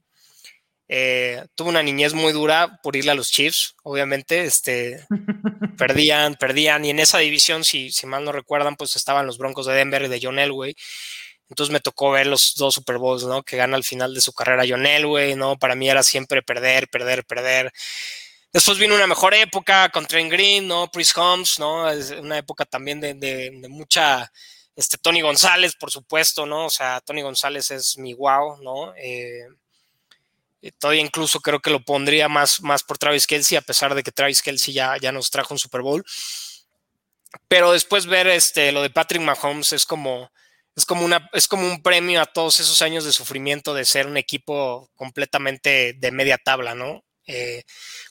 Eh, 0.89 1.45
tuve 1.55 1.71
una 1.71 1.83
niñez 1.83 2.13
muy 2.13 2.33
dura 2.33 2.81
por 2.83 2.95
irle 2.95 3.11
a 3.11 3.15
los 3.15 3.31
Chiefs, 3.31 3.75
obviamente, 3.83 4.45
este, 4.45 5.07
perdían, 5.79 6.35
perdían 6.35 6.85
y 6.85 6.91
en 6.91 7.01
esa 7.01 7.19
división, 7.19 7.65
si, 7.65 7.91
si 7.91 8.07
mal 8.07 8.25
no 8.25 8.33
recuerdan, 8.33 8.77
pues 8.77 8.97
estaban 8.97 9.27
los 9.27 9.39
Broncos 9.39 9.67
de 9.67 9.75
Denver 9.75 10.03
y 10.03 10.09
de 10.09 10.21
John 10.23 10.39
Elway 10.39 10.75
entonces 11.49 11.73
me 11.73 11.81
tocó 11.81 12.11
ver 12.11 12.27
los 12.27 12.55
dos 12.57 12.75
Super 12.75 12.99
Bowls, 12.99 13.25
¿no? 13.25 13.43
Que 13.43 13.57
gana 13.57 13.77
al 13.77 13.85
final 13.85 14.15
de 14.15 14.21
su 14.21 14.33
carrera 14.33 14.65
John 14.69 14.87
Elway, 14.87 15.35
¿no? 15.35 15.59
Para 15.59 15.75
mí 15.75 15.89
era 15.89 16.03
siempre 16.03 16.43
perder, 16.43 16.89
perder, 16.89 17.25
perder. 17.25 17.73
Después 18.53 18.79
vino 18.79 18.95
una 18.95 19.07
mejor 19.07 19.35
época 19.35 19.89
con 19.89 20.07
Trent 20.07 20.31
Green, 20.31 20.69
¿no? 20.69 20.91
Priest 20.91 21.19
Holmes, 21.19 21.59
¿no? 21.59 21.91
Es 21.91 22.13
una 22.13 22.39
época 22.39 22.65
también 22.65 23.01
de, 23.01 23.51
mucha, 23.69 24.31
este, 24.77 24.97
Tony 24.97 25.21
González, 25.21 25.75
por 25.75 25.91
supuesto, 25.91 26.47
¿no? 26.47 26.67
O 26.67 26.71
sea, 26.71 27.01
Tony 27.01 27.23
González 27.23 27.71
es 27.73 27.99
mi 27.99 28.15
wow, 28.15 28.63
¿no? 28.63 28.95
Eh, 28.97 29.49
todavía 30.79 31.03
incluso 31.03 31.41
creo 31.41 31.61
que 31.61 31.71
lo 31.71 31.85
pondría 31.85 32.29
más, 32.29 32.61
más 32.63 32.83
por 32.83 32.97
Travis 32.97 33.27
Kelsey, 33.27 33.59
a 33.59 33.63
pesar 33.63 33.95
de 33.95 34.03
que 34.03 34.13
Travis 34.13 34.41
Kelsey 34.41 34.73
ya, 34.73 34.97
ya 34.99 35.13
nos 35.13 35.31
trajo 35.31 35.53
un 35.53 35.59
Super 35.59 35.83
Bowl. 35.83 36.05
Pero 37.49 37.73
después 37.73 38.07
ver 38.07 38.29
este, 38.29 38.73
lo 38.73 38.83
de 38.83 38.91
Patrick 38.91 39.23
Mahomes 39.23 39.73
es 39.73 39.85
como, 39.85 40.31
es 40.77 40.85
como, 40.87 41.05
una, 41.05 41.29
es 41.33 41.47
como 41.47 41.67
un 41.67 41.83
premio 41.83 42.21
a 42.21 42.27
todos 42.27 42.61
esos 42.61 42.83
años 42.83 43.05
de 43.05 43.13
sufrimiento 43.13 43.75
de 43.75 43.85
ser 43.85 44.07
un 44.07 44.17
equipo 44.17 44.91
completamente 44.97 45.95
de 45.97 46.11
media 46.11 46.39
tabla, 46.39 46.75
¿no? 46.75 47.05
Eh, 47.27 47.63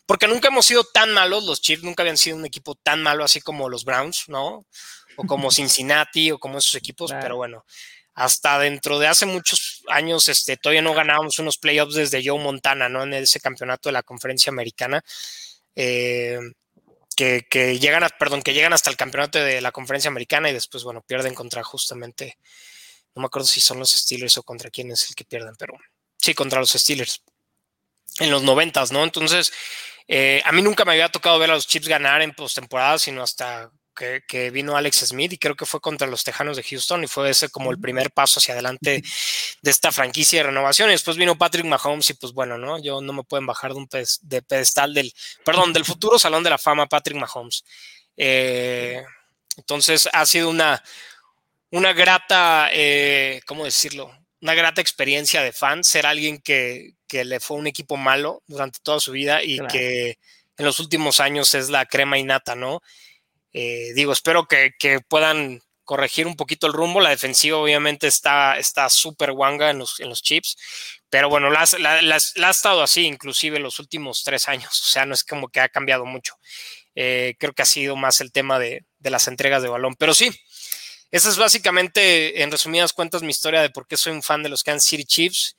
porque 0.05 0.27
nunca 0.27 0.47
hemos 0.47 0.65
sido 0.65 0.83
tan 0.83 1.13
malos, 1.13 1.43
los 1.43 1.61
Chiefs 1.61 1.83
nunca 1.83 2.03
habían 2.03 2.17
sido 2.17 2.37
un 2.37 2.45
equipo 2.45 2.75
tan 2.75 3.03
malo 3.03 3.23
así 3.23 3.41
como 3.41 3.69
los 3.69 3.85
Browns, 3.85 4.25
¿no? 4.27 4.65
O 5.17 5.23
como 5.27 5.51
Cincinnati 5.51 6.31
o 6.31 6.39
como 6.39 6.57
esos 6.57 6.75
equipos, 6.75 7.11
pero 7.21 7.35
bueno, 7.35 7.65
hasta 8.15 8.59
dentro 8.59 8.97
de 8.99 9.07
hace 9.07 9.25
muchos 9.25 9.83
años 9.89 10.27
este, 10.29 10.57
todavía 10.57 10.81
no 10.81 10.93
ganábamos 10.93 11.39
unos 11.39 11.57
playoffs 11.57 11.95
desde 11.95 12.23
Joe 12.25 12.39
Montana, 12.39 12.89
¿no? 12.89 13.03
En 13.03 13.13
ese 13.13 13.39
campeonato 13.39 13.89
de 13.89 13.93
la 13.93 14.03
conferencia 14.03 14.51
americana. 14.51 15.03
Eh, 15.75 16.39
que, 17.15 17.77
llegan 17.79 18.03
a, 18.03 18.09
perdón, 18.09 18.41
que 18.41 18.53
llegan 18.53 18.73
hasta 18.73 18.89
el 18.89 18.97
campeonato 18.97 19.39
de 19.39 19.61
la 19.61 19.71
conferencia 19.71 20.09
americana 20.09 20.49
y 20.49 20.53
después, 20.53 20.83
bueno, 20.83 21.01
pierden 21.01 21.33
contra 21.33 21.63
justamente, 21.63 22.37
no 23.15 23.21
me 23.21 23.25
acuerdo 23.27 23.47
si 23.47 23.61
son 23.61 23.79
los 23.79 23.91
Steelers 23.91 24.37
o 24.37 24.43
contra 24.43 24.69
quién 24.69 24.91
es 24.91 25.09
el 25.09 25.15
que 25.15 25.25
pierden, 25.25 25.55
pero 25.57 25.73
sí, 26.17 26.33
contra 26.33 26.59
los 26.59 26.71
Steelers. 26.71 27.21
En 28.19 28.29
los 28.29 28.43
noventas, 28.43 28.91
¿no? 28.91 29.03
Entonces, 29.03 29.51
eh, 30.07 30.41
a 30.45 30.51
mí 30.51 30.61
nunca 30.61 30.85
me 30.85 30.91
había 30.91 31.09
tocado 31.09 31.39
ver 31.39 31.49
a 31.49 31.55
los 31.55 31.67
Chips 31.67 31.87
ganar 31.87 32.21
en 32.21 32.33
postemporada, 32.33 32.99
sino 32.99 33.23
hasta 33.23 33.71
que, 33.93 34.49
vino 34.51 34.75
Alex 34.75 35.05
Smith 35.07 35.33
y 35.33 35.37
creo 35.37 35.55
que 35.55 35.65
fue 35.65 35.79
contra 35.79 36.07
los 36.07 36.23
Tejanos 36.23 36.57
de 36.57 36.63
Houston 36.63 37.03
y 37.03 37.07
fue 37.07 37.29
ese 37.29 37.49
como 37.49 37.71
el 37.71 37.79
primer 37.79 38.11
paso 38.11 38.39
hacia 38.39 38.53
adelante 38.53 39.03
de 39.61 39.71
esta 39.71 39.91
franquicia 39.91 40.39
de 40.39 40.47
renovación. 40.47 40.89
Y 40.89 40.93
después 40.93 41.17
vino 41.17 41.37
Patrick 41.37 41.65
Mahomes 41.65 42.09
y 42.09 42.13
pues 42.15 42.33
bueno, 42.33 42.57
¿no? 42.57 42.81
Yo 42.81 43.01
no 43.01 43.13
me 43.13 43.23
pueden 43.23 43.45
bajar 43.45 43.73
de 43.73 43.77
un 43.77 43.89
de 44.21 44.41
pedestal 44.41 44.93
del, 44.93 45.13
perdón, 45.45 45.73
del 45.73 45.85
futuro 45.85 46.17
Salón 46.19 46.43
de 46.43 46.49
la 46.49 46.57
Fama 46.57 46.87
Patrick 46.87 47.17
Mahomes. 47.17 47.63
Eh, 48.17 49.03
entonces 49.57 50.09
ha 50.11 50.25
sido 50.25 50.49
una, 50.49 50.83
una 51.71 51.93
grata, 51.93 52.69
eh, 52.71 53.41
¿cómo 53.45 53.65
decirlo? 53.65 54.11
Una 54.41 54.53
grata 54.53 54.81
experiencia 54.81 55.41
de 55.41 55.53
fan, 55.53 55.83
ser 55.83 56.05
alguien 56.05 56.39
que, 56.39 56.95
le 57.09 57.39
fue 57.39 57.57
un 57.57 57.67
equipo 57.67 57.95
malo 57.95 58.41
durante 58.47 58.79
toda 58.81 58.99
su 58.99 59.11
vida 59.11 59.43
y 59.43 59.59
que 59.67 60.17
en 60.57 60.65
los 60.65 60.79
últimos 60.79 61.19
años 61.19 61.53
es 61.53 61.69
la 61.69 61.85
crema 61.85 62.17
innata, 62.17 62.55
¿no? 62.55 62.81
Eh, 63.53 63.93
digo, 63.93 64.11
espero 64.11 64.47
que, 64.47 64.73
puedan 65.07 65.61
corregir 65.83 66.27
un 66.27 66.35
poquito 66.35 66.67
el 66.67 66.73
rumbo. 66.73 66.99
La 67.01 67.09
defensiva 67.09 67.57
obviamente 67.57 68.07
está 68.07 68.57
súper 68.89 69.31
guanga 69.31 69.69
en 69.69 69.79
los, 69.79 69.99
en 69.99 70.09
los 70.09 70.21
chips, 70.23 70.57
pero 71.13 71.29
bueno, 71.29 71.51
la, 71.51 71.61
ha 71.61 72.49
estado 72.49 72.81
así 72.81 73.05
inclusive 73.05 73.59
los 73.59 73.77
últimos 73.77 74.23
tres 74.23 74.47
años, 74.47 74.81
o 74.81 74.91
sea, 74.91 75.05
no 75.05 75.13
es 75.13 75.23
como 75.23 75.47
que 75.49 75.59
ha 75.59 75.69
cambiado 75.69 76.05
mucho. 76.05 76.39
Eh, 76.95 77.35
creo 77.37 77.53
que 77.53 77.61
ha 77.61 77.67
sido 77.67 77.95
más 77.95 78.19
el 78.19 78.31
tema 78.31 78.57
de, 78.57 78.83
las 78.99 79.27
entregas 79.27 79.61
de 79.61 79.69
balón, 79.69 79.93
pero 79.93 80.15
sí, 80.15 80.31
esa 81.11 81.29
es 81.29 81.37
básicamente, 81.37 82.41
en 82.41 82.49
resumidas 82.49 82.93
cuentas, 82.93 83.21
mi 83.21 83.29
historia 83.29 83.61
de 83.61 83.69
por 83.69 83.85
qué 83.85 83.95
soy 83.95 84.13
un 84.13 84.23
fan 84.23 84.41
de 84.41 84.49
los 84.49 84.63
Kansas 84.63 84.89
City 84.89 85.05
Chiefs. 85.05 85.55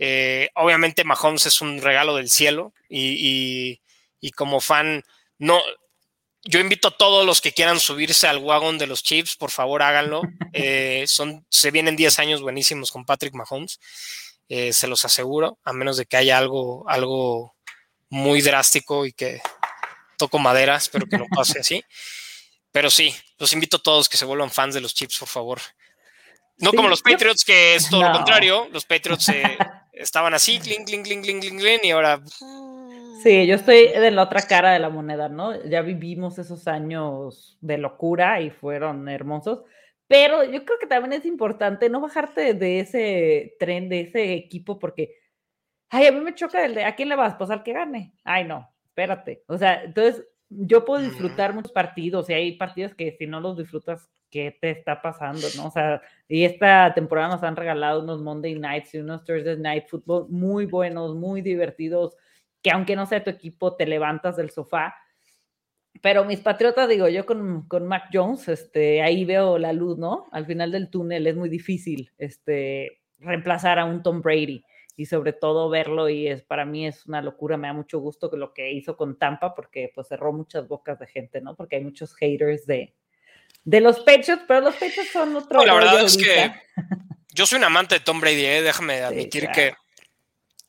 Eh, 0.00 0.48
obviamente 0.56 1.04
Mahomes 1.04 1.46
es 1.46 1.60
un 1.60 1.80
regalo 1.80 2.16
del 2.16 2.28
cielo 2.28 2.72
y, 2.88 3.80
y 4.20 4.30
como 4.32 4.60
fan, 4.60 5.04
no, 5.38 5.62
yo 6.44 6.60
invito 6.60 6.88
a 6.88 6.96
todos 6.96 7.26
los 7.26 7.40
que 7.40 7.52
quieran 7.52 7.80
subirse 7.80 8.26
al 8.26 8.38
wagon 8.38 8.78
de 8.78 8.86
los 8.86 9.02
Chiefs, 9.02 9.36
por 9.36 9.50
favor 9.50 9.82
háganlo. 9.82 10.22
Eh, 10.54 11.04
son, 11.06 11.46
se 11.50 11.70
vienen 11.70 11.94
10 11.94 12.18
años 12.18 12.40
buenísimos 12.40 12.90
con 12.90 13.04
Patrick 13.04 13.34
Mahomes, 13.34 13.78
eh, 14.48 14.72
se 14.72 14.88
los 14.88 15.04
aseguro, 15.04 15.58
a 15.62 15.72
menos 15.74 15.98
de 15.98 16.06
que 16.06 16.16
haya 16.16 16.38
algo, 16.38 16.88
algo 16.88 17.54
muy 18.08 18.40
drástico 18.40 19.04
y 19.04 19.12
que 19.12 19.40
toco 20.16 20.38
madera, 20.38 20.74
espero 20.74 21.06
que 21.06 21.18
no 21.18 21.26
pase 21.26 21.60
así. 21.60 21.84
Pero 22.72 22.90
sí, 22.90 23.14
los 23.38 23.52
invito 23.52 23.76
a 23.76 23.82
todos 23.82 24.08
que 24.08 24.16
se 24.16 24.24
vuelvan 24.24 24.50
fans 24.50 24.74
de 24.74 24.80
los 24.80 24.94
Chiefs, 24.94 25.18
por 25.18 25.28
favor. 25.28 25.60
No 26.56 26.72
como 26.72 26.88
los 26.88 27.02
Patriots, 27.02 27.44
que 27.44 27.76
es 27.76 27.88
todo 27.88 28.02
lo 28.02 28.12
contrario. 28.12 28.68
Los 28.72 28.84
Patriots 28.84 29.28
eh, 29.28 29.56
estaban 29.92 30.34
así, 30.34 30.58
cling, 30.58 30.84
cling, 30.84 31.02
cling, 31.02 31.22
cling, 31.22 31.40
cling, 31.40 31.58
cling, 31.58 31.80
y 31.84 31.90
ahora 31.90 32.20
Sí, 33.22 33.48
yo 33.48 33.56
estoy 33.56 33.88
de 33.88 34.12
la 34.12 34.22
otra 34.22 34.42
cara 34.42 34.72
de 34.72 34.78
la 34.78 34.90
moneda, 34.90 35.28
¿no? 35.28 35.60
Ya 35.64 35.82
vivimos 35.82 36.38
esos 36.38 36.68
años 36.68 37.58
de 37.60 37.76
locura 37.76 38.40
y 38.40 38.50
fueron 38.50 39.08
hermosos, 39.08 39.64
pero 40.06 40.44
yo 40.44 40.64
creo 40.64 40.78
que 40.78 40.86
también 40.86 41.14
es 41.14 41.26
importante 41.26 41.90
no 41.90 42.00
bajarte 42.00 42.54
de 42.54 42.78
ese 42.78 43.56
tren, 43.58 43.88
de 43.88 44.02
ese 44.02 44.34
equipo, 44.34 44.78
porque, 44.78 45.16
ay, 45.90 46.06
a 46.06 46.12
mí 46.12 46.20
me 46.20 46.34
choca 46.34 46.64
el 46.64 46.76
de, 46.76 46.84
¿a 46.84 46.94
quién 46.94 47.08
le 47.08 47.16
vas? 47.16 47.34
Pues 47.34 47.50
al 47.50 47.64
que 47.64 47.72
gane. 47.72 48.14
Ay, 48.24 48.44
no, 48.44 48.70
espérate. 48.86 49.42
O 49.48 49.58
sea, 49.58 49.82
entonces 49.82 50.24
yo 50.48 50.84
puedo 50.84 51.02
disfrutar 51.02 51.54
muchos 51.54 51.72
partidos 51.72 52.30
y 52.30 52.34
hay 52.34 52.56
partidos 52.56 52.94
que 52.94 53.16
si 53.18 53.26
no 53.26 53.40
los 53.40 53.56
disfrutas, 53.56 54.08
¿qué 54.30 54.56
te 54.60 54.70
está 54.70 55.02
pasando? 55.02 55.46
¿no? 55.56 55.66
O 55.66 55.70
sea, 55.72 56.02
y 56.28 56.44
esta 56.44 56.94
temporada 56.94 57.28
nos 57.28 57.42
han 57.42 57.56
regalado 57.56 58.02
unos 58.02 58.22
Monday 58.22 58.54
Nights 58.58 58.94
y 58.94 58.98
unos 58.98 59.24
Thursday 59.24 59.58
Night 59.58 59.88
Football 59.88 60.28
muy 60.28 60.66
buenos, 60.66 61.16
muy 61.16 61.42
divertidos 61.42 62.16
que 62.62 62.70
aunque 62.70 62.96
no 62.96 63.06
sea 63.06 63.24
tu 63.24 63.30
equipo, 63.30 63.76
te 63.76 63.86
levantas 63.86 64.36
del 64.36 64.50
sofá. 64.50 64.94
Pero 66.00 66.24
mis 66.24 66.40
patriotas, 66.40 66.88
digo, 66.88 67.08
yo 67.08 67.26
con, 67.26 67.66
con 67.66 67.86
Mac 67.86 68.10
Jones, 68.12 68.48
este, 68.48 69.02
ahí 69.02 69.24
veo 69.24 69.58
la 69.58 69.72
luz, 69.72 69.98
¿no? 69.98 70.26
Al 70.32 70.46
final 70.46 70.70
del 70.70 70.90
túnel 70.90 71.26
es 71.26 71.36
muy 71.36 71.48
difícil 71.48 72.12
este, 72.18 73.00
reemplazar 73.18 73.78
a 73.78 73.84
un 73.84 74.02
Tom 74.02 74.22
Brady 74.22 74.62
y 74.98 75.06
sobre 75.06 75.32
todo 75.32 75.68
verlo 75.70 76.08
y 76.08 76.26
es 76.26 76.42
para 76.42 76.64
mí 76.64 76.86
es 76.86 77.06
una 77.06 77.22
locura, 77.22 77.56
me 77.56 77.68
da 77.68 77.72
mucho 77.72 78.00
gusto 78.00 78.30
que 78.30 78.36
lo 78.36 78.52
que 78.52 78.72
hizo 78.72 78.96
con 78.96 79.16
Tampa 79.16 79.54
porque 79.54 79.92
pues 79.94 80.08
cerró 80.08 80.32
muchas 80.32 80.66
bocas 80.66 80.98
de 80.98 81.06
gente, 81.06 81.40
¿no? 81.40 81.54
Porque 81.54 81.76
hay 81.76 81.84
muchos 81.84 82.16
haters 82.16 82.66
de, 82.66 82.94
de 83.62 83.80
los 83.80 84.00
Patriots, 84.00 84.42
pero 84.48 84.60
los 84.60 84.74
Patriots 84.74 85.12
son 85.12 85.36
otro. 85.36 85.60
No, 85.60 85.66
la 85.66 85.74
verdad 85.74 86.02
es 86.02 86.16
que 86.16 86.52
yo 87.32 87.46
soy 87.46 87.58
un 87.58 87.64
amante 87.64 87.94
de 87.94 88.00
Tom 88.00 88.20
Brady, 88.20 88.44
¿eh? 88.44 88.62
déjame 88.62 89.02
admitir 89.02 89.48
que 89.50 89.72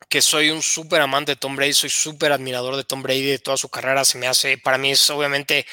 que 0.07 0.21
soy 0.21 0.49
un 0.49 0.61
súper 0.61 1.01
amante 1.01 1.33
de 1.33 1.35
Tom 1.35 1.55
Brady, 1.55 1.73
soy 1.73 1.89
súper 1.89 2.31
admirador 2.31 2.75
de 2.75 2.83
Tom 2.83 3.01
Brady, 3.01 3.23
de 3.23 3.39
toda 3.39 3.57
su 3.57 3.69
carrera, 3.69 4.05
se 4.05 4.17
me 4.17 4.27
hace, 4.27 4.57
para 4.57 4.77
mí 4.77 4.91
es 4.91 5.09
obviamente 5.09 5.65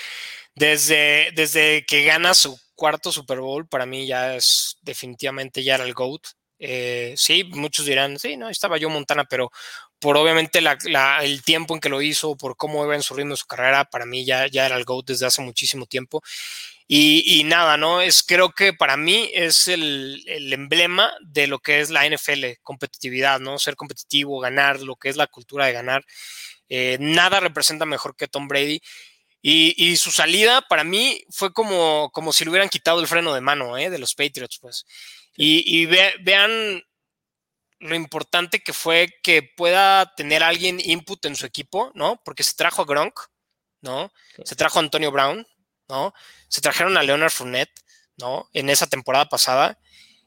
desde, 0.54 1.30
desde 1.34 1.84
que 1.86 2.04
gana 2.04 2.34
su 2.34 2.58
cuarto 2.74 3.12
Super 3.12 3.40
Bowl, 3.40 3.68
para 3.68 3.86
mí 3.86 4.06
ya 4.06 4.36
es 4.36 4.76
definitivamente 4.82 5.62
ya 5.62 5.76
era 5.76 5.84
el 5.84 5.94
GOAT. 5.94 6.22
Eh, 6.58 7.14
sí, 7.16 7.44
muchos 7.44 7.84
dirán, 7.84 8.18
sí, 8.18 8.36
no, 8.36 8.48
estaba 8.48 8.78
yo 8.78 8.88
Montana, 8.88 9.24
pero 9.24 9.50
por 9.98 10.16
obviamente 10.16 10.60
el 10.60 11.42
tiempo 11.42 11.74
en 11.74 11.80
que 11.80 11.88
lo 11.88 12.02
hizo, 12.02 12.36
por 12.36 12.56
cómo 12.56 12.84
iba 12.84 12.94
en 12.94 13.02
su 13.02 13.14
ritmo 13.14 13.32
de 13.32 13.38
su 13.38 13.46
carrera, 13.46 13.84
para 13.84 14.06
mí 14.06 14.24
ya, 14.24 14.46
ya 14.46 14.66
era 14.66 14.76
el 14.76 14.84
GOAT 14.84 15.06
desde 15.06 15.26
hace 15.26 15.42
muchísimo 15.42 15.86
tiempo. 15.86 16.22
Y, 16.88 17.42
nada, 17.44 17.76
¿no? 17.76 18.00
Es, 18.00 18.22
creo 18.22 18.52
que 18.52 18.72
para 18.72 18.96
mí 18.96 19.28
es 19.34 19.66
el, 19.66 20.22
emblema 20.52 21.12
de 21.20 21.48
lo 21.48 21.58
que 21.58 21.80
es 21.80 21.90
la 21.90 22.08
NFL, 22.08 22.44
competitividad, 22.62 23.40
¿no? 23.40 23.58
Ser 23.58 23.74
competitivo, 23.74 24.38
ganar, 24.38 24.80
lo 24.80 24.94
que 24.94 25.08
es 25.08 25.16
la 25.16 25.26
cultura 25.26 25.66
de 25.66 25.72
ganar. 25.72 26.04
Eh, 26.68 26.96
nada 27.00 27.40
representa 27.40 27.86
mejor 27.86 28.14
que 28.16 28.28
Tom 28.28 28.46
Brady. 28.46 28.80
Y, 29.42 29.96
su 29.96 30.10
salida 30.10 30.62
para 30.68 30.84
mí 30.84 31.24
fue 31.30 31.52
como, 31.52 32.10
como 32.12 32.32
si 32.32 32.44
le 32.44 32.50
hubieran 32.50 32.68
quitado 32.68 33.00
el 33.00 33.06
freno 33.06 33.34
de 33.34 33.40
mano 33.40 33.78
¿eh? 33.78 33.90
de 33.90 33.98
los 33.98 34.14
Patriots, 34.14 34.58
pues. 34.60 34.86
Y, 35.36 35.86
vean 35.86 36.82
lo 37.78 37.94
importante 37.94 38.62
que 38.62 38.72
fue 38.72 39.08
que 39.22 39.42
pueda 39.42 40.14
tener 40.14 40.42
alguien 40.42 40.80
input 40.80 41.24
en 41.26 41.36
su 41.36 41.46
equipo, 41.46 41.90
¿no? 41.94 42.20
Porque 42.24 42.42
se 42.42 42.54
trajo 42.54 42.82
a 42.82 42.84
Gronk, 42.84 43.18
¿no? 43.80 44.12
Se 44.44 44.56
trajo 44.56 44.78
a 44.78 44.82
Antonio 44.82 45.10
Brown, 45.12 45.46
¿no? 45.88 46.14
Se 46.48 46.60
trajeron 46.60 46.96
a 46.96 47.02
Leonard 47.02 47.30
Fournette, 47.30 47.80
¿no? 48.16 48.48
En 48.52 48.70
esa 48.70 48.86
temporada 48.86 49.26
pasada. 49.26 49.78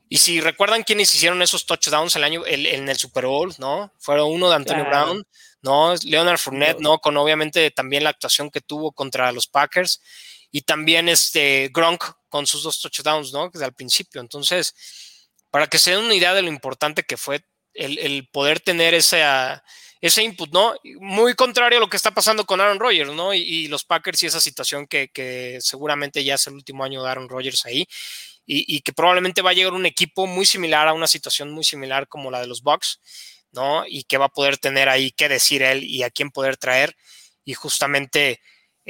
Y 0.07 0.17
si 0.17 0.41
recuerdan 0.41 0.83
quiénes 0.83 1.13
hicieron 1.13 1.41
esos 1.41 1.65
touchdowns 1.65 2.15
el 2.15 2.23
año, 2.23 2.43
en 2.45 2.89
el 2.89 2.97
Super 2.97 3.27
Bowl, 3.27 3.53
¿no? 3.59 3.93
Fueron 3.99 4.31
uno 4.31 4.49
de 4.49 4.55
Antonio 4.55 4.85
Brown, 4.85 5.23
¿no? 5.61 5.93
Leonard 6.03 6.39
Fournette, 6.39 6.79
¿no? 6.79 6.99
Con 6.99 7.15
obviamente 7.17 7.69
también 7.71 8.03
la 8.03 8.09
actuación 8.09 8.49
que 8.49 8.61
tuvo 8.61 8.91
contra 8.91 9.31
los 9.31 9.47
Packers. 9.47 10.01
Y 10.51 10.61
también 10.61 11.09
este 11.09 11.69
Gronk 11.71 12.03
con 12.27 12.47
sus 12.47 12.63
dos 12.63 12.81
touchdowns, 12.81 13.33
¿no? 13.33 13.49
Desde 13.49 13.65
al 13.65 13.73
principio. 13.73 14.19
Entonces, 14.19 14.73
para 15.51 15.67
que 15.67 15.79
se 15.79 15.91
den 15.91 16.05
una 16.05 16.15
idea 16.15 16.33
de 16.33 16.41
lo 16.41 16.49
importante 16.49 17.03
que 17.03 17.17
fue 17.17 17.41
el, 17.73 18.27
poder 18.31 18.59
tener 18.59 18.93
ese, 18.93 19.21
input, 20.21 20.51
¿no? 20.51 20.75
Muy 20.99 21.33
contrario 21.33 21.77
a 21.77 21.81
lo 21.81 21.89
que 21.89 21.97
está 21.97 22.11
pasando 22.11 22.45
con 22.45 22.59
Aaron 22.61 22.79
Rodgers, 22.79 23.11
¿no? 23.13 23.33
Y, 23.33 23.67
los 23.67 23.85
Packers 23.85 24.23
y 24.23 24.27
esa 24.27 24.39
situación 24.39 24.87
que, 24.87 25.59
seguramente 25.61 26.23
ya 26.23 26.35
es 26.35 26.47
el 26.47 26.53
último 26.53 26.83
año 26.83 27.03
de 27.03 27.09
Aaron 27.09 27.29
Rodgers 27.29 27.65
ahí 27.65 27.87
y, 28.45 28.81
que 28.81 28.93
probablemente 28.93 29.41
va 29.41 29.51
a 29.51 29.53
llegar 29.53 29.73
un 29.73 29.85
equipo 29.85 30.25
muy 30.27 30.45
similar 30.45 30.87
a 30.87 30.93
una 30.93 31.07
situación 31.07 31.51
muy 31.51 31.63
similar 31.63 32.07
como 32.07 32.31
la 32.31 32.41
de 32.41 32.47
los 32.47 32.61
Bucks, 32.63 32.99
¿no? 33.51 33.83
Y 33.87 34.03
que 34.03 34.17
va 34.17 34.25
a 34.25 34.29
poder 34.29 34.57
tener 34.57 34.89
ahí 34.89 35.11
qué 35.11 35.29
decir 35.29 35.61
él 35.61 35.83
y 35.83 36.03
a 36.03 36.09
quién 36.09 36.31
poder 36.31 36.57
traer. 36.57 36.95
Y 37.45 37.53
justamente 37.53 38.41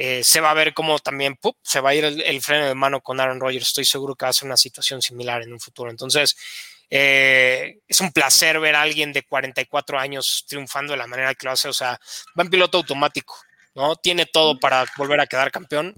eh, 0.02 0.24
se 0.24 0.40
va 0.40 0.50
a 0.50 0.54
ver 0.54 0.72
cómo 0.72 0.98
también 0.98 1.38
se 1.62 1.80
va 1.80 1.90
a 1.90 1.94
ir 1.94 2.04
el, 2.06 2.40
freno 2.40 2.64
de 2.64 2.74
mano 2.74 3.02
con 3.02 3.20
Aaron 3.20 3.38
Rodgers. 3.38 3.66
Estoy 3.66 3.84
seguro 3.84 4.16
que 4.16 4.24
va 4.24 4.30
a 4.30 4.32
ser 4.32 4.46
una 4.46 4.56
situación 4.56 5.02
similar 5.02 5.42
en 5.42 5.52
un 5.52 5.60
futuro. 5.60 5.90
Entonces, 5.90 6.34
eh, 6.88 7.80
es 7.86 8.00
un 8.00 8.10
placer 8.10 8.58
ver 8.60 8.76
a 8.76 8.80
alguien 8.80 9.12
de 9.12 9.24
44 9.24 9.98
años 9.98 10.46
triunfando 10.48 10.94
de 10.94 10.96
la 10.96 11.06
manera 11.06 11.34
que 11.34 11.44
lo 11.44 11.52
hace. 11.52 11.68
O 11.68 11.74
sea, 11.74 12.00
va 12.38 12.42
en 12.42 12.48
piloto 12.48 12.78
automático, 12.78 13.36
¿no? 13.74 13.94
Tiene 13.96 14.24
todo 14.24 14.58
para 14.58 14.86
volver 14.96 15.20
a 15.20 15.26
quedar 15.26 15.50
campeón 15.50 15.94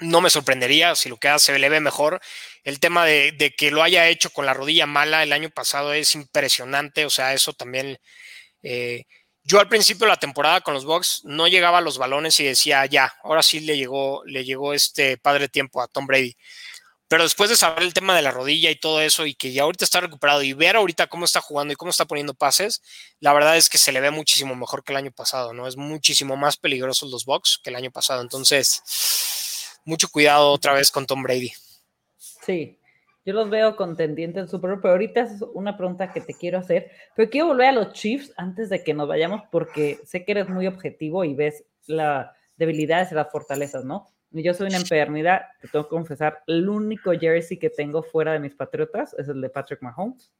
no 0.00 0.20
me 0.20 0.28
sorprendería 0.28 0.94
si 0.96 1.08
lo 1.08 1.16
que 1.16 1.28
hace 1.28 1.58
le 1.58 1.68
ve 1.70 1.80
mejor. 1.80 2.20
El 2.64 2.80
tema 2.80 3.06
de, 3.06 3.54
que 3.56 3.70
lo 3.70 3.82
haya 3.82 4.08
hecho 4.08 4.28
con 4.28 4.44
la 4.44 4.52
rodilla 4.52 4.84
mala 4.84 5.22
el 5.22 5.32
año 5.32 5.48
pasado 5.48 5.94
es 5.94 6.14
impresionante. 6.14 7.06
O 7.06 7.10
sea, 7.10 7.32
eso 7.32 7.54
también. 7.54 7.98
Eh, 8.62 9.04
yo 9.44 9.60
al 9.60 9.68
principio 9.68 10.06
de 10.06 10.12
la 10.12 10.18
temporada 10.18 10.62
con 10.62 10.72
los 10.72 10.86
Bucks 10.86 11.20
no 11.24 11.46
llegaba 11.48 11.78
a 11.78 11.82
los 11.82 11.98
balones 11.98 12.40
y 12.40 12.44
decía, 12.44 12.86
ya, 12.86 13.14
ahora 13.22 13.42
sí 13.42 13.60
le 13.60 13.76
llegó, 13.76 14.22
le 14.24 14.44
llegó 14.44 14.72
este 14.72 15.18
padre 15.18 15.48
tiempo 15.48 15.82
a 15.82 15.86
Tom 15.86 16.06
Brady. 16.06 16.34
Pero 17.08 17.24
después 17.24 17.50
de 17.50 17.56
saber 17.56 17.82
el 17.82 17.92
tema 17.92 18.16
de 18.16 18.22
la 18.22 18.30
rodilla 18.30 18.70
y 18.70 18.76
todo 18.76 19.02
eso, 19.02 19.26
y 19.26 19.34
que 19.34 19.52
ya 19.52 19.64
ahorita 19.64 19.84
está 19.84 20.00
recuperado 20.00 20.42
y 20.42 20.54
ver 20.54 20.76
ahorita 20.76 21.08
cómo 21.08 21.26
está 21.26 21.42
jugando 21.42 21.74
y 21.74 21.76
cómo 21.76 21.90
está 21.90 22.06
poniendo 22.06 22.32
pases, 22.32 22.82
la 23.20 23.34
verdad 23.34 23.58
es 23.58 23.68
que 23.68 23.76
se 23.76 23.92
le 23.92 24.00
ve 24.00 24.10
muchísimo 24.10 24.56
mejor 24.56 24.82
que 24.82 24.94
el 24.94 24.96
año 24.96 25.12
pasado, 25.12 25.52
¿no? 25.52 25.68
Es 25.68 25.76
muchísimo 25.76 26.36
más 26.36 26.56
peligroso 26.56 27.06
los 27.06 27.26
Bucks 27.26 27.60
que 27.62 27.68
el 27.68 27.76
año 27.76 27.90
pasado. 27.90 28.22
Entonces, 28.22 28.82
mucho 29.84 30.08
cuidado 30.08 30.50
otra 30.50 30.72
vez 30.72 30.90
con 30.90 31.06
Tom 31.06 31.22
Brady. 31.22 31.52
Sí, 32.46 32.78
yo 33.24 33.32
los 33.32 33.48
veo 33.48 33.76
contendientes 33.76 34.42
en 34.42 34.48
Super 34.48 34.70
Bowl, 34.70 34.80
pero 34.82 34.92
ahorita 34.92 35.20
es 35.20 35.42
una 35.54 35.76
pregunta 35.76 36.12
que 36.12 36.20
te 36.20 36.34
quiero 36.34 36.58
hacer. 36.58 36.90
Pero 37.16 37.30
quiero 37.30 37.46
volver 37.48 37.68
a 37.68 37.72
los 37.72 37.92
Chiefs 37.92 38.32
antes 38.36 38.68
de 38.68 38.84
que 38.84 38.92
nos 38.92 39.08
vayamos, 39.08 39.42
porque 39.50 39.98
sé 40.04 40.24
que 40.24 40.32
eres 40.32 40.48
muy 40.48 40.66
objetivo 40.66 41.24
y 41.24 41.34
ves 41.34 41.64
las 41.86 42.30
debilidades 42.56 43.12
y 43.12 43.14
las 43.14 43.30
fortalezas, 43.30 43.84
¿no? 43.84 44.06
Yo 44.30 44.52
soy 44.52 44.66
una 44.66 44.78
empedernida, 44.78 45.48
te 45.60 45.68
tengo 45.68 45.84
que 45.84 45.90
confesar, 45.90 46.42
el 46.48 46.68
único 46.68 47.12
jersey 47.12 47.56
que 47.56 47.70
tengo 47.70 48.02
fuera 48.02 48.32
de 48.32 48.40
mis 48.40 48.54
patriotas 48.54 49.14
es 49.14 49.28
el 49.28 49.40
de 49.40 49.48
Patrick 49.48 49.80
Mahomes. 49.80 50.32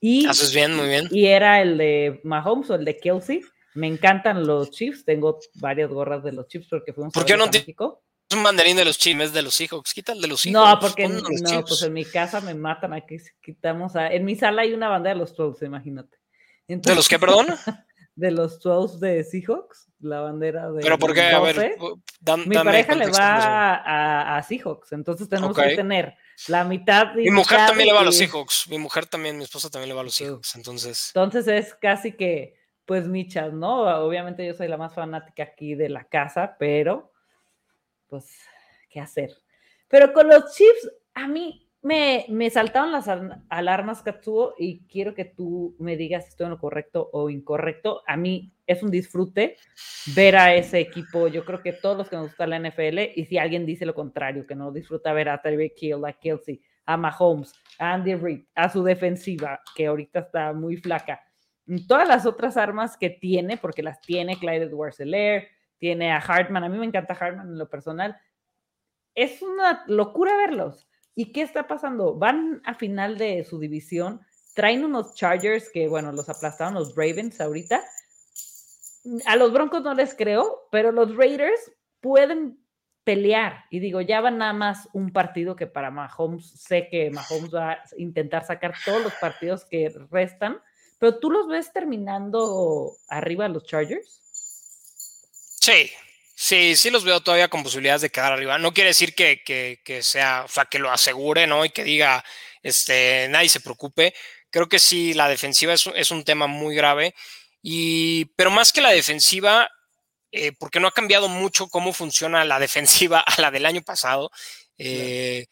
Y, 0.00 0.26
Haces 0.26 0.54
bien, 0.54 0.74
muy 0.74 0.88
bien. 0.88 1.08
Y 1.10 1.26
era 1.26 1.60
el 1.60 1.76
de 1.76 2.20
Mahomes 2.22 2.70
o 2.70 2.76
el 2.76 2.84
de 2.84 2.96
Kelsey. 2.96 3.42
Me 3.74 3.88
encantan 3.88 4.46
los 4.46 4.70
Chiefs, 4.70 5.04
tengo 5.04 5.38
varias 5.54 5.90
gorras 5.90 6.22
de 6.22 6.32
los 6.32 6.46
Chiefs 6.46 6.68
porque 6.70 6.92
fuimos 6.92 7.12
¿Por 7.12 7.24
qué 7.24 7.36
no 7.36 7.46
México. 7.46 8.02
Es 8.28 8.36
un 8.36 8.42
mandarín 8.42 8.76
de 8.76 8.84
los 8.84 8.98
chimes 8.98 9.32
de 9.32 9.42
los 9.42 9.54
Seahawks. 9.54 9.94
Quita 9.94 10.12
el 10.12 10.20
de 10.20 10.28
los 10.28 10.40
Seahawks. 10.40 10.70
No, 10.70 10.80
porque 10.80 11.08
no, 11.08 11.64
pues 11.64 11.82
en 11.82 11.92
mi 11.92 12.04
casa 12.04 12.40
me 12.40 12.54
matan. 12.54 12.92
Aquí 12.92 13.18
quitamos 13.40 13.94
a. 13.94 14.12
En 14.12 14.24
mi 14.24 14.34
sala 14.34 14.62
hay 14.62 14.72
una 14.72 14.88
bandera 14.88 15.14
de 15.14 15.20
los 15.20 15.34
Twelves, 15.34 15.62
imagínate. 15.62 16.18
¿De 16.66 16.94
los 16.94 17.08
qué, 17.08 17.18
perdón? 17.18 17.46
de 18.16 18.30
los 18.30 18.58
Twelves 18.58 18.98
de 18.98 19.22
Seahawks, 19.22 19.90
la 20.00 20.22
bandera 20.22 20.72
de. 20.72 20.82
Pero 20.82 20.98
por 20.98 21.14
qué, 21.14 21.22
a 21.22 21.38
ver, 21.38 21.76
mi 22.46 22.56
pareja 22.56 22.94
le 22.94 23.10
va 23.10 23.74
a, 23.74 24.36
a, 24.38 24.42
Seahawks, 24.42 24.92
entonces 24.92 25.28
tenemos 25.28 25.56
que 25.56 25.76
tener 25.76 26.16
la 26.48 26.64
mitad. 26.64 27.14
mi 27.14 27.30
mujer 27.30 27.66
también 27.66 27.88
le 27.88 27.92
va 27.92 28.00
a 28.00 28.04
los 28.04 28.16
Seahawks. 28.16 28.68
Mi 28.68 28.78
mujer 28.78 29.06
también, 29.06 29.36
mi 29.36 29.44
esposa 29.44 29.70
también 29.70 29.90
le 29.90 29.94
va 29.94 30.00
a 30.00 30.04
los 30.04 30.14
Seahawks, 30.14 30.56
entonces. 30.56 31.12
Entonces 31.14 31.46
es 31.46 31.74
casi 31.74 32.12
que, 32.12 32.56
pues, 32.86 33.06
michas, 33.06 33.52
¿no? 33.52 33.82
Obviamente 34.04 34.44
yo 34.44 34.54
soy 34.54 34.66
la 34.66 34.78
más 34.78 34.94
fanática 34.94 35.44
aquí 35.44 35.74
de 35.74 35.90
la 35.90 36.04
casa, 36.04 36.56
pero 36.58 37.12
pues, 38.08 38.38
¿qué 38.90 39.00
hacer? 39.00 39.30
Pero 39.88 40.12
con 40.12 40.28
los 40.28 40.54
chips, 40.54 40.90
a 41.14 41.28
mí 41.28 41.68
me, 41.82 42.26
me 42.28 42.50
saltaron 42.50 42.90
las 42.90 43.08
alarmas, 43.48 44.02
Katsuo, 44.02 44.54
y 44.58 44.80
quiero 44.86 45.14
que 45.14 45.24
tú 45.24 45.76
me 45.78 45.96
digas 45.96 46.24
si 46.24 46.30
estoy 46.30 46.46
en 46.46 46.50
lo 46.50 46.58
correcto 46.58 47.08
o 47.12 47.30
incorrecto. 47.30 48.02
A 48.06 48.16
mí 48.16 48.52
es 48.66 48.82
un 48.82 48.90
disfrute 48.90 49.56
ver 50.14 50.36
a 50.36 50.54
ese 50.54 50.80
equipo. 50.80 51.28
Yo 51.28 51.44
creo 51.44 51.62
que 51.62 51.72
todos 51.72 51.96
los 51.96 52.08
que 52.08 52.16
nos 52.16 52.26
gusta 52.26 52.46
la 52.46 52.58
NFL, 52.58 52.98
y 53.14 53.26
si 53.26 53.38
alguien 53.38 53.64
dice 53.64 53.86
lo 53.86 53.94
contrario, 53.94 54.46
que 54.46 54.56
no 54.56 54.72
disfruta 54.72 55.12
ver 55.12 55.28
a 55.28 55.40
Tyreek 55.40 55.80
Hill, 55.80 56.04
a 56.04 56.12
Kelsey, 56.12 56.60
a 56.84 56.96
Mahomes, 56.96 57.52
a 57.78 57.94
Andy 57.94 58.14
Reid, 58.14 58.44
a 58.54 58.68
su 58.68 58.82
defensiva, 58.82 59.60
que 59.74 59.86
ahorita 59.86 60.20
está 60.20 60.52
muy 60.52 60.76
flaca, 60.76 61.20
todas 61.86 62.08
las 62.08 62.26
otras 62.26 62.56
armas 62.56 62.96
que 62.96 63.10
tiene, 63.10 63.56
porque 63.56 63.82
las 63.82 64.00
tiene 64.00 64.38
Clyde 64.38 64.64
edwards 64.64 65.00
tiene 65.78 66.12
a 66.12 66.18
Hartman, 66.18 66.64
a 66.64 66.68
mí 66.68 66.78
me 66.78 66.86
encanta 66.86 67.14
Hartman 67.14 67.48
en 67.48 67.58
lo 67.58 67.68
personal. 67.68 68.16
Es 69.14 69.42
una 69.42 69.84
locura 69.86 70.36
verlos. 70.36 70.88
¿Y 71.14 71.32
qué 71.32 71.42
está 71.42 71.66
pasando? 71.66 72.14
Van 72.14 72.60
a 72.64 72.74
final 72.74 73.16
de 73.16 73.44
su 73.44 73.58
división, 73.58 74.20
traen 74.54 74.84
unos 74.84 75.14
Chargers 75.14 75.70
que, 75.70 75.88
bueno, 75.88 76.12
los 76.12 76.28
aplastaron 76.28 76.74
los 76.74 76.94
Ravens 76.94 77.40
ahorita. 77.40 77.82
A 79.24 79.36
los 79.36 79.52
Broncos 79.52 79.82
no 79.82 79.94
les 79.94 80.14
creo, 80.14 80.68
pero 80.70 80.92
los 80.92 81.16
Raiders 81.16 81.72
pueden 82.00 82.58
pelear. 83.06 83.64
Y 83.70 83.78
digo, 83.78 84.00
ya 84.00 84.20
van 84.20 84.38
nada 84.38 84.52
más 84.52 84.88
un 84.92 85.12
partido 85.12 85.54
que 85.54 85.68
para 85.68 85.92
Mahomes, 85.92 86.50
sé 86.60 86.88
que 86.90 87.10
Mahomes 87.10 87.54
va 87.54 87.72
a 87.72 87.82
intentar 87.98 88.44
sacar 88.44 88.74
todos 88.84 89.00
los 89.00 89.14
partidos 89.14 89.64
que 89.64 89.94
restan, 90.10 90.58
pero 90.98 91.20
tú 91.20 91.30
los 91.30 91.46
ves 91.46 91.72
terminando 91.72 92.96
arriba 93.08 93.48
los 93.48 93.64
Chargers. 93.64 94.25
Sí, 95.66 95.90
sí, 96.36 96.76
sí 96.76 96.90
los 96.90 97.02
veo 97.02 97.20
todavía 97.20 97.48
con 97.48 97.64
posibilidades 97.64 98.02
de 98.02 98.10
quedar 98.10 98.32
arriba. 98.32 98.56
No 98.56 98.72
quiere 98.72 98.90
decir 98.90 99.16
que, 99.16 99.42
que, 99.42 100.02
sea, 100.04 100.44
o 100.44 100.48
sea, 100.48 100.66
que 100.66 100.78
lo 100.78 100.92
asegure, 100.92 101.48
¿no? 101.48 101.64
Y 101.64 101.70
que 101.70 101.82
diga, 101.82 102.24
este, 102.62 103.26
nadie 103.30 103.48
se 103.48 103.58
preocupe. 103.58 104.14
Creo 104.50 104.68
que 104.68 104.78
sí, 104.78 105.12
la 105.12 105.28
defensiva 105.28 105.74
es, 105.74 106.10
un 106.12 106.22
tema 106.22 106.46
muy 106.46 106.76
grave. 106.76 107.16
Y, 107.62 108.26
pero 108.36 108.52
más 108.52 108.70
que 108.70 108.80
la 108.80 108.90
defensiva, 108.92 109.68
eh, 110.30 110.52
porque 110.56 110.78
no 110.78 110.86
ha 110.86 110.92
cambiado 110.92 111.28
mucho 111.28 111.66
cómo 111.66 111.92
funciona 111.92 112.44
la 112.44 112.60
defensiva 112.60 113.18
a 113.18 113.40
la 113.40 113.50
del 113.50 113.66
año 113.66 113.82
pasado. 113.82 114.30
Eh, 114.78 115.46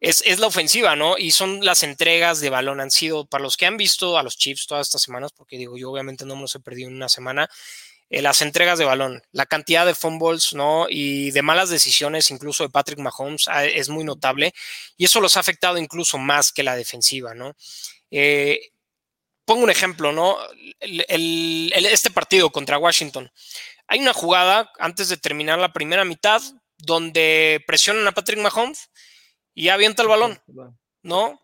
es, 0.00 0.24
es, 0.26 0.40
la 0.40 0.48
ofensiva, 0.48 0.96
¿no? 0.96 1.16
Y 1.16 1.30
son 1.30 1.64
las 1.64 1.84
entregas 1.84 2.40
de 2.40 2.50
balón. 2.50 2.80
Han 2.80 2.90
sido, 2.90 3.26
para 3.26 3.44
los 3.44 3.56
que 3.56 3.66
han 3.66 3.76
visto 3.76 4.18
a 4.18 4.24
los 4.24 4.36
Chiefs 4.36 4.66
todas 4.66 4.88
estas 4.88 5.02
semanas, 5.02 5.30
porque 5.30 5.56
digo, 5.56 5.78
yo 5.78 5.92
obviamente 5.92 6.26
no 6.26 6.34
me 6.34 6.42
los 6.42 6.54
he 6.56 6.60
perdido 6.60 6.88
en 6.88 6.96
una 6.96 7.08
semana, 7.08 7.48
eh, 8.12 8.20
las 8.20 8.42
entregas 8.42 8.78
de 8.78 8.84
balón, 8.84 9.22
la 9.32 9.46
cantidad 9.46 9.86
de 9.86 9.94
fumbles, 9.94 10.52
¿no? 10.52 10.84
Y 10.90 11.30
de 11.30 11.40
malas 11.40 11.70
decisiones, 11.70 12.30
incluso 12.30 12.62
de 12.62 12.68
Patrick 12.68 12.98
Mahomes, 12.98 13.48
ah, 13.48 13.64
es 13.64 13.88
muy 13.88 14.04
notable. 14.04 14.52
Y 14.98 15.06
eso 15.06 15.18
los 15.18 15.38
ha 15.38 15.40
afectado 15.40 15.78
incluso 15.78 16.18
más 16.18 16.52
que 16.52 16.62
la 16.62 16.76
defensiva, 16.76 17.32
¿no? 17.32 17.56
Eh, 18.10 18.72
pongo 19.46 19.64
un 19.64 19.70
ejemplo, 19.70 20.12
¿no? 20.12 20.36
este 20.78 22.10
partido 22.10 22.50
contra 22.50 22.76
Washington. 22.76 23.32
Hay 23.86 24.00
una 24.00 24.12
jugada 24.12 24.70
antes 24.78 25.08
de 25.08 25.16
terminar 25.16 25.58
la 25.58 25.72
primera 25.72 26.04
mitad 26.04 26.42
donde 26.76 27.64
presionan 27.66 28.06
a 28.06 28.12
Patrick 28.12 28.40
Mahomes 28.40 28.90
y 29.54 29.70
avienta 29.70 30.02
el 30.02 30.08
balón, 30.08 30.38
¿no? 31.02 31.40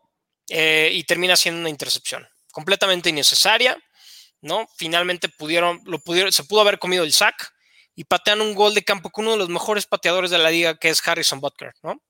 Eh, 0.51 0.91
y 0.93 1.05
termina 1.05 1.35
siendo 1.35 1.61
una 1.61 1.71
intercepción 1.71 2.29
completamente 2.53 3.09
innecesaria. 3.09 3.83
¿No? 4.41 4.69
Finalmente 4.77 5.29
pudieron, 5.29 5.81
lo 5.85 5.99
pudieron, 5.99 6.33
se 6.33 6.45
pudo 6.45 6.61
haber 6.61 6.79
comido 6.79 7.05
el 7.05 7.13
sack 7.13 7.53
y 7.95 8.05
patean 8.05 8.41
un 8.41 8.55
gol 8.55 8.75
de 8.75 8.85
campo 8.85 9.11
con 9.11 9.25
uno 9.25 9.33
de 9.33 9.39
los 9.39 9.49
mejores 9.49 9.87
pateadores 9.87 10.31
de 10.31 10.39
la 10.39 10.51
liga, 10.51 10.79
que 10.79 10.89
es 10.89 11.07
Harrison 11.07 11.41
Butker, 11.41 11.73
¿no? 11.83 12.01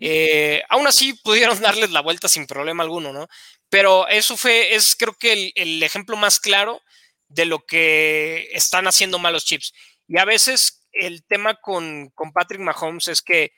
Eh, 0.00 0.62
aún 0.68 0.86
así 0.86 1.14
pudieron 1.14 1.60
darles 1.62 1.90
la 1.90 2.02
vuelta 2.02 2.28
sin 2.28 2.46
problema 2.46 2.82
alguno, 2.82 3.12
¿no? 3.12 3.26
Pero 3.68 4.06
eso 4.08 4.36
fue, 4.36 4.74
es 4.74 4.94
creo 4.96 5.14
que 5.14 5.52
el, 5.54 5.82
ejemplo 5.82 6.16
más 6.16 6.40
claro 6.40 6.82
de 7.28 7.44
lo 7.44 7.64
que 7.66 8.48
están 8.52 8.86
haciendo 8.86 9.18
malos 9.18 9.44
chips. 9.44 9.72
Y 10.06 10.18
a 10.18 10.24
veces 10.24 10.86
el 10.92 11.24
tema 11.24 11.54
con, 11.56 12.10
con 12.14 12.32
Patrick 12.32 12.60
Mahomes 12.60 13.08
es 13.08 13.22
que 13.22 13.52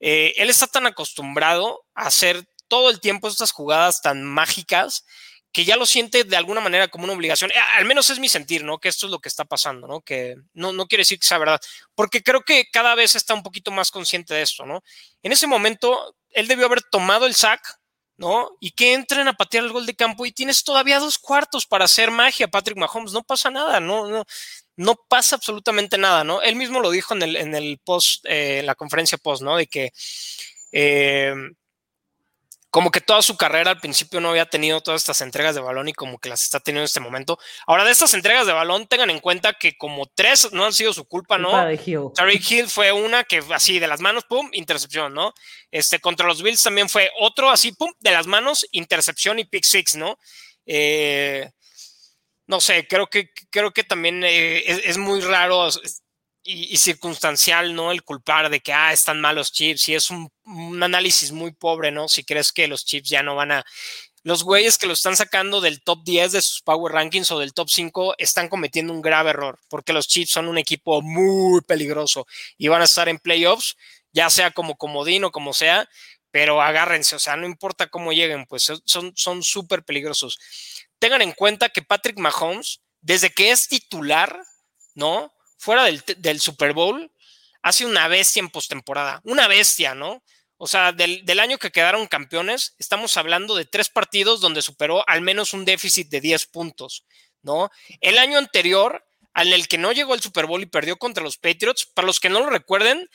eh, 0.00 0.34
él 0.36 0.50
está 0.50 0.66
tan 0.66 0.86
acostumbrado 0.86 1.84
a 1.94 2.06
hacer 2.06 2.44
todo 2.68 2.90
el 2.90 3.00
tiempo 3.00 3.28
estas 3.28 3.52
jugadas 3.52 4.02
tan 4.02 4.24
mágicas 4.24 5.04
que 5.52 5.64
ya 5.64 5.76
lo 5.76 5.84
siente 5.86 6.24
de 6.24 6.36
alguna 6.36 6.60
manera 6.60 6.88
como 6.88 7.04
una 7.04 7.12
obligación. 7.12 7.50
Eh, 7.50 7.58
al 7.76 7.84
menos 7.84 8.08
es 8.10 8.18
mi 8.18 8.28
sentir, 8.28 8.64
¿no? 8.64 8.78
Que 8.78 8.88
esto 8.88 9.06
es 9.06 9.12
lo 9.12 9.20
que 9.20 9.28
está 9.28 9.44
pasando, 9.44 9.86
¿no? 9.86 10.00
Que 10.00 10.36
no, 10.54 10.72
no 10.72 10.86
quiere 10.86 11.02
decir 11.02 11.18
que 11.18 11.26
sea 11.26 11.38
verdad, 11.38 11.60
porque 11.94 12.22
creo 12.22 12.42
que 12.42 12.70
cada 12.70 12.94
vez 12.94 13.14
está 13.14 13.34
un 13.34 13.42
poquito 13.42 13.70
más 13.70 13.90
consciente 13.90 14.34
de 14.34 14.42
esto, 14.42 14.64
¿no? 14.64 14.82
En 15.22 15.32
ese 15.32 15.46
momento, 15.46 16.16
él 16.30 16.48
debió 16.48 16.66
haber 16.66 16.82
tomado 16.82 17.26
el 17.26 17.34
sack, 17.34 17.60
¿no? 18.16 18.50
Y 18.60 18.70
que 18.70 18.94
entren 18.94 19.28
a 19.28 19.34
patear 19.34 19.64
el 19.64 19.72
gol 19.72 19.84
de 19.84 19.94
campo 19.94 20.24
y 20.24 20.32
tienes 20.32 20.64
todavía 20.64 20.98
dos 20.98 21.18
cuartos 21.18 21.66
para 21.66 21.84
hacer 21.84 22.10
magia, 22.10 22.48
Patrick 22.48 22.78
Mahomes. 22.78 23.12
No 23.12 23.22
pasa 23.22 23.50
nada, 23.50 23.78
no, 23.78 24.08
no, 24.08 24.24
no 24.76 24.94
pasa 25.08 25.36
absolutamente 25.36 25.98
nada, 25.98 26.24
¿no? 26.24 26.40
Él 26.40 26.56
mismo 26.56 26.80
lo 26.80 26.90
dijo 26.90 27.14
en 27.14 27.22
el, 27.22 27.36
en 27.36 27.54
el 27.54 27.78
post, 27.84 28.24
eh, 28.26 28.62
la 28.64 28.74
conferencia 28.74 29.18
post, 29.18 29.42
¿no? 29.42 29.56
De 29.56 29.66
que 29.66 29.92
eh, 30.72 31.34
como 32.72 32.90
que 32.90 33.02
toda 33.02 33.20
su 33.20 33.36
carrera 33.36 33.72
al 33.72 33.80
principio 33.80 34.18
no 34.18 34.30
había 34.30 34.46
tenido 34.46 34.80
todas 34.80 35.02
estas 35.02 35.20
entregas 35.20 35.54
de 35.54 35.60
balón 35.60 35.90
y 35.90 35.92
como 35.92 36.18
que 36.18 36.30
las 36.30 36.42
está 36.42 36.58
teniendo 36.58 36.80
en 36.80 36.86
este 36.86 37.00
momento. 37.00 37.38
Ahora, 37.66 37.84
de 37.84 37.92
estas 37.92 38.14
entregas 38.14 38.46
de 38.46 38.54
balón, 38.54 38.86
tengan 38.86 39.10
en 39.10 39.20
cuenta 39.20 39.52
que 39.52 39.76
como 39.76 40.06
tres 40.06 40.50
no 40.52 40.64
han 40.64 40.72
sido 40.72 40.94
su 40.94 41.04
culpa, 41.04 41.36
¿no? 41.36 41.50
Tariq 41.50 42.50
Hill 42.50 42.68
fue 42.68 42.90
una 42.90 43.24
que 43.24 43.44
así 43.50 43.78
de 43.78 43.86
las 43.86 44.00
manos, 44.00 44.24
pum, 44.24 44.48
intercepción, 44.52 45.12
¿no? 45.12 45.34
Este, 45.70 46.00
contra 46.00 46.26
los 46.26 46.42
Bills 46.42 46.62
también 46.62 46.88
fue 46.88 47.10
otro 47.20 47.50
así, 47.50 47.72
pum, 47.72 47.92
de 48.00 48.10
las 48.10 48.26
manos, 48.26 48.66
intercepción 48.70 49.38
y 49.38 49.44
pick 49.44 49.64
six, 49.64 49.94
¿no? 49.94 50.18
Eh, 50.64 51.50
no 52.46 52.58
sé, 52.58 52.86
creo 52.88 53.06
que, 53.08 53.32
creo 53.50 53.72
que 53.72 53.84
también 53.84 54.24
eh, 54.24 54.62
es, 54.66 54.96
muy 54.96 55.20
raro 55.20 55.68
y, 56.44 56.76
circunstancial, 56.76 57.74
¿no? 57.74 57.92
El 57.92 58.02
culpar 58.02 58.50
de 58.50 58.60
que, 58.60 58.72
ah, 58.72 58.92
están 58.92 59.20
malos 59.20 59.52
chips 59.52 59.88
y 59.88 59.94
es 59.94 60.10
un, 60.10 60.30
análisis 60.82 61.32
muy 61.32 61.52
pobre, 61.52 61.90
¿no? 61.90 62.08
Si 62.08 62.24
crees 62.24 62.52
que 62.52 62.68
los 62.68 62.84
chips 62.84 63.08
ya 63.08 63.22
no 63.22 63.36
van 63.36 63.52
a... 63.52 63.64
Los 64.24 64.44
güeyes 64.44 64.78
que 64.78 64.86
lo 64.86 64.92
están 64.92 65.16
sacando 65.16 65.60
del 65.60 65.82
top 65.82 66.04
10 66.04 66.32
de 66.32 66.42
sus 66.42 66.62
Power 66.62 66.92
Rankings 66.92 67.30
o 67.32 67.40
del 67.40 67.54
top 67.54 67.68
5 67.68 68.14
están 68.18 68.48
cometiendo 68.48 68.92
un 68.92 69.02
grave 69.02 69.30
error, 69.30 69.58
porque 69.68 69.92
los 69.92 70.06
chips 70.06 70.30
son 70.30 70.46
un 70.46 70.58
equipo 70.58 71.02
muy 71.02 71.60
peligroso 71.62 72.26
y 72.56 72.68
van 72.68 72.82
a 72.82 72.84
estar 72.84 73.08
en 73.08 73.18
playoffs, 73.18 73.76
ya 74.12 74.30
sea 74.30 74.52
como 74.52 74.76
comodín 74.76 75.24
o 75.24 75.32
como 75.32 75.52
sea, 75.52 75.88
pero 76.30 76.62
agárrense, 76.62 77.16
o 77.16 77.18
sea, 77.18 77.36
no 77.36 77.46
importa 77.46 77.88
cómo 77.88 78.12
lleguen, 78.12 78.46
pues 78.46 78.70
son 78.84 79.42
súper 79.42 79.84
peligrosos. 79.84 80.38
Tengan 81.00 81.22
en 81.22 81.32
cuenta 81.32 81.68
que 81.68 81.82
Patrick 81.82 82.18
Mahomes, 82.18 82.80
desde 83.00 83.30
que 83.30 83.50
es 83.50 83.66
titular, 83.66 84.40
¿no? 84.94 85.32
Fuera 85.62 85.84
del, 85.84 86.40
Super 86.40 86.72
Bowl, 86.72 87.08
hace 87.62 87.86
una 87.86 88.08
bestia 88.08 88.40
en 88.40 88.50
postemporada, 88.50 89.20
una 89.22 89.46
bestia, 89.46 89.94
¿no? 89.94 90.24
O 90.56 90.66
sea, 90.66 90.90
del, 90.90 91.38
año 91.38 91.56
que 91.58 91.70
quedaron 91.70 92.08
campeones, 92.08 92.74
estamos 92.80 93.16
hablando 93.16 93.54
de 93.54 93.64
tres 93.64 93.88
partidos 93.88 94.40
donde 94.40 94.60
superó 94.60 95.08
al 95.08 95.20
menos 95.20 95.52
un 95.52 95.64
déficit 95.64 96.08
de 96.08 96.20
10 96.20 96.46
puntos, 96.46 97.04
¿no? 97.42 97.70
El 98.00 98.18
año 98.18 98.38
anterior, 98.38 99.04
al 99.34 99.52
el 99.52 99.68
que 99.68 99.78
no 99.78 99.92
llegó 99.92 100.14
al 100.14 100.20
Super 100.20 100.46
Bowl 100.46 100.62
y 100.62 100.66
perdió 100.66 100.96
contra 100.96 101.22
los 101.22 101.38
Patriots, 101.38 101.86
para 101.86 102.06
los 102.06 102.18
que 102.18 102.28
no 102.28 102.40
lo 102.40 102.50
recuerden, 102.50 103.08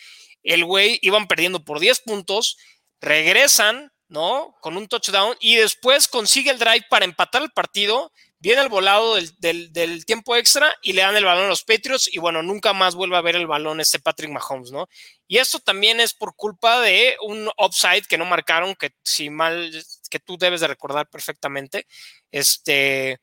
el 0.44 0.64
güey 0.64 1.00
iban 1.02 1.28
perdiendo 1.28 1.66
por 1.66 1.82
10 1.82 2.00
puntos, 2.00 2.58
regresan, 3.02 3.92
¿no? 4.08 4.56
Con 4.62 4.78
un 4.78 4.88
touchdown 4.88 5.36
y 5.42 5.58
después 5.58 6.08
consigue 6.08 6.52
el 6.52 6.60
drive 6.60 6.86
para 6.90 7.04
empatar 7.04 7.42
el 7.42 7.52
partido 7.52 8.14
viene 8.40 8.62
el 8.62 8.70
volado 8.70 9.16
del, 9.40 10.06
tiempo 10.06 10.36
extra 10.36 10.74
y 10.82 10.94
le 10.94 11.02
dan 11.02 11.16
el 11.16 11.26
balón 11.26 11.46
a 11.46 11.50
los 11.50 11.64
Patriots 11.64 12.10
y 12.12 12.20
bueno, 12.20 12.44
nunca 12.44 12.74
más 12.74 12.96
vuelve 12.96 13.18
a 13.18 13.22
ver 13.22 13.36
el 13.36 13.48
balón 13.48 13.80
este 13.80 14.00
Patrick 14.00 14.32
Mahomes, 14.32 14.72
¿no? 14.72 14.88
Y 15.28 15.38
esto 15.38 15.60
también 15.60 16.00
es 16.00 16.14
por 16.14 16.36
culpa 16.36 16.80
de 16.82 17.16
un 17.22 17.50
offside 17.58 18.06
que 18.08 18.18
no 18.18 18.26
marcaron, 18.26 18.76
que 18.76 18.92
si 19.04 19.30
mal, 19.30 19.72
que 20.10 20.20
tú 20.20 20.38
debes 20.38 20.62
de 20.62 20.68
recordar 20.68 21.10
perfectamente, 21.10 21.88
este, 22.32 23.20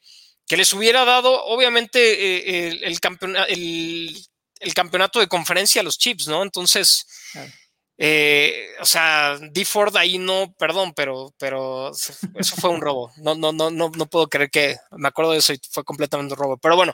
que 0.46 0.56
les 0.56 0.72
hubiera 0.72 1.04
dado 1.04 1.44
obviamente 1.44 2.68
eh, 2.68 2.80
el, 2.82 3.00
campeonato 4.74 5.20
de 5.20 5.28
conferencia 5.28 5.80
a 5.80 5.84
los 5.84 5.98
Chips, 5.98 6.28
¿no? 6.28 6.42
Entonces... 6.42 7.06
Eh, 7.96 8.70
o 8.80 8.84
sea, 8.84 9.38
D 9.38 9.64
Ford 9.64 9.96
ahí 9.96 10.18
no, 10.18 10.52
perdón, 10.58 10.92
pero, 10.94 11.32
pero 11.38 11.90
eso 11.90 12.56
fue 12.56 12.70
un 12.70 12.80
robo. 12.80 13.12
No, 13.18 13.34
no, 13.34 13.52
no, 13.52 13.70
no, 13.70 13.90
no 13.90 14.06
puedo 14.06 14.28
creer 14.28 14.50
que 14.50 14.76
me 14.92 15.08
acuerdo 15.08 15.32
de 15.32 15.38
eso 15.38 15.52
y 15.52 15.60
fue 15.70 15.84
completamente 15.84 16.34
un 16.34 16.38
robo. 16.38 16.56
Pero 16.56 16.76
bueno, 16.76 16.92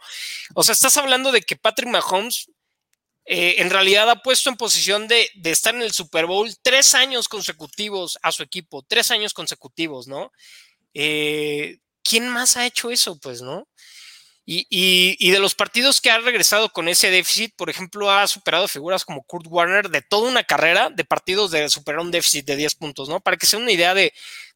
o 0.55 0.63
sea, 0.63 0.73
estás 0.73 0.97
hablando 0.97 1.33
de 1.33 1.43
que 1.43 1.57
Patrick 1.57 1.89
Mahomes 1.89 2.51
eh, 3.33 3.63
en 3.63 3.71
realidad 3.71 4.11
ha 4.11 4.23
puesto 4.23 4.51
en 4.51 4.57
posición 4.57 5.07
de, 5.07 5.29
estar 5.45 5.75
en 5.75 5.83
el 5.83 5.93
Super 5.93 6.27
Bowl 6.27 6.53
tres 6.63 6.95
años 6.95 7.29
consecutivos 7.29 8.19
a 8.23 8.33
su 8.33 8.43
equipo, 8.43 8.83
tres 8.83 9.11
años 9.11 9.35
consecutivos, 9.35 10.09
¿no? 10.09 10.33
Eh, 10.95 11.79
¿Quién 12.03 12.29
más 12.29 12.57
ha 12.57 12.67
hecho 12.67 12.91
eso? 12.91 13.19
Pues, 13.21 13.41
¿no? 13.41 13.69
Y, 14.53 15.31
de 15.31 15.39
los 15.39 15.55
partidos 15.55 16.01
que 16.01 16.11
ha 16.11 16.19
regresado 16.19 16.73
con 16.73 16.89
ese 16.89 17.09
déficit, 17.09 17.55
por 17.55 17.71
ejemplo, 17.71 18.11
ha 18.11 18.27
superado 18.27 18.67
figuras 18.67 19.05
como 19.05 19.23
Kurt 19.23 19.47
Warner 19.49 19.91
de 19.91 20.03
toda 20.03 20.29
una 20.29 20.43
carrera 20.43 20.91
de 20.91 21.05
partidos 21.05 21.53
de 21.53 21.69
superar 21.69 22.01
un 22.01 22.11
déficit 22.11 22.47
de 22.47 22.57
10 22.57 22.75
puntos, 22.75 23.09
¿no? 23.09 23.21
Para 23.21 23.37
que 23.37 23.47
sea 23.47 23.61
una 23.61 23.71
idea 23.71 23.95
de, 23.95 24.13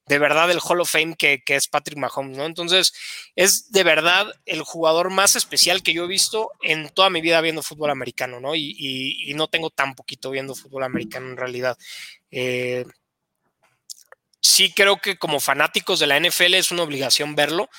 de 0.06 0.18
verdad 0.18 0.50
el 0.50 0.58
Hall 0.58 0.80
of 0.80 0.90
Fame 0.90 1.14
que, 1.14 1.40
es 1.46 1.68
Patrick 1.68 1.96
Mahomes, 1.96 2.36
¿no? 2.36 2.44
Entonces, 2.44 2.92
es 3.36 3.70
de 3.70 3.84
verdad 3.84 4.26
el 4.46 4.62
jugador 4.62 5.10
más 5.10 5.36
especial 5.36 5.80
que 5.84 5.92
yo 5.92 6.06
he 6.06 6.08
visto 6.08 6.50
en 6.62 6.88
toda 6.88 7.08
mi 7.08 7.20
vida 7.20 7.40
viendo 7.40 7.62
fútbol 7.62 7.90
americano, 7.90 8.40
¿no? 8.40 8.56
Y, 8.56 9.32
no 9.36 9.46
tengo 9.46 9.70
tan 9.70 9.94
poquito 9.94 10.32
viendo 10.32 10.56
fútbol 10.56 10.82
americano 10.82 11.28
en 11.28 11.36
realidad. 11.36 11.78
Eh, 12.32 12.84
sí 14.40 14.72
creo 14.74 14.96
que 14.96 15.18
como 15.18 15.38
fanáticos 15.38 16.00
de 16.00 16.08
la 16.08 16.18
NFL 16.18 16.54
es 16.54 16.72
una 16.72 16.82
obligación 16.82 17.36
verlo. 17.36 17.70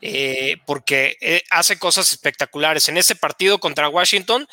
Eh, 0.00 0.56
porque 0.66 1.16
eh, 1.20 1.42
hace 1.50 1.78
cosas 1.78 2.10
espectaculares. 2.12 2.88
En 2.88 2.96
ese 2.96 3.16
partido 3.16 3.58
contra 3.58 3.88
Washington, 3.88 4.46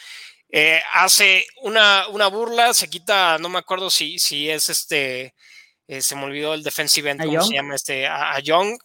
eh, 0.50 0.82
hace 0.93 1.46
una, 1.62 2.08
una, 2.10 2.28
burla, 2.28 2.74
se 2.74 2.89
quita, 2.89 3.38
no 3.38 3.50
me 3.50 3.60
acuerdo 3.60 3.89
si, 3.89 4.20
si 4.20 4.50
es 4.50 4.70
este, 4.70 5.36
se 5.88 6.16
me 6.16 6.24
olvidó 6.24 6.54
el 6.54 6.64
defensive 6.64 7.12
end, 7.12 7.26
¿cómo 7.26 7.43
se 7.43 7.54
llama? 7.54 7.76
Este, 7.76 8.08
a, 8.08 8.39
Young, 8.39 8.78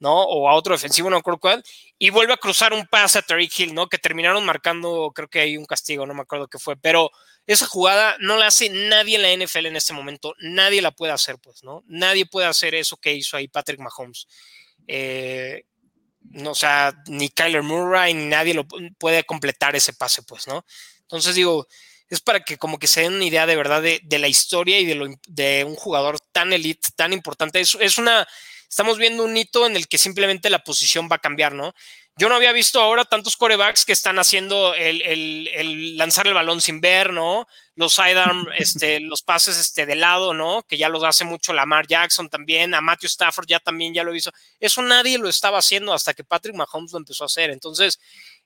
¿no? 0.00 0.22
O 0.22 0.48
a 0.48 0.54
otro 0.54 0.74
defensivo, 0.74 1.10
no 1.10 1.16
me 1.16 1.20
acuerdo 1.20 1.40
cuál, 1.40 1.64
y 1.98 2.10
vuelve 2.10 2.32
a 2.32 2.38
cruzar 2.38 2.72
un 2.72 2.86
pase 2.86 3.18
a 3.18 3.22
Tariq 3.22 3.60
Hill, 3.60 3.74
¿no? 3.74 3.88
Que 3.88 3.98
terminaron 3.98 4.44
marcando, 4.44 5.12
creo 5.14 5.28
que 5.28 5.40
hay 5.40 5.56
un 5.56 5.66
castigo, 5.66 6.06
no 6.06 6.14
me 6.14 6.22
acuerdo 6.22 6.48
qué 6.48 6.58
fue, 6.58 6.76
pero 6.76 7.10
esa 7.46 7.66
jugada 7.66 8.16
no 8.20 8.36
la 8.36 8.46
hace 8.46 8.70
nadie 8.70 9.16
en 9.16 9.22
la 9.22 9.46
NFL 9.46 9.66
en 9.66 9.76
este 9.76 9.92
momento, 9.92 10.34
nadie 10.40 10.82
la 10.82 10.90
puede 10.90 11.12
hacer, 11.12 11.38
pues, 11.38 11.62
¿no? 11.62 11.84
Nadie 11.86 12.26
puede 12.26 12.46
hacer 12.46 12.74
eso 12.74 12.96
que 12.96 13.14
hizo 13.14 13.36
ahí 13.36 13.48
Patrick 13.48 13.80
Mahomes. 13.80 14.26
Eh, 14.86 15.64
no, 16.30 16.50
o 16.52 16.54
sea, 16.54 16.94
ni 17.06 17.28
Kyler 17.28 17.62
Murray 17.62 18.14
ni 18.14 18.26
nadie 18.26 18.54
lo 18.54 18.66
puede 18.98 19.24
completar 19.24 19.76
ese 19.76 19.92
pase, 19.92 20.22
pues, 20.22 20.46
¿no? 20.46 20.64
Entonces 21.02 21.34
digo, 21.34 21.66
es 22.08 22.20
para 22.20 22.40
que 22.40 22.56
como 22.56 22.78
que 22.78 22.86
se 22.86 23.02
den 23.02 23.14
una 23.14 23.24
idea 23.24 23.46
de 23.46 23.56
verdad 23.56 23.82
de, 23.82 24.18
la 24.18 24.28
historia 24.28 24.78
y 24.78 24.86
de, 24.86 24.94
lo, 24.94 25.06
de 25.26 25.64
un 25.64 25.74
jugador 25.74 26.18
tan 26.32 26.52
elite, 26.52 26.88
tan 26.96 27.12
importante. 27.12 27.60
Es, 27.60 27.76
es 27.80 27.98
una, 27.98 28.26
estamos 28.68 28.98
viendo 28.98 29.24
un 29.24 29.36
hito 29.36 29.66
en 29.66 29.76
el 29.76 29.88
que 29.88 29.98
simplemente 29.98 30.50
la 30.50 30.64
posición 30.64 31.08
va 31.10 31.16
a 31.16 31.20
cambiar, 31.20 31.52
¿no? 31.52 31.74
Yo 32.18 32.28
no 32.28 32.34
había 32.34 32.52
visto 32.52 32.80
ahora 32.80 33.04
tantos 33.04 33.36
corebacks 33.36 33.84
que 33.84 33.92
están 33.92 34.18
haciendo 34.18 34.74
el, 34.74 35.96
lanzar 35.96 36.26
el 36.26 36.34
balón 36.34 36.60
sin 36.60 36.80
ver, 36.80 37.12
¿no? 37.12 37.46
Los 37.76 37.94
sidearm, 37.94 38.48
este, 38.58 38.98
los 38.98 39.22
pases 39.22 39.56
este, 39.56 39.86
de 39.86 39.94
lado, 39.94 40.34
¿no? 40.34 40.64
Que 40.64 40.76
ya 40.76 40.88
los 40.88 41.04
hace 41.04 41.24
mucho 41.24 41.52
Lamar 41.52 41.86
Jackson 41.86 42.28
también, 42.28 42.74
a 42.74 42.80
Matthew 42.80 43.06
Stafford 43.06 43.46
ya 43.46 43.60
también 43.60 43.94
ya 43.94 44.02
lo 44.02 44.14
hizo. 44.16 44.32
Eso 44.58 44.82
nadie 44.82 45.16
lo 45.18 45.28
estaba 45.28 45.58
haciendo 45.58 45.92
hasta 45.92 46.12
que 46.12 46.24
Patrick 46.24 46.56
Mahomes 46.56 46.90
lo 46.90 46.98
empezó 46.98 47.22
a 47.22 47.26
hacer. 47.26 47.50
Entonces, 47.50 48.00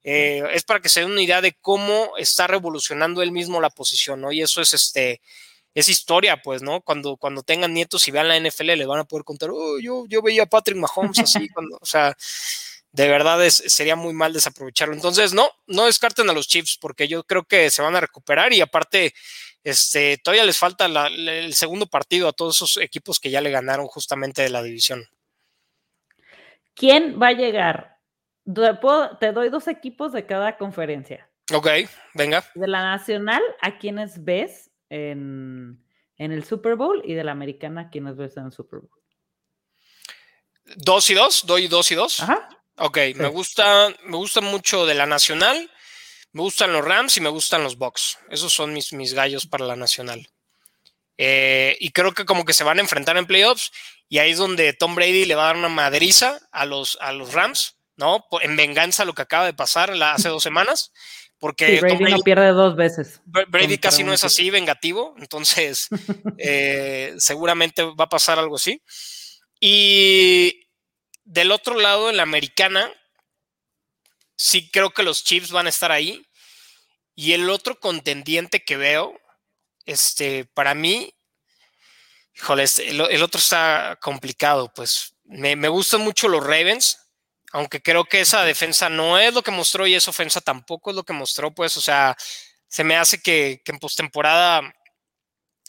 eh, 0.05 0.43
es 0.53 0.64
para 0.64 0.81
que 0.81 0.91
se 0.91 1.01
den 1.01 1.11
una 1.11 1.23
idea 1.23 1.41
de 1.41 1.55
cómo 1.55 2.16
está 2.18 2.47
revolucionando 2.47 3.23
él 3.23 3.33
mismo 3.33 3.59
la 3.59 3.70
posición, 3.70 4.20
¿no? 4.20 4.33
Y 4.33 4.43
eso 4.43 4.61
es 4.61 4.75
este 4.75 5.23
es 5.74 5.89
historia, 5.89 6.43
pues, 6.43 6.61
¿no? 6.61 6.82
Cuando, 6.82 7.16
cuando 7.16 7.43
tengan 7.43 7.73
nietos 7.73 8.07
y 8.07 8.11
vean 8.11 8.28
la 8.28 8.39
NFL, 8.39 8.77
le 8.77 8.85
van 8.85 9.01
a 9.01 9.05
poder 9.05 9.24
contar, 9.24 9.49
oh, 9.51 9.78
yo, 9.78 10.05
yo 10.07 10.20
veía 10.20 10.43
a 10.43 10.47
Patrick 10.47 10.77
Mahomes 10.77 11.19
así, 11.20 11.49
cuando, 11.55 11.78
o 11.81 11.86
sea, 11.86 12.15
de 12.93 13.09
verdad 13.09 13.44
es, 13.44 13.62
sería 13.66 13.97
muy 13.97 14.12
mal 14.12 14.32
desaprovecharlo. 14.32 14.94
Entonces, 14.94 15.32
no, 15.32 15.51
no 15.66 15.86
descarten 15.86 16.28
a 16.28 16.35
los 16.35 16.47
Chiefs 16.47 16.78
porque 16.78 17.09
yo 17.09 17.24
creo 17.24 17.44
que 17.44 17.70
se 17.70 17.82
van 17.82 17.97
a 17.97 18.01
recuperar 18.01 18.52
y 18.52 18.60
aparte, 18.60 19.14
este, 19.64 20.19
todavía 20.19 20.44
les 20.44 20.59
falta 20.59 20.86
el 20.86 21.55
segundo 21.55 21.86
partido 21.86 22.28
a 22.28 22.32
todos 22.32 22.56
esos 22.56 22.77
equipos 22.77 23.19
que 23.19 23.31
ya 23.31 23.40
le 23.40 23.51
ganaron 23.51 23.86
justamente 23.86 24.43
de 24.43 24.51
la 24.51 24.62
división. 24.62 25.09
¿Quién 26.74 27.20
va 27.20 27.28
a 27.28 27.32
llegar? 27.32 27.98
Te 29.20 29.32
doy 29.32 29.48
dos 29.48 29.69
equipos 29.69 30.12
de 30.12 30.27
cada 30.27 30.59
conferencia. 30.59 31.31
Ok, 31.52 31.69
venga. 32.14 32.44
De 32.55 32.69
la 32.69 32.82
nacional, 32.82 33.43
¿a 33.60 33.78
quiénes 33.78 34.23
ves 34.23 34.70
en, 34.90 35.82
en 36.16 36.32
el 36.32 36.44
Super 36.44 36.77
Bowl? 36.77 37.02
Y 37.05 37.14
de 37.14 37.24
la 37.24 37.32
americana, 37.32 37.82
¿a 37.82 37.90
quiénes 37.90 38.16
ves 38.16 38.36
en 38.36 38.47
el 38.47 38.52
Super 38.52 38.81
Bowl? 38.81 38.90
¿Dos 40.77 41.09
y 41.10 41.14
dos? 41.14 41.47
¿Doy 41.47 41.69
dos 41.69 41.90
y 41.90 41.94
dos? 41.94 42.20
Ajá. 42.20 42.48
Ok, 42.77 42.99
me 43.16 43.28
gusta, 43.28 43.94
me 44.05 44.16
gusta 44.16 44.40
mucho 44.40 44.86
de 44.86 44.94
la 44.94 45.07
nacional, 45.07 45.70
me 46.32 46.43
gustan 46.43 46.73
los 46.73 46.85
Rams 46.85 47.16
y 47.16 47.20
me 47.20 47.28
gustan 47.28 47.62
los 47.62 47.77
Bucks. 47.77 48.19
Esos 48.31 48.53
son 48.53 48.73
mis, 48.73 48.93
mis 48.93 49.15
gallos 49.15 49.47
para 49.47 49.66
la 49.66 49.77
nacional. 49.77 50.28
Eh, 51.19 51.77
y 51.78 51.90
creo 51.90 52.12
que 52.12 52.24
como 52.24 52.44
que 52.44 52.55
se 52.55 52.65
van 52.65 52.78
a 52.78 52.82
enfrentar 52.82 53.16
en 53.16 53.27
playoffs 53.27 53.70
y 54.09 54.19
ahí 54.19 54.32
es 54.32 54.39
donde 54.39 54.73
Tom 54.73 54.94
Brady 54.94 55.24
le 55.24 55.35
va 55.35 55.44
a 55.44 55.47
dar 55.49 55.57
una 55.57 55.69
madriza 55.69 56.39
a 56.51 56.66
los, 56.66 56.99
a 57.01 57.12
los 57.12 57.32
Rams, 57.32 57.77
¿no? 57.97 58.27
En 58.40 58.57
venganza 58.57 59.03
a 59.03 59.07
lo 59.07 59.15
que 59.15 59.23
acaba 59.23 59.44
de 59.44 59.55
pasar 59.55 59.93
hace 60.03 60.28
dos 60.28 60.43
semanas. 60.43 60.93
Porque 61.39 61.81
Brady, 61.81 62.05
no 62.05 62.19
pierde 62.20 62.49
dos 62.51 62.77
veces. 62.77 63.20
Brady 63.24 63.78
casi 63.78 64.05
no 64.05 64.12
es 64.12 64.23
así 64.23 64.51
vengativo, 64.51 65.16
entonces 65.19 65.89
eh, 66.39 67.15
seguramente 67.19 67.82
va 67.82 68.05
a 68.05 68.09
pasar 68.09 68.39
algo 68.39 68.57
así. 68.57 68.81
Y 69.59 70.61
del 71.33 71.51
otro 71.51 71.79
lado, 71.79 72.11
en 72.11 72.19
la 72.19 72.25
americana, 72.25 72.93
sí 74.37 74.71
creo 74.71 74.91
que 74.91 75.03
los 75.03 75.25
Chiefs 75.25 75.51
van 75.51 75.67
a 75.67 75.71
estar 75.71 75.91
ahí. 75.91 76.27
Y 77.15 77.33
el 77.33 77.49
otro 77.49 77.81
contendiente 77.81 78.63
que 78.65 78.77
veo, 78.77 79.19
este, 79.87 80.45
para 80.45 80.75
mí, 80.75 81.15
híjole, 82.35 82.65
este, 82.65 82.91
el, 82.91 83.23
otro 83.23 83.39
está 83.39 83.99
complicado, 84.03 84.73
pues 84.75 85.15
me, 85.25 85.69
gustan 85.69 86.03
mucho 86.03 86.29
los 86.29 86.45
Ravens, 86.45 86.99
aunque 87.53 87.81
creo 87.81 88.05
que 88.05 88.21
esa 88.21 88.45
defensa 88.45 88.91
no 88.91 89.19
es 89.19 89.33
lo 89.33 89.43
que 89.43 89.51
mostró 89.51 89.87
y 89.87 89.95
esa 89.95 90.11
ofensa 90.11 90.41
tampoco 90.43 90.91
es 90.91 90.97
lo 90.97 91.05
que 91.05 91.15
mostró, 91.15 91.55
pues, 91.55 91.77
o 91.79 91.81
sea, 91.81 92.15
se 92.69 92.85
me 92.85 92.97
hace 92.97 93.23
que, 93.23 93.63
en 93.65 93.79
postemporada 93.79 94.75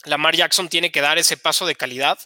Lamar 0.04 0.36
Jackson 0.36 0.68
tiene 0.68 0.92
que 0.92 1.00
dar 1.00 1.16
ese 1.16 1.38
paso 1.38 1.64
de 1.64 1.74
calidad. 1.74 2.18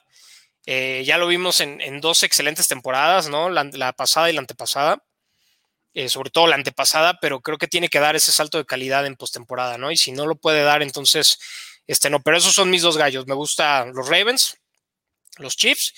Eh, 0.70 1.02
ya 1.06 1.16
lo 1.16 1.26
vimos 1.26 1.62
en, 1.62 2.00
dos 2.02 2.22
excelentes 2.22 2.68
temporadas, 2.68 3.30
¿no? 3.30 3.48
La, 3.48 3.92
pasada 3.94 4.28
y 4.28 4.34
la 4.34 4.40
antepasada. 4.40 5.02
Eh, 5.94 6.10
sobre 6.10 6.28
todo 6.28 6.46
la 6.46 6.56
antepasada, 6.56 7.18
pero 7.20 7.40
creo 7.40 7.56
que 7.56 7.68
tiene 7.68 7.88
que 7.88 8.00
dar 8.00 8.16
ese 8.16 8.32
salto 8.32 8.58
de 8.58 8.66
calidad 8.66 9.06
en 9.06 9.16
postemporada, 9.16 9.78
¿no? 9.78 9.90
Y 9.90 9.96
si 9.96 10.12
no 10.12 10.26
lo 10.26 10.36
puede 10.36 10.62
dar, 10.64 10.82
entonces, 10.82 11.38
este 11.86 12.10
no. 12.10 12.20
Pero 12.20 12.36
esos 12.36 12.52
son 12.52 12.68
mis 12.68 12.82
dos 12.82 12.98
gallos. 12.98 13.26
Me 13.26 13.34
gustan 13.34 13.94
los 13.94 14.10
Ravens, 14.10 14.58
los 15.38 15.56
Chiefs 15.56 15.94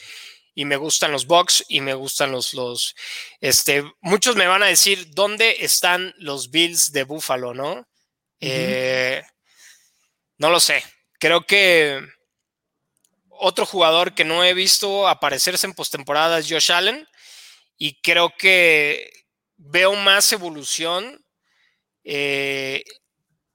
y 0.54 0.64
me 0.66 0.76
gustan 0.76 1.10
los 1.10 1.26
Bucks 1.26 1.64
y 1.66 1.80
me 1.80 1.94
gustan 1.94 2.30
los, 2.30 2.54
los, 2.54 2.94
este, 3.40 3.82
muchos 4.00 4.36
me 4.36 4.46
van 4.46 4.62
a 4.62 4.66
decir, 4.66 5.10
¿dónde 5.10 5.56
están 5.64 6.14
los 6.18 6.52
Bills 6.52 6.92
de 6.92 7.02
Buffalo, 7.02 7.54
no? 7.54 7.88
Eh, 8.38 9.20
no 10.38 10.48
lo 10.48 10.60
sé. 10.60 10.84
Creo 11.18 11.44
que 11.44 12.00
otro 13.40 13.66
jugador 13.66 14.14
que 14.14 14.24
no 14.24 14.44
he 14.44 14.54
visto 14.54 15.08
aparecerse 15.08 15.66
en 15.66 15.74
postemporada 15.74 16.38
es 16.38 16.46
Josh 16.48 16.72
Allen 16.72 17.06
y 17.76 18.00
creo 18.00 18.32
que 18.38 19.10
veo 19.56 19.94
más 19.94 20.32
evolución. 20.32 21.24
Eh, 22.04 22.84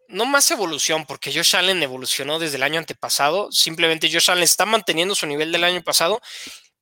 no 0.07 0.25
más 0.25 0.51
evolución, 0.51 1.05
porque 1.05 1.33
Josh 1.33 1.55
Allen 1.55 1.81
evolucionó 1.81 2.37
desde 2.37 2.57
el 2.57 2.63
año 2.63 2.79
antepasado. 2.79 3.51
Simplemente 3.51 4.11
Josh 4.11 4.29
Allen 4.29 4.43
está 4.43 4.65
manteniendo 4.65 5.15
su 5.15 5.25
nivel 5.25 5.51
del 5.51 5.63
año 5.63 5.81
pasado 5.81 6.21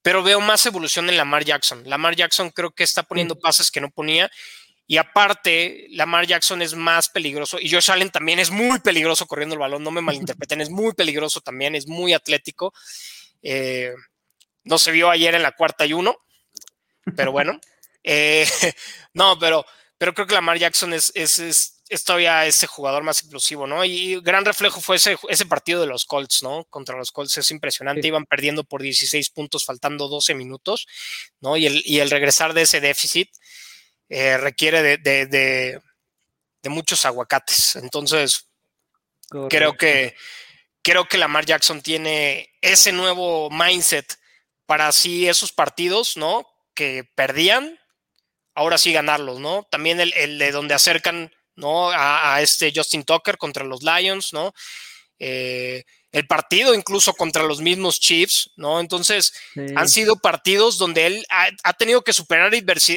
pero 0.03 0.21
veo 0.21 0.39
más 0.41 0.65
evolución 0.65 1.09
en 1.09 1.17
Lamar 1.17 1.45
Jackson. 1.45 1.81
Lamar 1.85 2.15
Jackson 2.15 2.51
creo 2.51 2.71
que 2.71 2.83
está 2.83 3.03
poniendo 3.03 3.39
pases 3.39 3.71
que 3.71 3.81
no 3.81 3.89
ponía. 3.89 4.29
Y 4.85 4.97
aparte, 4.97 5.87
Lamar 5.91 6.27
Jackson 6.27 6.61
es 6.61 6.75
más 6.75 7.09
peligroso. 7.09 7.57
Y 7.59 7.71
Josh 7.71 7.91
Allen 7.91 8.09
también 8.09 8.39
es 8.39 8.51
muy 8.51 8.79
peligroso 8.79 9.25
corriendo 9.25 9.53
el 9.55 9.59
balón. 9.59 9.83
No 9.83 9.91
me 9.91 10.01
malinterpreten, 10.01 10.61
es 10.61 10.69
muy 10.69 10.93
peligroso 10.93 11.41
también, 11.41 11.75
es 11.75 11.87
muy 11.87 12.13
atlético. 12.13 12.73
Eh, 13.41 13.93
no 14.63 14.77
se 14.77 14.91
vio 14.91 15.09
ayer 15.09 15.35
en 15.35 15.43
la 15.43 15.51
cuarta 15.53 15.85
y 15.85 15.93
uno, 15.93 16.17
pero 17.15 17.31
bueno. 17.31 17.59
Eh, 18.03 18.45
no, 19.13 19.37
pero, 19.39 19.65
pero 19.97 20.13
creo 20.13 20.27
que 20.27 20.35
Lamar 20.35 20.57
Jackson 20.57 20.93
es, 20.93 21.11
es 21.15 21.39
es 21.93 22.03
todavía 22.03 22.45
ese 22.45 22.67
jugador 22.67 23.03
más 23.03 23.19
explosivo, 23.19 23.67
¿no? 23.67 23.85
Y 23.85 24.19
gran 24.21 24.45
reflejo 24.45 24.81
fue 24.81 24.95
ese, 24.95 25.17
ese 25.29 25.45
partido 25.45 25.81
de 25.81 25.87
los 25.87 26.05
Colts, 26.05 26.41
¿no? 26.41 26.65
Contra 26.65 26.97
los 26.97 27.11
Colts 27.11 27.37
es 27.37 27.51
impresionante, 27.51 28.07
iban 28.07 28.25
perdiendo 28.25 28.63
por 28.63 28.81
16 28.81 29.29
puntos 29.29 29.65
faltando 29.65 30.07
12 30.07 30.33
minutos, 30.33 30.87
¿no? 31.39 31.55
Y 31.57 31.67
el, 31.67 31.83
y 31.85 31.99
el 31.99 32.09
regresar 32.09 32.53
de 32.53 32.63
ese 32.63 32.81
déficit 32.81 33.29
eh, 34.13 34.37
requiere 34.37 34.81
de, 34.81 34.97
de, 34.97 35.25
de, 35.25 36.69
muchos 36.69 37.05
aguacates. 37.05 37.75
Entonces, 37.75 38.47
creo 39.49 39.75
que, 39.75 40.15
creo 40.81 41.07
que 41.07 41.17
Lamar 41.17 41.45
Jackson 41.45 41.81
tiene 41.81 42.53
ese 42.61 42.91
nuevo 42.91 43.49
mindset 43.49 44.17
para 44.65 44.87
así 44.87 45.27
esos 45.27 45.51
partidos, 45.51 46.17
¿no? 46.17 46.47
Que 46.73 47.03
perdían, 47.15 47.79
ahora 48.55 48.77
sí 48.77 48.93
ganarlos, 48.93 49.39
¿no? 49.39 49.67
También 49.69 49.99
el, 49.99 50.13
el 50.15 50.37
de 50.37 50.51
donde 50.51 50.73
acercan 50.73 51.31
¿no? 51.55 51.91
A, 51.91 52.41
este 52.41 52.71
Justin 52.75 53.03
Tucker 53.03 53.37
contra 53.37 53.63
los 53.63 53.83
Lions, 53.83 54.33
¿no? 54.33 54.53
Eh, 55.19 55.83
el 56.11 56.27
partido 56.27 56.75
incluso 56.75 57.13
contra 57.13 57.43
los 57.43 57.61
mismos 57.61 57.99
Chiefs, 57.99 58.51
¿no? 58.55 58.79
Entonces, 58.79 59.33
han 59.75 59.89
sido 59.89 60.17
partidos 60.17 60.77
donde 60.77 61.07
él 61.07 61.25
ha, 61.29 61.73
tenido 61.73 62.03
que 62.03 62.13
superar 62.13 62.51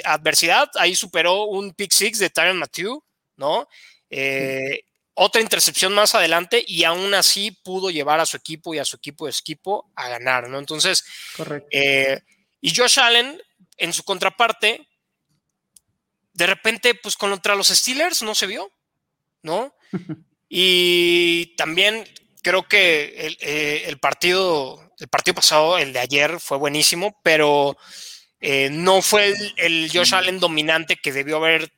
adversidad. 0.04 0.68
Ahí 0.74 0.94
superó 0.94 1.44
un 1.44 1.72
pick 1.72 1.92
six 1.92 2.18
de 2.18 2.28
Tyron 2.28 2.58
Matthew, 2.58 3.02
¿no? 3.36 3.68
Eh, 4.10 4.82
otra 5.14 5.40
intercepción 5.40 5.94
más 5.94 6.14
adelante 6.14 6.62
y 6.66 6.84
aún 6.84 7.14
así 7.14 7.50
pudo 7.50 7.88
llevar 7.88 8.20
a 8.20 8.26
su 8.26 8.36
equipo 8.36 8.74
y 8.74 8.78
a 8.78 8.84
su 8.84 8.96
equipo 8.96 9.24
de 9.24 9.30
equipo 9.32 9.90
a 9.94 10.08
ganar, 10.10 10.50
¿no? 10.50 10.58
Entonces, 10.58 11.02
eh, 11.70 12.20
y 12.60 12.74
Josh 12.74 13.00
Allen, 13.00 13.40
en 13.78 13.92
su 13.94 14.02
contraparte, 14.02 14.86
de 16.34 16.46
repente, 16.46 16.94
pues 16.94 17.16
contra 17.16 17.54
los 17.54 17.68
Steelers 17.68 18.20
no 18.20 18.34
se 18.34 18.46
vio, 18.46 18.70
¿no? 19.42 19.74
y 20.48 21.54
también 21.56 22.04
creo 22.42 22.62
que 22.68 23.36
eh, 23.40 23.84
el, 23.86 23.98
partido, 23.98 24.92
el 24.98 25.08
partido 25.08 25.34
pasado, 25.34 25.78
el 25.78 25.92
de 25.92 26.00
ayer, 26.00 26.38
fue 26.38 26.58
buenísimo, 26.58 27.18
pero 27.22 27.76
eh, 28.40 28.68
no 28.70 29.02
fue 29.02 29.34
el, 29.56 29.90
Josh 29.92 30.14
Allen 30.14 30.38
dominante 30.38 30.96
que 30.96 31.12
debió 31.12 31.38
haber. 31.38 31.72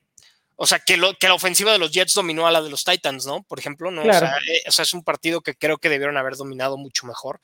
O 0.56 0.66
sea, 0.66 0.80
que, 0.80 0.96
lo, 0.96 1.14
que 1.14 1.28
la 1.28 1.34
ofensiva 1.34 1.72
de 1.72 1.78
los 1.78 1.92
Jets 1.92 2.14
dominó 2.14 2.46
a 2.46 2.50
la 2.50 2.60
de 2.60 2.68
los 2.68 2.84
Titans, 2.84 3.26
¿no? 3.26 3.44
Por 3.44 3.60
ejemplo, 3.60 3.92
¿no? 3.92 4.02
O, 4.02 4.12
sea, 4.12 4.36
eh, 4.46 4.62
es 4.66 4.92
un 4.92 5.04
partido 5.04 5.40
que 5.40 5.54
creo 5.54 5.78
que 5.78 5.88
debieron 5.88 6.16
haber 6.16 6.34
dominado 6.34 6.76
mucho 6.76 7.06
mejor. 7.06 7.40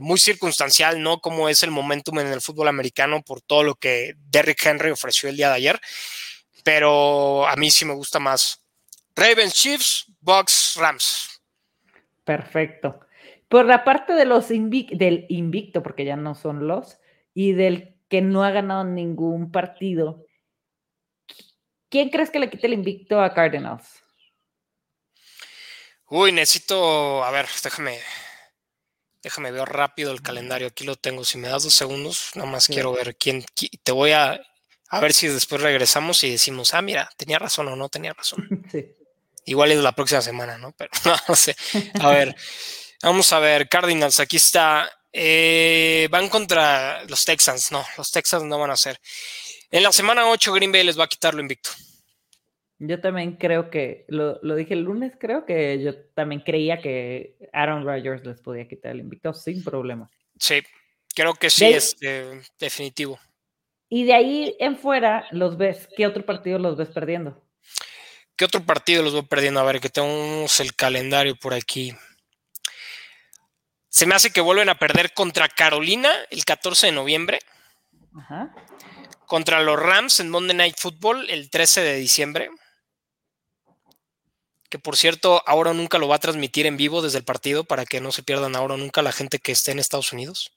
muy 0.00 0.18
circunstancial, 0.18 1.02
¿no? 1.02 1.20
Como 1.20 1.48
es 1.48 1.62
el 1.62 1.70
momentum 1.70 2.18
en 2.18 2.26
el 2.28 2.40
fútbol 2.40 2.68
americano 2.68 3.22
por 3.22 3.42
todo 3.42 3.62
lo 3.62 3.76
que 3.76 4.14
Derrick 4.16 4.64
Henry 4.66 4.90
ofreció 4.90 5.28
el 5.28 5.36
día 5.36 5.50
de 5.50 5.56
ayer 5.56 5.80
pero 6.66 7.46
a 7.46 7.54
mí 7.54 7.70
sí 7.70 7.84
me 7.84 7.94
gusta 7.94 8.18
más. 8.18 8.60
Ravens, 9.16 9.54
Chiefs, 9.54 10.12
Bucks, 10.20 10.76
Rams. 10.76 11.40
Perfecto. 12.24 13.00
Por 13.48 13.64
la 13.64 13.82
parte 13.82 14.12
de 14.12 14.26
los 14.26 14.48
del 14.48 15.26
invicto, 15.30 15.82
porque 15.82 16.04
ya 16.04 16.16
no 16.16 16.34
son 16.34 16.68
los, 16.68 16.98
y 17.32 17.52
del 17.52 17.96
que 18.08 18.20
no 18.20 18.44
ha 18.44 18.50
ganado 18.50 18.84
ningún 18.84 19.50
partido, 19.50 20.26
¿quién 21.88 22.10
crees 22.10 22.30
que 22.30 22.38
le 22.38 22.50
quite 22.50 22.66
el 22.66 22.74
invicto 22.74 23.20
a 23.20 23.32
Cardinals? 23.32 24.02
Uy, 26.08 26.30
necesito, 26.30 27.24
a 27.24 27.30
ver, 27.30 27.46
déjame, 27.64 27.98
déjame 29.22 29.50
ver 29.50 29.68
rápido 29.68 30.12
el 30.12 30.22
calendario. 30.22 30.68
Aquí 30.68 30.84
lo 30.84 30.94
tengo. 30.96 31.24
Si 31.24 31.38
me 31.38 31.48
das 31.48 31.64
dos 31.64 31.74
segundos, 31.74 32.30
nada 32.34 32.50
más 32.50 32.68
quiero 32.68 32.92
ver 32.92 33.16
quién. 33.16 33.44
Te 33.82 33.92
voy 33.92 34.12
a 34.12 34.40
a 34.88 35.00
ver 35.00 35.12
si 35.12 35.26
después 35.28 35.60
regresamos 35.60 36.22
y 36.24 36.30
decimos, 36.30 36.74
ah, 36.74 36.82
mira, 36.82 37.10
tenía 37.16 37.38
razón 37.38 37.68
o 37.68 37.76
no 37.76 37.88
tenía 37.88 38.12
razón. 38.12 38.48
Igual 39.46 39.72
es 39.72 39.78
la 39.78 39.92
próxima 39.92 40.20
semana, 40.20 40.58
¿no? 40.58 40.72
Pero 40.76 40.90
no, 41.28 41.34
sé. 41.34 41.56
A 42.00 42.10
ver, 42.10 42.34
vamos 43.02 43.32
a 43.32 43.38
ver, 43.38 43.68
Cardinals, 43.68 44.20
aquí 44.20 44.36
está. 44.36 44.90
Eh, 45.12 46.08
van 46.10 46.28
contra 46.28 47.04
los 47.04 47.24
Texans. 47.24 47.72
No, 47.72 47.84
los 47.96 48.10
Texans 48.10 48.44
no 48.44 48.58
van 48.58 48.72
a 48.72 48.76
ser. 48.76 48.98
En 49.70 49.82
la 49.82 49.92
semana 49.92 50.28
8, 50.28 50.52
Green 50.52 50.72
Bay 50.72 50.84
les 50.84 50.98
va 50.98 51.04
a 51.04 51.08
quitar 51.08 51.34
lo 51.34 51.40
invicto. 51.40 51.70
Yo 52.78 53.00
también 53.00 53.36
creo 53.36 53.70
que, 53.70 54.04
lo, 54.08 54.38
dije 54.54 54.74
el 54.74 54.80
lunes, 54.80 55.14
creo 55.18 55.46
que 55.46 55.82
yo 55.82 55.96
también 56.14 56.42
creía 56.42 56.78
que 56.82 57.36
Aaron 57.52 57.86
Rodgers 57.86 58.26
les 58.26 58.40
podía 58.40 58.68
quitar 58.68 58.92
el 58.92 59.00
invicto 59.00 59.32
sin 59.32 59.64
problema. 59.64 60.10
Sí, 60.38 60.62
creo 61.14 61.34
que 61.34 61.48
sí, 61.48 61.64
es 61.64 61.96
eh, 62.02 62.42
definitivo. 62.58 63.18
Y 63.88 64.04
de 64.04 64.12
ahí 64.12 64.56
en 64.58 64.76
fuera, 64.76 65.26
los 65.30 65.56
ves, 65.56 65.88
¿qué 65.96 66.06
otro 66.06 66.26
partido 66.26 66.58
los 66.58 66.76
ves 66.76 66.88
perdiendo? 66.90 67.45
¿Qué 68.36 68.44
otro 68.44 68.64
partido 68.64 69.02
los 69.02 69.14
voy 69.14 69.22
perdiendo? 69.22 69.60
A 69.60 69.64
ver, 69.64 69.80
que 69.80 69.88
tenemos 69.88 70.60
el 70.60 70.74
calendario 70.74 71.36
por 71.36 71.54
aquí. 71.54 71.96
Se 73.88 74.04
me 74.04 74.14
hace 74.14 74.30
que 74.30 74.42
vuelven 74.42 74.68
a 74.68 74.78
perder 74.78 75.14
contra 75.14 75.48
Carolina 75.48 76.12
el 76.30 76.44
14 76.44 76.88
de 76.88 76.92
noviembre. 76.92 77.38
Ajá. 78.14 78.54
Contra 79.26 79.62
los 79.62 79.80
Rams 79.80 80.20
en 80.20 80.28
Monday 80.28 80.54
Night 80.54 80.76
Football 80.78 81.30
el 81.30 81.48
13 81.48 81.80
de 81.80 81.96
diciembre. 81.96 82.50
Que 84.68 84.78
por 84.78 84.96
cierto, 84.96 85.42
ahora 85.46 85.72
nunca 85.72 85.96
lo 85.96 86.08
va 86.08 86.16
a 86.16 86.20
transmitir 86.20 86.66
en 86.66 86.76
vivo 86.76 87.00
desde 87.00 87.18
el 87.18 87.24
partido 87.24 87.64
para 87.64 87.86
que 87.86 88.02
no 88.02 88.12
se 88.12 88.22
pierdan 88.22 88.54
ahora 88.54 88.76
nunca 88.76 89.00
la 89.00 89.12
gente 89.12 89.38
que 89.38 89.52
esté 89.52 89.70
en 89.72 89.78
Estados 89.78 90.12
Unidos. 90.12 90.52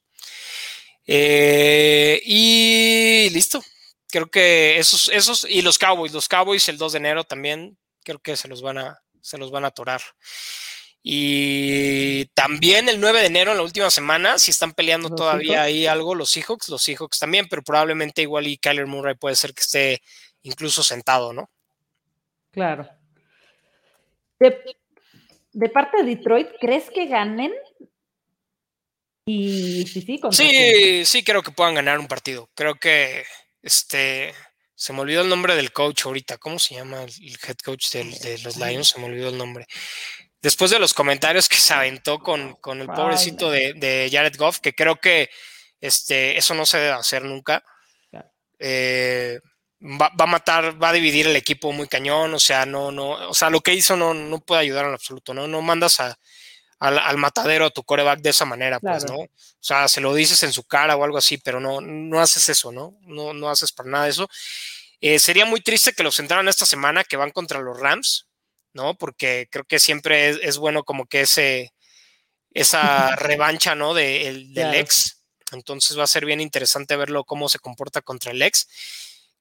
Eh, 1.08 2.22
y 2.26 3.30
listo. 3.32 3.64
Creo 4.12 4.30
que 4.30 4.80
esos, 4.80 5.10
esos, 5.10 5.46
y 5.48 5.62
los 5.62 5.78
Cowboys, 5.78 6.14
los 6.14 6.28
Cowboys 6.28 6.68
el 6.70 6.78
2 6.78 6.94
de 6.94 6.98
enero 6.98 7.24
también, 7.24 7.78
creo 8.04 8.20
que 8.20 8.36
se 8.36 8.48
los 8.48 8.62
van 8.62 8.80
a, 8.80 9.00
se 9.22 9.38
los 9.38 9.52
van 9.52 9.66
a 9.66 9.68
atorar. 9.68 10.02
Y 11.02 12.26
También 12.34 12.90
el 12.90 13.00
9 13.00 13.22
de 13.22 13.28
enero, 13.28 13.52
en 13.52 13.58
la 13.58 13.64
última 13.64 13.90
semana, 13.90 14.38
si 14.38 14.52
están 14.52 14.74
peleando 14.74 15.10
todavía 15.10 15.64
ahí 15.64 15.88
algo, 15.88 16.14
los 16.14 16.30
Seahawks, 16.30 16.70
los 16.70 16.84
Seahawks 16.84 17.20
también, 17.20 17.48
pero 17.50 17.64
probablemente 17.64 18.22
igual 18.22 18.48
y 18.48 18.58
Kyler 18.58 18.86
Murray 18.86 19.16
puede 19.16 19.36
ser 19.36 19.54
que 19.54 19.62
esté 19.62 20.02
incluso 20.42 20.84
sentado, 20.84 21.32
¿no? 21.32 21.50
Claro. 22.52 22.90
De, 24.40 25.70
parte 25.70 25.98
de 25.98 26.16
Detroit, 26.16 26.48
¿crees 26.60 26.90
que 26.90 27.06
ganen? 27.06 27.54
Y 29.26 29.86
sí, 29.86 30.02
sí, 30.02 30.20
sí, 30.32 31.06
sí, 31.06 31.24
creo 31.24 31.44
que 31.44 31.52
puedan 31.52 31.76
ganar 31.76 32.00
un 32.00 32.08
partido. 32.08 32.50
Creo 32.56 32.76
que 32.76 33.24
este 33.62 34.34
se 34.76 34.94
me 34.94 35.02
olvidó 35.02 35.22
el 35.22 35.30
nombre 35.30 35.56
del 35.56 35.74
coach 35.74 36.06
ahorita. 36.06 36.38
¿Cómo 36.38 36.58
se 36.58 36.76
llama 36.76 37.04
el 37.04 37.38
head 37.46 37.58
coach 37.64 37.92
de 37.92 38.40
los 38.44 38.56
Lions? 38.58 38.90
Se 38.90 39.00
me 39.00 39.06
olvidó 39.06 39.30
el 39.30 39.38
nombre 39.38 39.68
después 40.42 40.72
de 40.72 40.80
los 40.80 40.94
comentarios 40.94 41.50
que 41.50 41.58
se 41.58 41.74
aventó 41.74 42.20
con, 42.20 42.58
el 42.80 42.88
pobrecito 42.88 43.52
de, 43.52 44.10
Jared 44.12 44.36
Goff, 44.38 44.60
que 44.60 44.74
creo 44.74 44.96
que 44.98 45.30
este, 45.82 46.38
eso 46.38 46.54
no 46.54 46.66
se 46.66 46.78
debe 46.78 46.94
hacer 46.94 47.24
nunca. 47.24 47.64
Eh, 48.62 49.40
va, 49.82 50.12
a 50.18 50.26
matar, 50.26 50.82
va 50.82 50.90
a 50.90 50.94
dividir 50.94 51.28
el 51.28 51.36
equipo 51.36 51.72
muy 51.72 51.88
cañón, 51.88 52.34
o 52.34 52.40
sea, 52.40 52.66
no, 52.66 52.92
no, 52.92 53.12
o 53.30 53.34
sea, 53.34 53.50
lo 53.50 53.62
que 53.62 53.74
hizo 53.74 53.96
no, 53.96 54.14
no 54.14 54.42
puede 54.42 54.62
ayudar 54.62 54.86
en 54.86 54.94
absoluto, 54.94 55.34
¿no? 55.34 55.48
No 55.48 55.62
mandas 55.62 56.02
al, 56.80 57.18
matadero 57.18 57.66
a 57.66 57.70
tu 57.70 57.84
coreback 57.84 58.22
de 58.22 58.30
esa 58.30 58.46
manera, 58.46 58.80
pues, 58.80 59.06
¿no? 59.06 59.18
O 59.18 59.30
sea, 59.60 59.88
se 59.88 60.00
lo 60.00 60.14
dices 60.14 60.42
en 60.44 60.54
su 60.54 60.64
cara 60.64 60.96
o 60.96 61.04
algo 61.04 61.18
así, 61.18 61.38
pero 61.38 61.60
no, 61.60 61.82
no 61.82 62.22
haces 62.22 62.48
eso, 62.50 62.72
¿no? 62.72 62.98
No, 63.02 63.34
no 63.34 63.50
haces 63.50 63.72
para 63.72 63.90
nada 63.90 64.08
eso. 64.08 64.30
Eh, 65.02 65.20
sería 65.20 65.46
muy 65.46 65.62
triste 65.62 65.94
que 65.94 66.04
los 66.04 66.20
entraran 66.20 66.48
esta 66.48 66.66
semana, 66.66 67.04
que 67.04 67.18
van 67.18 67.32
contra 67.32 67.60
los 67.60 67.80
Rams, 67.80 68.28
¿no? 68.74 68.96
Porque 68.96 69.48
creo 69.52 69.66
que 69.66 69.80
siempre 69.80 70.30
es, 70.30 70.58
bueno 70.58 70.84
como 70.84 71.06
que 71.06 71.22
ese, 71.22 71.74
esa 72.54 73.16
revancha, 73.18 73.76
¿no? 73.76 73.94
De, 73.94 74.48
del 74.54 74.76
ex. 74.76 75.24
Entonces 75.52 75.98
va 75.98 76.04
a 76.04 76.08
ser 76.08 76.26
bien 76.26 76.40
interesante 76.40 76.96
verlo 76.96 77.26
cómo 77.26 77.50
se 77.50 77.60
comporta 77.60 78.02
contra 78.02 78.32
el 78.32 78.42
ex. 78.42 78.68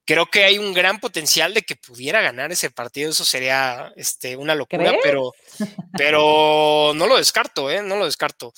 Creo 0.09 0.25
que 0.25 0.43
hay 0.43 0.57
un 0.57 0.73
gran 0.73 0.99
potencial 0.99 1.53
de 1.53 1.61
que 1.61 1.75
pudiera 1.75 2.19
ganar 2.19 2.51
ese 2.51 2.71
partido. 2.71 3.11
Eso 3.11 3.23
sería 3.23 3.93
este, 3.95 4.35
una 4.35 4.55
locura, 4.55 4.95
pero, 5.03 5.35
pero 5.95 6.93
no 6.95 7.05
lo 7.05 7.15
descarto, 7.15 7.69
¿eh? 7.69 7.83
No 7.83 7.95
lo 7.95 8.05
descarto. 8.05 8.51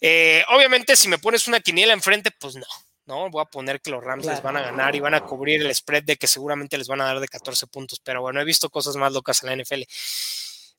Eh, 0.00 0.44
obviamente, 0.50 0.94
si 0.94 1.08
me 1.08 1.18
pones 1.18 1.48
una 1.48 1.58
quiniela 1.58 1.92
enfrente, 1.92 2.30
pues 2.30 2.54
no, 2.54 2.66
¿no? 3.06 3.28
Voy 3.28 3.42
a 3.42 3.50
poner 3.50 3.80
que 3.80 3.90
los 3.90 4.04
Rams 4.04 4.24
les 4.24 4.40
van 4.40 4.56
a 4.56 4.62
ganar 4.62 4.94
y 4.94 5.00
van 5.00 5.14
a 5.14 5.24
cubrir 5.24 5.62
el 5.62 5.74
spread 5.74 6.04
de 6.04 6.16
que 6.16 6.28
seguramente 6.28 6.78
les 6.78 6.86
van 6.86 7.00
a 7.00 7.06
dar 7.06 7.18
de 7.18 7.26
14 7.26 7.66
puntos, 7.66 7.98
pero 7.98 8.20
bueno, 8.20 8.40
he 8.40 8.44
visto 8.44 8.70
cosas 8.70 8.94
más 8.94 9.12
locas 9.12 9.42
en 9.42 9.48
la 9.48 9.60
NFL. 9.60 9.82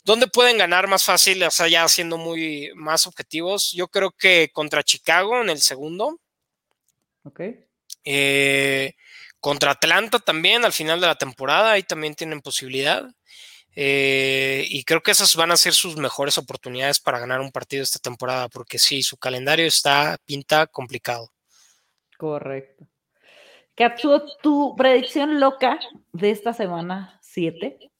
¿Dónde 0.05 0.27
pueden 0.27 0.57
ganar 0.57 0.87
más 0.87 1.03
fácil, 1.03 1.43
o 1.43 1.51
sea, 1.51 1.67
ya 1.67 1.85
siendo 1.89 2.17
muy 2.17 2.71
más 2.75 3.05
objetivos? 3.05 3.73
Yo 3.73 3.89
creo 3.89 4.11
que 4.11 4.49
contra 4.53 4.81
Chicago 4.81 5.41
en 5.41 5.49
el 5.49 5.59
segundo. 5.59 6.21
Ok. 7.25 7.41
Eh, 8.05 8.93
contra 9.43 9.71
Atlanta 9.71 10.19
también 10.19 10.63
al 10.63 10.71
final 10.71 11.01
de 11.01 11.07
la 11.07 11.15
temporada, 11.15 11.73
ahí 11.73 11.83
también 11.83 12.15
tienen 12.15 12.39
posibilidad. 12.39 13.05
Eh, 13.75 14.65
y 14.69 14.85
creo 14.85 15.03
que 15.03 15.11
esas 15.11 15.35
van 15.35 15.51
a 15.51 15.57
ser 15.57 15.73
sus 15.73 15.97
mejores 15.97 16.37
oportunidades 16.37 17.01
para 17.01 17.19
ganar 17.19 17.41
un 17.41 17.51
partido 17.51 17.83
esta 17.83 17.99
temporada, 17.99 18.47
porque 18.47 18.79
sí, 18.79 19.03
su 19.03 19.17
calendario 19.17 19.65
está 19.65 20.17
pinta 20.25 20.65
complicado. 20.67 21.29
Correcto. 22.17 22.87
Capsule, 23.75 24.23
tu 24.41 24.77
predicción 24.77 25.41
loca 25.41 25.77
de 26.13 26.31
esta 26.31 26.53
semana 26.53 27.19
7. 27.21 27.91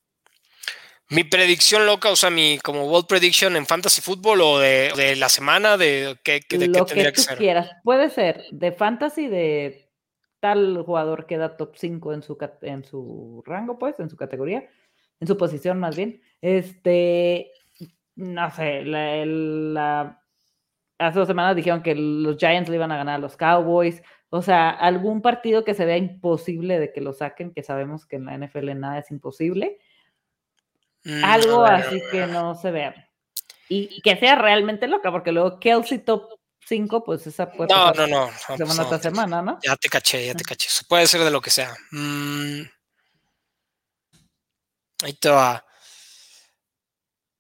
Mi 1.10 1.26
predicción 1.26 1.86
loca, 1.86 2.10
o 2.10 2.15
sea, 2.15 2.30
mi 2.30 2.57
como 2.60 2.88
bold 2.88 3.06
prediction 3.06 3.57
en 3.57 3.65
fantasy 3.65 3.99
fútbol 3.99 4.40
o 4.40 4.60
de, 4.60 5.15
la 5.18 5.28
semana, 5.28 5.76
de 5.76 6.18
qué, 6.24 6.40
de 6.48 6.68
Lo 6.68 6.86
que, 6.86 7.11
tú 7.11 7.24
quieras. 7.38 7.70
Puede 7.84 8.10
ser 8.10 8.45
de 8.52 8.72
fantasy 8.72 9.28
de 9.28 9.82
tal 10.44 10.84
jugador 10.86 11.26
que 11.26 11.38
da 11.38 11.56
top 11.56 11.78
5 11.78 12.11
en 12.11 12.22
su, 12.22 12.38
en 12.64 12.84
su 12.84 13.41
rango, 13.45 13.80
pues, 13.80 13.98
en 14.02 14.10
su 14.10 14.18
categoría, 14.18 14.68
en 15.22 15.28
su 15.28 15.38
posición 15.38 15.80
más 15.80 15.95
bien. 15.95 16.22
Este, 16.41 17.49
no 18.18 18.52
sé, 18.52 18.84
la 18.84 20.20
hace 20.99 21.20
dos 21.20 21.30
semanas 21.30 21.56
dijeron 21.56 21.82
que 21.82 21.95
los 21.95 22.36
Giants 22.36 22.70
le 22.70 22.76
iban 22.76 22.91
a 22.91 22.98
ganar 22.98 23.15
a 23.15 23.20
los 23.20 23.38
Cowboys. 23.38 24.03
O 24.30 24.41
sea, 24.41 24.70
algún 24.70 25.22
partido 25.22 25.64
que 25.64 25.76
se 25.76 25.86
vea 25.86 25.95
imposible 25.95 26.78
de 26.78 26.91
que 26.91 26.99
lo 26.99 27.14
saquen, 27.14 27.53
que 27.53 27.64
sabemos 27.64 28.06
que 28.06 28.18
en 28.18 28.26
la 28.26 28.38
NFL 28.38 28.78
nada 28.78 28.99
es 28.99 29.11
imposible. 29.11 29.80
Mm, 31.06 31.24
Algo 31.24 31.64
así 31.64 32.02
que 32.11 32.28
no 32.28 32.53
se 32.56 32.72
vea. 32.72 33.10
Y, 33.70 34.02
que 34.02 34.18
sea 34.18 34.36
realmente 34.36 34.90
loca, 34.90 35.10
porque 35.10 35.32
luego 35.32 35.57
Kelsey 35.61 35.99
top 35.99 36.28
5, 36.68 37.03
pues 37.03 37.27
esa 37.27 37.52
puede 37.52 37.73
No, 37.73 37.91
no, 37.91 38.07
no. 38.07 38.31
Semana 38.57 38.76
pues 38.76 38.90
tras 38.90 39.02
semana, 39.02 39.41
¿no? 39.41 39.60
Ya 39.64 39.76
te 39.76 39.90
caché, 39.90 40.26
ya 40.26 40.34
te 40.34 40.44
caché. 40.44 40.69
puede 40.88 41.07
ser 41.07 41.22
de 41.23 41.31
lo 41.31 41.41
que 41.41 41.49
sea. 41.49 41.76
Mm. 41.91 42.61
Ahí 45.03 45.14
te 45.14 45.30
va. 45.30 45.65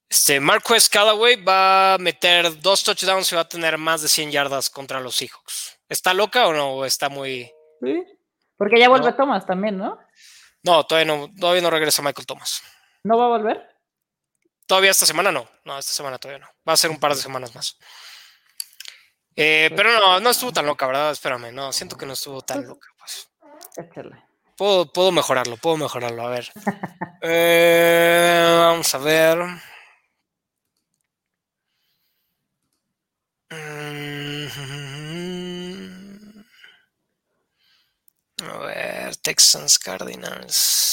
Este, 0.09 0.39
Marquez 0.39 0.89
Callaway 0.89 1.43
va 1.43 1.95
a 1.95 1.97
meter 1.97 2.61
dos 2.61 2.83
touchdowns 2.83 3.31
y 3.31 3.35
va 3.35 3.41
a 3.41 3.49
tener 3.49 3.77
más 3.77 4.01
de 4.01 4.07
100 4.07 4.31
yardas 4.31 4.69
contra 4.69 4.99
los 4.99 5.15
Seahawks. 5.15 5.79
¿Está 5.89 6.13
loca 6.13 6.47
o 6.47 6.53
no? 6.53 6.85
está 6.85 7.09
muy. 7.09 7.51
Sí. 7.81 8.03
Porque 8.57 8.79
ya 8.79 8.89
vuelve 8.89 9.11
Thomas 9.13 9.45
también, 9.45 9.77
¿no? 9.77 9.97
No 10.61 10.85
todavía, 10.85 11.13
no, 11.13 11.33
todavía 11.39 11.61
no 11.61 11.69
regresa 11.69 12.01
Michael 12.01 12.27
Thomas. 12.27 12.61
¿No 13.03 13.17
va 13.17 13.25
a 13.25 13.29
volver? 13.29 13.69
Todavía 14.67 14.91
esta 14.91 15.05
semana 15.05 15.31
no. 15.31 15.49
No, 15.65 15.77
esta 15.77 15.93
semana 15.93 16.17
todavía 16.17 16.45
no. 16.45 16.51
Va 16.67 16.73
a 16.73 16.77
ser 16.77 16.91
un 16.91 16.99
par 16.99 17.15
de 17.15 17.21
semanas 17.21 17.53
más. 17.55 17.77
Eh, 19.35 19.71
pero 19.75 19.91
no, 19.99 20.19
no 20.19 20.29
estuvo 20.29 20.51
tan 20.51 20.65
loca, 20.65 20.85
¿verdad? 20.87 21.11
Espérame, 21.11 21.51
no, 21.51 21.71
siento 21.71 21.97
que 21.97 22.05
no 22.05 22.13
estuvo 22.13 22.41
tan 22.41 22.57
pues, 22.57 22.67
loca. 22.67 22.87
Pues. 22.97 23.29
Puedo, 24.55 24.91
puedo 24.91 25.11
mejorarlo, 25.11 25.57
puedo 25.57 25.77
mejorarlo. 25.77 26.25
A 26.25 26.29
ver. 26.29 26.51
Eh, 27.25 28.55
vamos 28.59 28.93
a 28.93 28.97
ver. 28.97 29.39
A 38.41 38.57
ver, 38.57 39.15
Texans 39.17 39.79
Cardinals. 39.79 40.83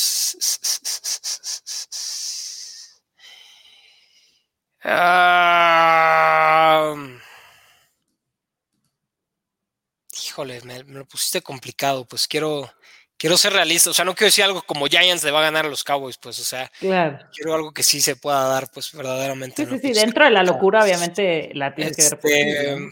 Híjole, 10.31 10.61
me, 10.63 10.83
lo 10.85 11.05
pusiste 11.05 11.43
complicado, 11.43 12.05
pues 12.07 12.29
quiero, 12.29 12.73
quiero 13.17 13.37
ser 13.37 13.53
realista, 13.53 13.91
o 13.91 13.95
sea, 13.95 14.05
no 14.05 14.15
quiero 14.15 14.29
decir 14.29 14.45
algo 14.45 14.63
como 14.63 14.87
Giants 14.87 15.25
le 15.25 15.33
va 15.33 15.41
a 15.41 15.45
ganar 15.45 15.67
a 15.67 15.69
los 15.69 15.83
Cowboys, 15.83 16.17
pues, 16.19 16.39
o 16.39 16.45
sea, 16.45 16.71
quiero 16.79 17.55
algo 17.55 17.73
que 17.73 17.83
sí 17.83 18.01
se 18.01 18.17
pueda 18.17 18.47
dar, 18.47 18.71
pues, 18.73 18.93
verdaderamente. 18.93 19.67
Sí, 19.67 19.71
sí, 19.73 19.89
sí, 19.89 19.93
dentro 19.93 20.25
de 20.25 20.31
la 20.31 20.43
locura, 20.43 20.85
obviamente, 20.85 21.51
la 21.55 21.75
tienes 21.75 21.97
que 21.97 22.03
ver. 22.05 22.15
Este, 22.15 22.91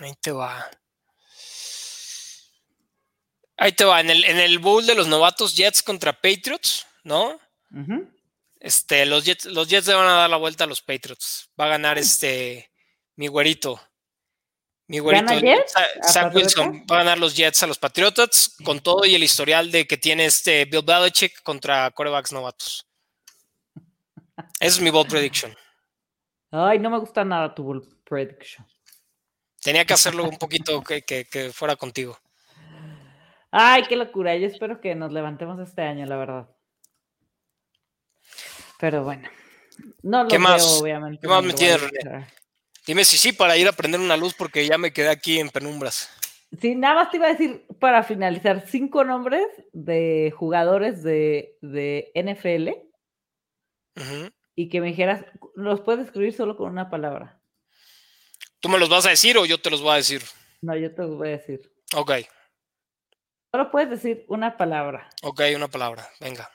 ahí 0.00 0.14
te 0.20 0.30
va. 0.30 0.70
Ahí 3.56 3.72
te 3.72 3.84
va, 3.84 4.00
en 4.00 4.10
el, 4.10 4.24
en 4.24 4.38
el 4.38 4.58
bowl 4.58 4.86
de 4.86 4.94
los 4.94 5.08
novatos 5.08 5.56
Jets 5.56 5.82
contra 5.82 6.12
Patriots, 6.12 6.86
¿no? 7.02 7.38
Este, 8.60 9.04
los 9.04 9.24
Jets, 9.24 9.46
los 9.46 9.68
Jets 9.68 9.88
le 9.88 9.94
van 9.94 10.06
a 10.06 10.14
dar 10.14 10.30
la 10.30 10.36
vuelta 10.36 10.64
a 10.64 10.66
los 10.66 10.80
Patriots. 10.80 11.50
Va 11.60 11.66
a 11.66 11.68
ganar 11.68 11.98
este 11.98 12.70
mi 13.16 13.28
güerito. 13.28 13.80
Mi 14.86 14.98
güerito. 14.98 15.32
Zach 16.02 16.34
Wilson 16.34 16.84
va 16.90 16.96
a 16.96 16.98
ganar 16.98 17.18
los 17.18 17.34
Jets 17.34 17.62
a 17.62 17.66
los 17.66 17.78
Patriots 17.78 18.56
con 18.64 18.80
todo 18.80 19.04
y 19.04 19.14
el 19.14 19.22
historial 19.22 19.70
de 19.70 19.86
que 19.86 19.96
tiene 19.96 20.26
este 20.26 20.66
Bill 20.66 20.84
Belichick 20.84 21.42
contra 21.42 21.90
corebacks 21.90 22.32
novatos. 22.32 22.86
Esa 24.60 24.76
es 24.76 24.80
mi 24.80 24.90
bold 24.90 25.08
prediction. 25.08 25.54
Ay, 26.50 26.78
no 26.78 26.90
me 26.90 26.98
gusta 26.98 27.24
nada 27.24 27.54
tu 27.54 27.62
bold 27.62 28.04
prediction. 28.04 28.66
Tenía 29.62 29.84
que 29.84 29.94
hacerlo 29.94 30.24
un 30.24 30.36
poquito 30.36 30.82
que, 30.82 31.02
que 31.02 31.52
fuera 31.52 31.76
contigo. 31.76 32.18
Ay, 33.50 33.84
qué 33.84 33.96
locura. 33.96 34.36
Yo 34.36 34.48
espero 34.48 34.80
que 34.80 34.94
nos 34.94 35.12
levantemos 35.12 35.60
este 35.60 35.82
año, 35.82 36.04
la 36.06 36.16
verdad. 36.16 36.48
Pero 38.80 39.04
bueno. 39.04 39.28
No 40.02 40.24
lo 40.24 40.28
¿Qué 40.28 40.38
más? 40.38 40.80
obviamente. 40.80 41.20
¿Qué 41.20 41.28
más 41.28 41.42
me 41.42 41.52
tienes, 41.52 41.80
Dime 42.86 43.04
si 43.04 43.16
sí 43.16 43.32
para 43.32 43.56
ir 43.56 43.66
a 43.66 43.72
prender 43.72 44.00
una 44.00 44.16
luz 44.16 44.34
porque 44.34 44.66
ya 44.66 44.76
me 44.76 44.92
quedé 44.92 45.08
aquí 45.08 45.38
en 45.38 45.48
penumbras. 45.48 46.10
Sí, 46.60 46.74
nada 46.74 46.94
más 46.94 47.10
te 47.10 47.16
iba 47.16 47.26
a 47.26 47.32
decir 47.32 47.66
para 47.80 48.02
finalizar 48.02 48.64
cinco 48.68 49.04
nombres 49.04 49.46
de 49.72 50.32
jugadores 50.36 51.02
de, 51.02 51.56
NFL 52.14 52.70
y 54.54 54.68
que 54.68 54.80
me 54.80 54.88
dijeras, 54.88 55.24
los 55.54 55.80
puedes 55.80 56.06
escribir 56.06 56.32
solo 56.34 56.56
con 56.56 56.70
una 56.70 56.90
palabra. 56.90 57.40
¿Tú 58.60 58.68
me 58.68 58.78
los 58.78 58.88
vas 58.88 59.06
a 59.06 59.10
decir 59.10 59.36
o 59.38 59.46
yo 59.46 59.60
te 59.60 59.70
los 59.70 59.82
voy 59.82 59.92
a 59.92 59.96
decir? 59.96 60.22
No, 60.60 60.76
yo 60.76 60.94
te 60.94 61.02
los 61.02 61.16
voy 61.16 61.28
a 61.28 61.32
decir. 61.32 61.72
Ok. 61.94 62.12
Solo 63.50 63.70
puedes 63.70 63.90
decir 63.90 64.24
una 64.28 64.56
palabra. 64.56 65.08
Ok, 65.22 65.42
una 65.54 65.68
palabra. 65.68 66.08
Venga. 66.20 66.50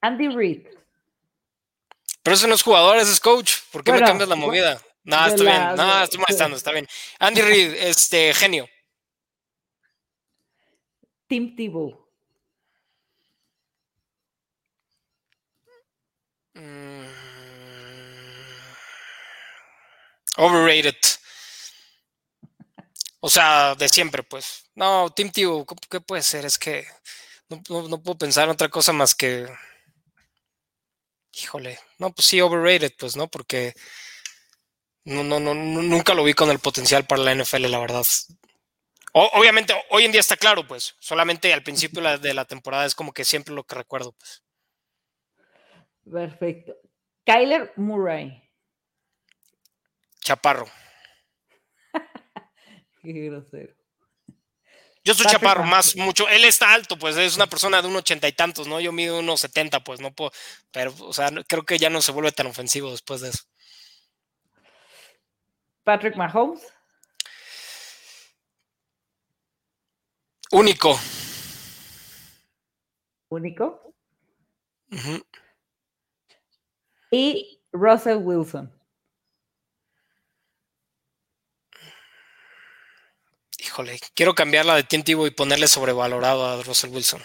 Andy 0.00 0.28
Reid. 0.28 0.66
Pero 2.22 2.34
ese 2.34 2.48
no 2.48 2.54
es 2.54 2.62
jugador, 2.62 2.96
ese 2.96 3.12
es 3.12 3.20
coach. 3.20 3.52
¿Por 3.70 3.84
qué 3.84 3.92
me 3.92 4.00
cambias 4.00 4.28
la 4.28 4.36
movida? 4.36 4.80
No, 5.04 5.26
está 5.26 5.42
bien. 5.42 5.76
No, 5.76 6.02
estoy 6.02 6.18
molestando, 6.20 6.56
está 6.56 6.72
bien. 6.72 6.88
Andy 7.18 7.42
Reid, 7.42 7.74
este, 7.74 8.32
genio. 8.34 8.68
Tim 11.26 11.54
Tebow. 11.54 12.08
Mm. 16.54 17.06
Overrated. 20.36 20.96
O 23.20 23.30
sea, 23.30 23.74
de 23.74 23.88
siempre, 23.88 24.22
pues. 24.22 24.70
No, 24.74 25.10
Tim 25.10 25.30
Tebow, 25.30 25.66
¿qué 25.90 26.00
puede 26.00 26.22
ser? 26.22 26.44
Es 26.44 26.58
que 26.58 26.86
no, 27.48 27.88
no 27.88 28.02
puedo 28.02 28.18
pensar 28.18 28.44
en 28.44 28.50
otra 28.50 28.68
cosa 28.68 28.92
más 28.92 29.14
que 29.14 29.46
híjole, 31.42 31.78
no, 31.98 32.12
pues 32.12 32.26
sí, 32.26 32.40
overrated, 32.40 32.92
pues, 32.98 33.16
¿no? 33.16 33.28
Porque 33.28 33.74
no, 35.04 35.22
no, 35.22 35.40
no, 35.40 35.54
nunca 35.54 36.14
lo 36.14 36.24
vi 36.24 36.34
con 36.34 36.50
el 36.50 36.58
potencial 36.58 37.06
para 37.06 37.22
la 37.22 37.34
NFL, 37.34 37.70
la 37.70 37.78
verdad. 37.78 38.04
obviamente, 39.12 39.74
hoy 39.90 40.04
en 40.04 40.12
día 40.12 40.20
está 40.20 40.36
claro, 40.36 40.66
pues, 40.66 40.96
solamente 40.98 41.52
al 41.52 41.62
principio 41.62 42.02
de 42.18 42.34
la 42.34 42.44
temporada 42.44 42.86
es 42.86 42.94
como 42.94 43.12
que 43.12 43.24
siempre 43.24 43.54
lo 43.54 43.64
que 43.64 43.74
recuerdo, 43.74 44.12
pues. 44.12 44.42
Perfecto. 46.10 46.74
Kyler 47.24 47.72
Murray. 47.76 48.42
Chaparro. 50.20 50.66
Qué 53.02 53.12
grosero. 53.12 53.74
Yo 55.06 55.12
soy 55.12 55.26
chaparro, 55.26 55.64
más 55.64 55.96
mucho. 55.96 56.26
Él 56.28 56.46
está 56.46 56.72
alto, 56.72 56.98
pues 56.98 57.14
es 57.18 57.36
una 57.36 57.46
persona 57.46 57.82
de 57.82 57.88
un 57.88 57.96
ochenta 57.96 58.26
y 58.26 58.32
tantos, 58.32 58.66
¿no? 58.66 58.80
Yo 58.80 58.90
mido 58.90 59.18
unos 59.18 59.40
setenta, 59.40 59.84
pues 59.84 60.00
no 60.00 60.14
puedo. 60.14 60.32
Pero, 60.70 60.94
o 61.00 61.12
sea, 61.12 61.30
creo 61.46 61.64
que 61.64 61.76
ya 61.76 61.90
no 61.90 62.00
se 62.00 62.12
vuelve 62.12 62.32
tan 62.32 62.46
ofensivo 62.46 62.90
después 62.90 63.20
de 63.20 63.28
eso. 63.28 63.44
Patrick 65.84 66.16
Mahomes. 66.16 66.62
Único. 70.50 70.98
Único. 73.28 73.94
Y 77.10 77.60
Russell 77.72 78.18
Wilson. 78.18 78.74
híjole, 83.74 83.98
quiero 84.14 84.34
cambiarla 84.34 84.76
de 84.76 84.84
Tim 84.84 85.02
Tebow 85.02 85.26
y 85.26 85.32
ponerle 85.32 85.66
sobrevalorado 85.66 86.46
a 86.46 86.62
Russell 86.62 86.90
Wilson. 86.90 87.20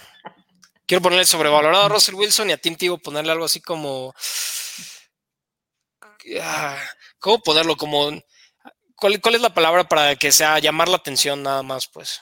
Quiero 0.88 1.04
ponerle 1.04 1.26
sobrevalorado 1.26 1.84
a 1.84 1.90
Russell 1.90 2.16
Wilson 2.16 2.50
y 2.50 2.54
a 2.54 2.58
Tim 2.58 2.76
Tebow 2.76 2.98
ponerle 2.98 3.32
algo 3.32 3.46
así 3.46 3.62
como... 3.62 4.16
Ah, 6.42 6.82
¿Cómo 7.20 7.40
ponerlo? 7.44 7.78
Como... 7.78 8.20
¿cuál, 9.00 9.36
es 9.36 9.42
la 9.42 9.54
palabra 9.54 9.84
para 9.84 10.16
que 10.16 10.32
sea 10.32 10.60
llamar 10.60 10.90
la 10.90 10.98
atención 10.98 11.44
nada 11.44 11.64
más, 11.64 11.88
pues? 11.88 12.22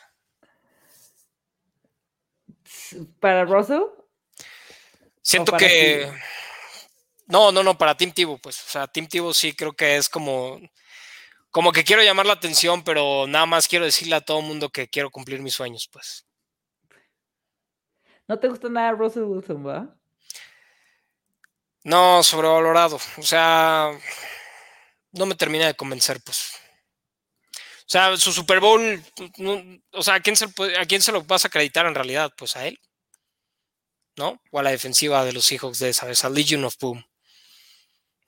¿Para 3.20 3.46
Russell? 3.46 3.84
Siento 5.22 5.56
que... 5.58 6.12
No, 7.26 7.52
no, 7.52 7.62
no, 7.62 7.78
para 7.78 7.98
Tim 7.98 8.12
Tebow, 8.12 8.40
pues. 8.40 8.64
O 8.66 8.70
sea, 8.70 8.88
Tim 8.88 9.08
Tebow 9.08 9.34
sí 9.34 9.54
creo 9.54 9.74
que 9.74 9.98
es 9.98 10.08
como 10.08 10.60
como 11.58 11.72
que 11.72 11.84
quiero 11.84 12.04
llamar 12.04 12.28
la 12.28 12.34
atención, 12.34 12.84
pero 12.84 13.26
nada 13.26 13.48
más 13.48 13.68
quiero 13.68 13.86
decirle 13.86 14.16
a 14.16 14.22
todo 14.22 14.42
el 14.42 14.46
mundo 14.46 14.70
que 14.70 14.90
quiero 14.90 15.10
cumplir 15.10 15.42
mis 15.42 15.56
sueños, 15.56 15.90
pues. 15.92 16.24
¿No 18.28 18.38
te 18.38 18.48
gusta 18.48 18.70
nada 18.70 18.92
Russell 18.92 19.24
Wilson, 19.24 19.66
va? 19.66 19.96
No, 21.84 22.22
sobrevalorado. 22.22 23.00
O 23.18 23.24
sea, 23.24 23.92
no 25.14 25.26
me 25.26 25.34
termina 25.34 25.66
de 25.66 25.74
convencer, 25.74 26.22
pues. 26.24 26.60
O 27.88 27.90
sea, 27.90 28.18
su 28.18 28.34
Super 28.34 28.60
Bowl, 28.60 29.02
o 29.94 30.04
sea, 30.04 30.16
¿a 30.16 30.20
quién, 30.20 30.36
se, 30.36 30.46
¿a 30.78 30.86
quién 30.86 31.02
se 31.02 31.14
lo 31.14 31.24
vas 31.24 31.46
a 31.46 31.48
acreditar 31.48 31.86
en 31.86 31.96
realidad? 31.96 32.34
Pues 32.38 32.58
a 32.58 32.68
él. 32.68 32.78
¿No? 34.18 34.42
O 34.52 34.60
a 34.60 34.64
la 34.64 34.72
defensiva 34.72 35.24
de 35.24 35.32
los 35.32 35.46
Seahawks 35.46 35.80
de 35.80 35.90
esa 35.90 36.06
vez, 36.06 36.26
a 36.26 36.30
Legion 36.30 36.66
of 36.66 36.76
Boom. 36.82 37.06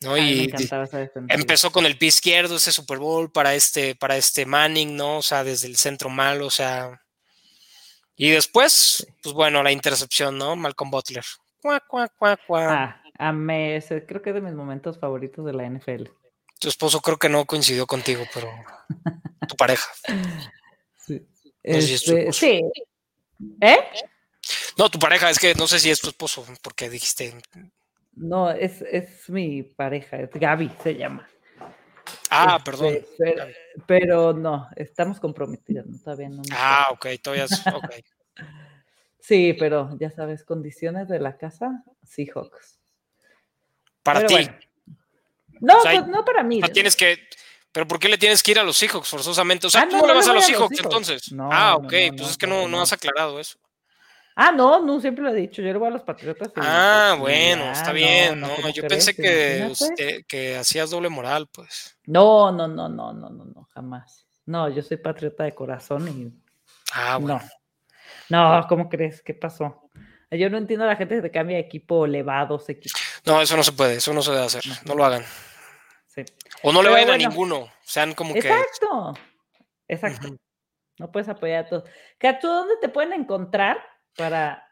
¿no? 0.01 0.17
y 0.17 0.49
empezó 1.27 1.71
con 1.71 1.85
el 1.85 1.97
pie 1.97 2.07
izquierdo 2.07 2.55
ese 2.55 2.71
Super 2.71 2.99
Bowl 2.99 3.31
para 3.31 3.53
este, 3.53 3.95
para 3.95 4.15
este 4.15 4.45
Manning, 4.45 4.95
¿no? 4.95 5.17
O 5.17 5.21
sea, 5.21 5.43
desde 5.43 5.67
el 5.67 5.75
centro 5.75 6.09
malo, 6.09 6.45
o 6.45 6.51
sea. 6.51 7.01
Y 8.15 8.29
después, 8.29 9.05
pues 9.21 9.33
bueno, 9.33 9.61
la 9.61 9.71
intercepción, 9.71 10.37
¿no? 10.37 10.55
Malcolm 10.55 10.89
Butler. 10.89 11.23
Cuá, 11.61 11.81
cuá, 11.81 12.07
cuá, 12.07 12.37
cuá. 12.47 13.01
Ah, 13.17 13.33
creo 14.07 14.21
que 14.21 14.29
es 14.29 14.35
de 14.35 14.41
mis 14.41 14.53
momentos 14.53 14.99
favoritos 14.99 15.45
de 15.45 15.53
la 15.53 15.69
NFL. 15.69 16.07
Tu 16.59 16.67
esposo 16.67 17.01
creo 17.01 17.17
que 17.17 17.29
no 17.29 17.45
coincidió 17.45 17.87
contigo, 17.87 18.25
pero 18.33 18.51
tu 19.47 19.55
pareja. 19.55 19.89
Sí. 20.97 21.25
Este, 21.63 22.31
sí. 22.33 22.61
¿Eh? 23.61 23.77
No, 24.77 24.89
tu 24.89 24.99
pareja, 24.99 25.29
es 25.29 25.39
que 25.39 25.55
no 25.55 25.67
sé 25.67 25.79
si 25.79 25.89
es 25.89 26.01
tu 26.01 26.09
esposo, 26.09 26.45
porque 26.61 26.89
dijiste 26.89 27.33
no, 28.19 28.51
es, 28.51 28.81
es 28.81 29.29
mi 29.29 29.63
pareja, 29.63 30.17
es 30.17 30.29
Gaby 30.31 30.71
se 30.83 30.95
llama. 30.95 31.27
Ah, 32.29 32.57
este, 32.57 32.71
perdón. 33.15 33.53
Pero, 33.87 34.33
no, 34.33 34.67
estamos 34.75 35.19
comprometidos, 35.19 35.85
todavía 36.03 36.29
no. 36.29 36.41
Ah, 36.51 36.87
ok, 36.91 37.07
todavía 37.21 37.45
es, 37.45 37.65
ok. 37.67 37.91
sí, 39.19 39.55
pero 39.57 39.97
ya 39.99 40.11
sabes, 40.11 40.43
condiciones 40.43 41.07
de 41.07 41.19
la 41.19 41.37
casa, 41.37 41.83
Seahawks. 42.03 42.79
Para 44.03 44.25
ti. 44.25 44.49
No, 45.59 45.75
pues 45.83 46.07
no 46.07 46.23
para 46.25 46.43
mí. 46.43 46.61
tienes 46.73 46.95
que, 46.95 47.19
pero 47.71 47.87
¿por 47.87 47.99
qué 47.99 48.09
le 48.09 48.17
tienes 48.17 48.41
que 48.41 48.51
ir 48.51 48.59
a 48.59 48.63
los 48.63 48.77
Seahawks 48.77 49.07
forzosamente? 49.07 49.67
O 49.67 49.69
sea, 49.69 49.81
ah, 49.81 49.87
tú 49.89 49.97
no, 49.97 50.07
le 50.07 50.13
vas 50.13 50.27
a 50.27 50.33
los 50.33 50.45
Seahawks, 50.45 50.79
entonces. 50.79 51.33
ah, 51.51 51.75
ok, 51.77 51.93
pues 52.17 52.31
es 52.31 52.37
que 52.37 52.47
no, 52.47 52.67
no 52.67 52.81
has 52.81 52.93
aclarado 52.93 53.39
eso. 53.39 53.57
Ah, 54.35 54.53
no, 54.53 54.79
no, 54.79 55.01
siempre 55.01 55.23
lo 55.23 55.31
he 55.31 55.35
dicho, 55.35 55.61
yo 55.61 55.73
le 55.73 55.77
voy 55.77 55.89
a 55.89 55.91
los 55.91 56.03
Patriotas. 56.03 56.49
ah, 56.55 57.17
bueno, 57.19 57.71
está 57.71 57.91
bien, 57.91 58.39
no, 58.39 58.69
yo 58.69 58.87
pensé 58.87 59.13
que, 59.13 59.73
que 60.27 60.55
hacías 60.55 60.89
doble 60.89 61.09
moral, 61.09 61.47
pues. 61.51 61.97
No, 62.05 62.51
no, 62.51 62.67
no, 62.67 62.87
no, 62.87 63.11
no, 63.11 63.29
no, 63.29 63.45
no, 63.45 63.67
jamás. 63.73 64.25
No, 64.45 64.69
yo 64.69 64.81
soy 64.81 64.97
patriota 64.97 65.43
de 65.43 65.53
corazón 65.53 66.07
y... 66.07 66.33
Ah, 66.93 67.17
bueno. 67.17 67.39
No, 68.29 68.61
no 68.61 68.67
¿cómo 68.67 68.89
crees? 68.89 69.21
¿Qué 69.21 69.35
pasó? 69.35 69.89
Yo 70.31 70.49
no 70.49 70.57
entiendo 70.57 70.85
a 70.85 70.87
la 70.87 70.95
gente 70.95 71.15
que 71.15 71.21
te 71.21 71.31
cambia 71.31 71.57
de 71.57 71.63
equipo 71.63 72.07
levados, 72.07 72.69
equipo. 72.69 72.97
No, 73.25 73.41
eso 73.41 73.55
no 73.57 73.63
se 73.63 73.71
puede, 73.73 73.95
eso 73.95 74.13
no 74.13 74.21
se 74.21 74.31
debe 74.31 74.45
hacer, 74.45 74.63
no, 74.85 74.95
lo 74.95 75.05
hagan. 75.05 75.23
Sí. 76.27 76.33
O 76.63 76.71
no 76.71 76.81
le 76.81 76.89
vayan 76.89 77.11
a 77.11 77.17
ninguno, 77.17 77.71
sean 77.83 78.13
como 78.13 78.33
que... 78.33 78.39
Exacto, 78.39 79.13
exacto. 79.87 80.35
No 80.97 81.11
puedes 81.11 81.29
apoyar 81.29 81.65
a 81.65 81.69
todos. 81.69 81.83
¿Tú 82.41 82.47
dónde 82.47 82.75
te 82.81 82.89
pueden 82.89 83.13
encontrar? 83.13 83.77
para 84.19 84.67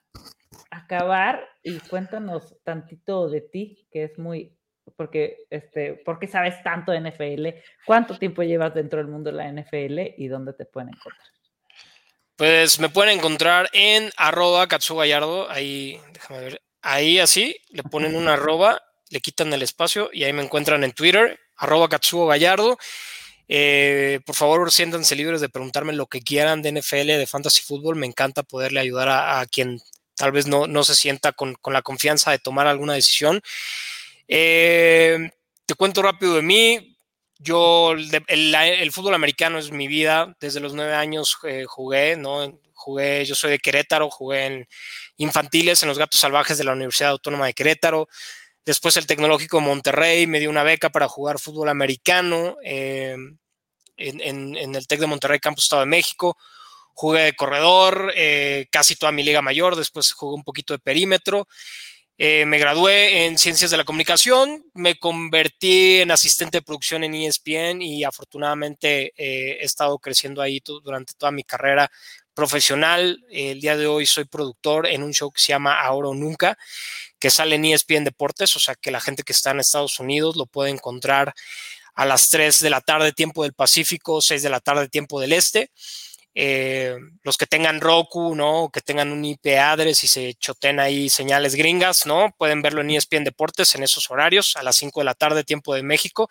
acabar 0.72 1.48
y 1.64 1.80
cuéntanos 1.80 2.56
tantito 2.64 3.30
de 3.30 3.40
ti, 3.40 3.88
que 3.90 4.04
es 4.04 4.20
muy, 4.20 4.54
porque, 4.98 5.38
este, 5.50 5.94
porque 6.06 6.28
sabes 6.28 6.62
tanto 6.64 6.92
de 6.92 7.00
NFL, 7.00 7.48
cuánto 7.86 8.18
tiempo 8.18 8.44
llevas 8.44 8.74
dentro 8.74 9.00
del 9.00 9.08
mundo 9.08 9.32
de 9.32 9.38
la 9.38 9.50
NFL 9.50 10.16
y 10.18 10.28
dónde 10.28 10.52
te 10.52 10.66
pueden 10.66 10.90
encontrar. 10.90 11.28
Pues 12.36 12.78
me 12.80 12.90
pueden 12.90 13.18
encontrar 13.18 13.70
en 13.72 14.12
arroba 14.18 14.68
Gallardo, 14.68 15.50
ahí, 15.50 16.00
déjame 16.12 16.40
ver, 16.42 16.62
ahí 16.82 17.20
así, 17.20 17.56
le 17.70 17.84
ponen 17.84 18.16
una 18.16 18.34
arroba, 18.34 18.82
le 19.10 19.22
quitan 19.22 19.54
el 19.54 19.62
espacio 19.62 20.10
y 20.12 20.24
ahí 20.24 20.34
me 20.34 20.44
encuentran 20.44 20.84
en 20.84 20.92
Twitter, 20.92 21.40
arroba 21.56 21.90
Katsuo 21.90 22.28
Gallardo. 22.28 22.78
Eh, 23.50 24.20
por 24.26 24.36
favor, 24.36 24.72
siéntanse 24.72 25.16
libres 25.16 25.40
de 25.40 25.50
preguntarme 25.50 25.94
lo 25.94 26.08
que 26.08 26.22
quieran 26.22 26.62
de 26.62 26.74
NFL, 26.74 27.08
de 27.08 27.28
fantasy 27.28 27.62
fútbol. 27.62 27.96
Me 27.96 28.06
encanta 28.08 28.44
poderle 28.44 28.80
ayudar 28.80 29.10
a, 29.10 29.46
quien 29.46 29.80
tal 30.16 30.32
vez 30.32 30.48
no, 30.48 30.68
no 30.68 30.84
se 30.84 30.96
sienta 30.96 31.32
con, 31.32 31.58
la 31.66 31.82
confianza 31.82 32.32
de 32.32 32.40
tomar 32.40 32.68
alguna 32.68 32.94
decisión. 32.94 33.42
Eh, 34.28 35.30
te 35.66 35.76
cuento 35.76 36.02
rápido 36.02 36.36
de 36.36 36.42
mí. 36.42 36.98
Yo, 37.40 37.94
el, 37.94 38.92
fútbol 38.92 39.14
americano 39.14 39.60
es 39.60 39.72
mi 39.72 39.88
vida. 39.88 40.36
Desde 40.40 40.60
los 40.60 40.74
nueve 40.74 40.96
años 40.96 41.38
eh, 41.44 41.66
jugué, 41.66 42.18
¿no? 42.18 42.60
Jugué, 42.74 43.26
yo 43.26 43.36
soy 43.36 43.52
de 43.52 43.60
Querétaro, 43.60 44.10
jugué 44.10 44.46
en 44.46 44.68
infantiles 45.18 45.82
en 45.84 45.90
los 45.90 45.98
Gatos 45.98 46.20
Salvajes 46.20 46.58
de 46.58 46.64
la 46.64 46.74
Universidad 46.74 47.12
Autónoma 47.12 47.48
de 47.48 47.54
Querétaro. 47.54 48.08
Después 48.68 48.98
el 48.98 49.08
Tecnológico 49.08 49.62
Monterrey 49.62 50.28
me 50.28 50.42
dio 50.42 50.50
una 50.50 50.62
beca 50.62 50.90
para 50.90 51.08
jugar 51.08 51.40
fútbol 51.40 51.70
americano 51.70 52.58
eh, 52.62 53.16
en, 53.96 54.58
el 54.58 54.88
Tec 54.88 55.00
de 55.00 55.08
Monterrey, 55.08 55.40
Campus 55.40 55.64
Estado 55.64 55.84
de 55.84 55.86
México. 55.86 56.36
Jugué 56.94 57.22
de 57.22 57.34
corredor 57.34 58.12
eh, 58.14 58.68
casi 58.70 58.98
toda 58.98 59.14
mi 59.14 59.24
liga 59.24 59.42
mayor, 59.42 59.78
después 59.78 60.12
jugué 60.12 60.36
un 60.36 60.44
poquito 60.44 60.74
de 60.74 60.80
perímetro. 60.80 61.48
Eh, 62.18 62.46
me 62.46 62.60
gradué 62.60 63.28
en 63.28 63.38
Ciencias 63.38 63.72
de 63.72 63.78
la 63.78 63.86
Comunicación, 63.86 64.66
me 64.74 65.00
convertí 65.00 66.02
en 66.02 66.12
asistente 66.12 66.58
de 66.58 66.62
producción 66.64 67.06
en 67.06 67.16
ESPN 67.16 67.82
y 67.82 68.04
afortunadamente 68.04 69.14
he 69.16 69.64
estado 69.64 69.98
creciendo 70.00 70.42
ahí 70.42 70.62
durante 70.66 71.14
toda 71.14 71.32
mi 71.32 71.46
carrera 71.46 71.90
profesional. 72.38 73.26
El 73.32 73.60
día 73.62 73.76
de 73.76 73.88
hoy 73.88 74.06
soy 74.06 74.26
productor 74.26 74.86
en 74.86 75.02
un 75.02 75.12
show 75.12 75.32
que 75.32 75.42
se 75.42 75.54
llama 75.54 75.82
Ahora 75.82 76.10
o 76.10 76.14
Nunca, 76.14 76.56
que 77.18 77.32
sale 77.32 77.56
en 77.56 77.66
ESPN 77.66 78.04
Deportes, 78.04 78.56
o 78.56 78.60
sea 78.60 78.76
que 78.76 78.92
la 78.92 79.02
gente 79.02 79.24
que 79.24 79.34
está 79.34 79.50
en 79.50 79.60
Estados 79.60 80.00
Unidos 80.00 80.36
lo 80.36 80.46
puede 80.46 80.70
encontrar 80.70 81.34
a 81.96 82.06
las 82.06 82.30
3 82.30 82.62
de 82.62 82.70
la 82.70 82.80
tarde, 82.80 83.12
tiempo 83.12 83.42
del 83.42 83.54
Pacífico, 83.54 84.22
6 84.22 84.44
de 84.44 84.50
la 84.52 84.60
tarde, 84.60 84.88
tiempo 84.88 85.20
del 85.20 85.34
Este. 85.34 85.72
Eh, 86.36 86.96
los 87.24 87.38
que 87.38 87.48
tengan 87.48 87.82
Roku, 87.82 88.36
¿no? 88.36 88.70
Que 88.72 88.82
tengan 88.82 89.12
un 89.12 89.26
IP 89.26 89.58
address 89.60 90.04
y 90.04 90.08
se 90.08 90.36
choten 90.36 90.80
ahí 90.80 91.10
señales 91.10 91.56
gringas, 91.56 92.06
¿no? 92.06 92.36
Pueden 92.38 92.62
verlo 92.62 92.82
en 92.82 92.92
ESPN 92.92 93.24
Deportes 93.24 93.74
en 93.74 93.82
esos 93.82 94.12
horarios, 94.12 94.56
a 94.58 94.62
las 94.62 94.76
5 94.76 95.00
de 95.00 95.06
la 95.06 95.16
tarde, 95.16 95.44
tiempo 95.44 95.74
de 95.74 95.82
México. 95.82 96.30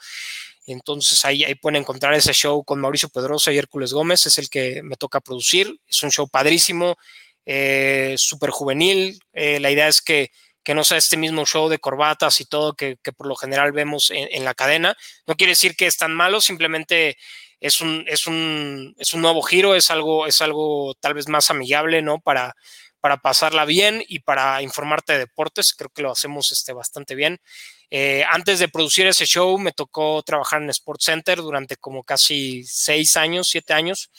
Entonces 0.67 1.25
ahí, 1.25 1.45
ahí 1.45 1.55
pueden 1.55 1.81
encontrar 1.81 2.15
ese 2.15 2.33
show 2.33 2.65
con 2.65 2.81
Mauricio 2.81 3.09
Pedrosa 3.09 3.53
y 3.53 3.59
Hércules 3.59 3.93
Gómez, 3.93 4.27
es 4.27 4.39
el 4.39 4.51
que 4.51 4.83
me 4.83 4.97
toca 4.97 5.21
producir. 5.21 5.79
Es 5.87 6.03
un 6.03 6.11
show 6.11 6.29
padrísimo, 6.29 6.97
eh, 7.45 8.15
súper 8.19 8.51
juvenil. 8.51 9.19
Eh, 9.33 9.61
la 9.61 9.71
idea 9.71 9.89
es 9.89 10.03
que, 10.03 10.31
que, 10.65 10.75
no 10.75 10.83
sea 10.83 10.99
este 10.99 11.17
mismo 11.17 11.47
show 11.47 11.69
de 11.69 11.79
corbatas 11.79 12.41
y 12.41 12.47
todo 12.47 12.75
que, 12.75 12.97
que 13.03 13.13
por 13.13 13.29
lo 13.29 13.37
general 13.37 13.73
vemos 13.73 14.11
en, 14.11 14.29
en, 14.33 14.45
la 14.45 14.55
cadena. 14.55 14.97
No 15.27 15.37
quiere 15.37 15.53
decir 15.53 15.77
que 15.77 15.87
es 15.87 15.97
tan 15.97 16.13
malo, 16.13 16.41
simplemente 16.41 17.17
es 17.61 17.81
un, 17.81 18.05
es 18.09 18.27
un, 18.27 18.95
es 18.99 19.13
un 19.13 19.23
nuevo 19.23 19.43
giro, 19.43 19.75
es 19.75 19.91
algo, 19.91 20.27
es 20.27 20.41
algo 20.43 20.95
tal 21.01 21.15
vez 21.15 21.29
más 21.29 21.51
amigable, 21.51 22.03
¿no? 22.03 22.21
Para, 22.21 22.55
para 23.01 23.19
pasarla 23.19 23.65
bien 23.65 24.03
y 24.09 24.21
para 24.21 24.63
informarte 24.63 25.13
de 25.15 25.21
deportes. 25.21 25.75
Creo 25.75 25.91
que 25.91 26.03
lo 26.03 26.11
hacemos 26.11 26.53
este, 26.53 26.73
bastante 26.73 27.15
bien. 27.15 27.39
Eh, 27.91 28.25
antes 28.31 28.59
de 28.59 28.69
producir 28.69 29.07
ese 29.07 29.27
show, 29.27 29.59
me 29.59 29.73
tocó 29.73 30.23
trabajar 30.23 30.63
en 30.63 30.71
Sports 30.71 31.05
Center 31.05 31.39
durante 31.39 31.77
como 31.77 32.03
casi 32.03 32.65
seis 32.65 33.17
años, 33.17 33.49
siete 33.49 33.73
años. 33.73 34.11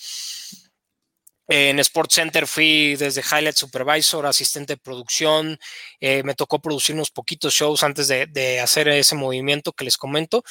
En 1.50 1.80
Sports 1.80 2.16
Center 2.16 2.46
fui 2.46 2.96
desde 2.98 3.22
Highlight 3.22 3.56
Supervisor, 3.56 4.26
asistente 4.26 4.74
de 4.74 4.78
producción. 4.78 5.58
Eh, 6.00 6.22
me 6.24 6.36
tocó 6.36 6.60
producir 6.60 6.94
unos 6.96 7.10
poquitos 7.10 7.54
shows 7.54 7.84
antes 7.84 8.10
de, 8.10 8.26
de, 8.28 8.60
hacer 8.60 8.90
ese 8.90 9.16
movimiento 9.16 9.72
que 9.72 9.86
les 9.86 9.98
comento. 9.98 10.44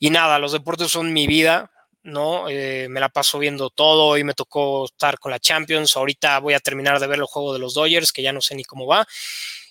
Y 0.00 0.10
nada, 0.10 0.38
los 0.40 0.52
deportes 0.52 0.90
son 0.90 1.12
mi 1.12 1.26
vida. 1.26 1.70
¿no? 2.04 2.48
Eh, 2.48 2.86
me 2.90 3.00
la 3.00 3.08
paso 3.08 3.38
viendo 3.38 3.70
todo 3.70 4.16
y 4.18 4.24
me 4.24 4.34
tocó 4.34 4.84
estar 4.84 5.18
con 5.18 5.32
la 5.32 5.40
Champions. 5.40 5.96
Ahorita 5.96 6.38
voy 6.38 6.54
a 6.54 6.60
terminar 6.60 7.00
de 7.00 7.06
ver 7.06 7.18
el 7.18 7.24
juego 7.24 7.52
de 7.52 7.58
los 7.58 7.74
Dodgers, 7.74 8.12
que 8.12 8.22
ya 8.22 8.32
no 8.32 8.40
sé 8.40 8.54
ni 8.54 8.64
cómo 8.64 8.86
va. 8.86 9.06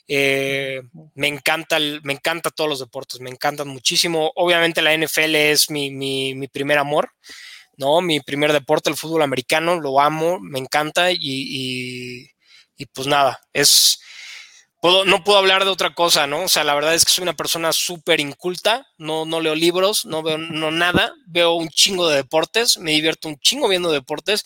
Eh, 0.08 0.82
me 1.16 1.28
encanta, 1.28 1.78
me 2.04 2.14
encanta 2.14 2.50
todos 2.50 2.70
los 2.70 2.80
deportes, 2.80 3.22
me 3.22 3.30
encantan 3.30 3.68
muchísimo. 3.68 4.32
Obviamente 4.36 4.82
la 4.82 4.96
NFL 4.96 5.36
es 5.36 5.70
mi, 5.70 5.92
mi, 5.92 6.36
mi, 6.36 6.48
primer 6.48 6.78
amor, 6.78 7.12
¿no? 7.78 8.02
Mi 8.02 8.20
primer 8.20 8.52
deporte, 8.54 8.90
el 8.90 8.98
fútbol 8.98 9.22
americano, 9.22 9.80
lo 9.80 10.02
amo, 10.02 10.40
me 10.40 10.60
encanta 10.60 11.12
y, 11.12 11.18
y, 11.20 12.86
pues 12.94 13.08
nada, 13.08 13.40
es, 13.54 14.00
no 15.06 15.24
puedo 15.24 15.40
hablar 15.40 15.64
de 15.64 15.72
otra 15.72 15.94
cosa, 15.94 16.28
¿no? 16.28 16.44
O 16.44 16.48
sea, 16.50 16.66
la 16.66 16.76
verdad 16.76 16.94
es 16.94 17.06
que 17.06 17.12
soy 17.12 17.24
una 17.24 17.36
persona 17.36 17.72
súper 17.72 18.20
inculta, 18.20 18.86
no, 18.98 19.26
no 19.26 19.40
leo 19.40 19.56
libros, 19.56 20.06
no 20.06 20.22
veo 20.22 20.38
no 20.38 20.70
nada, 20.72 21.14
veo 21.26 21.54
un 21.54 21.70
chingo 21.70 22.10
de 22.10 22.18
deportes, 22.18 22.78
me 22.78 22.92
divierto 22.92 23.30
un 23.30 23.38
chingo 23.38 23.70
viendo 23.70 23.90
deportes 23.92 24.44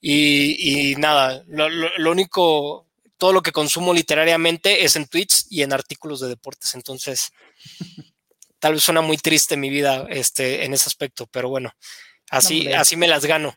y, 0.00 0.92
y 0.92 0.94
nada, 0.96 1.42
lo, 1.48 1.68
lo, 1.68 2.10
único, 2.10 2.86
todo 3.20 3.32
lo 3.32 3.42
que 3.42 3.52
consumo 3.52 3.94
literariamente 3.94 4.84
es 4.84 4.96
en 4.96 5.06
tweets 5.06 5.46
y 5.50 5.62
en 5.62 5.72
artículos 5.72 6.18
de 6.20 6.28
deportes, 6.28 6.74
entonces 6.74 7.30
tal 8.58 8.72
vez 8.72 8.82
suena 8.82 9.02
muy 9.02 9.18
triste 9.18 9.56
mi 9.56 9.70
vida 9.70 10.06
este, 10.08 10.64
en 10.64 10.72
ese 10.72 10.88
aspecto, 10.88 11.28
pero 11.30 11.48
bueno, 11.50 11.70
así, 12.30 12.64
no, 12.64 12.80
así 12.80 12.96
me 12.96 13.06
las 13.06 13.24
gano. 13.26 13.54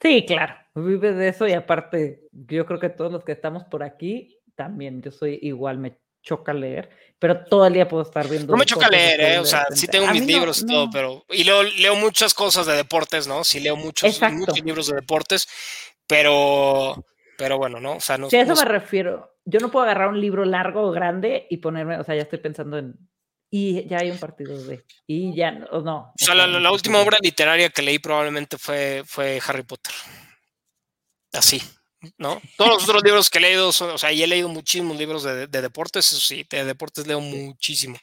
Sí, 0.00 0.24
claro, 0.26 0.56
vive 0.74 1.12
de 1.12 1.28
eso 1.28 1.46
y 1.46 1.52
aparte, 1.52 2.22
yo 2.32 2.66
creo 2.66 2.80
que 2.80 2.88
todos 2.88 3.12
los 3.12 3.22
que 3.22 3.32
estamos 3.32 3.64
por 3.64 3.84
aquí 3.84 4.40
también, 4.56 5.02
yo 5.02 5.12
soy 5.12 5.38
igual, 5.42 5.78
me 5.78 5.98
choca 6.22 6.54
leer, 6.54 6.90
pero 7.18 7.44
todo 7.44 7.66
el 7.66 7.74
día 7.74 7.86
puedo 7.86 8.02
estar 8.02 8.26
viendo. 8.28 8.52
No 8.52 8.56
me 8.56 8.64
choca 8.64 8.88
leer, 8.88 9.20
eh, 9.20 9.38
o 9.38 9.44
sea, 9.44 9.66
sí 9.74 9.86
tengo 9.86 10.08
mis 10.08 10.24
libros 10.24 10.64
no, 10.64 10.72
y 10.72 10.74
todo, 10.74 10.86
no. 10.86 10.90
pero. 10.90 11.24
Y 11.30 11.44
leo, 11.44 11.62
leo, 11.62 11.96
muchas 11.96 12.32
cosas 12.32 12.66
de 12.66 12.74
deportes, 12.74 13.26
¿no? 13.26 13.44
Sí 13.44 13.60
leo 13.60 13.76
muchos, 13.76 14.20
muchos 14.32 14.64
libros 14.64 14.86
de 14.86 14.96
deportes, 14.96 15.46
pero. 16.06 17.04
Pero 17.36 17.58
bueno, 17.58 17.80
¿no? 17.80 17.96
O 17.96 18.00
sea, 18.00 18.18
no. 18.18 18.30
Sí, 18.30 18.36
a 18.36 18.42
eso 18.42 18.54
me 18.54 18.64
refiero. 18.64 19.36
Yo 19.44 19.60
no 19.60 19.70
puedo 19.70 19.84
agarrar 19.84 20.08
un 20.08 20.20
libro 20.20 20.44
largo 20.44 20.82
o 20.82 20.92
grande 20.92 21.46
y 21.50 21.56
ponerme, 21.58 21.98
o 21.98 22.04
sea, 22.04 22.14
ya 22.14 22.22
estoy 22.22 22.38
pensando 22.38 22.78
en. 22.78 22.94
Y 23.50 23.86
ya 23.86 23.98
hay 23.98 24.10
un 24.10 24.18
partido 24.18 24.62
de. 24.64 24.84
Y 25.06 25.34
ya 25.34 25.50
no. 25.50 25.66
no 25.82 25.96
o 25.98 26.12
sea, 26.16 26.34
la, 26.34 26.46
la 26.46 26.72
última 26.72 27.00
obra 27.00 27.18
literaria 27.20 27.68
que 27.68 27.82
leí 27.82 27.98
probablemente 27.98 28.56
fue, 28.56 29.02
fue 29.04 29.40
Harry 29.46 29.62
Potter. 29.62 29.92
Así, 31.32 31.60
¿no? 32.18 32.40
Todos 32.56 32.70
los 32.70 32.84
otros 32.84 33.02
libros 33.02 33.30
que 33.30 33.38
he 33.38 33.42
leído, 33.42 33.72
son, 33.72 33.90
o 33.90 33.98
sea, 33.98 34.12
y 34.12 34.22
he 34.22 34.26
leído 34.26 34.48
muchísimos 34.48 34.96
libros 34.96 35.22
de, 35.22 35.46
de, 35.46 35.62
deportes, 35.62 36.06
eso 36.12 36.20
sí, 36.20 36.46
de 36.48 36.64
deportes 36.64 37.06
leo 37.06 37.20
muchísimo. 37.20 37.98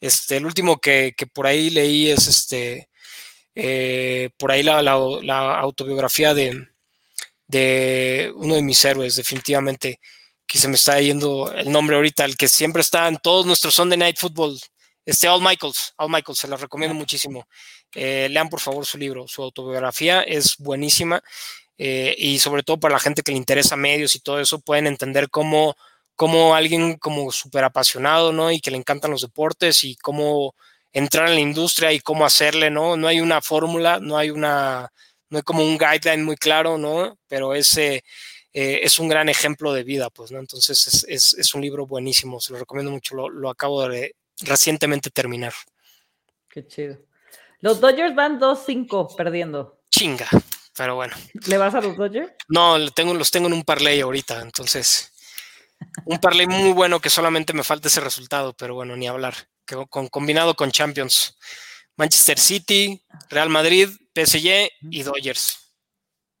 Este, 0.00 0.36
el 0.36 0.46
último 0.46 0.78
que, 0.78 1.14
que 1.16 1.26
por 1.26 1.46
ahí 1.46 1.70
leí 1.70 2.10
es 2.10 2.26
este, 2.26 2.88
eh, 3.54 4.30
por 4.38 4.50
ahí 4.50 4.62
la, 4.62 4.82
la, 4.82 4.98
la, 5.22 5.58
autobiografía 5.58 6.34
de, 6.34 6.68
de 7.52 8.32
uno 8.34 8.54
de 8.54 8.62
mis 8.62 8.82
héroes, 8.84 9.14
definitivamente, 9.16 10.00
que 10.46 10.58
se 10.58 10.68
me 10.68 10.74
está 10.74 11.00
yendo 11.00 11.52
el 11.52 11.70
nombre 11.70 11.96
ahorita, 11.96 12.24
el 12.24 12.36
que 12.36 12.48
siempre 12.48 12.80
está 12.80 13.06
en 13.08 13.18
todos 13.18 13.46
nuestros 13.46 13.74
Sunday 13.74 13.98
Night 13.98 14.16
Football, 14.18 14.58
este 15.04 15.28
Al 15.28 15.40
Michaels, 15.40 15.92
Al 15.98 16.08
Michaels, 16.08 16.38
se 16.38 16.48
lo 16.48 16.56
recomiendo 16.56 16.94
muchísimo. 16.94 17.46
Eh, 17.94 18.28
lean 18.30 18.48
por 18.48 18.60
favor 18.60 18.86
su 18.86 18.96
libro, 18.96 19.28
su 19.28 19.42
autobiografía 19.42 20.22
es 20.22 20.56
buenísima 20.56 21.22
eh, 21.76 22.14
y 22.16 22.38
sobre 22.38 22.62
todo 22.62 22.80
para 22.80 22.94
la 22.94 23.00
gente 23.00 23.22
que 23.22 23.32
le 23.32 23.38
interesa 23.38 23.76
medios 23.76 24.16
y 24.16 24.20
todo 24.20 24.40
eso, 24.40 24.60
pueden 24.60 24.86
entender 24.86 25.28
cómo, 25.28 25.74
cómo 26.16 26.54
alguien 26.54 26.96
como 26.96 27.30
súper 27.32 27.64
apasionado, 27.64 28.32
¿no? 28.32 28.50
Y 28.50 28.60
que 28.60 28.70
le 28.70 28.78
encantan 28.78 29.10
los 29.10 29.20
deportes 29.20 29.84
y 29.84 29.96
cómo 29.96 30.54
entrar 30.92 31.28
en 31.28 31.34
la 31.34 31.40
industria 31.40 31.92
y 31.92 32.00
cómo 32.00 32.24
hacerle, 32.24 32.70
¿no? 32.70 32.96
No 32.96 33.08
hay 33.08 33.20
una 33.20 33.42
fórmula, 33.42 33.98
no 34.00 34.16
hay 34.16 34.30
una, 34.30 34.90
no 35.32 35.38
hay 35.38 35.42
como 35.42 35.64
un 35.64 35.78
guideline 35.78 36.24
muy 36.24 36.36
claro, 36.36 36.78
¿no? 36.78 37.18
Pero 37.26 37.54
ese 37.54 38.04
eh, 38.52 38.80
es 38.82 38.98
un 38.98 39.08
gran 39.08 39.28
ejemplo 39.28 39.72
de 39.72 39.82
vida, 39.82 40.10
pues, 40.10 40.30
¿no? 40.30 40.38
Entonces 40.38 40.86
es, 40.86 41.04
es, 41.08 41.34
es 41.38 41.54
un 41.54 41.62
libro 41.62 41.86
buenísimo, 41.86 42.38
se 42.38 42.52
lo 42.52 42.58
recomiendo 42.58 42.92
mucho, 42.92 43.14
lo, 43.14 43.28
lo 43.28 43.50
acabo 43.50 43.88
de 43.88 44.14
recientemente 44.40 45.10
terminar. 45.10 45.54
Qué 46.48 46.66
chido. 46.66 46.98
Los 47.60 47.80
Dodgers 47.80 48.14
van 48.14 48.38
2-5 48.38 49.16
perdiendo. 49.16 49.80
Chinga 49.90 50.28
pero 50.76 50.94
bueno. 50.94 51.14
¿Le 51.46 51.58
vas 51.58 51.74
a 51.74 51.80
los 51.80 51.96
Dodgers? 51.96 52.32
No, 52.48 52.90
tengo, 52.92 53.14
los 53.14 53.30
tengo 53.30 53.46
en 53.46 53.52
un 53.52 53.62
parlay 53.62 54.00
ahorita, 54.00 54.40
entonces. 54.40 55.12
Un 56.04 56.18
parlay 56.18 56.46
muy 56.46 56.72
bueno 56.72 57.00
que 57.00 57.10
solamente 57.10 57.52
me 57.52 57.64
falta 57.64 57.88
ese 57.88 58.00
resultado, 58.00 58.54
pero 58.54 58.74
bueno, 58.74 58.96
ni 58.96 59.06
hablar. 59.06 59.34
Que, 59.66 59.76
con, 59.88 60.08
combinado 60.08 60.54
con 60.54 60.70
Champions. 60.70 61.36
Manchester 61.96 62.38
City, 62.38 63.02
Real 63.28 63.50
Madrid, 63.50 63.90
PSG 64.14 64.70
y 64.90 65.02
Dodgers. 65.02 65.74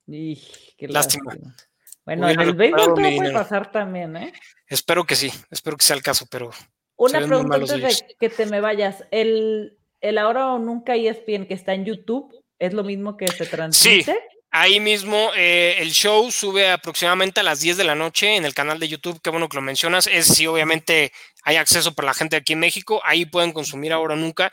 Y, 0.06 0.36
qué 0.76 0.88
lástima. 0.88 1.32
lástima. 1.32 1.56
Bueno, 2.04 2.28
en 2.28 2.40
el 2.40 2.54
béisbol 2.54 2.80
todo 2.80 2.94
puede 2.94 3.32
pasar 3.32 3.70
también, 3.70 4.16
¿eh? 4.16 4.32
Espero 4.66 5.04
que 5.04 5.14
sí, 5.14 5.30
espero 5.50 5.76
que 5.76 5.84
sea 5.84 5.96
el 5.96 6.02
caso, 6.02 6.26
pero. 6.30 6.50
Una 6.96 7.20
pregunta 7.20 7.56
antes 7.56 7.80
de 7.80 8.16
que 8.18 8.28
te 8.28 8.46
me 8.46 8.60
vayas. 8.60 9.04
El, 9.10 9.78
el 10.00 10.18
ahora 10.18 10.52
o 10.52 10.58
nunca 10.58 10.96
ESPN 10.96 11.46
que 11.46 11.54
está 11.54 11.74
en 11.74 11.84
YouTube, 11.84 12.42
¿Es 12.62 12.72
lo 12.72 12.84
mismo 12.84 13.16
que 13.16 13.26
se 13.26 13.44
transmite? 13.44 14.04
Sí, 14.04 14.18
ahí 14.52 14.78
mismo 14.78 15.32
eh, 15.34 15.74
el 15.78 15.90
show 15.90 16.30
sube 16.30 16.70
aproximadamente 16.70 17.40
a 17.40 17.42
las 17.42 17.58
10 17.58 17.76
de 17.76 17.82
la 17.82 17.96
noche 17.96 18.36
en 18.36 18.44
el 18.44 18.54
canal 18.54 18.78
de 18.78 18.86
YouTube. 18.86 19.20
Qué 19.20 19.30
bueno 19.30 19.48
que 19.48 19.56
lo 19.56 19.62
mencionas. 19.62 20.06
Es 20.06 20.26
si 20.26 20.46
obviamente 20.46 21.12
hay 21.42 21.56
acceso 21.56 21.92
para 21.92 22.06
la 22.06 22.14
gente 22.14 22.36
aquí 22.36 22.52
en 22.52 22.60
México. 22.60 23.02
Ahí 23.04 23.24
pueden 23.26 23.50
consumir 23.50 23.92
ahora 23.92 24.14
o 24.14 24.16
nunca. 24.16 24.52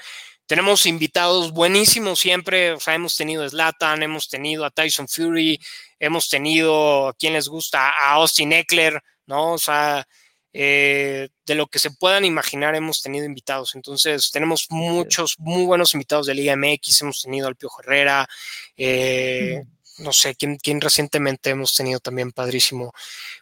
Tenemos 0.49 0.87
invitados 0.87 1.51
buenísimos 1.51 2.17
siempre. 2.19 2.71
O 2.71 2.79
sea, 2.79 2.95
hemos 2.95 3.15
tenido 3.15 3.43
a 3.43 3.49
Slatan, 3.49 4.01
hemos 4.01 4.27
tenido 4.27 4.65
a 4.65 4.71
Tyson 4.71 5.07
Fury, 5.07 5.59
hemos 5.99 6.27
tenido 6.27 7.09
a 7.09 7.13
quien 7.13 7.33
les 7.33 7.47
gusta, 7.47 7.87
a 7.87 8.13
Austin 8.13 8.51
Eckler, 8.53 8.99
¿no? 9.27 9.53
O 9.53 9.57
sea, 9.59 10.07
eh, 10.51 11.29
de 11.45 11.53
lo 11.53 11.67
que 11.67 11.77
se 11.77 11.91
puedan 11.91 12.25
imaginar 12.25 12.73
hemos 12.73 13.03
tenido 13.03 13.27
invitados. 13.27 13.75
Entonces, 13.75 14.31
tenemos 14.31 14.65
muchos, 14.71 15.35
muy 15.37 15.65
buenos 15.65 15.93
invitados 15.93 16.25
de 16.25 16.33
Liga 16.33 16.55
MX. 16.55 17.03
Hemos 17.03 17.21
tenido 17.21 17.47
al 17.47 17.55
Pio 17.55 17.69
Herrera, 17.77 18.27
eh, 18.75 19.61
no 19.99 20.11
sé, 20.13 20.33
¿quién, 20.33 20.57
¿quién, 20.57 20.81
recientemente 20.81 21.51
hemos 21.51 21.75
tenido 21.75 21.99
también 21.99 22.31
padrísimo. 22.31 22.91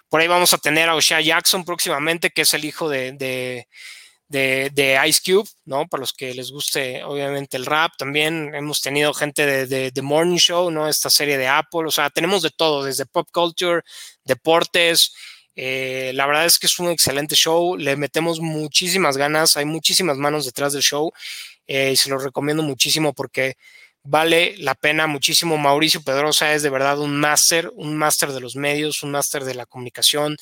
Por 0.10 0.20
ahí 0.20 0.28
vamos 0.28 0.54
a 0.54 0.58
tener 0.58 0.90
a 0.90 0.96
O'Shea 0.96 1.22
Jackson 1.22 1.64
próximamente, 1.64 2.32
que 2.32 2.42
es 2.42 2.54
el 2.54 2.66
hijo 2.66 2.90
de, 2.90 3.14
de, 3.14 3.70
de, 4.28 4.70
de, 4.74 5.00
Ice 5.08 5.22
Cube, 5.26 5.50
¿no? 5.66 5.88
Para 5.88 6.02
los 6.02 6.14
que 6.14 6.34
les 6.34 6.52
guste, 6.52 7.04
obviamente, 7.04 7.58
el 7.58 7.66
rap. 7.66 7.94
También 7.98 8.54
hemos 8.54 8.82
tenido 8.82 9.14
gente 9.14 9.68
de, 9.68 9.92
The 9.92 10.02
Morning 10.02 10.38
Show, 10.38 10.72
¿no? 10.72 10.88
Esta 10.88 11.10
serie 11.10 11.38
de 11.38 11.48
Apple. 11.48 11.86
O 11.88 11.92
sea, 11.92 12.10
tenemos 12.10 12.42
de 12.42 12.50
todo, 12.50 12.84
desde 12.84 13.06
pop 13.06 13.28
culture, 13.32 13.82
deportes. 14.26 15.14
Eh, 15.56 16.12
la 16.14 16.28
verdad 16.28 16.46
es 16.46 16.60
que 16.60 16.68
es 16.68 16.78
un 16.80 16.90
excelente 16.90 17.36
show, 17.36 17.78
le 17.78 17.96
metemos 17.96 18.40
muchísimas 18.40 19.18
ganas, 19.18 19.58
hay 19.58 19.66
muchísimas 19.66 20.18
manos 20.18 20.46
detrás 20.46 20.74
del 20.74 20.84
show 20.84 21.12
eh, 21.66 21.94
y 21.94 21.96
se 21.96 22.12
lo 22.12 22.20
recomiendo 22.20 22.62
muchísimo 22.62 23.12
porque 23.14 23.58
vale 24.04 24.56
la 24.58 24.76
pena 24.76 25.08
muchísimo. 25.08 25.58
Mauricio 25.58 26.02
Pedrosa 26.02 26.54
es 26.54 26.64
de 26.64 26.70
verdad 26.70 27.00
un 27.00 27.20
máster, 27.20 27.72
un 27.76 27.98
máster 27.98 28.32
de 28.32 28.40
los 28.40 28.56
medios, 28.56 29.04
un 29.04 29.12
máster 29.12 29.44
de 29.44 29.56
la 29.56 29.66
comunicación, 29.66 30.38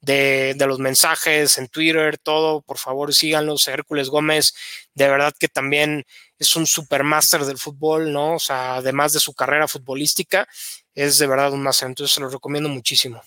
de, 0.00 0.54
los 0.66 0.78
mensajes 0.78 1.58
en 1.58 1.68
Twitter, 1.68 2.18
todo. 2.18 2.62
Por 2.62 2.78
favor, 2.78 3.14
síganlos. 3.14 3.68
Hércules 3.68 4.08
Gómez, 4.08 4.54
de 4.94 5.08
verdad 5.08 5.34
que 5.38 5.48
también 5.48 6.04
es 6.38 6.56
un 6.56 6.66
super 6.66 7.04
máster 7.04 7.42
del 7.42 7.58
fútbol, 7.58 8.12
¿no? 8.12 8.34
O 8.34 8.38
sea, 8.38 8.76
además 8.76 9.12
de 9.12 9.20
su 9.20 9.34
carrera 9.34 9.68
futbolística, 9.68 10.48
es 10.94 11.18
de 11.18 11.26
verdad 11.26 11.52
un 11.52 11.62
máster. 11.62 11.88
Entonces 11.88 12.14
se 12.14 12.20
lo 12.20 12.28
recomiendo 12.28 12.68
muchísimo. 12.68 13.22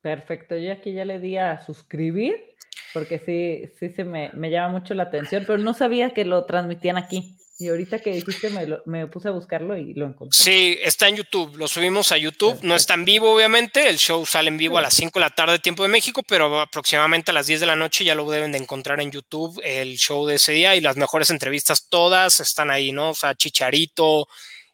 Perfecto, 0.00 0.56
yo 0.56 0.72
aquí 0.72 0.92
ya 0.92 1.04
le 1.04 1.20
di 1.20 1.36
a 1.36 1.62
suscribir, 1.66 2.54
porque 2.94 3.18
sí, 3.18 3.70
sí 3.78 3.94
se 3.94 4.04
me, 4.04 4.30
me 4.32 4.50
llama 4.50 4.78
mucho 4.78 4.94
la 4.94 5.02
atención, 5.02 5.44
pero 5.46 5.58
no 5.58 5.74
sabía 5.74 6.14
que 6.14 6.24
lo 6.24 6.46
transmitían 6.46 6.96
aquí. 6.96 7.36
Y 7.60 7.68
ahorita 7.68 7.98
que 7.98 8.10
dijiste, 8.10 8.50
me, 8.86 9.06
puse 9.08 9.28
a 9.28 9.32
buscarlo 9.32 9.76
y 9.76 9.92
lo 9.92 10.06
encontré. 10.06 10.36
Sí, 10.36 10.78
está 10.82 11.08
en 11.08 11.16
YouTube. 11.16 11.58
Lo 11.58 11.68
subimos 11.68 12.10
a 12.10 12.16
YouTube. 12.16 12.58
No 12.62 12.74
está 12.74 12.94
en 12.94 13.04
vivo, 13.04 13.34
obviamente. 13.34 13.86
El 13.86 13.98
show 13.98 14.24
sale 14.24 14.48
en 14.48 14.56
vivo 14.56 14.78
a 14.78 14.80
las 14.80 14.94
5 14.94 15.18
de 15.18 15.20
la 15.20 15.28
tarde, 15.28 15.58
tiempo 15.58 15.82
de 15.82 15.90
México, 15.90 16.22
pero 16.26 16.58
aproximadamente 16.58 17.32
a 17.32 17.34
las 17.34 17.46
10 17.46 17.60
de 17.60 17.66
la 17.66 17.76
noche 17.76 18.02
ya 18.02 18.14
lo 18.14 18.30
deben 18.30 18.52
de 18.52 18.58
encontrar 18.58 18.98
en 19.02 19.10
YouTube, 19.10 19.60
el 19.62 19.98
show 19.98 20.26
de 20.26 20.36
ese 20.36 20.52
día. 20.52 20.74
Y 20.74 20.80
las 20.80 20.96
mejores 20.96 21.28
entrevistas, 21.28 21.86
todas 21.90 22.40
están 22.40 22.70
ahí, 22.70 22.92
¿no? 22.92 23.10
O 23.10 23.14
sea, 23.14 23.34
Chicharito, 23.34 24.26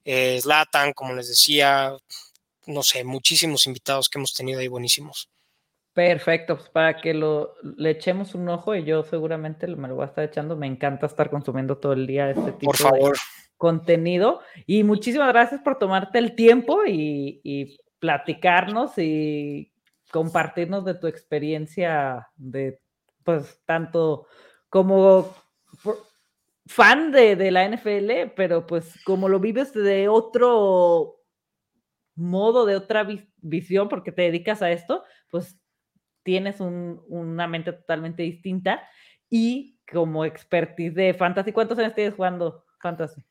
eh, 0.04 0.38
Zlatan, 0.40 0.92
como 0.92 1.12
les 1.12 1.28
decía. 1.28 1.92
No 2.66 2.84
sé, 2.84 3.02
muchísimos 3.02 3.66
invitados 3.66 4.08
que 4.08 4.18
hemos 4.18 4.32
tenido 4.32 4.60
ahí 4.60 4.68
buenísimos. 4.68 5.28
Perfecto, 5.96 6.56
pues 6.56 6.68
para 6.68 6.98
que 6.98 7.14
lo, 7.14 7.54
le 7.62 7.88
echemos 7.88 8.34
un 8.34 8.46
ojo 8.50 8.74
y 8.74 8.84
yo 8.84 9.02
seguramente 9.02 9.66
me 9.66 9.88
lo 9.88 9.94
voy 9.94 10.02
a 10.02 10.08
estar 10.08 10.24
echando. 10.24 10.54
Me 10.54 10.66
encanta 10.66 11.06
estar 11.06 11.30
consumiendo 11.30 11.78
todo 11.78 11.94
el 11.94 12.06
día 12.06 12.28
este 12.28 12.52
tipo 12.52 12.70
de 12.70 13.12
contenido. 13.56 14.42
Y 14.66 14.84
muchísimas 14.84 15.28
gracias 15.28 15.62
por 15.62 15.78
tomarte 15.78 16.18
el 16.18 16.34
tiempo 16.34 16.82
y, 16.86 17.78
platicarnos 17.98 18.98
y 18.98 19.72
compartirnos 20.12 20.84
de 20.84 20.96
tu 20.96 21.06
experiencia 21.06 22.28
de, 22.36 22.78
pues, 23.24 23.62
tanto 23.64 24.26
como 24.68 25.34
fan 26.66 27.10
de, 27.10 27.36
de 27.36 27.50
la 27.50 27.64
NFL, 27.64 28.34
pero 28.36 28.66
pues 28.66 29.02
como 29.02 29.30
lo 29.30 29.40
vives 29.40 29.72
de 29.72 30.08
otro 30.08 31.22
modo, 32.14 32.66
de 32.66 32.76
otra 32.76 33.08
visión, 33.38 33.88
porque 33.88 34.12
te 34.12 34.22
dedicas 34.22 34.60
a 34.60 34.70
esto, 34.70 35.02
pues 35.30 35.58
tienes 36.26 36.56
una 36.58 37.46
mente 37.46 37.72
totalmente 37.72 38.24
distinta 38.24 38.82
y 39.30 39.78
como 39.90 40.24
expertise 40.24 40.92
de 40.92 41.14
fantasy, 41.14 41.52
¿cuántos 41.52 41.78
años 41.78 41.94
tienes 41.94 42.14
jugando 42.14 42.66
fantasy? 42.80 43.22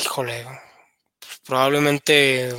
Híjole, 0.00 0.46
probablemente 1.44 2.50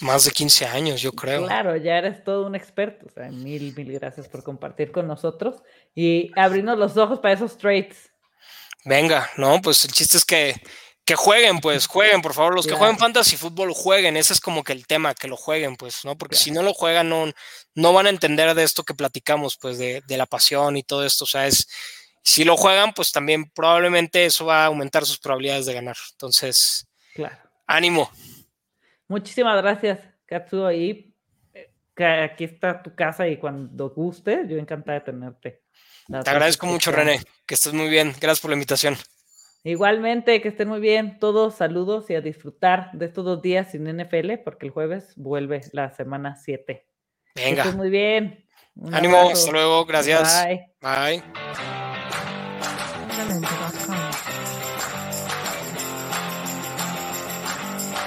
más 0.00 0.24
de 0.24 0.30
15 0.30 0.64
años, 0.64 1.02
yo 1.02 1.12
creo. 1.12 1.44
Claro, 1.44 1.76
ya 1.76 1.98
eres 1.98 2.24
todo 2.24 2.46
un 2.46 2.54
experto. 2.54 3.04
O 3.04 3.10
sea, 3.10 3.30
mil, 3.30 3.74
mil 3.76 3.92
gracias 3.92 4.30
por 4.30 4.42
compartir 4.42 4.90
con 4.92 5.06
nosotros 5.06 5.62
y 5.94 6.30
abrirnos 6.34 6.78
los 6.78 6.96
ojos 6.96 7.20
para 7.20 7.34
esos 7.34 7.58
trades. 7.58 8.10
Venga, 8.86 9.28
no, 9.36 9.60
pues 9.60 9.84
el 9.84 9.92
chiste 9.92 10.16
es 10.16 10.24
que 10.24 10.54
que 11.06 11.14
jueguen, 11.14 11.60
pues, 11.60 11.86
jueguen, 11.86 12.20
por 12.20 12.34
favor. 12.34 12.56
Los 12.56 12.66
que 12.66 12.74
jueguen 12.74 12.98
fantasy 12.98 13.36
fútbol, 13.36 13.72
jueguen. 13.72 14.16
Ese 14.16 14.32
es 14.32 14.40
como 14.40 14.64
que 14.64 14.72
el 14.72 14.88
tema, 14.88 15.14
que 15.14 15.28
lo 15.28 15.36
jueguen, 15.36 15.76
pues, 15.76 16.04
¿no? 16.04 16.18
Porque 16.18 16.34
si 16.34 16.50
no 16.50 16.62
lo 16.62 16.74
juegan, 16.74 17.08
no, 17.08 17.32
no 17.76 17.92
van 17.92 18.06
a 18.06 18.10
entender 18.10 18.52
de 18.54 18.64
esto 18.64 18.82
que 18.82 18.92
platicamos, 18.92 19.56
pues, 19.56 19.78
de, 19.78 20.02
la 20.08 20.26
pasión 20.26 20.76
y 20.76 20.82
todo 20.82 21.06
esto. 21.06 21.22
O 21.22 21.26
sea, 21.28 21.46
es, 21.46 21.68
si 22.24 22.42
lo 22.42 22.56
juegan, 22.56 22.92
pues 22.92 23.12
también 23.12 23.48
probablemente 23.50 24.26
eso 24.26 24.46
va 24.46 24.64
a 24.64 24.66
aumentar 24.66 25.06
sus 25.06 25.20
probabilidades 25.20 25.66
de 25.66 25.74
ganar. 25.74 25.96
Entonces, 26.10 26.88
claro. 27.14 27.38
ánimo. 27.68 28.10
Muchísimas 29.06 29.62
gracias, 29.62 30.00
Katsuo. 30.26 30.72
Y 30.72 31.14
eh, 31.54 31.72
aquí 32.24 32.42
está 32.42 32.82
tu 32.82 32.96
casa 32.96 33.28
y 33.28 33.36
cuando 33.36 33.90
guste, 33.90 34.44
yo 34.48 34.56
encantada 34.58 34.98
de 34.98 35.04
tenerte. 35.04 35.62
Te 36.08 36.30
agradezco 36.30 36.66
mucho, 36.66 36.90
René. 36.90 37.20
Que 37.46 37.54
estés 37.54 37.72
muy 37.72 37.88
bien. 37.88 38.12
Gracias 38.20 38.40
por 38.40 38.50
la 38.50 38.56
invitación. 38.56 38.96
Igualmente, 39.66 40.40
que 40.40 40.46
estén 40.46 40.68
muy 40.68 40.78
bien 40.78 41.18
todos, 41.18 41.56
saludos 41.56 42.08
y 42.08 42.14
a 42.14 42.20
disfrutar 42.20 42.92
de 42.92 43.06
estos 43.06 43.24
dos 43.24 43.42
días 43.42 43.72
sin 43.72 43.82
NFL, 43.84 44.34
porque 44.44 44.66
el 44.66 44.70
jueves 44.70 45.12
vuelve 45.16 45.60
la 45.72 45.90
semana 45.90 46.36
7. 46.36 46.86
Venga. 47.34 47.64
Que 47.64 47.70
muy 47.72 47.90
bien. 47.90 48.46
Ánimo, 48.92 49.28
hasta 49.28 49.50
luego, 49.50 49.84
gracias. 49.84 50.46
Bye. 50.46 50.72
Bye. 50.80 51.22